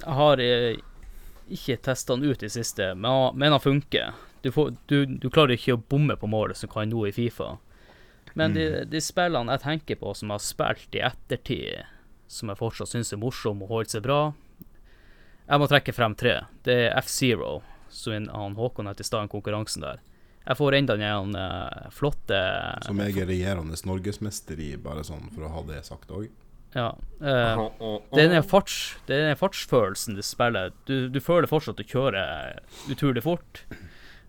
Jeg 0.00 0.16
har 0.18 0.42
eh, 0.44 0.80
ikke 1.50 1.78
testa 1.88 2.16
den 2.16 2.30
ut 2.30 2.44
i 2.44 2.52
siste, 2.52 2.92
men, 2.94 3.38
men 3.40 3.56
han 3.56 3.62
funker. 3.64 4.12
Du, 4.42 4.50
får, 4.52 4.74
du, 4.86 5.04
du 5.06 5.28
klarer 5.30 5.56
ikke 5.56 5.76
å 5.76 5.82
bomme 5.92 6.16
på 6.16 6.28
målet 6.30 6.56
som 6.56 6.70
kan 6.72 6.88
nå 6.88 7.06
i 7.08 7.12
Fifa. 7.12 7.56
Men 8.38 8.54
de, 8.54 8.84
de 8.86 9.00
spillene 9.02 9.56
jeg 9.56 9.64
tenker 9.64 9.98
på 10.00 10.12
som 10.14 10.30
jeg 10.30 10.38
har 10.38 10.44
spilt 10.44 10.96
i 10.96 11.02
ettertid, 11.04 11.88
som 12.30 12.52
jeg 12.52 12.60
fortsatt 12.60 12.92
syns 12.92 13.10
er 13.12 13.20
morsomme 13.20 13.66
og 13.66 13.72
holder 13.74 13.96
seg 13.96 14.04
bra 14.04 14.20
Jeg 15.48 15.58
må 15.58 15.66
trekke 15.66 15.94
frem 15.96 16.14
tre. 16.14 16.36
Det 16.62 16.76
er 16.84 16.92
F-Zero, 17.00 17.56
som 17.90 18.28
han 18.30 18.54
Håkon 18.54 18.86
het 18.86 19.02
i 19.02 19.06
stad, 19.06 19.26
i 19.26 19.32
konkurransen 19.32 19.82
der. 19.82 19.98
Jeg 20.46 20.56
får 20.56 20.76
enda 20.78 20.96
den 20.96 21.34
uh, 21.36 21.90
flotte 21.92 22.38
Som 22.86 23.02
jeg 23.02 23.18
er 23.18 23.28
regjerende 23.28 23.76
norgesmester 23.86 24.62
i, 24.62 24.72
bare 24.80 25.02
sånn 25.04 25.26
for 25.34 25.46
å 25.46 25.50
ha 25.56 25.64
det 25.68 25.82
sagt 25.88 26.14
òg. 26.14 26.30
Ja. 26.74 26.92
Uh, 27.18 27.66
Det 28.14 28.24
er 28.24 28.32
den 28.36 28.46
farts, 28.46 28.78
det 29.08 29.18
er 29.18 29.28
den 29.32 29.40
fartsfølelsen 29.40 30.16
du 30.16 30.22
spiller. 30.24 30.70
Du, 30.86 31.10
du 31.10 31.18
føler 31.20 31.50
fortsatt 31.50 31.80
at 31.80 31.82
du 31.82 31.92
kjører 31.92 32.62
utrolig 32.94 33.26
fort. 33.26 33.64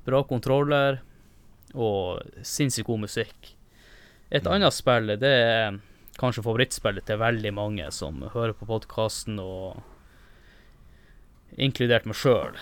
Bra 0.07 0.23
kontroller 0.27 1.01
og 1.77 2.21
sinnssykt 2.45 2.87
god 2.87 3.03
musikk. 3.05 3.53
Et 4.31 4.47
annet 4.47 4.73
spill, 4.73 5.11
det 5.19 5.29
er 5.29 5.79
kanskje 6.19 6.43
favorittspillet 6.45 7.05
til 7.07 7.19
veldig 7.21 7.51
mange 7.55 7.87
som 7.95 8.21
hører 8.33 8.53
på 8.57 8.67
podkasten, 8.69 9.39
og 9.39 9.81
inkludert 11.59 12.07
meg 12.07 12.17
sjøl. 12.19 12.55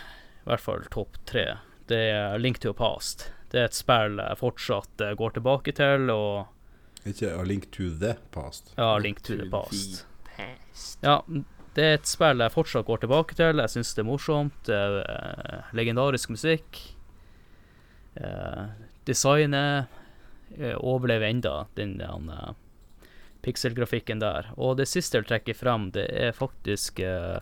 I 0.44 0.50
hvert 0.50 0.64
fall 0.64 0.86
topp 0.94 1.20
tre. 1.30 1.46
Det 1.90 2.00
er 2.14 2.38
Link 2.42 2.60
to 2.64 2.72
a 2.74 2.78
Past. 2.78 3.30
Det 3.50 3.62
er 3.64 3.70
et 3.70 3.78
spill 3.78 4.20
jeg 4.22 4.38
fortsatt 4.38 5.02
eh, 5.02 5.16
går 5.18 5.38
tilbake 5.38 5.74
til, 5.78 6.10
og 6.14 7.08
Ikke 7.10 7.32
A 7.34 7.44
Link 7.48 7.70
to 7.74 7.90
the 8.02 8.16
Past. 8.34 8.74
ja, 8.78 8.92
Link 9.02 9.24
to 9.26 9.38
the 9.40 9.48
Past. 9.50 10.06
Ja, 11.04 11.22
det 11.76 11.84
er 11.86 11.98
et 11.98 12.10
spill 12.10 12.44
jeg 12.44 12.54
fortsatt 12.54 12.86
går 12.86 13.02
tilbake 13.06 13.38
til. 13.38 13.62
Jeg 13.64 13.74
syns 13.74 13.94
det 13.96 14.04
er 14.04 14.10
morsomt. 14.10 14.58
Det 14.70 14.76
er 14.78 15.00
eh, 15.06 15.74
legendarisk 15.78 16.30
musikk. 16.34 16.82
Eh, 18.20 18.66
designet 19.08 19.88
eh, 20.58 20.76
overlever 20.76 21.30
enda 21.30 21.54
den 21.76 21.98
uh, 22.02 22.52
pikselgrafikken 23.42 24.20
der. 24.20 24.52
Og 24.58 24.78
det 24.80 24.90
siste 24.90 25.18
jeg 25.18 25.26
vil 25.26 25.32
trekke 25.34 25.56
frem, 25.58 25.90
det 25.96 26.08
er 26.12 26.36
faktisk 26.36 27.00
eh, 27.04 27.40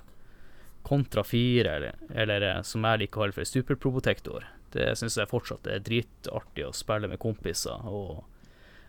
Kontra 0.87 1.23
4, 1.25 1.67
eller, 1.67 1.97
eller 2.15 2.45
eh, 2.47 2.61
som 2.63 2.85
jeg 2.87 3.03
liker 3.03 3.19
å 3.19 3.25
kalle 3.25 3.35
for 3.35 3.49
Super 3.49 3.79
Probotector. 3.79 4.45
Det 4.71 4.91
syns 4.99 5.17
jeg 5.17 5.31
fortsatt 5.31 5.67
er 5.71 5.83
dritartig 5.83 6.67
å 6.67 6.75
spille 6.75 7.09
med 7.09 7.21
kompiser. 7.23 7.87
og 7.87 8.25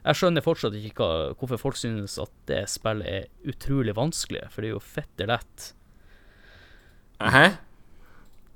jeg 0.05 0.17
skjønner 0.21 0.45
fortsatt 0.45 0.77
ikke 0.79 1.05
hva, 1.05 1.33
hvorfor 1.37 1.61
folk 1.61 1.77
synes 1.77 2.15
at 2.23 2.33
det 2.49 2.63
spillet 2.71 3.09
er 3.09 3.51
utrolig 3.51 3.97
vanskelig, 3.99 4.47
for 4.53 4.63
det 4.63 4.71
er 4.71 4.77
jo 4.77 4.85
fette 4.85 5.27
lett. 5.29 5.73
Hæ? 7.19 7.59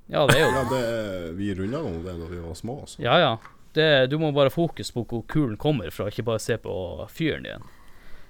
Ja, 0.07 0.27
det 0.27 0.37
er 0.37 0.41
jo 0.45 0.51
Ja, 0.53 0.65
det, 0.71 1.37
vi 1.39 1.55
runda 1.55 1.79
nå 1.83 2.03
det 2.05 2.17
da 2.21 2.27
vi 2.29 2.41
var 2.43 2.55
små, 2.55 2.85
Så. 2.87 3.03
Ja, 3.03 3.19
ja. 3.19 3.39
Det, 3.73 4.11
du 4.11 4.19
må 4.19 4.33
bare 4.33 4.51
fokus 4.51 4.91
på 4.93 5.05
hvor 5.09 5.23
kulen 5.27 5.57
kommer 5.57 5.91
fra, 5.91 6.09
ikke 6.11 6.23
bare 6.27 6.39
se 6.43 6.59
på 6.59 7.07
fyren 7.09 7.43
din. 7.47 7.63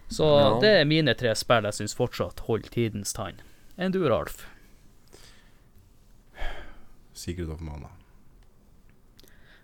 Så 0.08 0.26
Ja. 0.38 0.58
det 0.60 0.70
er 0.80 0.84
mine 0.84 1.14
tre 1.14 1.34
spill 1.34 1.64
jeg 1.64 1.74
syns 1.74 1.94
fortsatt 1.96 2.40
holder 2.46 2.68
tidens 2.70 3.12
tann. 3.12 3.40
Enn 3.78 3.90
du, 3.92 4.02
Ralf? 4.08 4.46
Secret 7.12 7.48
of 7.48 7.60
Mana. 7.60 7.88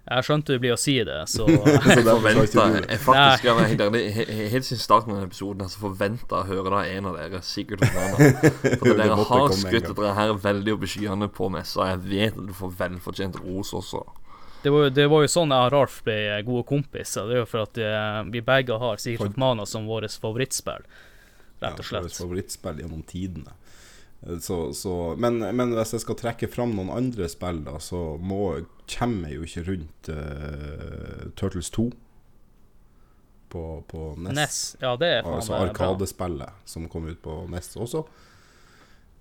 Jeg 0.08 0.24
skjønte 0.24 0.54
du 0.54 0.58
blir 0.62 0.72
å 0.72 0.78
si 0.80 0.94
det, 1.04 1.16
så 1.28 1.44
Så 1.48 1.68
Jeg 1.68 2.04
forventa 2.06 2.64
faktisk 3.04 3.42
det. 3.42 3.48
jeg 3.48 3.68
helt 3.72 3.80
ærlig, 3.86 4.02
he- 4.16 4.26
he- 4.28 4.48
Helt 4.54 4.64
siden 4.68 4.80
starten 4.80 5.10
av 5.12 5.18
denne 5.18 5.28
episoden 5.28 5.64
altså 5.66 5.76
så 5.78 5.82
forventa 5.84 6.38
å 6.40 6.46
høre 6.48 6.70
da 6.72 6.80
en 6.96 7.08
av 7.10 7.18
dere 7.18 7.40
sikkert 7.44 7.82
Rana. 7.84 8.30
For 8.80 8.94
dere 8.94 9.18
har 9.28 9.52
skutt 9.58 9.90
dere 9.92 10.14
her 10.16 10.32
veldig 10.46 10.74
opp 10.78 10.86
i 10.86 10.90
skyene 10.94 11.28
på 11.28 11.50
messa. 11.52 11.90
Jeg 11.92 12.00
vet 12.08 12.38
at 12.40 12.48
du 12.48 12.54
får 12.56 12.72
velfortjent 12.80 13.36
ros 13.44 13.74
også. 13.76 14.00
det 14.64 14.72
var, 14.74 14.88
det 14.90 15.04
var 15.12 15.22
jo 15.22 15.28
sånn 15.30 15.52
jeg 15.54 15.68
og 15.68 15.72
Ralf 15.76 16.00
ble 16.06 16.16
gode 16.48 16.64
kompiser. 16.72 17.28
Det 17.28 17.36
er 17.36 17.42
jo 17.44 17.50
for 17.52 17.66
at 17.68 17.78
eh, 17.78 18.22
vi 18.32 18.40
begge 18.42 18.78
har 18.82 18.96
Sikkert 18.98 19.36
Mana 19.38 19.66
som 19.68 19.86
vårt 19.86 20.08
favorittspill, 20.24 20.82
rett 21.62 21.78
og 21.78 21.84
Ja, 21.84 21.90
slett. 21.92 22.08
vårt 22.08 22.18
favorittspill 22.24 22.80
gjennom 22.82 23.04
tidene. 23.06 23.54
Så, 24.18 24.72
så, 24.74 24.92
men, 25.14 25.38
men 25.38 25.72
hvis 25.76 25.94
jeg 25.94 26.02
skal 26.02 26.18
trekke 26.18 26.48
fram 26.50 26.72
noen 26.74 26.90
andre 26.90 27.28
spill, 27.30 27.62
da, 27.68 27.76
så 27.78 28.16
må, 28.18 28.40
kommer 28.90 29.30
jeg 29.30 29.38
jo 29.38 29.46
ikke 29.46 29.66
rundt 29.68 30.10
uh, 30.10 31.28
Turtles 31.38 31.70
2 31.70 31.86
på, 33.48 33.84
på 33.88 34.14
NES. 34.18 34.34
NES. 34.34 34.58
Ja, 34.82 34.96
det 35.00 35.12
er 35.18 35.22
faen 35.22 35.38
Altså. 35.38 35.54
Arkadespillet 35.58 36.66
som 36.68 36.88
kom 36.90 37.06
ut 37.08 37.20
på 37.24 37.44
NES 37.52 37.76
også. 37.78 38.02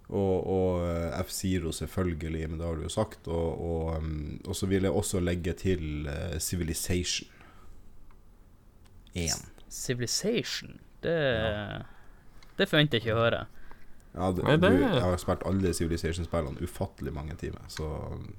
Og, 0.08 0.36
og 0.48 0.86
eh, 0.88 1.18
F-Zero 1.20 1.74
selvfølgelig, 1.76 2.46
men 2.50 2.60
det 2.60 2.68
har 2.68 2.78
du 2.80 2.86
jo 2.86 2.92
sagt. 2.92 3.28
Og, 3.28 3.64
og, 3.70 3.98
um, 3.98 4.40
og 4.48 4.56
så 4.56 4.70
vil 4.72 4.88
jeg 4.88 4.92
også 4.96 5.20
legge 5.20 5.54
til 5.60 6.08
uh, 6.08 6.40
Civilization 6.40 7.28
1. 9.18 9.30
Civilization, 9.70 10.80
det 11.04 11.18
Det 12.58 12.70
forventer 12.70 12.98
jeg 12.98 13.04
ikke 13.04 13.18
å 13.18 13.24
høre. 13.26 13.46
Ja, 14.18 14.32
det, 14.34 14.44
Nei, 14.48 14.58
det- 14.58 14.72
du, 14.74 14.84
jeg 14.84 15.02
har 15.06 15.18
spilt 15.22 15.44
alle 15.46 15.74
Civilization-spillene 15.78 16.62
ufattelig 16.66 17.14
mange 17.14 17.36
timer, 17.38 17.62
så 17.70 17.86
um, 18.18 18.34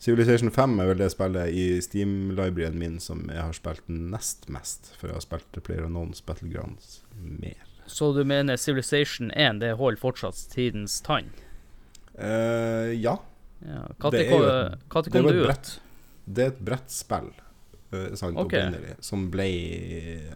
Civilization 0.00 0.50
5 0.52 0.78
er 0.80 0.86
vel 0.88 1.00
det 1.02 1.10
spillet 1.12 1.50
i 1.52 1.64
Steam-libraryen 1.84 2.76
min 2.80 2.94
som 3.04 3.26
jeg 3.28 3.40
har 3.40 3.52
spilt 3.56 3.88
nest 3.88 4.46
mest, 4.52 4.94
for 4.96 5.10
jeg 5.10 5.18
har 5.18 5.24
spilt 5.26 5.58
Player 5.66 5.84
Unknowns 5.88 6.22
Battlegrounds 6.24 7.02
mer. 7.20 7.58
Så 7.90 8.12
du 8.16 8.22
mener 8.24 8.56
Civilization 8.56 9.30
1 9.36 9.60
det 9.60 9.74
holder 9.76 10.00
fortsatt 10.00 10.40
tidens 10.54 11.00
tann? 11.04 11.28
Uh, 12.16 12.92
ja, 12.96 13.18
Ja. 13.60 13.82
Hva 14.00 14.10
Det 14.10 14.22
er 14.24 14.30
kom, 14.30 14.40
jo 14.40 14.48
det 14.48 15.12
kom 15.12 15.26
det 15.26 15.34
et 15.34 15.40
ut? 15.42 15.46
brett. 15.46 15.70
det 16.26 16.44
er 16.44 16.52
et 16.54 16.60
brettspill. 16.64 17.30
Eh, 17.92 18.14
sant, 18.14 18.36
Ok. 18.38 18.46
opprinnelig, 18.46 18.94
som 19.04 19.26
ble 19.32 19.48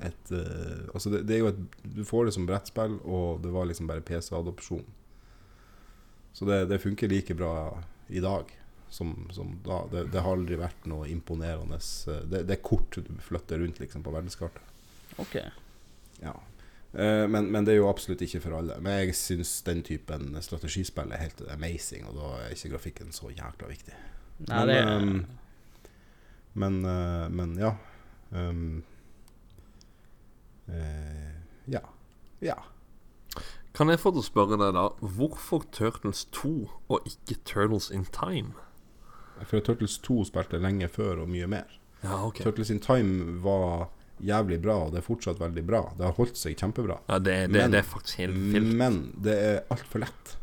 et 0.05 0.33
uh, 0.33 0.91
Altså, 0.95 1.11
det, 1.11 1.25
det 1.29 1.37
er 1.37 1.43
jo 1.45 1.51
et 1.53 1.61
Du 1.97 2.05
får 2.07 2.27
det 2.29 2.35
som 2.37 2.47
brettspill, 2.49 2.99
og 3.05 3.43
det 3.45 3.53
var 3.55 3.69
liksom 3.71 3.89
bare 3.91 4.05
PC-adopsjon. 4.05 4.85
Så 6.35 6.49
det, 6.49 6.65
det 6.71 6.81
funker 6.83 7.09
like 7.09 7.35
bra 7.35 7.83
i 8.09 8.21
dag 8.21 8.51
Som, 8.91 9.29
som 9.33 9.53
da, 9.65 9.85
det, 9.91 10.09
det 10.13 10.23
har 10.23 10.35
aldri 10.37 10.59
vært 10.59 10.89
noe 10.91 11.07
imponerende 11.11 11.79
eh, 11.79 12.25
det, 12.31 12.45
er 12.51 12.63
kort 12.63 12.95
du 12.95 13.15
flytter 13.23 13.59
rundt 13.59 13.81
liksom, 13.83 14.03
på 14.03 14.13
verdenskartet. 14.15 14.63
OK. 15.19 15.39
Ja. 16.23 16.35
Men, 16.95 17.49
men 17.51 17.67
det 17.67 17.73
er 17.73 17.81
jo 17.81 17.89
absolutt 17.91 18.21
ikke 18.23 18.39
for 18.45 18.55
alle. 18.61 18.77
Men 18.79 19.01
jeg 19.01 19.17
syns 19.19 19.57
den 19.67 19.81
typen 19.83 20.29
strategispill 20.39 21.11
er 21.11 21.25
helt 21.25 21.41
amazing, 21.51 22.07
og 22.07 22.15
da 22.21 22.29
er 22.45 22.55
ikke 22.55 22.71
grafikken 22.77 23.11
så 23.11 23.33
jækla 23.35 23.67
viktig. 23.73 23.97
Nei, 24.47 24.61
Men, 24.61 24.69
det 24.71 24.79
ehm, 24.83 25.19
Men, 26.55 26.85
eh, 26.85 27.29
men 27.35 27.57
ja. 27.59 27.73
Um, 28.31 28.83
eh, 30.69 31.35
ja. 31.67 31.81
Ja. 32.41 32.59
Kan 33.75 33.91
jeg 33.91 33.99
få 33.99 34.13
til 34.15 34.23
å 34.23 34.27
spørre 34.27 34.59
deg, 34.61 34.77
da, 34.77 34.85
hvorfor 35.17 35.65
Turtles 35.75 36.25
2 36.37 36.53
og 36.95 37.09
ikke 37.11 37.41
Turtles 37.49 37.89
in 37.91 38.05
Time? 38.15 38.53
For 39.49 39.59
Turtles 39.67 39.97
2 40.05 40.21
spilte 40.31 40.61
lenge 40.63 40.87
før 40.93 41.25
og 41.25 41.33
mye 41.33 41.49
mer. 41.51 41.73
Ja, 42.05 42.21
okay. 42.29 42.45
Turtles 42.47 42.71
in 42.71 42.79
Time 42.85 43.41
var 43.43 43.89
jævlig 44.23 44.61
bra, 44.63 44.77
og 44.87 44.93
det 44.95 45.01
er 45.03 45.07
fortsatt 45.09 45.41
veldig 45.43 45.65
bra. 45.67 45.81
Det 45.99 46.07
har 46.07 46.15
holdt 46.15 46.39
seg 46.39 46.55
kjempebra. 46.61 47.01
Ja, 47.11 47.19
det, 47.19 47.35
det, 47.49 47.51
Men- 47.57 47.75
det 47.75 47.81
er 47.83 47.89
faktisk 47.91 48.23
helt 48.23 48.39
filt. 48.55 48.75
Men 48.79 49.01
det 49.27 49.35
er 49.49 49.61
altfor 49.75 50.05
lett. 50.05 50.37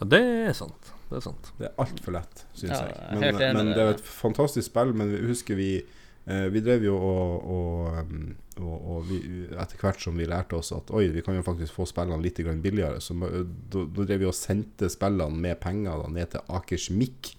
Ja, 0.00 0.08
det 0.16 0.22
er 0.50 0.52
sant. 0.58 0.90
Det 1.06 1.20
er 1.20 1.22
sant. 1.22 1.52
Det 1.58 1.68
er 1.68 1.76
altfor 1.82 2.16
lett, 2.16 2.42
syns 2.56 2.72
Ja, 2.72 2.80
jeg. 2.88 2.96
Men, 3.12 3.22
helt 3.28 3.44
enig 3.46 3.60
men 3.60 3.68
det 3.70 3.82
er 3.82 3.90
jo 3.90 3.94
et 3.94 4.08
fantastisk 4.08 4.66
spill. 4.72 4.90
Men 4.98 5.12
vi 5.12 5.20
husker 5.28 5.58
vi 5.58 5.70
eh, 5.78 6.46
Vi 6.50 6.62
drev 6.66 6.86
jo 6.88 6.96
og, 6.98 7.46
og, 7.54 8.10
og, 8.58 8.74
og 8.74 9.06
vi, 9.10 9.20
etter 9.54 9.78
hvert 9.82 10.02
som 10.02 10.18
vi 10.18 10.26
lærte 10.26 10.58
oss 10.58 10.72
at 10.74 10.90
oi, 10.90 11.06
vi 11.14 11.22
kan 11.22 11.38
jo 11.38 11.46
faktisk 11.46 11.78
få 11.78 11.86
spillene 11.86 12.18
litt 12.24 12.42
billigere, 12.64 13.00
så 13.00 13.14
da 13.14 13.86
da 13.86 14.02
drev 14.02 14.24
vi 14.24 14.30
og 14.30 14.34
sendte 14.34 14.90
spillene 14.90 15.38
med 15.46 15.60
penger 15.62 16.02
da, 16.02 16.10
ned 16.10 16.34
til 16.34 16.54
Akersmik, 16.58 17.36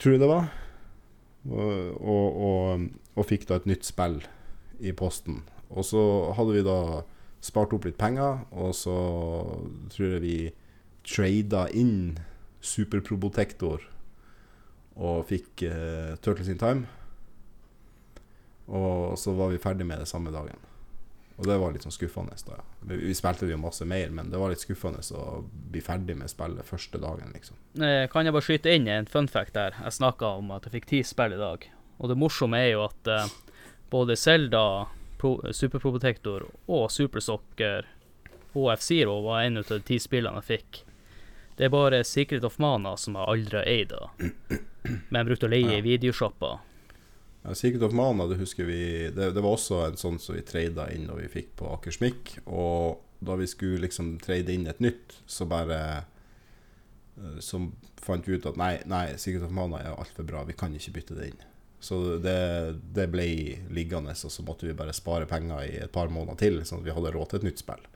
tror 0.00 0.16
jeg 0.16 0.24
det 0.24 0.32
var. 0.32 0.52
Og, 1.42 1.96
og, 1.98 2.42
og, 2.48 2.90
og 3.18 3.26
fikk 3.26 3.48
da 3.50 3.58
et 3.58 3.66
nytt 3.66 3.84
spill 3.84 4.22
i 4.80 4.94
posten. 4.96 5.42
Og 5.72 5.84
så 5.84 6.00
hadde 6.36 6.54
vi 6.56 6.64
da 6.64 7.02
spart 7.42 7.72
opp 7.74 7.86
litt 7.88 7.98
penger, 7.98 8.44
og 8.54 8.74
så 8.76 8.96
tror 9.92 10.14
jeg 10.14 10.22
vi 10.22 10.36
trada 11.06 11.66
inn 11.70 12.18
Super 12.62 13.00
Probotector 13.00 13.82
og 14.96 15.24
fikk 15.30 15.64
eh, 15.66 16.14
Turtles 16.22 16.50
in 16.52 16.60
Time. 16.60 16.86
Og 18.72 19.18
så 19.18 19.32
var 19.36 19.50
vi 19.52 19.58
ferdig 19.60 19.86
med 19.88 19.98
det 19.98 20.08
samme 20.08 20.30
dagen. 20.32 20.60
Og 21.40 21.46
det 21.48 21.56
var 21.58 21.72
litt 21.74 21.82
sånn 21.82 21.94
skuffende. 21.94 22.36
da 22.46 22.60
Vi, 22.86 22.96
vi 23.08 23.14
spilte 23.16 23.48
jo 23.48 23.58
masse 23.58 23.86
mer, 23.88 24.12
men 24.14 24.30
det 24.30 24.38
var 24.38 24.52
litt 24.52 24.62
skuffende 24.62 25.00
å 25.16 25.40
bli 25.72 25.80
ferdig 25.82 26.14
med 26.20 26.30
spillet 26.30 26.68
første 26.68 27.00
dagen, 27.02 27.32
liksom. 27.34 27.56
Eh, 27.82 28.04
Kan 28.12 28.28
jeg 28.28 28.36
bare 28.36 28.46
skyte 28.46 28.74
inn 28.76 28.86
en 28.88 29.08
fun 29.10 29.28
fact 29.28 29.56
der? 29.56 29.74
Jeg 29.82 29.96
snakka 29.98 30.36
om 30.38 30.52
at 30.54 30.68
jeg 30.68 30.76
fikk 30.76 30.90
ti 30.92 31.02
spill 31.06 31.34
i 31.34 31.40
dag. 31.40 31.66
Og 31.98 32.12
det 32.12 32.18
morsomme 32.20 32.60
er 32.60 32.74
jo 32.74 32.84
at 32.84 33.10
eh, 33.10 33.32
både 33.90 34.16
Zelda, 34.16 34.62
Pro 35.18 35.36
Super 35.54 35.78
Probotector 35.82 36.46
og 36.68 36.88
Super 36.90 37.22
HFC 38.52 39.04
var 39.06 39.42
en 39.42 39.60
av 39.60 39.68
de 39.68 39.78
ti 39.86 39.98
spillene 40.02 40.42
jeg 40.42 40.50
fikk. 40.58 40.82
Det 41.62 41.68
er 41.68 41.70
bare 41.70 42.00
Secret 42.02 42.42
of 42.42 42.56
Mana 42.58 42.96
som 42.98 43.14
jeg 43.14 43.30
aldri 43.30 43.54
har 43.60 43.68
eid. 43.70 43.92
Men 45.14 45.28
brukte 45.28 45.46
å 45.46 45.50
leie 45.52 45.76
i 45.78 45.82
videoshopper. 45.84 46.56
Ja, 47.44 47.52
Secret 47.54 47.84
of 47.86 47.92
Mana, 47.94 48.26
det 48.26 48.40
husker 48.40 48.66
vi 48.66 48.80
Det, 49.14 49.28
det 49.30 49.44
var 49.44 49.54
også 49.54 49.78
en 49.84 50.00
sånn 50.00 50.18
som 50.18 50.34
vi 50.34 50.42
trada 50.42 50.88
inn 50.90 51.04
når 51.06 51.20
vi 51.20 51.28
fikk 51.36 51.52
på 51.60 51.68
Akersmik. 51.70 52.32
Og 52.50 52.98
da 53.22 53.36
vi 53.38 53.46
skulle 53.46 53.84
liksom 53.84 54.16
trade 54.24 54.50
inn 54.50 54.66
et 54.66 54.82
nytt, 54.82 55.14
så 55.30 55.46
bare 55.52 55.78
eh, 56.00 57.38
Så 57.38 57.62
fant 58.02 58.26
vi 58.26 58.40
ut 58.40 58.50
at 58.50 58.58
nei, 58.58 58.72
nei 58.90 59.04
Secret 59.14 59.46
of 59.46 59.54
Mana 59.54 59.84
er 59.84 59.94
altfor 59.94 60.26
bra, 60.26 60.42
vi 60.50 60.58
kan 60.58 60.74
ikke 60.74 60.96
bytte 60.98 61.20
det 61.20 61.30
inn. 61.30 61.46
Så 61.78 62.00
det, 62.26 62.36
det 62.98 63.06
ble 63.14 63.28
liggende, 63.70 64.16
og 64.18 64.34
så 64.34 64.48
måtte 64.50 64.66
vi 64.66 64.74
bare 64.82 64.98
spare 64.98 65.30
penger 65.30 65.62
i 65.62 65.78
et 65.86 65.94
par 65.94 66.10
måneder 66.10 66.42
til, 66.42 66.58
sånn 66.66 66.82
at 66.82 66.90
vi 66.90 66.98
hadde 66.98 67.14
råd 67.14 67.30
til 67.30 67.44
et 67.44 67.48
nytt 67.52 67.62
spill. 67.62 67.88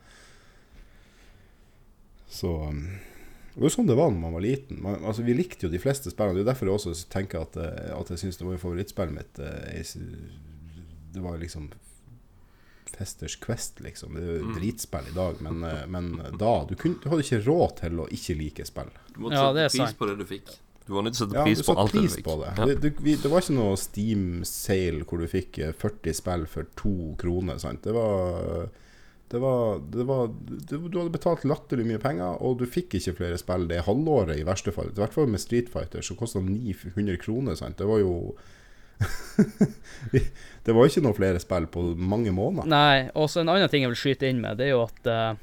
Så 2.31 2.55
um, 2.71 2.83
det 3.57 3.63
var 3.65 3.71
jo 3.71 3.73
sånn 3.73 3.87
det 3.89 3.95
var 3.97 4.11
når 4.13 4.21
man 4.21 4.35
var 4.37 4.43
liten. 4.45 4.83
Man, 4.85 4.99
altså, 5.09 5.25
vi 5.25 5.33
likte 5.33 5.65
jo 5.65 5.73
de 5.73 5.81
fleste 5.81 6.11
spillene. 6.13 6.37
Det 6.37 6.45
er 6.45 6.51
derfor 6.53 6.69
jeg 6.69 6.77
også 6.77 6.93
tenker 7.09 7.41
at, 7.47 7.57
eh, 7.57 7.89
at 7.97 8.11
jeg 8.13 8.21
syns 8.21 8.37
det 8.37 8.45
var 8.45 8.53
jo 8.59 8.61
favorittspillet 8.67 9.17
mitt. 9.17 9.39
eh, 9.41 9.81
jeg 9.81 10.11
Det 11.17 11.23
var 11.25 11.39
liksom 11.41 11.71
Festers 12.97 13.37
Quest, 13.37 13.81
liksom. 13.81 14.15
Det 14.15 14.23
er 14.23 14.37
jo 14.39 14.45
Mm. 14.47 14.55
dritspill 14.61 15.09
i 15.09 15.15
dag, 15.15 15.41
men, 15.41 15.65
eh, 15.65 15.87
men 15.87 16.13
da 16.39 16.65
du, 16.69 16.75
kunne, 16.77 17.01
du 17.03 17.09
hadde 17.11 17.25
ikke 17.25 17.45
råd 17.47 17.77
til 17.81 17.99
å 18.01 18.07
ikke 18.09 18.37
like 18.39 18.65
spill. 18.65 18.91
Du 19.15 19.21
måtte 19.21 19.33
Ja, 19.35 19.53
det 19.53 19.63
er 19.65 19.69
sette 19.69 19.87
pris 19.87 19.99
på 19.99 20.07
det 20.09 20.19
du 20.19 20.25
fikk. 20.25 20.55
Du 20.87 20.93
var 20.95 21.03
nødt 21.03 21.15
til 21.17 21.27
å 21.27 21.31
sette 21.31 21.43
pris 21.45 21.59
ja, 21.59 21.65
på 21.65 21.71
alt 21.73 21.79
alt 21.81 21.93
det 21.93 22.01
du 22.01 22.07
pris 22.07 22.17
fikk. 22.17 22.25
på 22.25 22.37
det. 22.45 22.51
Ja. 22.59 22.65
Det, 22.67 22.81
det, 23.05 23.23
det 23.23 23.31
var 23.33 23.41
ikke 23.41 23.57
noe 23.57 23.77
Steam 23.77 24.45
sale 24.45 25.05
hvor 25.05 25.19
du 25.19 25.27
fikk 25.27 25.59
eh, 25.59 25.73
40 25.73 26.15
spill 26.15 26.47
for 26.47 26.63
to 26.77 27.17
kroner. 27.19 27.59
Sant? 27.59 27.83
Det 27.83 27.93
var 27.93 28.69
det 29.29 29.39
var, 29.43 29.81
det 29.91 30.05
var 30.07 30.29
det, 30.29 30.77
Du 30.77 30.99
hadde 31.01 31.11
betalt 31.11 31.45
latterlig 31.45 31.87
mye 31.89 32.03
penger, 32.03 32.37
og 32.39 32.61
du 32.61 32.67
fikk 32.71 32.95
ikke 32.99 33.17
flere 33.19 33.39
spill 33.41 33.67
det 33.71 33.83
halvåret, 33.89 34.39
i 34.39 34.47
verste 34.47 34.75
fall. 34.75 34.93
I 34.93 35.01
hvert 35.01 35.17
fall 35.17 35.27
med 35.31 35.43
Street 35.43 35.71
Fighter, 35.73 36.05
så 36.05 36.15
kosta 36.19 36.43
900 36.45 37.19
kroner. 37.23 37.59
Sant? 37.59 37.79
Det 37.81 37.89
var 37.89 38.05
jo 38.05 38.37
Det 40.65 40.73
var 40.73 40.87
ikke 40.87 41.03
noen 41.05 41.17
flere 41.19 41.41
spill 41.43 41.67
på 41.71 41.83
mange 41.99 42.31
måneder. 42.35 42.71
Nei, 42.71 43.09
og 43.19 43.29
så 43.31 43.43
en 43.43 43.51
annen 43.53 43.71
ting 43.73 43.85
jeg 43.85 43.93
vil 43.93 44.03
skyte 44.05 44.31
inn 44.31 44.41
med, 44.45 44.61
det 44.61 44.69
er 44.69 44.77
jo 44.77 44.85
at 44.87 45.11
uh, 45.11 45.35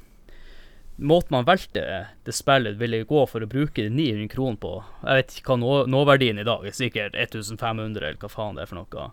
måten 0.96 1.36
man 1.36 1.46
valgte 1.48 1.84
det 2.24 2.34
spillet 2.34 2.80
ville 2.80 3.04
gå 3.08 3.24
for 3.30 3.44
å 3.44 3.50
bruke 3.50 3.84
900 3.90 4.30
kroner 4.32 4.60
på 4.62 4.72
Jeg 5.02 5.20
vet 5.20 5.36
ikke 5.36 5.52
hva 5.52 5.58
nå, 5.60 5.74
nåverdien 5.92 6.40
i 6.40 6.46
dag 6.46 6.64
er, 6.66 6.76
sikkert 6.76 7.18
1500 7.18 8.00
eller 8.00 8.20
hva 8.22 8.32
faen 8.32 8.56
det 8.56 8.64
er 8.64 8.72
for 8.72 8.80
noe. 8.80 9.10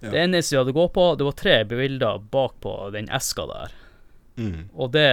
Ja. 0.00 0.10
Det 0.10 0.22
eneste 0.24 0.54
vi 0.54 0.60
hadde 0.62 0.76
gått 0.76 0.94
på, 0.96 1.06
det 1.14 1.28
var 1.28 1.38
tre 1.38 1.56
bilder 1.68 2.26
bakpå 2.32 2.74
den 2.94 3.10
eska 3.12 3.46
der. 3.50 3.78
Mm. 4.36 4.68
Og 4.72 4.92
det, 4.94 5.06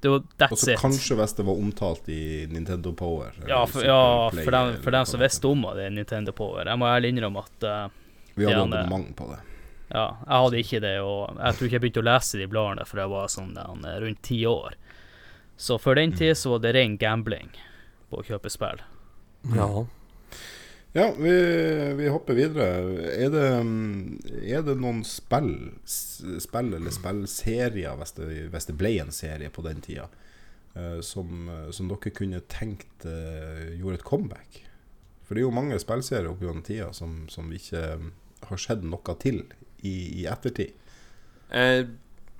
det 0.00 0.08
var 0.12 0.22
That's 0.38 0.60
så 0.62 0.74
it. 0.74 0.80
kanskje 0.80 1.16
hvis 1.18 1.32
det 1.38 1.46
var 1.46 1.58
omtalt 1.58 2.08
i 2.12 2.46
Nintendo 2.50 2.92
Power. 2.92 3.32
Ja, 3.48 3.64
for, 3.66 3.84
ja, 3.84 4.30
Play 4.30 4.44
for 4.44 4.56
dem, 4.56 4.76
for 4.84 4.90
dem 4.94 5.08
som 5.10 5.24
visste 5.24 5.50
om 5.50 5.66
det, 5.76 5.88
Nintendo 5.90 6.32
Power. 6.32 6.68
Jeg 6.68 6.78
må 6.78 6.86
ærlig 6.90 7.14
innrømme 7.14 7.42
at 7.42 7.66
uh, 7.66 8.04
Vi 8.34 8.46
hadde 8.46 8.62
abonnement 8.62 9.10
på 9.16 9.30
det. 9.32 9.40
Ja, 9.94 10.06
jeg 10.26 10.44
hadde 10.44 10.60
ikke 10.62 10.80
det, 10.82 10.94
og 11.04 11.36
jeg 11.38 11.56
tror 11.56 11.66
ikke 11.66 11.76
jeg 11.76 11.84
begynte 11.84 12.02
å 12.02 12.08
lese 12.08 12.40
de 12.40 12.48
bladene 12.50 12.86
før 12.88 13.04
jeg 13.04 13.12
var 13.12 13.28
sånn 13.30 13.52
den, 13.56 13.84
rundt 14.04 14.22
ti 14.26 14.40
år. 14.48 14.78
Så 15.56 15.78
før 15.78 16.00
den 16.00 16.14
tid 16.18 16.34
så 16.38 16.54
var 16.54 16.64
det 16.64 16.72
ren 16.74 16.96
gambling 16.98 17.52
på 18.10 18.22
å 18.22 18.26
kjøpe 18.26 18.50
spill. 18.50 18.80
Ja. 19.54 19.68
Ja, 20.94 21.08
vi, 21.18 21.30
vi 21.98 22.08
hopper 22.08 22.36
videre. 22.38 22.66
Er 23.18 23.32
det, 23.34 23.46
er 24.46 24.60
det 24.62 24.76
noen 24.78 25.00
spill, 25.02 25.72
spill 25.84 26.76
eller 26.76 26.94
spillserier, 26.94 27.96
hvis 27.98 28.14
det, 28.14 28.28
hvis 28.52 28.68
det 28.68 28.76
ble 28.78 28.92
en 29.02 29.10
serie 29.14 29.50
på 29.50 29.64
den 29.66 29.82
tida, 29.82 30.06
eh, 30.78 31.00
som, 31.02 31.48
som 31.74 31.90
dere 31.90 32.12
kunne 32.14 32.44
tenkt 32.46 33.08
eh, 33.10 33.72
gjorde 33.80 33.98
et 33.98 34.06
comeback? 34.06 34.60
For 35.26 35.34
det 35.34 35.42
er 35.42 35.48
jo 35.48 35.56
mange 35.56 35.80
spillserier 35.82 36.30
opp 36.30 36.46
gjennom 36.46 36.62
tida 36.62 36.92
som, 36.94 37.24
som 37.32 37.50
ikke 37.50 37.82
har 38.46 38.62
skjedd 38.62 38.86
noe 38.86 39.16
til 39.18 39.42
i, 39.82 40.22
i 40.22 40.28
ettertid. 40.30 40.78
Jeg, 41.50 41.88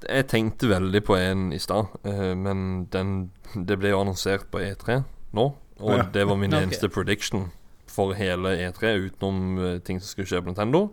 jeg 0.04 0.28
tenkte 0.30 0.70
veldig 0.70 1.02
på 1.10 1.18
en 1.18 1.48
i 1.56 1.58
stad, 1.58 1.90
eh, 2.06 2.32
men 2.38 2.86
den, 2.94 3.32
det 3.56 3.80
ble 3.82 3.96
jo 3.96 4.04
annonsert 4.04 4.46
på 4.54 4.62
E3 4.62 5.00
nå. 5.34 5.50
Og 5.82 5.98
Ja. 5.98 6.06
det 6.06 6.28
var 6.30 6.38
min 6.38 6.52
okay. 6.54 6.68
eneste 6.68 6.86
prediction 6.88 7.48
for 7.94 8.16
hele 8.18 8.56
E3, 8.66 8.96
utenom 9.06 9.58
eh, 9.58 9.78
ting 9.86 10.00
som 10.00 10.10
skulle 10.10 10.28
skje 10.30 10.42
på 10.42 10.50
Nintendo. 10.52 10.88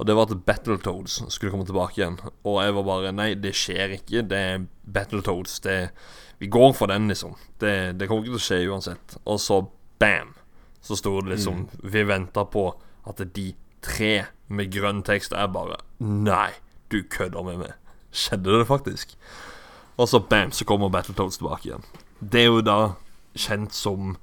Og 0.00 0.06
det 0.08 0.16
var 0.16 0.30
at 0.30 0.44
Battletoads 0.46 1.18
skulle 1.28 1.52
komme 1.52 1.68
tilbake 1.68 2.00
igjen. 2.00 2.16
Og 2.48 2.62
jeg 2.64 2.74
var 2.78 2.86
bare 2.88 3.12
Nei, 3.12 3.34
det 3.36 3.52
skjer 3.58 3.98
ikke. 3.98 4.22
Det 4.24 4.38
er 4.54 4.62
Battletoads. 4.88 5.58
Det, 5.60 5.76
vi 6.40 6.48
går 6.48 6.72
for 6.78 6.88
den, 6.88 7.10
liksom. 7.12 7.34
Det, 7.60 7.98
det 8.00 8.08
kommer 8.08 8.24
ikke 8.24 8.38
til 8.38 8.40
å 8.40 8.46
skje 8.46 8.60
uansett. 8.72 9.18
Og 9.28 9.40
så 9.44 9.60
bam! 10.00 10.32
Så 10.80 10.96
sto 10.96 11.12
det 11.20 11.34
liksom 11.34 11.66
Vi 11.92 12.06
venta 12.08 12.46
på 12.48 12.70
at 13.04 13.20
de 13.36 13.50
tre 13.84 14.14
med 14.48 14.72
grønn 14.72 15.02
tekst 15.04 15.34
er 15.36 15.50
bare 15.52 15.76
Nei, 16.00 16.48
du 16.88 17.02
kødder 17.04 17.44
med 17.44 17.60
meg. 17.60 17.76
Skjedde 18.08 18.56
det 18.56 18.66
faktisk? 18.70 19.12
Og 20.00 20.08
så 20.08 20.22
bam, 20.24 20.48
så 20.56 20.64
kommer 20.64 20.88
Battletoads 20.88 21.36
tilbake 21.36 21.68
igjen. 21.68 21.84
Det 22.20 22.46
er 22.46 22.48
jo 22.48 22.64
da 22.64 22.78
kjent 23.36 23.76
som 23.76 24.14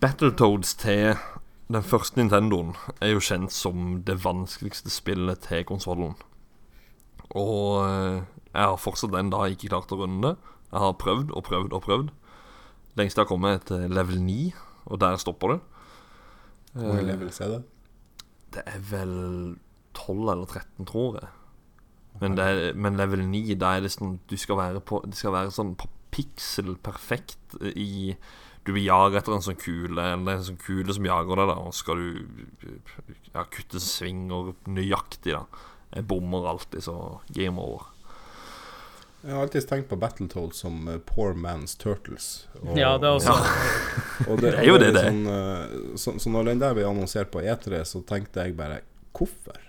Battletoads 0.00 0.74
til 0.80 1.16
den 1.72 1.82
første 1.84 2.16
Nintendoen 2.20 2.74
er 3.00 3.12
jo 3.14 3.20
kjent 3.24 3.52
som 3.52 3.98
det 4.06 4.18
vanskeligste 4.24 4.90
spillet 4.92 5.42
til 5.48 5.64
konsollen. 5.68 6.14
Og 7.32 7.82
eh, 7.86 8.22
jeg 8.52 8.62
har 8.70 8.80
fortsatt 8.80 9.12
den 9.14 9.30
da 9.32 9.44
ikke 9.48 9.68
klart 9.72 9.92
å 9.92 9.98
runde 10.02 10.32
det. 10.32 10.52
Jeg 10.72 10.80
har 10.84 10.96
prøvd 11.00 11.32
og 11.36 11.44
prøvd 11.48 11.76
og 11.76 11.84
prøvd. 11.84 12.10
Lengst 12.96 13.16
jeg 13.18 13.24
har 13.24 13.28
kommet, 13.28 13.60
er 13.62 13.68
til 13.68 13.94
level 13.96 14.20
9, 14.24 14.38
og 14.92 15.00
der 15.00 15.16
stopper 15.20 15.54
det. 15.54 15.60
Hvor 16.72 16.88
mange 16.88 17.04
Eh, 17.04 17.08
levels 17.12 17.40
er 17.40 17.48
det? 17.56 17.62
det 18.54 18.62
er 18.68 18.80
vel 18.90 19.56
12 19.94 20.30
eller 20.32 20.44
13, 20.46 20.86
tror 20.88 21.18
jeg. 21.20 21.28
Men, 22.20 22.38
er, 22.38 22.72
men 22.74 22.96
level 22.96 23.24
9, 23.28 23.54
da 23.60 23.74
er 23.76 23.80
det 23.84 23.90
sånn 23.92 24.18
Du 24.28 24.36
skal 24.36 24.58
være 24.58 24.80
på 24.84 24.98
Det 25.08 25.16
skal 25.16 25.32
være 25.32 25.50
sånn 25.50 25.70
på 25.80 25.88
pixel 26.12 26.74
perfekt 26.84 27.54
i 27.72 28.12
du 28.66 28.72
vil 28.76 28.86
jage 28.86 29.18
etter 29.18 29.34
en 29.34 29.44
sånn 29.44 29.58
kule, 29.58 29.98
eller 29.98 30.36
er 30.36 30.38
en 30.38 30.48
sånn 30.52 30.60
kule 30.62 30.94
som 30.94 31.06
jager 31.06 31.40
deg, 31.40 31.50
da, 31.50 31.56
og 31.66 31.74
skal 31.74 32.02
du 32.02 32.74
ja, 33.32 33.44
kutte 33.50 33.80
svinger 33.82 34.52
nøyaktig, 34.70 35.34
da. 35.34 35.46
Jeg 35.92 36.06
bommer 36.08 36.46
alltid, 36.52 36.84
så 36.86 36.96
game 37.34 37.60
over. 37.60 37.88
Jeg 39.22 39.36
har 39.36 39.44
alltid 39.44 39.66
tenkt 39.70 39.90
på 39.90 39.96
Battletoads 40.02 40.62
som 40.64 40.88
eh, 40.90 40.98
poor 41.06 41.36
man's 41.38 41.76
turtles. 41.78 42.48
Og, 42.58 42.72
Ja, 42.78 42.96
det 42.98 43.06
er 43.06 43.18
også 43.20 43.36
og 44.32 44.40
Det 44.42 44.54
er 44.56 44.66
jo 44.66 44.78
det, 44.82 44.90
det. 44.96 45.04
Sånn, 45.06 45.26
eh, 45.30 45.74
så, 46.00 46.14
så 46.18 46.32
når 46.34 46.50
den 46.50 46.62
der 46.62 46.74
ble 46.74 46.86
annonsert 46.88 47.30
på 47.34 47.42
E3, 47.44 47.84
så 47.86 48.02
tenkte 48.08 48.46
jeg 48.46 48.56
bare 48.58 48.80
Hvorfor? 49.12 49.60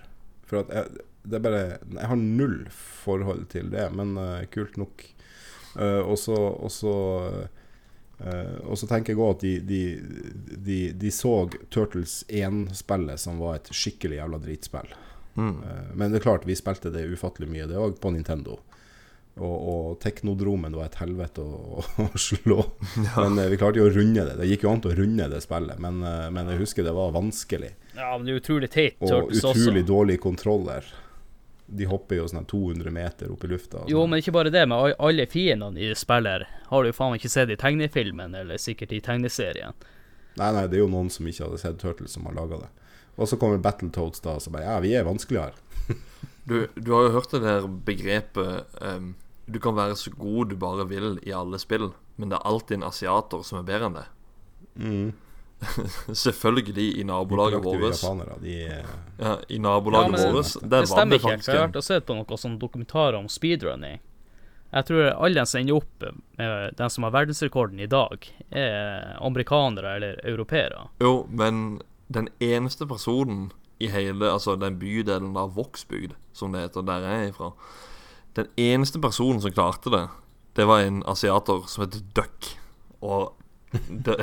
For 0.48 0.64
at 0.64 0.72
jeg, 0.74 1.04
det 1.22 1.38
er 1.38 1.44
bare 1.44 1.62
Jeg 1.78 2.10
har 2.10 2.18
null 2.18 2.56
forhold 2.72 3.46
til 3.52 3.70
det, 3.72 3.86
men 3.94 4.16
uh, 4.18 4.42
kult 4.52 4.74
nok. 4.80 5.04
Uh, 5.76 6.02
og 6.02 6.18
så 6.18 6.38
og 8.18 8.24
så 8.24 8.30
eh, 8.30 8.58
og 8.64 8.78
så 8.78 8.86
tenker 8.86 9.12
jeg 9.12 9.20
òg 9.20 9.32
at 9.34 9.40
de, 9.42 9.54
de, 9.60 9.80
de, 10.66 10.78
de 10.92 11.10
så 11.10 11.48
Turtles 11.70 12.24
1-spillet 12.28 13.20
som 13.20 13.40
var 13.42 13.58
et 13.58 13.72
skikkelig 13.74 14.20
jævla 14.20 14.38
dritspill. 14.38 14.94
Mm. 15.34 15.56
Uh, 15.62 15.90
Men 15.94 16.12
det 16.12 16.20
er 16.20 16.28
klart, 16.28 16.46
vi 16.46 16.56
spilte 16.56 16.92
det 16.94 17.08
ufattelig 17.10 17.50
mye, 17.50 17.66
det 17.66 17.76
òg, 17.80 17.98
på 18.00 18.12
Nintendo. 18.14 18.60
Og, 19.34 19.54
og 19.66 19.86
Teknodromen 19.98 20.76
var 20.78 20.86
et 20.86 21.00
helvete 21.00 21.42
å, 21.42 21.82
å 21.82 22.08
slå. 22.14 22.60
Men 23.18 23.40
uh, 23.40 23.48
vi 23.50 23.58
klarte 23.58 23.82
jo 23.82 23.88
å 23.88 23.94
runde 23.94 24.28
det. 24.28 24.36
Det 24.38 24.50
gikk 24.52 24.66
jo 24.68 24.74
an 24.74 24.84
til 24.84 24.94
å 24.94 24.98
runde 25.00 25.30
det 25.32 25.42
spillet, 25.42 25.80
men, 25.82 25.98
men 26.34 26.52
jeg 26.52 26.62
husker 26.62 26.86
det 26.86 26.94
var 26.94 27.14
vanskelig. 27.16 27.72
Ja, 27.96 28.12
men 28.14 28.26
det 28.26 28.34
er 28.34 28.40
utrolig 28.40 28.70
teit 28.74 29.02
Og 29.02 29.30
utrolig 29.34 29.82
også. 29.82 29.88
dårlig 29.90 30.20
kontroller. 30.22 30.86
De 31.66 31.86
hopper 31.88 32.18
jo 32.20 32.28
sånn 32.28 32.44
200 32.44 32.92
meter 32.92 33.32
opp 33.32 33.44
i 33.46 33.48
lufta. 33.48 33.84
Jo, 33.88 34.02
sånn. 34.02 34.12
men 34.12 34.20
ikke 34.20 34.34
bare 34.36 34.52
det, 34.52 34.66
men 34.68 34.94
alle 34.98 35.26
fiendene 35.30 35.80
i 35.80 35.90
spillet 35.96 36.44
har 36.68 36.84
du 36.84 36.90
jo 36.90 36.96
faen 36.96 37.16
ikke 37.16 37.32
sett 37.32 37.52
i 37.52 37.58
tegnefilmen, 37.60 38.36
eller 38.36 38.60
sikkert 38.60 38.92
i 38.92 39.00
tegneserien. 39.04 39.76
Nei, 40.34 40.50
nei, 40.50 40.66
det 40.68 40.78
er 40.78 40.84
jo 40.84 40.92
noen 40.92 41.10
som 41.14 41.26
ikke 41.30 41.46
hadde 41.46 41.60
sett 41.62 41.80
Turtles, 41.80 42.16
som 42.16 42.26
har 42.28 42.36
laga 42.36 42.64
det. 42.64 42.70
Og 43.14 43.30
så 43.30 43.38
kommer 43.38 43.62
Battletoads 43.62 44.22
da, 44.24 44.36
og 44.36 44.42
så 44.42 44.52
bare 44.52 44.66
Ja, 44.66 44.78
vi 44.84 44.94
er 44.96 45.08
vanskeligere. 45.08 45.54
Du, 46.44 46.66
du 46.76 46.90
har 46.92 47.06
jo 47.06 47.12
hørt 47.14 47.30
det 47.32 47.38
der 47.40 47.64
begrepet 47.64 48.80
um, 48.84 49.14
Du 49.48 49.56
kan 49.64 49.72
være 49.78 49.94
så 49.96 50.10
god 50.12 50.50
du 50.50 50.58
bare 50.60 50.84
vil 50.90 51.14
i 51.24 51.32
alle 51.32 51.56
spill, 51.56 51.86
men 52.20 52.28
det 52.28 52.36
er 52.36 52.48
alltid 52.50 52.76
en 52.76 52.88
asiater 52.90 53.40
som 53.48 53.62
er 53.62 53.64
bedre 53.70 53.88
enn 53.88 53.96
det. 53.96 54.04
Mm. 54.76 55.06
Selvfølgelig 56.24 56.86
i 57.00 57.04
nabolaget 57.04 57.62
vårt. 57.64 57.84
japanere, 57.94 58.38
de 58.42 58.56
eh, 58.66 58.96
Ja, 59.18 59.36
I 59.48 59.58
nabolaget 59.58 60.20
ja, 60.20 60.32
vårt. 60.32 60.56
Det 60.62 60.70
det 60.70 60.88
stemmer 60.90 61.20
ikke 61.20 61.34
helt, 61.34 61.44
for 61.44 61.52
jeg 61.52 61.60
har 61.60 61.68
vært 61.68 61.80
og 61.80 61.86
sett 61.86 62.06
på 62.08 62.16
noen 62.18 62.42
sånn 62.44 62.58
dokumentarer 62.62 63.18
om 63.18 63.30
speedrunning. 63.30 64.00
Jeg 64.74 64.86
tror 64.88 65.10
alle 65.12 65.44
som 65.46 65.60
ender 65.60 65.76
opp 65.78 66.06
med 66.38 66.74
den 66.78 66.90
som 66.90 67.06
har 67.06 67.12
verdensrekorden 67.14 67.82
i 67.84 67.86
dag, 67.86 68.26
er 68.50 69.12
amerikanere 69.22 69.92
eller 69.96 70.18
europeere. 70.26 70.88
Jo, 71.02 71.28
men 71.30 71.78
den 72.10 72.28
eneste 72.42 72.86
personen 72.86 73.52
i 73.82 73.88
hele 73.90 74.30
Altså 74.30 74.54
den 74.56 74.76
bydelen 74.78 75.36
av 75.36 75.54
Vågsbygd, 75.56 76.14
som 76.32 76.52
det 76.54 76.66
heter, 76.66 76.84
der 76.86 77.06
jeg 77.06 77.22
er 77.22 77.32
ifra 77.32 77.48
Den 78.36 78.50
eneste 78.56 79.00
personen 79.02 79.40
som 79.42 79.54
klarte 79.54 79.90
det, 79.90 80.04
det 80.54 80.66
var 80.66 80.82
en 80.82 81.02
asiater 81.10 81.66
som 81.70 81.84
heter 81.84 82.02
Duck. 82.14 82.50
Og 83.02 83.34
det, 83.88 84.16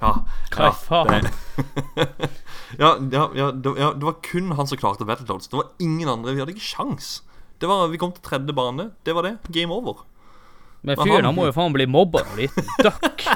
Ja. 0.00 0.10
Hva 0.54 0.68
ja, 0.68 0.72
faen? 0.72 1.26
det- 1.26 2.18
ja, 2.82 2.90
ja, 3.12 3.24
ja, 3.34 3.50
det, 3.52 3.72
ja, 3.78 3.92
det 3.92 4.04
var 4.08 4.16
kun 4.22 4.52
han 4.56 4.66
som 4.66 4.78
klarte 4.80 5.04
Battletoads. 5.08 5.48
Det 5.52 5.56
var 5.60 5.68
ingen 5.78 6.08
andre. 6.08 6.32
Vi 6.34 6.40
hadde 6.44 6.54
ikke 6.56 6.64
sjans. 6.72 7.22
Det 7.58 7.68
var, 7.70 7.88
Vi 7.88 7.98
kom 7.98 8.12
til 8.12 8.22
tredje 8.26 8.52
bane. 8.56 8.90
Det 9.04 9.14
var 9.16 9.22
det. 9.28 9.36
Game 9.48 9.72
over. 9.72 10.04
Men 10.82 10.96
fyren, 10.96 11.14
han- 11.24 11.24
han 11.30 11.34
må 11.34 11.46
jo 11.48 11.52
faen 11.56 11.72
bli 11.74 11.86
mobba 11.86 12.20
en 12.24 12.36
liten. 12.36 12.64
Duck. 12.84 13.26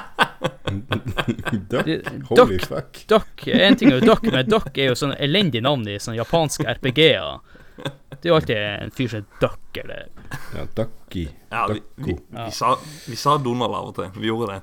Duck. 1.70 1.86
Holy 2.28 2.56
Duck. 2.58 2.66
fuck. 2.68 3.04
Duck. 3.08 3.46
En 3.48 3.76
ting 3.76 3.90
er 3.92 3.98
jo 4.00 4.06
Duck, 4.12 4.22
men 4.22 4.46
Duck 4.48 4.76
er 4.78 4.90
jo 4.92 4.98
sånn 4.98 5.14
elendig 5.18 5.62
navn 5.64 5.86
i 5.90 5.96
sånne 6.00 6.20
japanske 6.20 6.66
RPG-er. 6.76 7.40
Det 7.80 8.28
er 8.28 8.28
jo 8.28 8.36
alltid 8.36 8.56
en 8.60 8.90
fyr 8.94 9.08
som 9.08 9.22
er 9.22 9.26
Duck, 9.40 9.78
eller 9.82 10.06
Ja, 10.54 10.64
Ducky. 10.76 11.24
Ja, 11.50 11.62
vi, 11.70 11.80
vi, 12.04 12.16
vi, 12.36 12.50
sa, 12.54 12.74
vi 13.08 13.16
sa 13.18 13.38
Donald 13.40 13.74
av 13.74 13.88
og 13.90 13.94
til. 13.96 14.10
Vi 14.20 14.28
gjorde 14.28 14.52
det. 14.52 14.60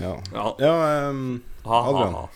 Ja. 0.00 0.14
Ja. 0.32 0.46
ja 0.58 0.74
ehm, 0.90 1.42
Ha, 1.64 1.80
ha, 1.80 1.90
Adrian. 1.90 2.28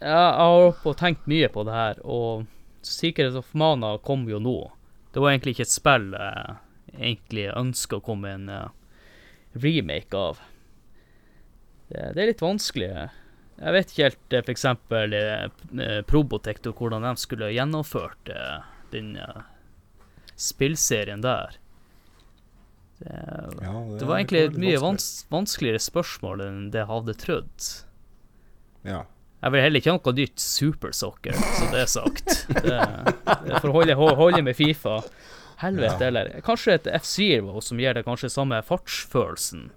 jeg 0.00 0.08
har 0.10 0.66
oppe 0.70 0.88
og 0.88 0.96
tenkt 0.96 1.26
mye 1.28 1.50
på 1.52 1.66
det 1.68 1.74
her, 1.76 1.98
og 2.00 2.46
Secret 2.82 3.36
of 3.36 3.50
Mana 3.52 3.98
kom 4.00 4.24
jo 4.30 4.40
nå. 4.40 4.56
Det 5.12 5.20
var 5.20 5.34
egentlig 5.34 5.56
ikke 5.56 5.66
et 5.68 5.74
spill 5.74 6.06
jeg 6.16 6.56
egentlig 6.96 7.50
ønska 7.52 7.98
å 7.98 8.04
komme 8.04 8.32
en 8.32 8.48
eh, 8.52 8.70
remake 9.52 10.16
av. 10.16 10.40
Det, 11.92 12.12
det 12.16 12.22
er 12.22 12.30
litt 12.32 12.44
vanskelig. 12.44 12.90
Jeg 13.62 13.74
vet 13.76 13.92
ikke 13.92 14.06
helt 14.08 14.36
f.eks. 14.38 14.52
eksempel 14.56 15.14
uh, 15.14 16.00
Probotect 16.08 16.66
og 16.70 16.80
hvordan 16.80 17.04
de 17.06 17.12
skulle 17.20 17.52
gjennomført 17.54 18.30
eh, 18.32 18.64
den 18.94 19.14
eh, 19.20 19.42
spillserien 20.34 21.22
der. 21.22 21.58
Det, 23.02 23.64
ja, 23.66 23.72
det 23.98 24.06
var 24.06 24.20
egentlig 24.20 24.42
et 24.46 24.58
mye 24.62 24.78
vanskelig. 24.78 25.30
vanskeligere 25.34 25.80
spørsmål 25.82 26.42
enn 26.46 26.60
det 26.70 26.78
jeg 26.84 26.90
hadde 26.92 27.14
trodd. 27.18 27.68
Ja. 28.86 29.00
Jeg 29.42 29.50
vil 29.56 29.64
heller 29.64 29.80
ikke 29.82 29.90
ha 29.90 29.98
noe 29.98 30.14
nytt 30.20 30.38
supersoccer, 30.42 31.34
så 31.58 31.68
det 31.72 31.80
er 31.82 31.90
sagt. 31.90 32.34
Det, 32.62 32.76
det 33.48 33.58
får 33.64 33.72
holde, 33.74 33.96
holde 33.98 34.42
med 34.46 34.54
Fifa. 34.54 35.00
Helvete, 35.62 35.98
Ja. 35.98 36.08
eller 36.12 36.30
kanskje 36.46 36.76
et 36.78 36.86
F-Zero 37.00 37.60
som 37.62 37.78
gir 37.78 37.94
deg 37.94 38.06
kanskje 38.06 38.30
samme 38.30 38.58
fartsfølelsen. 38.66 39.68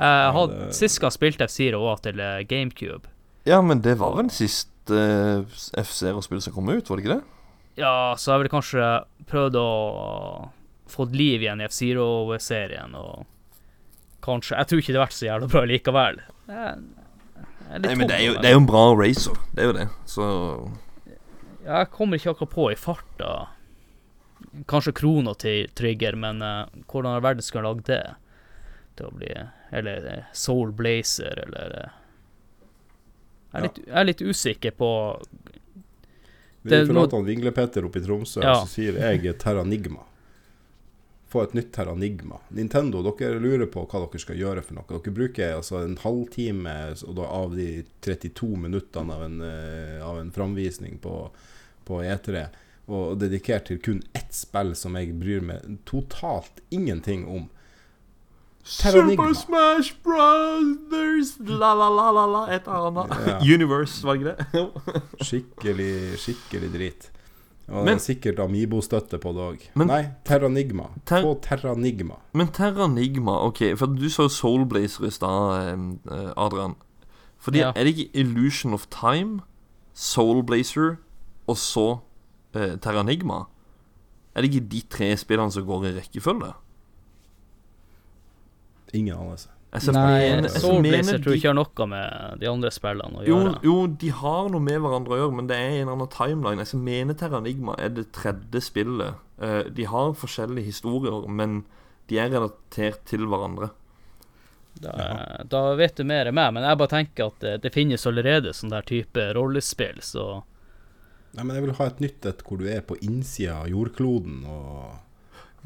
Jeg 0.00 0.32
hadde, 0.36 0.56
det- 0.66 0.74
Sist 0.76 1.00
gang 1.00 1.12
spilte 1.14 1.44
F-Zero 1.48 1.84
òg 1.92 2.00
til 2.08 2.20
eh, 2.20 2.42
GameCube. 2.48 3.08
Ja, 3.46 3.60
men 3.60 3.80
det 3.84 3.98
var 4.00 4.16
vel 4.16 4.30
siste 4.32 4.96
uh, 4.96 5.44
F-Zero-spill 5.84 6.40
som 6.44 6.52
kom 6.56 6.68
ut, 6.72 6.88
var 6.88 6.96
det 6.96 7.04
ikke 7.04 7.14
det? 7.18 7.24
Ja, 7.80 8.14
så 8.16 8.32
jeg 8.32 8.40
ville 8.44 8.52
kanskje 8.56 8.88
prøvd 9.28 9.56
å 9.60 9.68
få 10.90 11.06
liv 11.12 11.42
igjen 11.42 11.62
i 11.62 11.68
F-Zero-serien, 11.68 12.94
og 12.98 13.24
kanskje 14.24 14.56
Jeg 14.56 14.68
tror 14.68 14.80
ikke 14.80 14.92
det 14.92 15.00
har 15.00 15.06
vært 15.06 15.16
så 15.16 15.26
jævla 15.26 15.48
bra 15.52 15.64
likevel. 15.68 16.20
Jeg 16.48 16.60
er 16.60 17.80
litt 17.80 17.88
Nei, 17.88 17.96
men 18.00 18.08
det 18.08 18.16
er, 18.16 18.24
jo, 18.24 18.36
det 18.40 18.48
er 18.50 18.54
jo 18.56 18.62
en 18.62 18.68
bra 18.68 18.84
racer. 18.96 19.40
Det 19.52 19.64
er 19.64 19.68
jo 19.70 19.76
det. 19.78 19.88
Så 20.08 20.28
Jeg 21.64 21.90
kommer 21.92 22.20
ikke 22.20 22.34
akkurat 22.34 22.54
på 22.54 22.68
i 22.72 22.78
farta. 22.78 23.32
Kanskje 24.70 24.94
krona 24.96 25.34
til 25.40 25.68
Trigger, 25.74 26.16
men 26.20 26.42
uh, 26.44 26.68
hvordan 26.90 27.18
i 27.18 27.24
verden 27.24 27.42
skulle 27.44 27.64
jeg 27.64 27.70
lage 27.72 27.86
det? 27.88 28.02
Til 28.94 29.08
å 29.08 29.14
bli 29.16 29.30
Eller 29.74 30.04
eh, 30.06 30.26
Soul 30.32 30.70
Blazer, 30.76 31.40
eller 31.48 31.72
uh, 31.80 32.00
jeg, 33.54 33.58
er 33.58 33.64
litt, 33.68 33.78
jeg 33.86 33.98
er 34.00 34.06
litt 34.08 34.22
usikker 34.22 34.74
på 34.78 34.88
Vi 36.62 36.70
Det 36.70 36.78
er 36.80 36.88
forlater 36.88 37.18
han 37.20 37.26
Vinglepetter 37.26 37.86
oppe 37.86 38.00
i 38.00 38.04
Tromsø, 38.04 38.42
Ja. 38.42 38.56
og 38.60 38.68
så 38.68 38.72
sier 38.76 38.98
jeg 38.98 39.34
Terranigma. 39.38 40.02
Få 41.34 41.42
et 41.42 41.54
nytt 41.54 41.72
Terranigma. 41.74 42.36
Nintendo, 42.54 43.00
dere 43.02 43.40
lurer 43.42 43.66
på 43.66 43.82
hva 43.90 44.04
dere 44.04 44.20
skal 44.22 44.36
gjøre 44.38 44.62
for 44.62 44.76
noe. 44.76 44.84
Dere 44.86 45.14
bruker 45.16 45.56
altså 45.56 45.80
en 45.80 45.96
halvtime 45.98 46.74
av 47.26 47.56
de 47.58 47.66
32 48.06 48.52
minuttene 48.62 49.16
av 49.16 49.24
en, 49.24 49.40
eh, 49.42 49.98
av 50.06 50.20
en 50.20 50.30
framvisning 50.30 51.00
på, 51.02 51.16
på 51.90 51.98
E3, 52.06 52.44
og 52.86 53.18
dedikert 53.18 53.66
til 53.66 53.80
kun 53.82 54.04
ett 54.14 54.30
spill 54.30 54.76
som 54.78 54.94
jeg 54.94 55.16
bryr 55.18 55.42
meg 55.42 55.66
totalt 55.90 56.62
ingenting 56.70 57.26
om. 57.26 57.48
Terranigma. 58.62 59.26
Super 59.34 59.34
Smash 59.42 59.98
Brothers 60.06 61.34
La-la-la-la-la 61.42 62.44
Et 62.54 62.70
eller 62.70 62.92
annet. 62.92 63.18
Ja. 63.26 63.40
Universe, 63.58 64.06
var 64.06 64.22
ikke 64.22 64.36
det? 64.38 65.26
Skikkelig, 65.32 65.92
skikkelig 66.28 66.72
drit. 66.78 67.10
Og 67.68 67.84
Men- 67.84 67.94
er 67.94 67.98
sikkert 67.98 68.38
Amibo-støtte 68.38 69.18
på 69.18 69.32
det 69.32 69.40
òg. 69.40 69.86
Nei, 69.86 70.02
Terranigma. 70.24 70.90
Ter- 71.06 71.22
Få 71.22 71.40
Terranigma. 71.40 72.16
Men 72.34 72.48
Terranigma, 72.48 73.38
OK, 73.46 73.74
for 73.76 73.86
du 73.86 74.08
sa 74.10 74.22
jo 74.24 74.28
Soul 74.28 74.66
Blazer 74.66 75.06
i 75.06 75.10
stad, 75.10 75.78
eh, 76.10 76.32
Adrian. 76.36 76.74
Fordi 77.38 77.58
Ja. 77.58 77.72
Er 77.74 77.84
det 77.84 77.96
ikke 77.96 78.10
Illusion 78.14 78.74
of 78.74 78.86
Time, 78.90 79.40
Soul 79.94 80.42
Blazer 80.44 80.96
og 81.46 81.56
så 81.56 82.00
eh, 82.54 82.76
Terranigma? 82.76 83.44
Er 84.36 84.42
det 84.42 84.54
ikke 84.54 84.68
de 84.68 84.80
tre 84.90 85.16
spillene 85.16 85.50
som 85.52 85.64
går 85.66 85.84
i 85.86 85.92
rekkefølge? 86.00 86.52
Ingen 88.92 89.16
anelse. 89.16 89.48
Jeg 89.74 89.94
Nei, 89.96 90.48
Soul 90.54 90.84
Blazer 90.86 91.18
tror 91.18 91.34
jeg 91.34 91.40
ikke 91.42 91.50
har 91.50 91.56
noe 91.58 91.86
med 91.90 92.38
de 92.38 92.46
andre 92.46 92.70
spillene 92.70 93.18
å 93.18 93.24
Jo, 93.26 93.38
gjøre. 93.42 93.54
jo, 93.66 93.74
de 94.04 94.10
har 94.20 94.50
noe 94.54 94.62
med 94.62 94.78
hverandre 94.84 95.16
å 95.16 95.18
gjøre, 95.18 95.34
men 95.34 95.48
det 95.50 95.56
er 95.58 95.80
en 95.82 95.90
annen 95.96 96.10
timeline. 96.14 96.62
Jeg 96.62 96.78
mener 96.78 97.16
Terranigma 97.18 97.74
er 97.82 97.90
det 97.96 98.04
tredje 98.14 98.62
spillet. 98.62 99.16
Eh, 99.42 99.64
de 99.74 99.86
har 99.90 100.14
forskjellige 100.14 100.68
historier, 100.70 101.26
men 101.26 101.64
de 102.06 102.20
er 102.22 102.30
relatert 102.30 103.02
til 103.10 103.26
hverandre. 103.26 103.72
Da, 104.78 105.42
da 105.50 105.62
vet 105.78 105.96
du 105.98 106.04
mer 106.06 106.26
enn 106.30 106.34
meg, 106.38 106.52
men 106.54 106.64
jeg 106.66 106.78
bare 106.80 106.90
tenker 106.94 107.28
at 107.30 107.42
det, 107.42 107.52
det 107.62 107.70
finnes 107.74 108.06
allerede 108.10 108.54
sånn 108.54 108.72
der 108.74 108.86
type 108.86 109.28
rollespill, 109.36 110.00
så 110.02 110.42
Nei, 111.34 111.42
men 111.42 111.56
jeg 111.56 111.64
vil 111.64 111.74
ha 111.80 111.86
et 111.90 112.00
nytt 112.02 112.26
et 112.30 112.42
hvor 112.46 112.60
du 112.60 112.68
er 112.70 112.82
på 112.86 112.94
innsida 113.02 113.56
av 113.64 113.70
jordkloden 113.72 114.44
og 114.46 115.00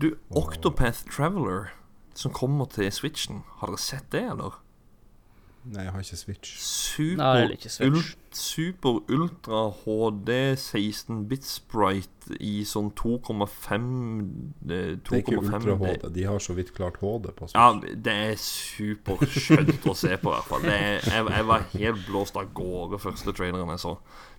Du, 0.00 0.14
Octopath 0.32 1.04
Traveler 1.12 1.74
som 2.18 2.34
kommer 2.34 2.66
til 2.72 2.90
Switchen. 2.92 3.44
Har 3.60 3.70
dere 3.70 3.82
sett 3.82 4.10
det, 4.14 4.24
eller? 4.32 4.58
Nei, 5.68 5.82
jeg 5.84 5.92
har 5.92 6.04
ikke 6.04 6.16
Switch. 6.16 6.52
Nei, 6.54 6.62
Super, 6.64 7.40
eller 7.42 7.54
ikke 7.58 7.70
Switch. 7.70 7.98
Ult, 7.98 8.38
super 8.38 9.00
Ultra 9.12 9.60
HD 9.82 10.30
16-bit 10.54 11.44
sprite 11.44 12.38
i 12.44 12.62
sånn 12.68 12.88
2,5 12.96 13.42
eh, 13.44 13.48
Det 14.64 14.78
er 14.78 15.18
ikke 15.18 15.36
Ultra 15.42 15.76
HD. 15.82 16.08
De 16.14 16.24
har 16.28 16.40
så 16.42 16.56
vidt 16.56 16.72
klart 16.76 17.00
HD 17.02 17.28
på 17.36 17.50
Ja, 17.52 17.68
det 17.76 18.16
er 18.30 18.40
superskjønt 18.40 19.90
å 19.90 19.96
se 19.98 20.14
på, 20.16 20.32
i 20.32 20.34
hvert 20.38 20.48
fall. 20.48 20.64
Det 20.64 20.78
er, 20.78 20.98
jeg, 21.04 21.28
jeg 21.36 21.48
var 21.52 21.68
helt 21.74 22.02
blåst 22.08 22.40
av 22.40 22.50
gårde 22.56 23.02
første 23.02 23.36
traileren 23.36 23.74
jeg 23.74 23.84
så. 23.84 23.96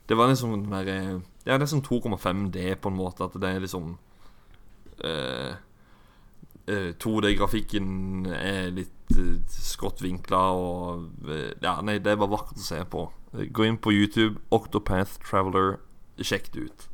Det 0.10 0.18
var 0.18 0.32
liksom 0.32 0.58
der, 0.72 0.94
eh, 0.96 1.16
Det 1.46 1.54
er 1.54 1.62
liksom 1.62 1.86
2,5D 1.86 2.76
på 2.82 2.90
en 2.90 3.02
måte. 3.04 3.30
At 3.30 3.38
det 3.38 3.54
er 3.54 3.62
liksom 3.68 3.92
uh, 3.94 5.10
eh, 5.12 5.58
2D-grafikken 7.02 8.28
er 8.34 8.70
litt 8.76 9.16
eh, 9.18 9.38
skrått 9.50 10.02
og 10.56 11.30
eh, 11.30 11.54
Ja, 11.64 11.78
nei, 11.82 11.98
det 12.00 12.14
bare 12.22 12.34
vakkert 12.38 12.58
å 12.62 12.68
se 12.68 12.82
på. 12.86 13.08
Eh, 13.34 13.48
Gå 13.52 13.66
inn 13.68 13.78
på 13.82 13.94
YouTube, 13.96 14.40
Octopath 14.52 15.18
Traveler. 15.26 15.78
Sjekk 16.20 16.52
det 16.54 16.68
ut. 16.70 16.88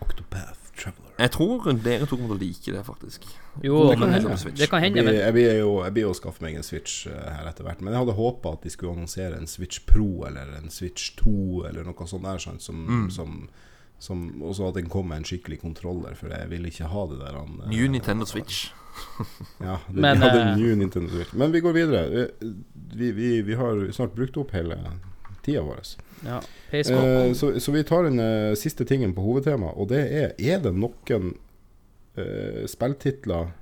Octopath 0.00 0.70
Traveler. 0.76 1.12
Jeg 1.20 1.30
tror 1.34 1.66
dere 1.84 2.06
to 2.08 2.16
kommer 2.16 2.32
til 2.32 2.38
å 2.38 2.40
like 2.40 2.72
det, 2.72 2.82
faktisk. 2.86 3.26
Jo, 3.62 3.90
Det 3.90 3.98
kan 4.00 4.12
hende. 4.14 4.30
det 4.56 4.68
kan 4.70 4.80
Jeg 4.82 4.92
hende. 4.92 5.02
blir, 5.02 5.04
Men 5.12 5.14
jeg, 5.20 5.32
blir 5.36 5.58
jo, 5.58 5.72
jeg 5.84 5.92
blir 5.92 6.02
jo 6.06 6.12
å 6.14 6.16
skaffe 6.16 6.40
meg 6.42 6.54
en 6.56 6.62
Switch 6.64 7.06
eh, 7.06 7.12
her 7.36 7.48
etter 7.50 7.64
hvert. 7.66 7.80
Men 7.84 7.92
jeg 7.92 8.00
hadde 8.06 8.16
håpa 8.16 8.54
at 8.56 8.62
de 8.64 8.70
skulle 8.72 8.94
annonsere 8.96 9.36
en 9.36 9.46
Switch 9.46 9.82
Pro 9.86 10.24
eller 10.26 10.54
en 10.56 10.70
Switch 10.72 11.10
2 11.20 11.66
eller 11.68 11.84
noe 11.84 12.06
sånt 12.08 12.24
der, 12.24 12.38
sånn, 12.40 12.60
som, 12.60 12.86
Mm. 12.88 13.10
som, 13.12 13.48
som 14.00 14.42
også 14.42 14.70
at 14.70 14.78
den 14.78 14.88
kom 14.88 15.10
med 15.12 15.20
en 15.20 15.28
skikkelig 15.28 15.60
kontroller, 15.60 16.14
for 16.16 16.32
jeg 16.32 16.48
ville 16.50 16.70
ikke 16.72 16.88
ha 16.88 17.06
det 17.10 17.18
der 17.20 17.36
han, 17.36 17.58
New 17.66 17.82
New 17.82 17.90
Nintendo 17.96 18.28
Switch. 18.28 18.70
Ja, 19.60 19.78
det, 19.88 20.00
Men, 20.00 20.18
vi 20.18 20.24
hadde 20.24 20.40
eh, 20.40 20.56
New 20.58 20.76
Nintendo 20.76 21.12
Switch. 21.12 21.32
Men 21.32 21.52
vi 21.52 21.60
går 21.60 21.72
videre. 21.72 22.00
Eh, 22.22 22.48
Vi, 22.92 23.12
vi, 23.12 23.42
vi 23.46 23.54
har 23.54 23.92
snart 23.92 24.16
brukt 24.16 24.36
opp 24.36 24.50
hele 24.52 24.76
tida 25.44 25.62
vår. 25.62 25.80
ja. 26.24 26.40
Eh, 26.70 27.32
så, 27.32 27.60
så 27.60 27.72
vi 27.72 27.84
tar 27.84 28.08
den 28.08 28.18
uh, 28.20 28.54
siste 28.58 28.84
tingen 28.84 29.14
på 29.14 29.22
hovedtemaet, 29.22 29.76
og 29.76 29.88
det 29.88 30.00
er 30.10 30.34
Er 30.38 30.58
det 30.64 30.74
noen 30.74 31.30
uh, 32.18 32.66
spilltitler 32.66 33.52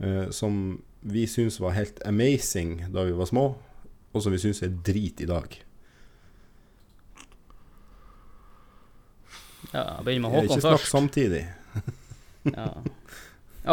eh, 0.00 0.30
som 0.30 0.82
vi 1.00 1.26
syns 1.26 1.60
var 1.60 1.70
helt 1.76 2.00
amazing 2.06 2.84
da 2.92 3.04
vi 3.04 3.16
var 3.16 3.26
små, 3.26 3.54
og 4.12 4.22
som 4.22 4.32
vi 4.32 4.38
syns 4.42 4.62
er 4.62 4.72
drit 4.84 5.20
i 5.20 5.28
dag? 5.28 5.56
Ja, 9.72 9.82
jeg 9.96 10.04
begynner 10.04 10.28
med 10.28 10.30
Håkon 10.30 10.48
først. 10.48 10.56
Ikke 10.56 10.60
snakk 10.60 10.80
først. 10.80 10.90
samtidig. 10.96 11.46
Ja. 12.56 12.68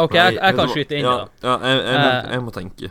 OK, 0.04 0.12
jeg, 0.14 0.34
jeg 0.36 0.54
kan 0.58 0.68
skyte 0.68 0.96
inn, 0.98 1.06
da. 1.08 1.28
Ja, 1.42 1.54
jeg, 1.64 1.78
jeg, 1.86 1.98
må, 1.98 2.08
Eh, 2.08 2.32
jeg 2.34 2.42
må 2.44 2.50
tenke. 2.52 2.90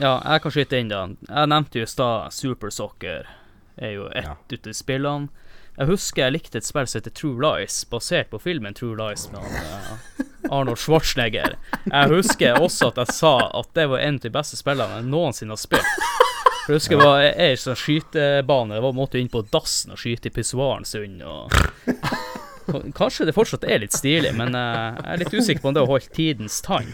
Ja, 0.00 0.12
jeg 0.32 0.40
kan 0.42 0.54
skyte 0.54 0.78
inn, 0.80 0.88
da. 0.88 1.02
Jeg 1.28 1.50
nevnte 1.52 1.78
jo 1.78 1.84
i 1.84 1.90
stad 1.92 2.32
Super 2.32 2.72
Soccer 2.72 3.26
er 3.76 3.90
jo 3.92 4.06
ett 4.08 4.24
Ja. 4.24 4.32
ut 4.54 4.66
av 4.66 4.72
spillene. 4.78 5.28
Jeg 5.76 5.86
husker 5.90 6.22
jeg 6.22 6.32
likte 6.32 6.58
et 6.62 6.64
spill 6.64 6.86
som 6.86 7.00
heter 7.00 7.10
True 7.18 7.36
Lies, 7.42 7.80
basert 7.90 8.30
på 8.30 8.38
filmen 8.40 8.74
True 8.78 8.94
Lies 8.96 9.26
med 9.34 9.42
eh, 9.42 10.24
Arnold 10.54 10.78
Schwarzenegger. 10.78 11.56
Jeg 11.90 12.08
husker 12.14 12.56
også 12.62 12.88
at 12.94 13.00
jeg 13.02 13.12
sa 13.20 13.34
at 13.60 13.72
det 13.74 13.88
var 13.90 13.98
en 14.06 14.14
av 14.14 14.24
de 14.24 14.30
beste 14.30 14.56
spillene 14.56 15.00
jeg 15.02 15.08
noensinne 15.10 15.52
har 15.52 15.60
spilt. 15.60 16.04
For 16.64 16.72
jeg 16.72 16.78
husker 16.80 16.96
det 16.96 17.04
var 17.10 17.20
ei 17.28 17.56
sånn 17.60 17.76
skytebane. 17.76 18.78
Det 18.78 18.82
var 18.86 18.94
måtte 18.96 19.18
inn 19.20 19.28
på 19.28 19.42
dassen 19.52 19.92
og 19.92 19.98
skyte 20.00 20.30
i 20.30 20.34
pissoaren 20.38 20.86
sin. 20.88 21.18
Og 21.20 21.50
Kanskje 22.96 23.28
det 23.28 23.36
fortsatt 23.36 23.64
er 23.68 23.82
litt 23.82 23.96
stilig, 23.96 24.34
men 24.36 24.56
uh, 24.56 24.94
jeg 24.98 25.08
er 25.14 25.22
litt 25.22 25.34
usikker 25.34 25.62
på 25.62 25.70
om 25.70 25.76
det 25.76 25.84
har 25.84 25.90
holdt 25.90 26.12
tidens 26.16 26.60
tann. 26.64 26.90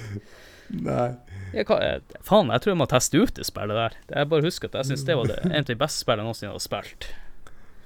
Nei. 0.70 1.10
Jeg 1.50 1.66
kan, 1.66 1.82
eh, 1.82 2.18
faen, 2.22 2.50
jeg 2.54 2.62
tror 2.62 2.72
jeg 2.72 2.78
må 2.78 2.86
teste 2.90 3.18
ut 3.18 3.34
det 3.34 3.46
spillet 3.48 3.74
der. 3.74 3.96
Jeg 4.12 4.30
bare 4.30 4.46
husker 4.46 4.70
at 4.70 4.78
jeg 4.80 4.92
syns 4.92 5.06
det 5.08 5.16
var 5.18 5.30
det, 5.32 5.40
en 5.48 5.64
av 5.64 5.66
de 5.66 5.78
beste 5.80 6.04
spillene 6.04 6.22
jeg 6.22 6.30
noensinne 6.30 6.54
har 6.54 6.62
spilt. 6.62 7.08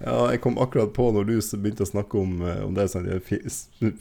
Ja, 0.02 0.16
jeg 0.32 0.40
kom 0.44 0.58
akkurat 0.60 0.92
på 0.92 1.06
når 1.14 1.28
du 1.28 1.36
begynte 1.62 1.86
å 1.86 1.88
snakke 1.88 2.18
om, 2.20 2.42
eh, 2.44 2.60
om 2.64 2.74
det 2.76 2.88
sant, 2.92 3.08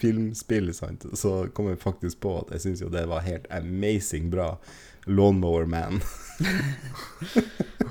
filmspill, 0.01 0.73
sant, 0.76 1.05
så 1.15 1.35
kom 1.55 1.69
jeg 1.72 1.80
faktisk 1.84 2.19
på 2.26 2.39
at 2.41 2.51
jeg 2.55 2.65
syns 2.65 2.84
jo 2.84 2.91
det 2.91 3.05
var 3.07 3.23
helt 3.27 3.47
amazing 3.53 4.31
bra. 4.34 4.57
Lawnmower 5.05 5.65
Man. 5.69 6.01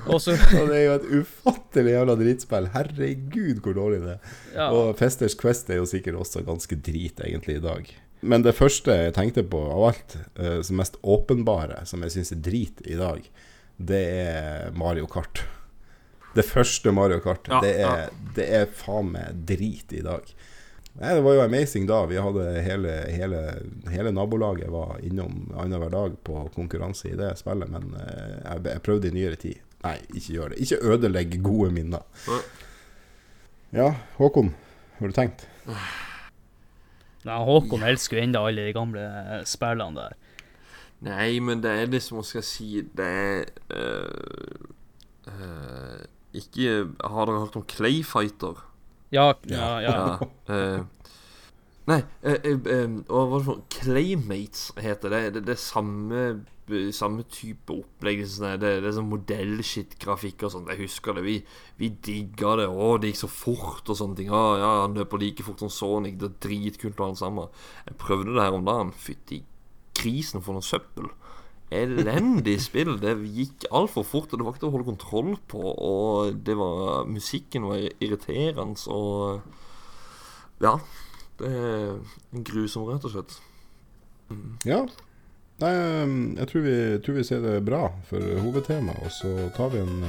Og 0.03 0.19
det 0.19 0.75
er 0.75 0.83
jo 0.83 0.95
et 0.97 1.05
ufattelig 1.21 1.93
jævla 1.93 2.15
dritspill. 2.19 2.69
Herregud, 2.73 3.61
hvor 3.63 3.77
dårlig 3.77 4.01
det 4.03 4.15
er. 4.17 4.33
ja, 4.55 4.67
Og 4.75 4.97
Festers 4.99 5.35
Quest 5.39 5.71
er 5.71 5.79
jo 5.79 5.87
sikkert 5.89 6.19
også 6.19 6.43
ganske 6.45 6.75
drit, 6.75 7.21
egentlig, 7.23 7.59
i 7.59 7.63
dag. 7.63 7.93
Men 8.23 8.43
det 8.43 8.55
første 8.55 8.95
jeg 8.95 9.15
tenkte 9.17 9.43
på 9.47 9.59
av 9.71 9.87
alt, 9.89 10.17
eh, 10.39 10.59
som 10.63 10.79
mest 10.79 10.99
åpenbare, 11.01 11.83
som 11.87 12.03
jeg 12.05 12.15
syns 12.17 12.31
er 12.35 12.43
drit 12.43 12.83
i 12.87 12.99
dag, 12.99 13.23
det 13.77 14.03
er 14.23 14.71
Mario 14.79 15.07
Kart. 15.11 15.43
Det 16.33 16.45
første 16.47 16.91
Mario 16.95 17.19
Kart. 17.23 17.47
Ja, 17.51 17.59
det, 17.63 17.73
ja. 17.79 17.93
er, 18.05 18.31
det 18.35 18.47
er 18.59 18.71
faen 18.73 19.11
meg 19.13 19.43
drit 19.47 19.93
i 19.93 20.03
dag. 20.05 20.27
Nei, 20.93 21.13
Det 21.15 21.21
var 21.25 21.33
jo 21.33 21.41
amazing 21.41 21.87
da. 21.89 22.03
Vi 22.05 22.19
hadde 22.21 22.47
hele, 22.61 22.91
hele, 23.09 23.39
hele 23.89 24.11
nabolaget 24.13 24.69
var 24.71 24.99
innom 25.01 25.47
annenhver 25.57 25.89
dag 25.89 26.17
på 26.23 26.43
konkurranse 26.55 27.09
i 27.09 27.17
det 27.17 27.31
spillet, 27.39 27.71
men 27.73 27.95
eh, 27.97 28.35
jeg, 28.43 28.65
jeg 28.69 28.83
prøvde 28.85 29.09
i 29.09 29.15
nyere 29.15 29.39
tid. 29.41 29.63
Nei, 29.83 29.97
ikke 30.13 30.35
gjør 30.37 30.53
det. 30.53 30.59
Ikke 30.63 30.93
ødelegg 30.93 31.39
gode 31.43 31.71
minner. 31.75 32.05
Nei. 32.29 32.41
Ja, 33.73 33.87
Håkon, 34.19 34.53
har 34.99 35.09
du 35.09 35.15
tenkt? 35.17 35.47
Nei, 37.25 37.37
Håkon 37.49 37.85
elsker 37.87 38.19
jo 38.19 38.27
ennå 38.27 38.43
alle 38.45 38.67
de 38.67 38.75
gamle 38.75 39.01
eh, 39.01 39.39
spillene 39.49 39.97
der. 39.97 40.19
Nei, 41.03 41.39
men 41.43 41.63
det 41.63 41.71
er 41.73 41.89
liksom, 41.91 42.19
hva 42.19 42.23
skal 42.23 42.39
jeg 42.39 42.47
si 42.47 42.67
Det 42.95 43.03
er 43.03 43.41
øh, 43.75 44.69
øh, 45.27 45.97
Ikke 46.39 46.85
Har 47.03 47.27
dere 47.27 47.41
hørt 47.41 47.57
om 47.59 47.65
Clayfighter? 47.67 48.61
Ja, 49.13 49.27
ja, 49.49 49.67
ja. 49.85 49.97
Øh, 50.49 50.79
nei, 51.87 51.99
øh, 52.23 52.57
øh, 52.65 52.97
og 53.07 53.27
hva 53.29 53.37
det 53.37 53.45
for 53.45 53.61
Claymates 53.73 54.71
heter 54.81 55.13
det. 55.13 55.21
Det, 55.35 55.45
det 55.47 55.55
er 55.57 55.61
samme 55.61 56.25
samme 56.95 57.25
type 57.27 57.73
opplegg. 57.73 58.23
Sånn, 58.27 58.59
det, 58.61 58.69
det 58.83 58.89
er 58.89 58.95
sånn 58.95 59.09
modellshit-grafikk 59.11 60.45
og 60.47 60.53
sånt. 60.53 60.71
Jeg 60.71 60.85
husker 60.85 61.17
det. 61.17 61.23
Vi, 61.25 61.37
vi 61.79 61.89
digga 62.05 62.55
det. 62.61 62.67
Å, 62.71 62.93
det 63.01 63.11
gikk 63.11 63.23
så 63.23 63.31
fort 63.31 63.89
og 63.91 63.99
sånne 63.99 64.19
ting. 64.19 64.31
Å, 64.31 64.43
ja, 64.61 64.71
han 64.85 64.95
løper 64.97 65.21
like 65.21 65.45
fort 65.45 65.63
som 65.63 65.71
Sonic. 65.73 66.17
Det 66.21 66.29
er 66.29 66.37
dritkult 66.47 66.99
og 66.99 67.09
alt 67.09 67.21
sammen. 67.21 67.65
Jeg 67.89 67.99
prøvde 68.01 68.31
det 68.31 68.45
her 68.45 68.55
om 68.55 68.67
dagen. 68.67 68.93
Fytti 68.95 69.43
grisen 69.97 70.43
for 70.43 70.57
noe 70.57 70.65
søppel. 70.65 71.11
Elendig 71.71 72.59
spill. 72.61 72.97
Det 73.01 73.15
gikk 73.33 73.65
altfor 73.71 74.05
fort, 74.05 74.33
og 74.33 74.39
det 74.39 74.45
var 74.45 74.53
ikke 74.53 74.63
til 74.65 74.69
å 74.69 74.73
holde 74.75 74.89
kontroll 74.91 75.31
på. 75.49 75.61
Og 75.63 76.35
det 76.45 76.57
var 76.59 77.07
musikken 77.09 77.69
var 77.69 77.87
irriterende, 77.99 78.77
og 78.87 79.41
Ja. 80.61 80.77
Det 81.39 81.49
er 81.49 81.97
grusomt, 82.31 82.45
grusom, 82.45 82.83
rett 82.91 83.05
og 83.05 83.11
slett. 83.11 83.39
Ja. 84.69 84.83
Nei, 85.63 85.71
jeg 86.37 86.47
tror 86.49 86.61
vi, 86.65 86.75
tror 87.03 87.17
vi 87.17 87.23
ser 87.25 87.41
det 87.41 87.65
bra 87.65 87.87
for 88.09 88.21
hovedtemaet, 88.45 89.01
og 89.05 89.11
så 89.11 89.31
tar 89.57 89.73
vi 89.73 89.81
en 89.81 90.03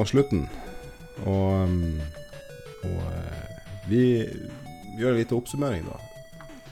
nærmer 0.00 0.04
oss 0.04 0.10
slutten. 0.10 0.48
Og, 1.26 1.64
um, 1.64 2.00
og 2.84 3.00
eh, 3.12 3.88
vi 3.88 4.24
gjør 4.98 5.12
en 5.12 5.18
liten 5.18 5.36
oppsummering, 5.36 5.84
da. 5.84 5.98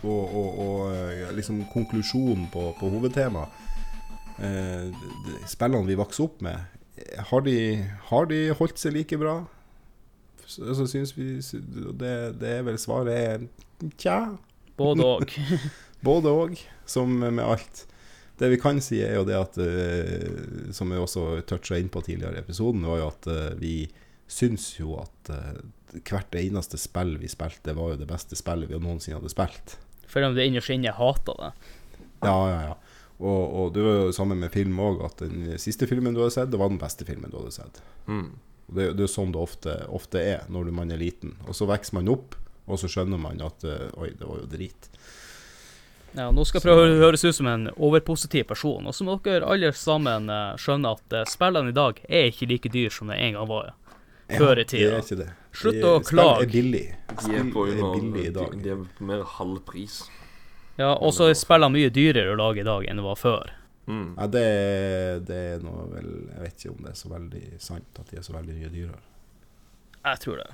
Og, 0.03 0.35
og, 0.35 0.59
og 0.59 0.95
eh, 0.95 1.35
liksom 1.35 1.67
konklusjonen 1.73 2.49
på, 2.53 2.75
på 2.79 2.89
hovedtemaet. 2.89 3.49
Eh, 4.39 4.95
spillene 5.47 5.87
vi 5.87 5.99
vokste 5.99 6.23
opp 6.23 6.41
med, 6.43 6.57
har 7.31 7.41
de, 7.41 7.85
har 8.09 8.27
de 8.31 8.53
holdt 8.59 8.79
seg 8.79 8.95
like 8.95 9.19
bra? 9.19 9.45
Så, 10.47 10.75
så 10.75 10.87
syns 10.89 11.13
vi 11.17 11.37
det, 11.99 12.41
det 12.41 12.49
er 12.49 12.63
vel 12.65 12.79
svaret 12.79 13.13
er 13.13 13.93
tja. 13.99 14.37
Både 14.79 15.05
og. 15.05 15.29
Både 16.07 16.31
òg, 16.31 16.55
som 16.87 17.11
med 17.11 17.43
alt. 17.43 17.89
Det 18.39 18.49
vi 18.49 18.59
kan 18.61 18.79
si, 18.83 19.01
er 19.03 19.17
jo 19.19 19.25
det 19.27 19.35
at 19.35 19.59
eh, 19.63 20.71
Som 20.75 20.93
vi 20.93 21.01
også 21.01 21.41
toucha 21.49 21.79
inn 21.79 21.91
på 21.91 22.03
tidligere 22.07 22.39
i 22.39 22.45
episoden, 22.45 22.87
var 22.87 23.01
jo 23.01 23.09
at 23.11 23.27
eh, 23.33 23.57
vi 23.59 23.75
syns 24.29 24.71
jo 24.79 24.95
at 25.01 25.33
eh, 25.35 25.59
hvert 26.07 26.37
eneste 26.39 26.79
spill 26.79 27.17
vi 27.19 27.31
spilte, 27.33 27.75
var 27.75 27.95
jo 27.95 28.01
det 28.03 28.11
beste 28.11 28.39
spillet 28.39 28.71
vi 28.71 28.79
noensinne 28.79 29.19
hadde 29.19 29.33
spilt. 29.33 29.79
Selv 30.09 30.29
om 30.29 30.37
du 30.37 30.43
innerst 30.45 30.71
inne 30.73 30.93
hater 30.95 31.41
det. 31.41 31.51
Ja, 32.23 32.37
ja, 32.53 32.59
ja. 32.69 32.75
Og, 33.19 33.43
og 33.61 33.73
det 33.75 33.83
var 33.83 33.97
jo 34.05 34.15
sammen 34.15 34.39
med 34.39 34.53
film 34.55 34.79
òg, 34.85 35.01
at 35.09 35.25
den 35.25 35.57
siste 35.59 35.89
filmen 35.91 36.15
du 36.15 36.21
hadde 36.23 36.37
sett, 36.37 36.53
det 36.53 36.61
var 36.61 36.71
den 36.71 36.79
beste 36.79 37.09
filmen 37.09 37.33
du 37.33 37.41
hadde 37.41 37.57
sett. 37.57 37.81
Mm. 38.07 38.29
Det, 38.69 38.85
det 38.93 39.01
er 39.01 39.07
jo 39.09 39.11
sånn 39.11 39.33
det 39.35 39.41
ofte, 39.43 39.75
ofte 39.91 40.23
er 40.23 40.45
når 40.53 40.71
man 40.77 40.93
er 40.95 41.01
liten. 41.01 41.35
Og 41.49 41.57
så 41.59 41.67
vokser 41.67 41.99
man 41.99 42.13
opp, 42.13 42.37
og 42.69 42.79
så 42.79 42.91
skjønner 42.93 43.19
man 43.19 43.41
at 43.43 43.65
Oi, 43.65 44.13
det 44.13 44.29
var 44.29 44.45
jo 44.45 44.51
drit. 44.53 44.91
Ja, 46.17 46.31
nå 46.33 46.45
skal 46.49 46.59
jeg 46.61 46.65
prøve 46.65 46.87
å 46.89 47.01
høres 47.03 47.25
ut 47.27 47.37
som 47.37 47.47
en 47.51 47.67
overpositiv 47.77 48.47
person. 48.49 48.87
Og 48.89 48.95
så 48.97 49.05
må 49.05 49.19
dere 49.25 49.47
alle 49.47 49.71
sammen 49.77 50.31
eh, 50.33 50.55
skjønne 50.61 50.95
at 50.97 51.13
eh, 51.19 51.27
spillene 51.29 51.71
i 51.73 51.77
dag 51.77 52.01
er 52.09 52.31
ikke 52.31 52.49
like 52.49 52.73
dyr 52.73 52.95
som 52.95 53.13
det 53.13 53.19
en 53.21 53.37
gang 53.37 53.49
var. 53.51 53.75
Før 54.29 54.59
i 54.61 54.65
Det 54.65 54.69
tida. 54.73 55.01
det. 55.23 55.29
Slutt 55.57 55.85
å 55.85 55.93
spill 56.03 56.19
klage. 56.19 56.43
er 56.45 56.51
billig. 56.53 56.87
Spill 57.17 57.53
er 57.75 57.93
billig 57.95 58.25
i 58.29 58.33
dag. 58.37 58.57
De 58.63 58.73
er 58.75 58.83
på 58.99 59.07
mer 59.09 59.23
halv 59.39 59.61
pris. 59.69 60.03
Ja, 60.79 60.93
og 60.95 61.15
så 61.17 61.29
er 61.31 61.35
spillene 61.39 61.73
mye 61.75 61.91
dyrere 61.91 62.35
å 62.35 62.39
lage 62.39 62.61
i 62.61 62.67
dag 62.69 62.85
enn 62.89 63.01
det 63.01 63.05
var 63.07 63.17
før. 63.19 63.55
Mm. 63.89 64.15
Ja, 64.19 64.27
det, 64.29 64.45
det 65.31 65.37
er 65.55 65.63
noe 65.65 65.87
vel 65.89 66.09
Jeg 66.29 66.43
vet 66.43 66.59
ikke 66.61 66.73
om 66.75 66.83
det 66.85 66.91
er 66.93 66.99
så 66.99 67.09
veldig 67.09 67.41
sant 67.65 68.01
at 68.03 68.11
de 68.13 68.19
er 68.21 68.27
så 68.27 68.35
veldig 68.37 68.57
mye 68.59 68.69
dyrere. 68.75 69.01
Jeg 70.05 70.21
tror 70.25 70.43
det. 70.43 70.51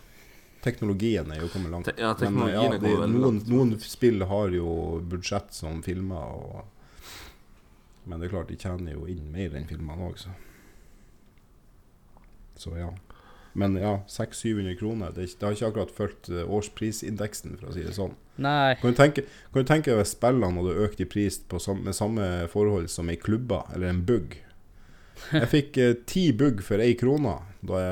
Teknologien 0.65 1.33
er 1.35 1.43
jo 1.43 1.51
kommet 1.53 1.75
langt. 1.75 1.91
Te 1.91 1.95
ja, 2.01 2.15
Men 2.15 2.21
teknologien 2.23 2.57
ja, 2.57 2.69
er 2.69 2.79
det, 2.79 2.81
kommet 2.81 3.03
veldig 3.03 3.21
noen, 3.21 3.41
langt. 3.41 3.51
noen 3.53 3.75
spill 3.85 4.25
har 4.31 4.55
jo 4.57 4.69
budsjett 5.13 5.53
som 5.53 5.83
filmer, 5.85 6.39
og, 6.39 7.11
men 8.09 8.21
det 8.21 8.29
er 8.29 8.35
klart 8.37 8.53
de 8.53 8.57
tjener 8.61 8.97
jo 8.97 9.09
inn 9.11 9.27
mer 9.35 9.57
enn 9.59 9.69
filmene 9.69 10.09
òg, 10.09 10.21
så. 10.23 10.33
Så 12.57 12.77
ja. 12.79 12.93
Men 13.55 13.77
ja, 13.77 14.01
600-700 14.09 14.77
kroner, 14.79 15.13
det, 15.15 15.29
det 15.39 15.47
har 15.47 15.55
ikke 15.55 15.69
akkurat 15.69 15.93
fulgt 15.95 16.29
eh, 16.33 16.43
årsprisindeksen, 16.51 17.59
for 17.61 17.71
å 17.71 17.75
si 17.77 17.85
det 17.87 17.95
sånn. 17.95 18.17
Nei. 18.43 18.75
Kan 18.81 18.95
du 18.95 18.99
tenke, 18.99 19.23
kan 19.53 19.63
du 19.63 19.69
tenke 19.69 19.93
deg 19.93 20.01
hvis 20.01 20.15
spillene 20.17 20.59
hadde 20.59 20.87
økt 20.89 21.03
i 21.05 21.07
pris 21.07 21.39
på 21.39 21.61
sam, 21.63 21.85
med 21.87 21.95
samme 21.95 22.27
forhold 22.51 22.91
som 22.91 23.13
ei 23.13 23.19
klubba 23.21 23.63
eller 23.75 23.93
en 23.93 24.03
bugg? 24.07 24.41
Jeg 25.31 25.51
fikk 25.53 25.79
eh, 25.79 25.95
ti 26.11 26.25
bugg 26.35 26.65
for 26.67 26.83
ei 26.83 26.97
krone, 26.99 27.37
det, 27.63 27.85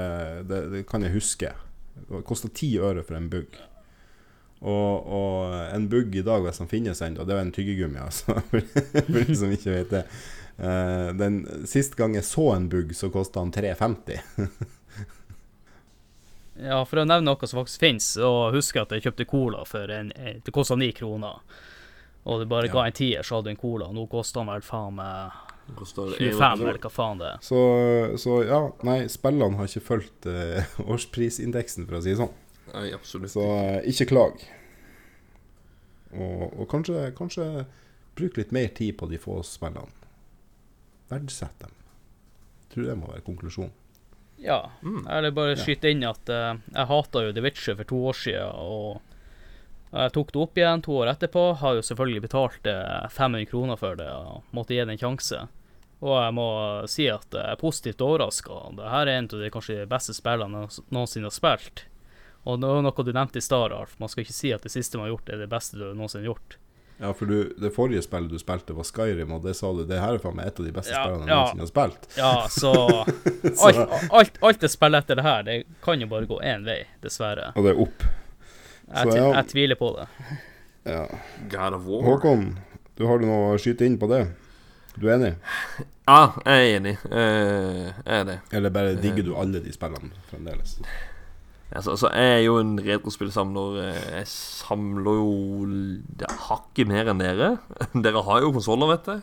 det 0.49 0.83
kan 0.91 1.07
jeg 1.07 1.15
huske. 1.15 1.53
Det 2.09 2.23
kosta 2.29 2.49
ti 2.53 2.73
øre 2.79 3.03
for 3.07 3.17
en 3.19 3.29
bugg. 3.33 3.59
Og, 4.63 5.09
og 5.11 5.55
en 5.75 5.89
bugg 5.91 6.15
i 6.15 6.23
dag, 6.23 6.43
hvis 6.45 6.61
den 6.63 6.69
finnes 6.71 7.01
ennå, 7.03 7.25
det 7.27 7.35
er 7.35 7.41
en 7.43 7.51
tyggegummi, 7.55 7.99
altså. 7.99 8.37
For 8.51 9.25
de 9.27 9.35
som 9.37 9.51
ikke 9.51 9.73
vet 9.75 9.91
det. 9.91 10.05
Eh, 10.63 11.09
den 11.19 11.41
Sist 11.67 11.97
gang 11.99 12.15
jeg 12.15 12.23
så 12.29 12.53
en 12.55 12.69
bugg, 12.71 12.93
så 12.95 13.11
kosta 13.11 13.43
han 13.43 13.51
3,50. 13.55 14.21
Ja, 16.63 16.83
for 16.85 17.01
å 17.01 17.05
nevne 17.09 17.25
noe 17.33 17.49
som 17.49 17.63
faktisk 17.63 17.81
fins, 17.83 18.11
og 18.21 18.53
husker 18.55 18.85
at 18.85 18.93
jeg 18.95 19.07
kjøpte 19.07 19.25
cola 19.31 19.63
for 19.67 19.91
en 19.91 20.11
eh, 20.15 20.37
Det 20.45 20.53
kosta 20.55 20.77
ni 20.79 20.91
kroner. 20.95 21.41
Og 22.29 22.43
det 22.43 22.49
bare 22.53 22.69
Ja. 22.69 22.73
ga 22.77 22.85
en 22.87 22.93
tier, 22.95 23.23
så 23.27 23.37
hadde 23.41 23.51
du 23.51 23.55
en 23.57 23.63
cola. 23.63 23.89
Nå 23.91 24.05
koster 24.13 24.41
den 24.45 24.53
vel 24.53 24.63
faen 24.63 24.95
meg 24.95 25.33
koster 25.79 26.15
25, 26.19 26.63
eller 26.63 26.81
hva 26.83 26.91
faen 26.93 27.21
det 27.21 27.29
er. 27.33 27.43
Så, 27.45 27.61
så 28.21 28.39
ja, 28.47 28.61
nei, 28.87 28.99
spillene 29.13 29.59
har 29.59 29.71
ikke 29.71 29.85
fulgt 29.87 30.29
eh, 30.31 30.75
årsprisindeksen, 30.93 31.87
for 31.89 31.99
å 31.99 32.03
si 32.05 32.13
det 32.13 32.21
sånn. 32.23 32.35
Nei, 32.73 32.89
absolutt. 32.97 33.35
Så 33.35 33.45
eh, 33.45 33.79
ikke 33.93 34.09
klag. 34.13 34.43
Og, 36.13 36.49
og 36.51 36.67
kanskje, 36.71 37.07
kanskje 37.17 37.47
bruk 38.19 38.37
litt 38.41 38.53
mer 38.53 38.73
tid 38.77 38.97
på 39.01 39.09
de 39.11 39.21
få 39.21 39.41
spillene. 39.47 39.89
Verdsett 41.13 41.57
dem. 41.61 41.79
Jeg 42.63 42.75
tror 42.75 42.89
det 42.89 42.99
må 42.99 43.13
være 43.13 43.25
konklusjonen. 43.27 43.73
Ja. 44.43 44.59
Mm. 44.83 45.05
Jeg 45.07 45.25
vil 45.27 45.35
bare 45.37 45.57
skyte 45.61 45.91
inn 45.93 46.05
at 46.09 46.31
eh, 46.33 46.61
jeg 46.75 46.91
hata 46.91 47.25
jo 47.27 47.35
The 47.37 47.45
Witcher 47.45 47.79
for 47.79 47.89
to 47.89 48.01
år 48.11 48.19
siden, 48.19 48.57
og 48.59 49.12
jeg 49.93 50.13
tok 50.15 50.31
det 50.33 50.41
opp 50.41 50.59
igjen 50.59 50.83
to 50.85 50.95
år 51.03 51.11
etterpå. 51.13 51.43
Har 51.61 51.77
jo 51.77 51.85
selvfølgelig 51.85 52.23
betalt 52.25 52.69
eh, 52.71 53.09
500 53.13 53.49
kroner 53.51 53.77
for 53.81 53.99
det 53.99 54.09
og 54.09 54.57
måtte 54.57 54.73
gi 54.73 54.81
det 54.85 54.95
en 54.95 55.03
sjanse. 55.03 55.43
Og 56.03 56.17
jeg 56.17 56.35
må 56.35 56.47
si 56.91 57.07
at 57.13 57.29
jeg 57.31 57.45
er 57.53 57.61
positivt 57.61 58.03
overraska. 58.03 58.57
Dette 58.79 59.03
er 59.03 59.13
en 59.13 59.29
av 59.31 59.45
de 59.45 59.51
kanskje 59.55 59.85
beste 59.91 60.17
spillene 60.17 60.65
jeg 60.65 60.87
noensinne 60.91 61.29
har 61.29 61.37
spilt. 61.37 61.85
Og 62.43 62.59
det 62.59 62.73
var 62.73 62.83
noe 62.83 63.05
du 63.07 63.13
nevnte 63.13 63.39
i 63.39 63.45
stad, 63.45 63.71
Alf. 63.77 63.95
Man 64.01 64.11
skal 64.11 64.25
ikke 64.25 64.35
si 64.35 64.51
at 64.51 64.65
det 64.67 64.73
siste 64.75 64.99
man 64.99 65.07
har 65.07 65.13
gjort, 65.15 65.31
er 65.31 65.45
det 65.45 65.51
beste 65.53 65.79
du 65.79 65.85
noensinne 65.93 66.25
har 66.25 66.33
gjort. 66.33 66.57
Ja, 67.03 67.13
for 67.19 67.27
du, 67.27 67.53
det 67.59 67.71
forrige 67.75 68.03
spillet 68.03 68.31
du 68.31 68.39
spilte, 68.39 68.75
var 68.79 68.87
Skyrim, 68.87 69.31
og 69.35 69.47
det 69.47 69.55
sa 69.59 69.71
du 69.75 69.85
det 69.87 69.99
her 69.99 70.17
er 70.17 70.23
faen 70.23 70.37
meg 70.39 70.51
et 70.51 70.59
av 70.61 70.67
de 70.67 70.75
beste 70.75 70.93
Ja, 70.95 71.05
spillene 71.05 71.27
jeg 71.27 71.33
ja. 71.33 71.39
noensinne 71.39 71.65
har 71.65 71.71
spilt. 71.71 72.09
Ja, 72.17 72.33
så 72.51 72.73
alt, 73.69 74.11
alt, 74.11 74.43
alt 74.43 74.63
det 74.63 74.71
spillet 74.71 75.05
etter 75.05 75.19
det 75.19 75.27
her, 75.27 75.47
det 75.47 75.57
kan 75.85 76.03
jo 76.03 76.11
bare 76.11 76.31
gå 76.31 76.39
én 76.47 76.67
vei, 76.67 76.81
dessverre. 77.05 77.53
Og 77.55 77.67
det 77.67 77.75
er 77.75 77.83
opp. 77.87 78.07
Jeg, 78.93 79.09
Så 79.09 79.17
ja. 79.17 79.29
jeg 79.39 79.49
tviler 79.53 79.79
på 79.81 79.93
det. 79.97 80.07
Ja. 80.85 81.05
God 81.51 81.77
of 81.79 81.87
War. 81.89 82.03
Håkon, 82.11 82.59
du 82.99 83.07
har 83.09 83.19
du 83.23 83.27
noe 83.29 83.55
å 83.55 83.61
skyte 83.61 83.87
inn 83.89 83.99
på 84.01 84.09
det? 84.11 84.27
Du 84.99 85.07
er 85.09 85.15
enig? 85.17 85.31
Ja, 86.05 86.35
jeg 86.45 86.67
er 86.67 86.77
enig. 86.77 86.93
Uh, 87.07 87.89
jeg 87.89 88.19
er 88.19 88.27
det. 88.29 88.37
Eller 88.53 88.75
bare 88.75 88.97
digger 89.01 89.25
du 89.25 89.33
alle 89.39 89.63
de 89.65 89.73
spillene 89.73 90.11
fremdeles? 90.29 90.77
Altså, 91.73 91.95
altså, 91.95 92.11
jeg 92.13 92.35
er 92.35 92.43
jo 92.45 92.59
en 92.61 92.75
retrospillsamler. 92.85 93.79
Eh, 93.81 94.01
Jeg 94.19 94.27
samler 94.29 95.15
jo 95.23 95.31
hakket 96.51 96.91
mer 96.91 97.09
enn 97.09 97.23
dere. 97.23 97.55
Dere 98.05 98.25
har 98.27 98.43
jo 98.45 98.51
konsoller, 98.53 98.91
vet 98.93 99.09
jeg. 99.09 99.23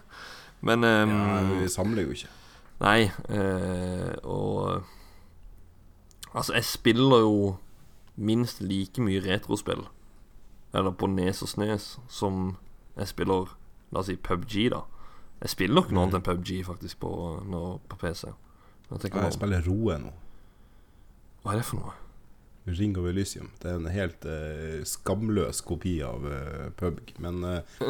Men 0.65 0.81
um, 0.87 1.13
Ja, 1.13 1.35
vi 1.59 1.69
samler 1.69 2.07
jo 2.07 2.15
ikke. 2.17 2.31
Nei, 2.81 3.11
Uh, 3.29 4.15
og 4.23 4.81
Altså, 6.33 6.53
jeg 6.53 6.65
spiller 6.65 7.21
jo 7.25 7.35
minst 8.19 8.61
like 8.61 9.01
mye 9.01 9.21
retrospill, 9.23 9.85
eller 10.75 10.93
på 10.93 11.09
Nes 11.09 11.41
og 11.45 11.51
Snes, 11.51 11.95
som 12.11 12.57
jeg 12.97 13.13
spiller 13.15 13.55
La 13.89 14.03
oss 14.03 14.05
si 14.11 14.13
PubG, 14.21 14.67
da. 14.69 14.83
Jeg 15.41 15.49
spiller 15.55 15.79
nok 15.79 15.87
noe 15.89 16.03
annet 16.05 16.19
enn 16.19 16.25
PubG, 16.27 16.51
faktisk, 16.67 16.99
på, 17.01 17.09
nå, 17.49 17.61
på 17.89 17.97
PC. 17.97 18.27
Jeg 18.89 19.09
Ja, 19.15 19.23
jeg 19.23 19.33
spiller 19.33 19.65
Roe 19.65 19.95
nå. 19.97 20.11
Hva 21.41 21.55
er 21.55 21.61
det 21.61 21.65
for 21.65 21.81
noe? 21.81 21.95
Ring 22.69 22.93
of 23.01 23.07
Elysium. 23.09 23.49
Det 23.57 23.71
er 23.71 23.79
en 23.79 23.89
helt 23.89 24.27
uh, 24.29 24.83
skamløs 24.85 25.63
kopi 25.65 25.95
av 26.05 26.27
uh, 26.27 26.69
PubG. 26.77 27.15
Men, 27.23 27.41
uh, 27.41 27.89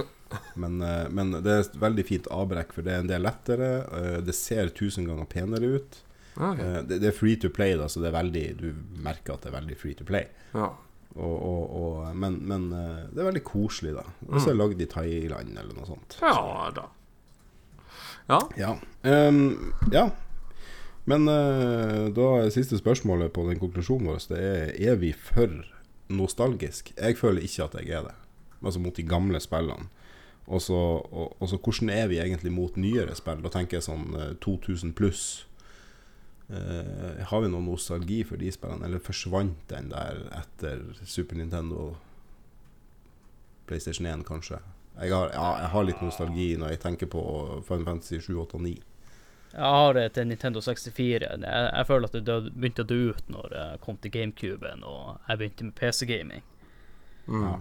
men, 0.53 0.81
eh, 0.81 1.10
men 1.10 1.31
det 1.41 1.51
er 1.51 1.64
et 1.64 1.80
veldig 1.81 2.06
fint 2.06 2.30
avbrekk, 2.34 2.73
for 2.76 2.85
det 2.85 2.93
er 2.93 3.03
en 3.03 3.10
del 3.10 3.26
lettere. 3.26 3.69
eh, 3.97 4.19
det 4.22 4.35
ser 4.38 4.69
tusen 4.69 5.07
ganger 5.10 5.26
penere 5.26 5.80
ut. 5.80 6.01
Ah, 6.40 6.53
ok. 6.53 6.60
Eh, 6.60 6.78
det, 6.88 6.99
det 7.03 7.10
er 7.11 7.18
free 7.18 7.40
to 7.40 7.52
play, 7.53 7.76
da, 7.78 7.90
så 7.91 8.02
det 8.02 8.10
er 8.10 8.16
veldig, 8.18 8.45
du 8.60 8.70
merker 9.03 9.36
at 9.36 9.44
det 9.44 9.52
er 9.52 9.57
veldig 9.60 9.76
free 9.80 9.98
to 9.99 10.07
play. 10.07 10.30
Ja. 10.56 10.72
Og, 11.18 11.36
og, 11.36 11.64
og, 11.80 12.16
men 12.16 12.38
men 12.48 12.70
eh, 12.76 13.03
det 13.11 13.22
er 13.22 13.30
veldig 13.32 13.44
koselig, 13.48 13.95
da. 13.98 14.06
Og 14.30 14.40
så 14.40 14.49
er 14.49 14.56
det 14.56 14.61
lagd 14.61 14.82
i 14.86 14.90
Thailand 14.90 15.57
eller 15.57 15.76
noe 15.76 15.90
sånt. 15.90 16.18
ja 16.24 16.72
da. 16.76 16.88
Ja. 18.30 18.40
Ja. 18.57 18.74
Um, 19.03 19.74
ja. 19.91 20.10
Men 21.10 21.26
uh, 21.26 22.10
da 22.14 22.26
er 22.38 22.52
siste 22.53 22.78
spørsmålet 22.78 23.34
på 23.34 23.48
den 23.48 23.57
konklusjonen 23.57 24.11
vår 24.11 24.28
det 24.30 24.41
er 24.45 24.91
Er 24.91 24.99
vi 25.02 25.10
for 25.18 25.64
nostalgisk. 26.14 26.94
Jeg 26.94 27.18
føler 27.18 27.41
ikke 27.41 27.66
at 27.66 27.80
jeg 27.82 27.90
er 27.98 28.06
det. 28.06 28.14
Altså 28.61 28.80
mot 28.80 28.95
de 28.95 29.03
gamle 29.03 29.40
spillene. 29.41 29.90
Og 30.49 30.61
så 30.61 30.78
og, 31.11 31.49
så 31.49 31.57
hvordan 31.57 31.90
er 31.90 32.07
vi 32.07 32.20
egentlig 32.20 32.52
mot 32.52 32.78
nyere 32.78 33.16
spill? 33.16 33.41
Da 33.44 33.52
tenker 33.53 33.78
jeg 33.78 33.86
sånn 33.86 34.16
eh, 34.18 34.32
2000 34.41 34.94
pluss. 34.98 35.45
Eh, 36.49 37.26
har 37.30 37.41
vi 37.41 37.49
noen 37.51 37.67
nostalgi 37.69 38.23
for 38.26 38.41
de 38.41 38.49
spillene, 38.51 38.85
eller 38.88 39.01
forsvant 39.03 39.59
den 39.69 39.91
der 39.91 40.23
etter 40.34 40.81
Super 41.05 41.38
Nintendo 41.38 41.91
PlayStation 43.69 44.07
1, 44.09 44.26
kanskje? 44.26 44.57
Jeg 44.99 45.13
har, 45.13 45.30
ja, 45.34 45.49
jeg 45.61 45.69
har 45.76 45.85
litt 45.85 46.01
nostalgi 46.03 46.47
når 46.59 46.73
jeg 46.73 46.81
tenker 46.84 47.09
på 47.11 47.21
Final 47.67 47.85
Fantasy 47.85 48.17
7, 48.19 48.34
8 48.41 48.57
og 48.57 48.63
9. 48.65 48.73
Jeg 49.49 49.73
har 49.76 49.93
det 49.93 50.07
til 50.13 50.27
Nintendo 50.30 50.61
64. 50.61 51.30
Jeg, 51.30 51.41
jeg 51.41 51.88
føler 51.88 52.09
at 52.09 52.17
det 52.17 52.26
død, 52.26 52.49
begynte 52.53 52.85
å 52.85 52.89
dø 52.89 52.99
ut 53.13 53.31
når 53.34 53.55
jeg 53.55 53.80
kom 53.85 53.97
til 54.01 54.13
GameCuben 54.13 54.84
og 54.85 55.30
jeg 55.30 55.41
begynte 55.41 55.69
med 55.69 55.77
PC-gaming. 55.80 56.43
Mm. 57.30 57.45
Ja. 57.45 57.53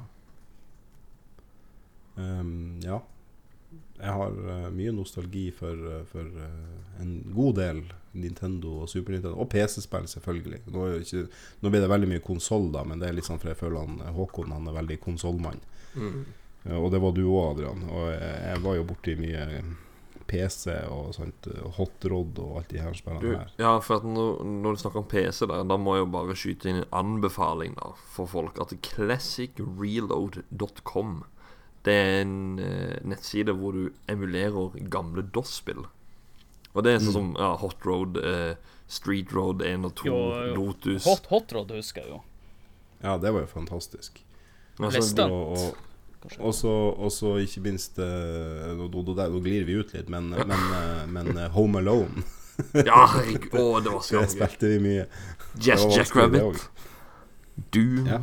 Ehm, 2.18 2.80
ja. 2.84 2.98
Jeg 3.98 4.14
har 4.14 4.30
uh, 4.46 4.68
mye 4.74 4.92
nostalgi 4.94 5.50
for, 5.54 5.74
eh, 5.74 6.04
for 6.06 6.22
uh, 6.38 7.00
en 7.02 7.24
god 7.34 7.54
del 7.58 7.80
Nintendo 8.18 8.68
og 8.82 8.88
Super 8.90 9.12
Nintendo, 9.14 9.36
og 9.42 9.48
PC-spill, 9.50 10.06
selvfølgelig. 10.10 10.60
Nå, 10.74 10.80
ikke, 11.02 11.22
nå 11.62 11.66
blir 11.72 11.82
det 11.82 11.90
veldig 11.90 12.10
mye 12.12 12.24
konsoll, 12.24 12.66
da, 12.74 12.80
men 12.86 12.98
det 13.02 13.08
er 13.08 13.14
litt 13.18 13.28
sånn 13.28 13.40
for 13.42 13.48
jeg 13.52 13.60
føler 13.60 13.78
han, 13.82 13.94
Håkon 14.14 14.54
han 14.54 14.68
er 14.70 14.78
veldig 14.78 14.98
konsollmann. 15.02 15.60
Mm. 15.98 16.22
Uh, 16.64 16.78
og 16.78 16.88
det 16.94 17.00
var 17.02 17.12
du 17.16 17.24
òg, 17.26 17.44
Adrian. 17.56 17.80
Og 17.90 18.04
jeg, 18.14 18.32
jeg 18.46 18.58
var 18.68 18.74
jo 18.78 18.88
borti 18.92 19.12
mye 19.18 19.42
PC 20.28 20.64
og 20.92 21.06
sånt, 21.16 21.40
Hot 21.78 21.98
Rod 22.12 22.32
og 22.44 22.50
alt 22.60 22.70
de 22.74 22.82
her 22.84 22.94
spillene 22.96 23.38
her. 23.40 23.50
ja, 23.58 23.72
for 23.80 23.92
at 23.96 24.04
når, 24.06 24.44
når 24.44 24.70
du 24.76 24.80
snakker 24.82 25.00
om 25.00 25.08
PC, 25.08 25.40
der, 25.48 25.64
da 25.66 25.76
må 25.80 25.94
jeg 25.96 26.02
jo 26.04 26.14
bare 26.14 26.36
skyte 26.36 26.68
inn 26.68 26.82
en 26.82 26.92
anbefaling 27.00 27.72
da 27.80 27.88
for 28.12 28.26
folk. 28.30 28.54
At 28.60 28.76
classicreload.com 28.92 31.10
Det 31.86 31.94
er 31.94 32.20
en 32.22 32.58
eh, 32.58 32.96
nettside 33.06 33.54
hvor 33.54 33.72
du 33.76 33.90
emulerer 34.10 34.74
gamle 34.90 35.22
DOS-spill. 35.34 35.84
Og 36.74 36.84
det 36.84 36.92
er 36.94 36.98
sånn 37.02 37.14
som 37.14 37.28
ja, 37.38 37.52
Hot 37.62 37.84
Road, 37.86 38.18
eh, 38.20 38.54
Street 38.88 39.32
Road 39.34 39.62
1 39.62 39.84
og 39.88 39.94
2, 40.00 40.06
Jo, 40.08 40.16
jo. 40.48 40.54
Lotus 40.58 41.04
Hot, 41.08 41.26
Hot 41.32 41.52
Rod 41.56 41.70
husker 41.76 42.02
jeg 42.04 42.10
jo. 42.16 42.22
Ja, 43.02 43.16
det 43.22 43.30
var 43.34 43.44
jo 43.44 43.50
fantastisk. 43.50 44.18
Altså. 44.78 45.24
Og, 45.28 45.54
og, 45.54 45.76
kanskje. 46.22 46.40
Og 46.44 46.54
så 46.54 46.72
og 46.94 47.12
så 47.14 47.32
ikke 47.42 47.60
minst 47.64 47.98
eh, 47.98 48.68
Nå 48.78 48.86
nå- 48.90 49.02
nå- 49.06 49.28
nå 49.32 49.40
glir 49.42 49.64
vi 49.66 49.78
ut 49.80 49.92
litt, 49.94 50.08
men, 50.12 50.28
men, 50.34 50.50
eh, 50.54 51.02
men 51.10 51.32
eh, 51.36 51.48
Home 51.56 51.78
Alone 51.82 52.22
Ja, 52.88 53.04
herregud. 53.14 53.54
Å, 53.58 53.66
det 53.82 53.92
var 53.94 54.02
så 54.06 54.16
det 54.20 54.26
gøy. 54.26 54.32
spilte 54.36 54.70
vi 54.74 54.78
mye. 54.82 55.06
Jazz 55.58 55.82
Det 55.82 55.88
var 55.88 55.96
vanskelig, 55.96 56.30
det 56.34 56.42
Rabbit. 56.44 56.68
Doom. 57.74 58.06
Ja. 58.06 58.20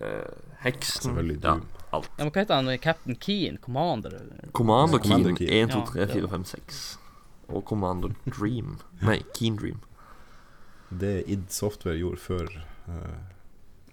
eh, 0.00 0.34
Heksen. 0.64 1.02
Selvfølgelig 1.10 1.38
Ja, 1.42 1.54
Doom. 1.58 1.66
Alt. 1.94 2.10
Ja, 2.16 2.24
men 2.24 2.32
hva 2.34 2.42
heter 2.42 2.60
han? 2.60 2.70
Captain 2.82 3.18
Keen? 3.20 3.58
Commander? 3.62 4.18
Commander 4.52 5.02
Keen. 5.02 5.36
Keen. 5.36 5.50
1, 5.70 5.74
2, 5.74 5.82
3, 5.92 6.06
4, 6.12 6.30
5, 6.34 6.44
6. 6.52 6.82
Og 7.48 7.64
Commander 7.68 8.14
Dream. 8.24 8.78
Nei, 9.04 9.20
Keen 9.36 9.56
Dream. 9.60 9.80
Det 10.94 11.22
id 11.26 11.48
Software 11.52 11.98
gjorde 11.98 12.22
før 12.22 12.50
eh, 12.88 13.16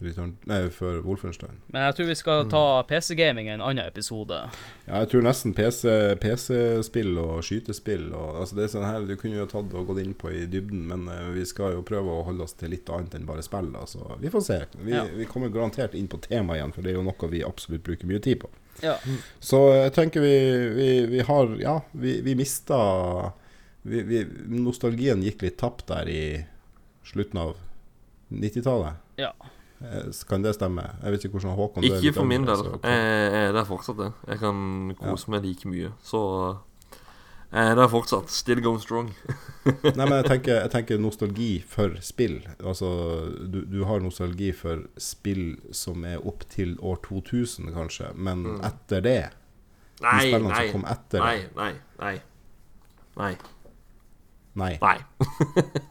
Return, 0.01 0.31
Nei, 0.49 0.63
for 0.73 1.01
Wolfenstein. 1.05 1.59
Men 1.71 1.83
jeg 1.87 1.95
tror 1.97 2.07
vi 2.09 2.15
skal 2.17 2.47
ta 2.49 2.61
PC-gaming 2.89 3.47
i 3.47 3.53
en 3.53 3.61
annen 3.61 3.85
episode. 3.85 4.37
Ja, 4.87 5.01
jeg 5.03 5.09
tror 5.11 5.25
nesten 5.25 5.53
PC 5.57 5.93
PC-spill 6.23 7.13
og 7.21 7.43
skytespill 7.45 8.07
og, 8.17 8.39
altså 8.41 8.57
Det 8.57 8.63
er 8.65 8.71
sånn 8.73 8.87
her 8.87 9.05
du 9.07 9.13
kunne 9.21 9.37
jo 9.39 9.45
tatt 9.51 9.73
og 9.77 9.87
gått 9.91 10.01
inn 10.03 10.15
på 10.17 10.31
i 10.33 10.45
dybden, 10.49 10.87
men 10.89 11.05
eh, 11.13 11.27
vi 11.35 11.45
skal 11.45 11.75
jo 11.77 11.83
prøve 11.87 12.11
å 12.17 12.23
holde 12.27 12.43
oss 12.47 12.57
til 12.57 12.73
litt 12.73 12.89
annet 12.89 13.15
enn 13.19 13.27
bare 13.29 13.45
spill. 13.45 13.69
Altså. 13.77 14.17
Vi 14.21 14.31
får 14.33 14.45
se. 14.47 14.59
Vi, 14.81 14.91
Ja. 14.95 15.05
vi 15.05 15.25
kommer 15.29 15.49
garantert 15.53 15.93
inn 15.95 16.07
på 16.11 16.19
temaet 16.25 16.59
igjen, 16.61 16.73
for 16.73 16.81
det 16.81 16.91
er 16.93 16.99
jo 16.99 17.05
noe 17.05 17.29
vi 17.31 17.43
absolutt 17.45 17.83
bruker 17.85 18.09
mye 18.09 18.19
tid 18.23 18.41
på. 18.41 18.49
Ja. 18.81 18.95
Så 19.39 19.59
jeg 19.75 19.93
tenker 19.93 20.23
vi, 20.23 20.35
vi, 20.73 20.89
vi 21.11 21.19
har 21.27 21.51
Ja, 21.59 21.81
vi, 21.91 22.21
vi 22.25 22.33
mista 22.39 22.77
vi, 23.83 24.01
vi, 24.07 24.21
Nostalgien 24.47 25.21
gikk 25.25 25.41
litt 25.43 25.57
tapt 25.61 25.87
der 25.91 26.09
i 26.09 26.23
slutten 27.05 27.39
av 27.41 27.57
90-tallet. 28.31 28.93
Ja. 29.19 29.33
Eh, 29.81 30.09
Kan 30.29 30.43
det 30.43 30.55
stemme? 30.55 30.83
Jeg 31.03 31.11
vet 31.15 31.23
ikke 31.25 31.39
hvordan 31.39 31.55
Håkon 31.57 31.83
er 31.83 31.95
Ikke 31.97 32.13
for 32.19 32.27
min 32.29 32.45
del. 32.45 32.59
Eh, 32.83 32.91
eh, 32.91 33.47
det 33.53 33.61
er 33.63 33.65
fortsatt 33.69 33.97
det. 33.97 34.11
Jeg 34.27 34.39
kan 34.43 34.95
kose 34.99 35.31
meg 35.33 35.43
like 35.45 35.67
mye. 35.69 35.89
Så 36.05 36.21
eh, 37.51 37.71
det 37.75 37.81
er 37.83 37.89
fortsatt 37.91 38.29
still 38.29 38.61
going 38.61 38.79
strong. 38.83 39.09
Nei, 39.65 40.05
men 40.05 40.15
jeg 40.19 40.25
tenker, 40.29 40.59
jeg 40.61 40.71
tenker 40.75 41.01
nostalgi 41.07 41.49
for 41.67 41.97
spill. 42.05 42.39
Altså, 42.61 42.89
du, 43.51 43.61
du 43.65 43.83
har 43.89 43.99
nostalgi 44.05 44.51
for 44.53 44.85
spill 45.01 45.55
som 45.75 46.05
er 46.05 46.21
opp 46.27 46.45
til 46.53 46.77
år 46.81 47.01
2000, 47.07 47.71
kanskje, 47.75 48.11
men 48.15 48.43
Mm. 48.51 48.61
etter 48.69 49.01
det 49.01 49.19
De 50.01 50.05
Nei, 50.07 50.19
spillene 50.29 50.49
nei, 50.49 50.61
som 50.67 50.71
kom 50.79 50.85
etter 50.89 51.19
nei, 51.21 51.41
nei, 51.55 51.73
nei. 51.99 52.15
Nei. 53.17 53.35
Nei. 54.55 54.73
Nei. 54.81 54.97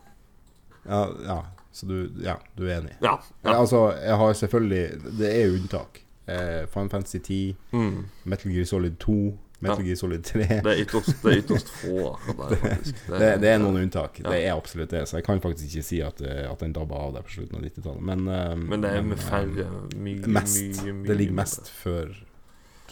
Ja, 0.90 1.00
ja, 1.22 1.34
så 1.72 1.86
du, 1.86 2.10
ja, 2.24 2.34
du 2.58 2.64
er 2.68 2.78
enig? 2.80 2.96
Ja. 3.02 3.16
Ja. 3.44 3.58
Altså, 3.60 3.92
jeg 4.02 4.16
har 4.16 4.32
selvfølgelig 4.32 5.18
Det 5.20 5.28
er 5.36 5.46
jo 5.46 5.52
unntak. 5.60 6.00
Eh, 6.26 6.66
Final 6.72 6.90
Fantasy 6.90 7.16
10, 7.18 7.56
Mm. 7.72 8.04
Metal 8.24 8.52
Gear 8.52 8.64
Solid 8.64 8.96
2, 8.98 9.12
Metal 9.60 9.78
Ja. 9.78 9.84
Gear 9.86 9.96
Solid 9.96 10.22
3 10.24 10.38
Det 10.64 10.66
er 10.66 10.82
ytterst, 10.84 11.22
det 11.22 11.32
er 11.32 11.38
ytterst 11.42 11.68
få. 11.68 12.16
der, 12.26 12.48
det, 12.64 13.20
det, 13.20 13.30
det 13.42 13.48
er 13.50 13.58
noen 13.58 13.76
unntak. 13.82 14.20
Ja. 14.22 14.30
Det 14.30 14.44
er 14.46 14.54
absolutt 14.54 14.90
det. 14.90 15.02
Så 15.08 15.16
jeg 15.18 15.24
kan 15.26 15.40
faktisk 15.40 15.66
ikke 15.74 15.82
si 15.86 16.00
at, 16.00 16.20
eh, 16.22 16.50
at 16.50 16.60
den 16.60 16.72
dabba 16.72 16.94
av 17.06 17.14
der 17.14 17.22
på 17.26 17.30
slutten 17.34 17.56
av 17.58 17.62
90-tallet. 17.66 18.02
Men, 18.02 18.28
um, 18.28 18.58
Men 18.70 18.82
det 18.86 18.90
er 18.96 19.02
med 19.02 19.18
eh, 19.18 19.24
færre. 19.24 19.66
Mye, 19.96 20.26
Mest. 20.26 20.62
mye, 20.84 20.92
mye 20.92 21.08
Det 21.08 21.16
ligger 21.16 21.34
mest 21.42 21.70
før 21.70 22.14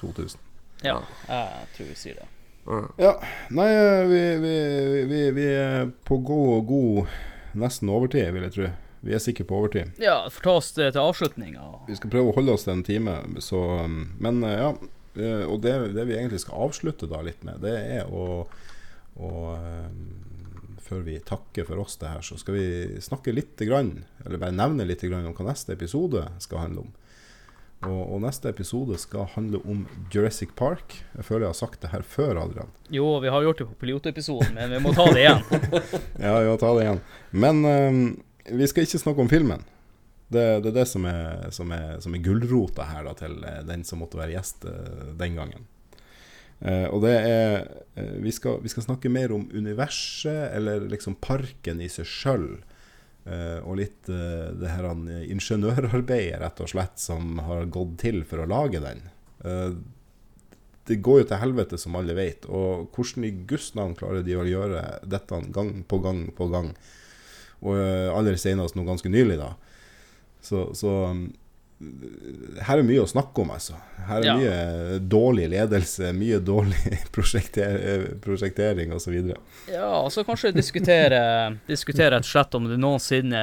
2000. 0.01 0.41
ja. 0.85 0.99
Jeg 1.29 1.71
tror 1.77 1.87
vi 1.89 1.95
sier 1.95 2.15
det. 2.21 2.29
Ja. 3.01 3.15
Nei, 3.51 3.69
vi, 4.11 4.21
vi, 4.43 4.55
vi, 5.09 5.21
vi 5.39 5.45
er 5.57 5.87
på 6.05 6.19
god, 6.21 6.67
god 6.69 7.07
nesten 7.57 7.91
overtid, 7.93 8.29
vil 8.35 8.47
jeg 8.49 8.55
tro. 8.57 8.69
Vi 9.07 9.15
er 9.15 9.23
sikre 9.23 9.47
på 9.47 9.59
overtid. 9.61 9.93
Ja, 10.03 10.25
får 10.33 10.45
ta 10.45 10.55
oss 10.59 10.73
til, 10.75 10.89
til 10.91 11.03
avslutninga. 11.03 11.67
Vi 11.87 11.97
skal 11.99 12.11
prøve 12.11 12.33
å 12.33 12.37
holde 12.39 12.57
oss 12.57 12.67
til 12.67 12.75
en 12.75 12.87
time, 12.87 13.15
så 13.45 13.61
um, 13.85 14.01
Men 14.19 14.43
eh, 14.43 14.57
ja. 14.59 14.73
eh, 15.15 15.45
Og 15.47 15.61
det, 15.63 15.75
det 15.95 16.07
vi 16.09 16.17
egentlig 16.17 16.43
skal 16.43 16.67
avslutte 16.67 17.07
da 17.11 17.21
litt 17.23 17.45
med, 17.47 17.61
det 17.63 17.77
er 18.01 18.11
å, 18.11 18.43
å 19.23 19.31
um, 19.55 20.01
Før 20.83 21.05
vi 21.07 21.19
takker 21.23 21.69
for 21.69 21.85
oss 21.85 21.99
det 22.03 22.11
her, 22.11 22.27
så 22.27 22.41
skal 22.41 22.59
vi 22.59 22.67
snakke 23.05 23.35
litt 23.37 23.61
eller 23.61 24.39
bare 24.39 24.57
nevne 24.57 24.87
litt 24.89 25.05
om 25.07 25.31
hva 25.31 25.51
neste 25.51 25.75
episode 25.77 26.25
skal 26.43 26.65
handle 26.65 26.87
om. 26.89 26.93
Og, 27.87 27.99
og 28.11 28.23
neste 28.25 28.51
episode 28.51 28.97
skal 28.99 29.29
handle 29.37 29.61
om 29.71 29.85
Jurassic 30.11 30.51
Park. 30.59 30.97
Jeg 31.15 31.27
føler 31.29 31.47
jeg 31.47 31.53
har 31.53 31.59
sagt 31.61 31.83
det 31.85 31.93
her 31.93 32.03
før, 32.03 32.41
Adrian. 32.43 32.73
Jo, 32.91 33.07
vi 33.23 33.31
har 33.31 33.45
gjort 33.47 33.61
det 33.63 33.67
på 33.69 33.79
pilotepisoden, 33.85 34.57
men 34.57 34.73
vi 34.75 34.81
må 34.83 34.95
ta 34.97 35.07
det 35.15 35.23
igjen. 35.23 35.45
Ja, 36.25 36.33
vi 36.41 36.49
må 36.49 36.57
ta 36.59 36.73
det 36.75 36.87
igjen. 36.89 37.03
Men 37.31 37.61
um, 37.63 38.01
vi 38.59 38.67
skal 38.67 38.87
ikke 38.87 39.03
snakke 39.05 39.23
om 39.23 39.31
filmen. 39.31 39.63
Det, 40.29 40.43
det 40.65 40.73
er 40.73 40.79
det 40.81 40.89
som 40.91 41.07
er, 41.09 41.47
som 41.55 41.71
er, 41.73 42.01
som 42.03 42.17
er 42.17 42.25
gulrota 42.25 42.89
her 42.91 43.07
da, 43.07 43.15
til 43.17 43.39
eh, 43.47 43.63
den 43.65 43.87
som 43.87 44.03
måtte 44.03 44.19
være 44.19 44.35
gjest 44.35 44.67
eh, 44.69 45.13
den 45.21 45.39
gangen. 45.39 45.69
Uh, 46.59 46.91
og 46.91 47.05
det 47.07 47.15
er 47.15 47.53
uh, 47.95 48.17
vi, 48.19 48.33
skal, 48.35 48.59
vi 48.65 48.73
skal 48.73 48.89
snakke 48.89 49.13
mer 49.15 49.31
om 49.31 49.47
universet, 49.55 50.51
eller 50.51 50.89
liksom 50.91 51.15
parken 51.23 51.79
i 51.79 51.87
seg 51.93 52.11
sjøl. 52.11 52.49
Og 53.61 53.79
litt 53.81 54.09
eh, 54.13 54.49
det 54.57 54.73
her 54.73 54.89
eh, 54.89 55.29
ingeniørarbeidet, 55.33 56.41
rett 56.43 56.63
og 56.65 56.71
slett, 56.73 56.97
som 57.03 57.41
har 57.45 57.69
gått 57.73 57.99
til 58.03 58.23
for 58.29 58.43
å 58.43 58.49
lage 58.49 58.81
den. 58.85 59.03
Eh, 59.45 59.73
det 60.89 61.01
går 61.05 61.21
jo 61.21 61.27
til 61.29 61.43
helvete, 61.43 61.79
som 61.81 61.99
alle 62.01 62.17
vet. 62.17 62.47
Og 62.49 62.89
hvordan 62.97 63.27
i 63.29 63.35
Guds 63.51 63.75
navn 63.77 63.97
klarer 63.99 64.25
de 64.25 64.39
å 64.39 64.47
gjøre 64.49 64.85
dette 65.05 65.43
gang 65.53 65.83
på 65.85 66.01
gang 66.05 66.23
på 66.37 66.49
gang? 66.55 66.73
Og 67.61 67.77
eh, 67.77 68.09
aller 68.15 68.39
senest 68.41 68.79
nå 68.79 68.87
ganske 68.89 69.13
nylig, 69.13 69.37
da. 69.43 69.53
Så, 70.41 70.71
så 70.79 70.93
her 71.79 72.81
er 72.81 72.83
mye 72.87 73.03
å 73.05 73.09
snakke 73.09 73.43
om, 73.45 73.51
altså. 73.55 73.77
Her 74.09 74.19
er 74.19 74.27
Ja. 74.27 74.37
mye 74.37 74.99
dårlig 74.99 75.49
ledelse, 75.53 76.13
mye 76.13 76.41
dårlig 76.43 76.99
prosjekter, 77.15 78.17
prosjektering 78.25 78.93
osv. 78.97 79.15
Ja, 79.71 79.91
og 80.01 80.11
så 80.13 80.25
kanskje 80.27 80.51
diskutere, 80.57 81.21
diskutere 81.69 82.17
rett 82.17 82.27
og 82.27 82.33
slett 82.33 82.55
om 82.59 82.67
det 82.71 82.81
noensinne 82.83 83.43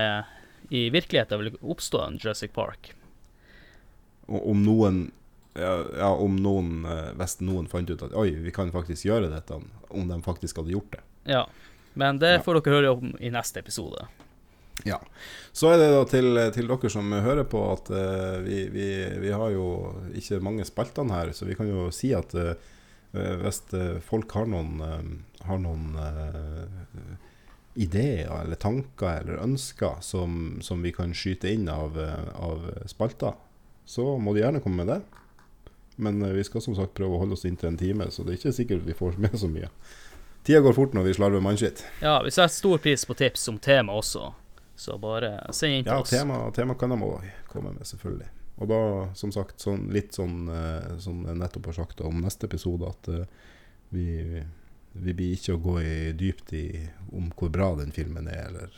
i 0.69 0.89
virkeligheten 0.89 1.39
vil 1.39 1.55
oppstå 1.61 2.01
en 2.07 2.19
Jurassic 2.19 2.51
Park. 2.51 2.91
Om 4.27 4.63
noen 4.65 5.11
ja, 5.55 6.09
om 6.09 6.35
noen 6.41 6.81
eh, 6.89 7.11
Hvis 7.15 7.37
noen 7.39 7.67
fant 7.71 7.87
ut 7.87 8.01
at 8.03 8.11
oi, 8.17 8.31
vi 8.43 8.51
kan 8.51 8.71
faktisk 8.73 9.05
gjøre 9.05 9.29
dette, 9.31 9.55
om 9.89 10.07
de 10.09 10.17
faktisk 10.25 10.57
hadde 10.59 10.73
gjort 10.73 10.91
det. 10.97 11.03
Ja. 11.31 11.45
Men 11.95 12.19
det 12.19 12.41
får 12.43 12.59
dere 12.59 12.73
høre 12.73 12.89
om 12.97 13.13
i 13.23 13.29
neste 13.31 13.61
episode. 13.63 14.03
Ja. 14.83 14.99
Så 15.51 15.71
er 15.71 15.79
det 15.79 15.91
da 15.93 16.01
til, 16.09 16.39
til 16.53 16.67
dere 16.67 16.91
som 16.91 17.13
hører 17.13 17.47
på, 17.47 17.61
at 17.71 17.91
uh, 17.93 18.41
vi, 18.43 18.65
vi, 18.73 18.89
vi 19.23 19.31
har 19.31 19.53
jo 19.53 19.67
ikke 20.17 20.41
mange 20.43 20.65
spaltene 20.67 21.15
her, 21.15 21.31
så 21.33 21.47
vi 21.47 21.55
kan 21.55 21.69
jo 21.69 21.87
si 21.95 22.11
at 22.17 22.35
eh, 22.35 22.57
hvis 23.15 23.61
folk 24.03 24.33
har 24.35 24.49
noen, 24.51 24.81
uh, 24.83 25.45
har 25.47 25.61
noen 25.63 25.95
ideer 27.75 28.27
eller 28.41 28.59
tanker 28.59 29.21
eller 29.21 29.43
ønsker 29.43 30.01
som, 30.03 30.57
som 30.63 30.83
vi 30.83 30.91
kan 30.95 31.15
skyte 31.15 31.51
inn 31.51 31.69
av, 31.71 31.97
av 32.35 32.67
spalter, 32.91 33.35
så 33.85 34.15
må 34.19 34.33
de 34.35 34.43
gjerne 34.43 34.61
komme 34.63 34.83
med 34.83 34.91
det. 34.91 35.01
Men 35.95 36.19
vi 36.35 36.43
skal 36.43 36.63
som 36.63 36.75
sagt 36.75 36.95
prøve 36.97 37.15
å 37.15 37.21
holde 37.21 37.37
oss 37.37 37.45
inntil 37.47 37.69
en 37.71 37.79
time, 37.79 38.09
så 38.11 38.23
det 38.23 38.33
er 38.33 38.39
ikke 38.41 38.55
sikkert 38.57 38.87
vi 38.87 38.95
får 38.97 39.19
med 39.21 39.37
så 39.39 39.47
mye. 39.51 39.69
Tida 40.45 40.59
går 40.59 40.73
fort 40.77 40.93
når 40.93 41.07
vi 41.07 41.13
slarver 41.17 41.41
mannskitt. 41.41 41.81
Ja, 42.05 42.19
vi 42.23 42.31
setter 42.31 42.53
stor 42.53 42.77
pris 42.77 43.05
på 43.05 43.15
tips 43.17 43.47
om 43.49 43.57
tema 43.57 43.95
også, 43.97 44.27
så 44.75 44.97
bare 44.99 45.37
send 45.55 45.77
inn 45.79 45.85
til 45.87 45.93
Ja, 45.93 46.01
oss. 46.03 46.09
tema, 46.11 46.39
tema 46.55 46.75
kan 46.75 46.91
de 46.91 46.97
òg 47.05 47.23
komme 47.51 47.71
med, 47.75 47.87
selvfølgelig. 47.87 48.27
Og 48.59 48.69
da, 48.71 48.79
som 49.19 49.31
sagt, 49.35 49.59
sånn, 49.63 49.89
litt 49.91 50.15
sånn 50.15 50.45
eh, 50.51 50.93
som 51.03 51.23
jeg 51.27 51.35
nettopp 51.39 51.71
har 51.71 51.77
sagt 51.81 52.01
om 52.07 52.21
neste 52.23 52.47
episode, 52.47 52.87
at 52.87 53.09
eh, 53.11 53.25
vi, 53.95 54.05
vi 54.95 55.13
blir 55.15 55.33
ikke 55.35 55.55
å 55.57 55.63
gå 55.63 55.77
i 55.83 55.95
dypt 56.15 56.53
i 56.55 56.65
om 57.15 57.31
hvor 57.35 57.51
bra 57.51 57.73
den 57.79 57.91
filmen 57.95 58.27
er, 58.31 58.45
eller 58.51 58.77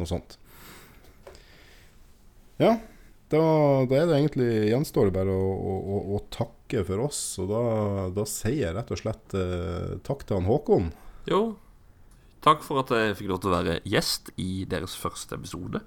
noe 0.00 0.08
sånt. 0.08 0.38
Ja, 2.60 2.74
da, 3.30 3.40
da 3.88 3.96
er 3.96 4.08
det 4.10 4.16
egentlig 4.18 4.48
gjenstår 4.70 5.08
det 5.08 5.14
bare 5.16 5.32
å, 5.32 5.50
å, 5.54 5.74
å, 5.80 6.00
å 6.16 6.22
takke 6.34 6.82
for 6.88 7.04
oss. 7.06 7.20
Og 7.40 7.48
da, 7.52 7.62
da 8.16 8.24
sier 8.28 8.66
jeg 8.66 8.76
rett 8.76 8.90
og 8.92 9.00
slett 9.00 9.36
eh, 9.38 9.94
takk 10.06 10.24
til 10.26 10.40
han 10.40 10.48
Håkon. 10.50 10.90
Jo, 11.30 11.42
takk 12.44 12.64
for 12.66 12.82
at 12.82 12.92
jeg 12.94 13.18
fikk 13.18 13.30
lov 13.32 13.42
til 13.42 13.50
å 13.50 13.56
være 13.58 13.76
gjest 13.88 14.32
i 14.40 14.64
deres 14.70 14.96
første 14.98 15.36
episode. 15.38 15.82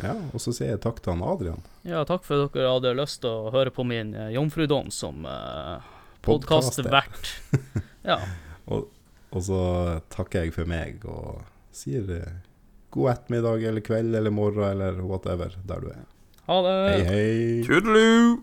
Ja, 0.00 0.14
og 0.32 0.40
så 0.40 0.54
sier 0.56 0.72
jeg 0.72 0.82
takk 0.84 1.02
til 1.04 1.12
han 1.14 1.24
Adrian. 1.26 1.64
Ja, 1.84 2.02
takk 2.08 2.24
for 2.24 2.46
at 2.46 2.54
dere 2.56 2.72
hadde 2.72 2.94
lyst 2.96 3.20
til 3.24 3.30
å 3.32 3.52
høre 3.52 3.72
på 3.74 3.84
min 3.84 4.14
uh, 4.16 4.30
jomfrudom 4.32 4.88
som 4.94 5.26
uh, 5.28 5.84
Podcaster. 6.24 6.88
podkastvert. 6.88 7.82
Ja. 8.02 8.16
Og, 8.66 8.88
og 9.30 9.42
så 9.46 9.58
takker 10.10 10.48
jeg 10.48 10.56
for 10.56 10.66
meg 10.66 11.04
og 11.06 11.44
sier 11.70 12.08
eh, 12.10 12.32
god 12.90 13.12
ettermiddag 13.12 13.62
eller 13.70 13.84
kveld 13.86 14.18
eller 14.18 14.34
morgen 14.34 14.64
eller 14.72 14.98
whatever 15.06 15.54
der 15.70 15.84
du 15.84 15.92
er. 15.92 16.02
Ha 16.48 16.56
det. 16.66 16.78
Hei, 16.82 17.04
hei. 17.06 17.60
Toodaloo! 17.68 18.40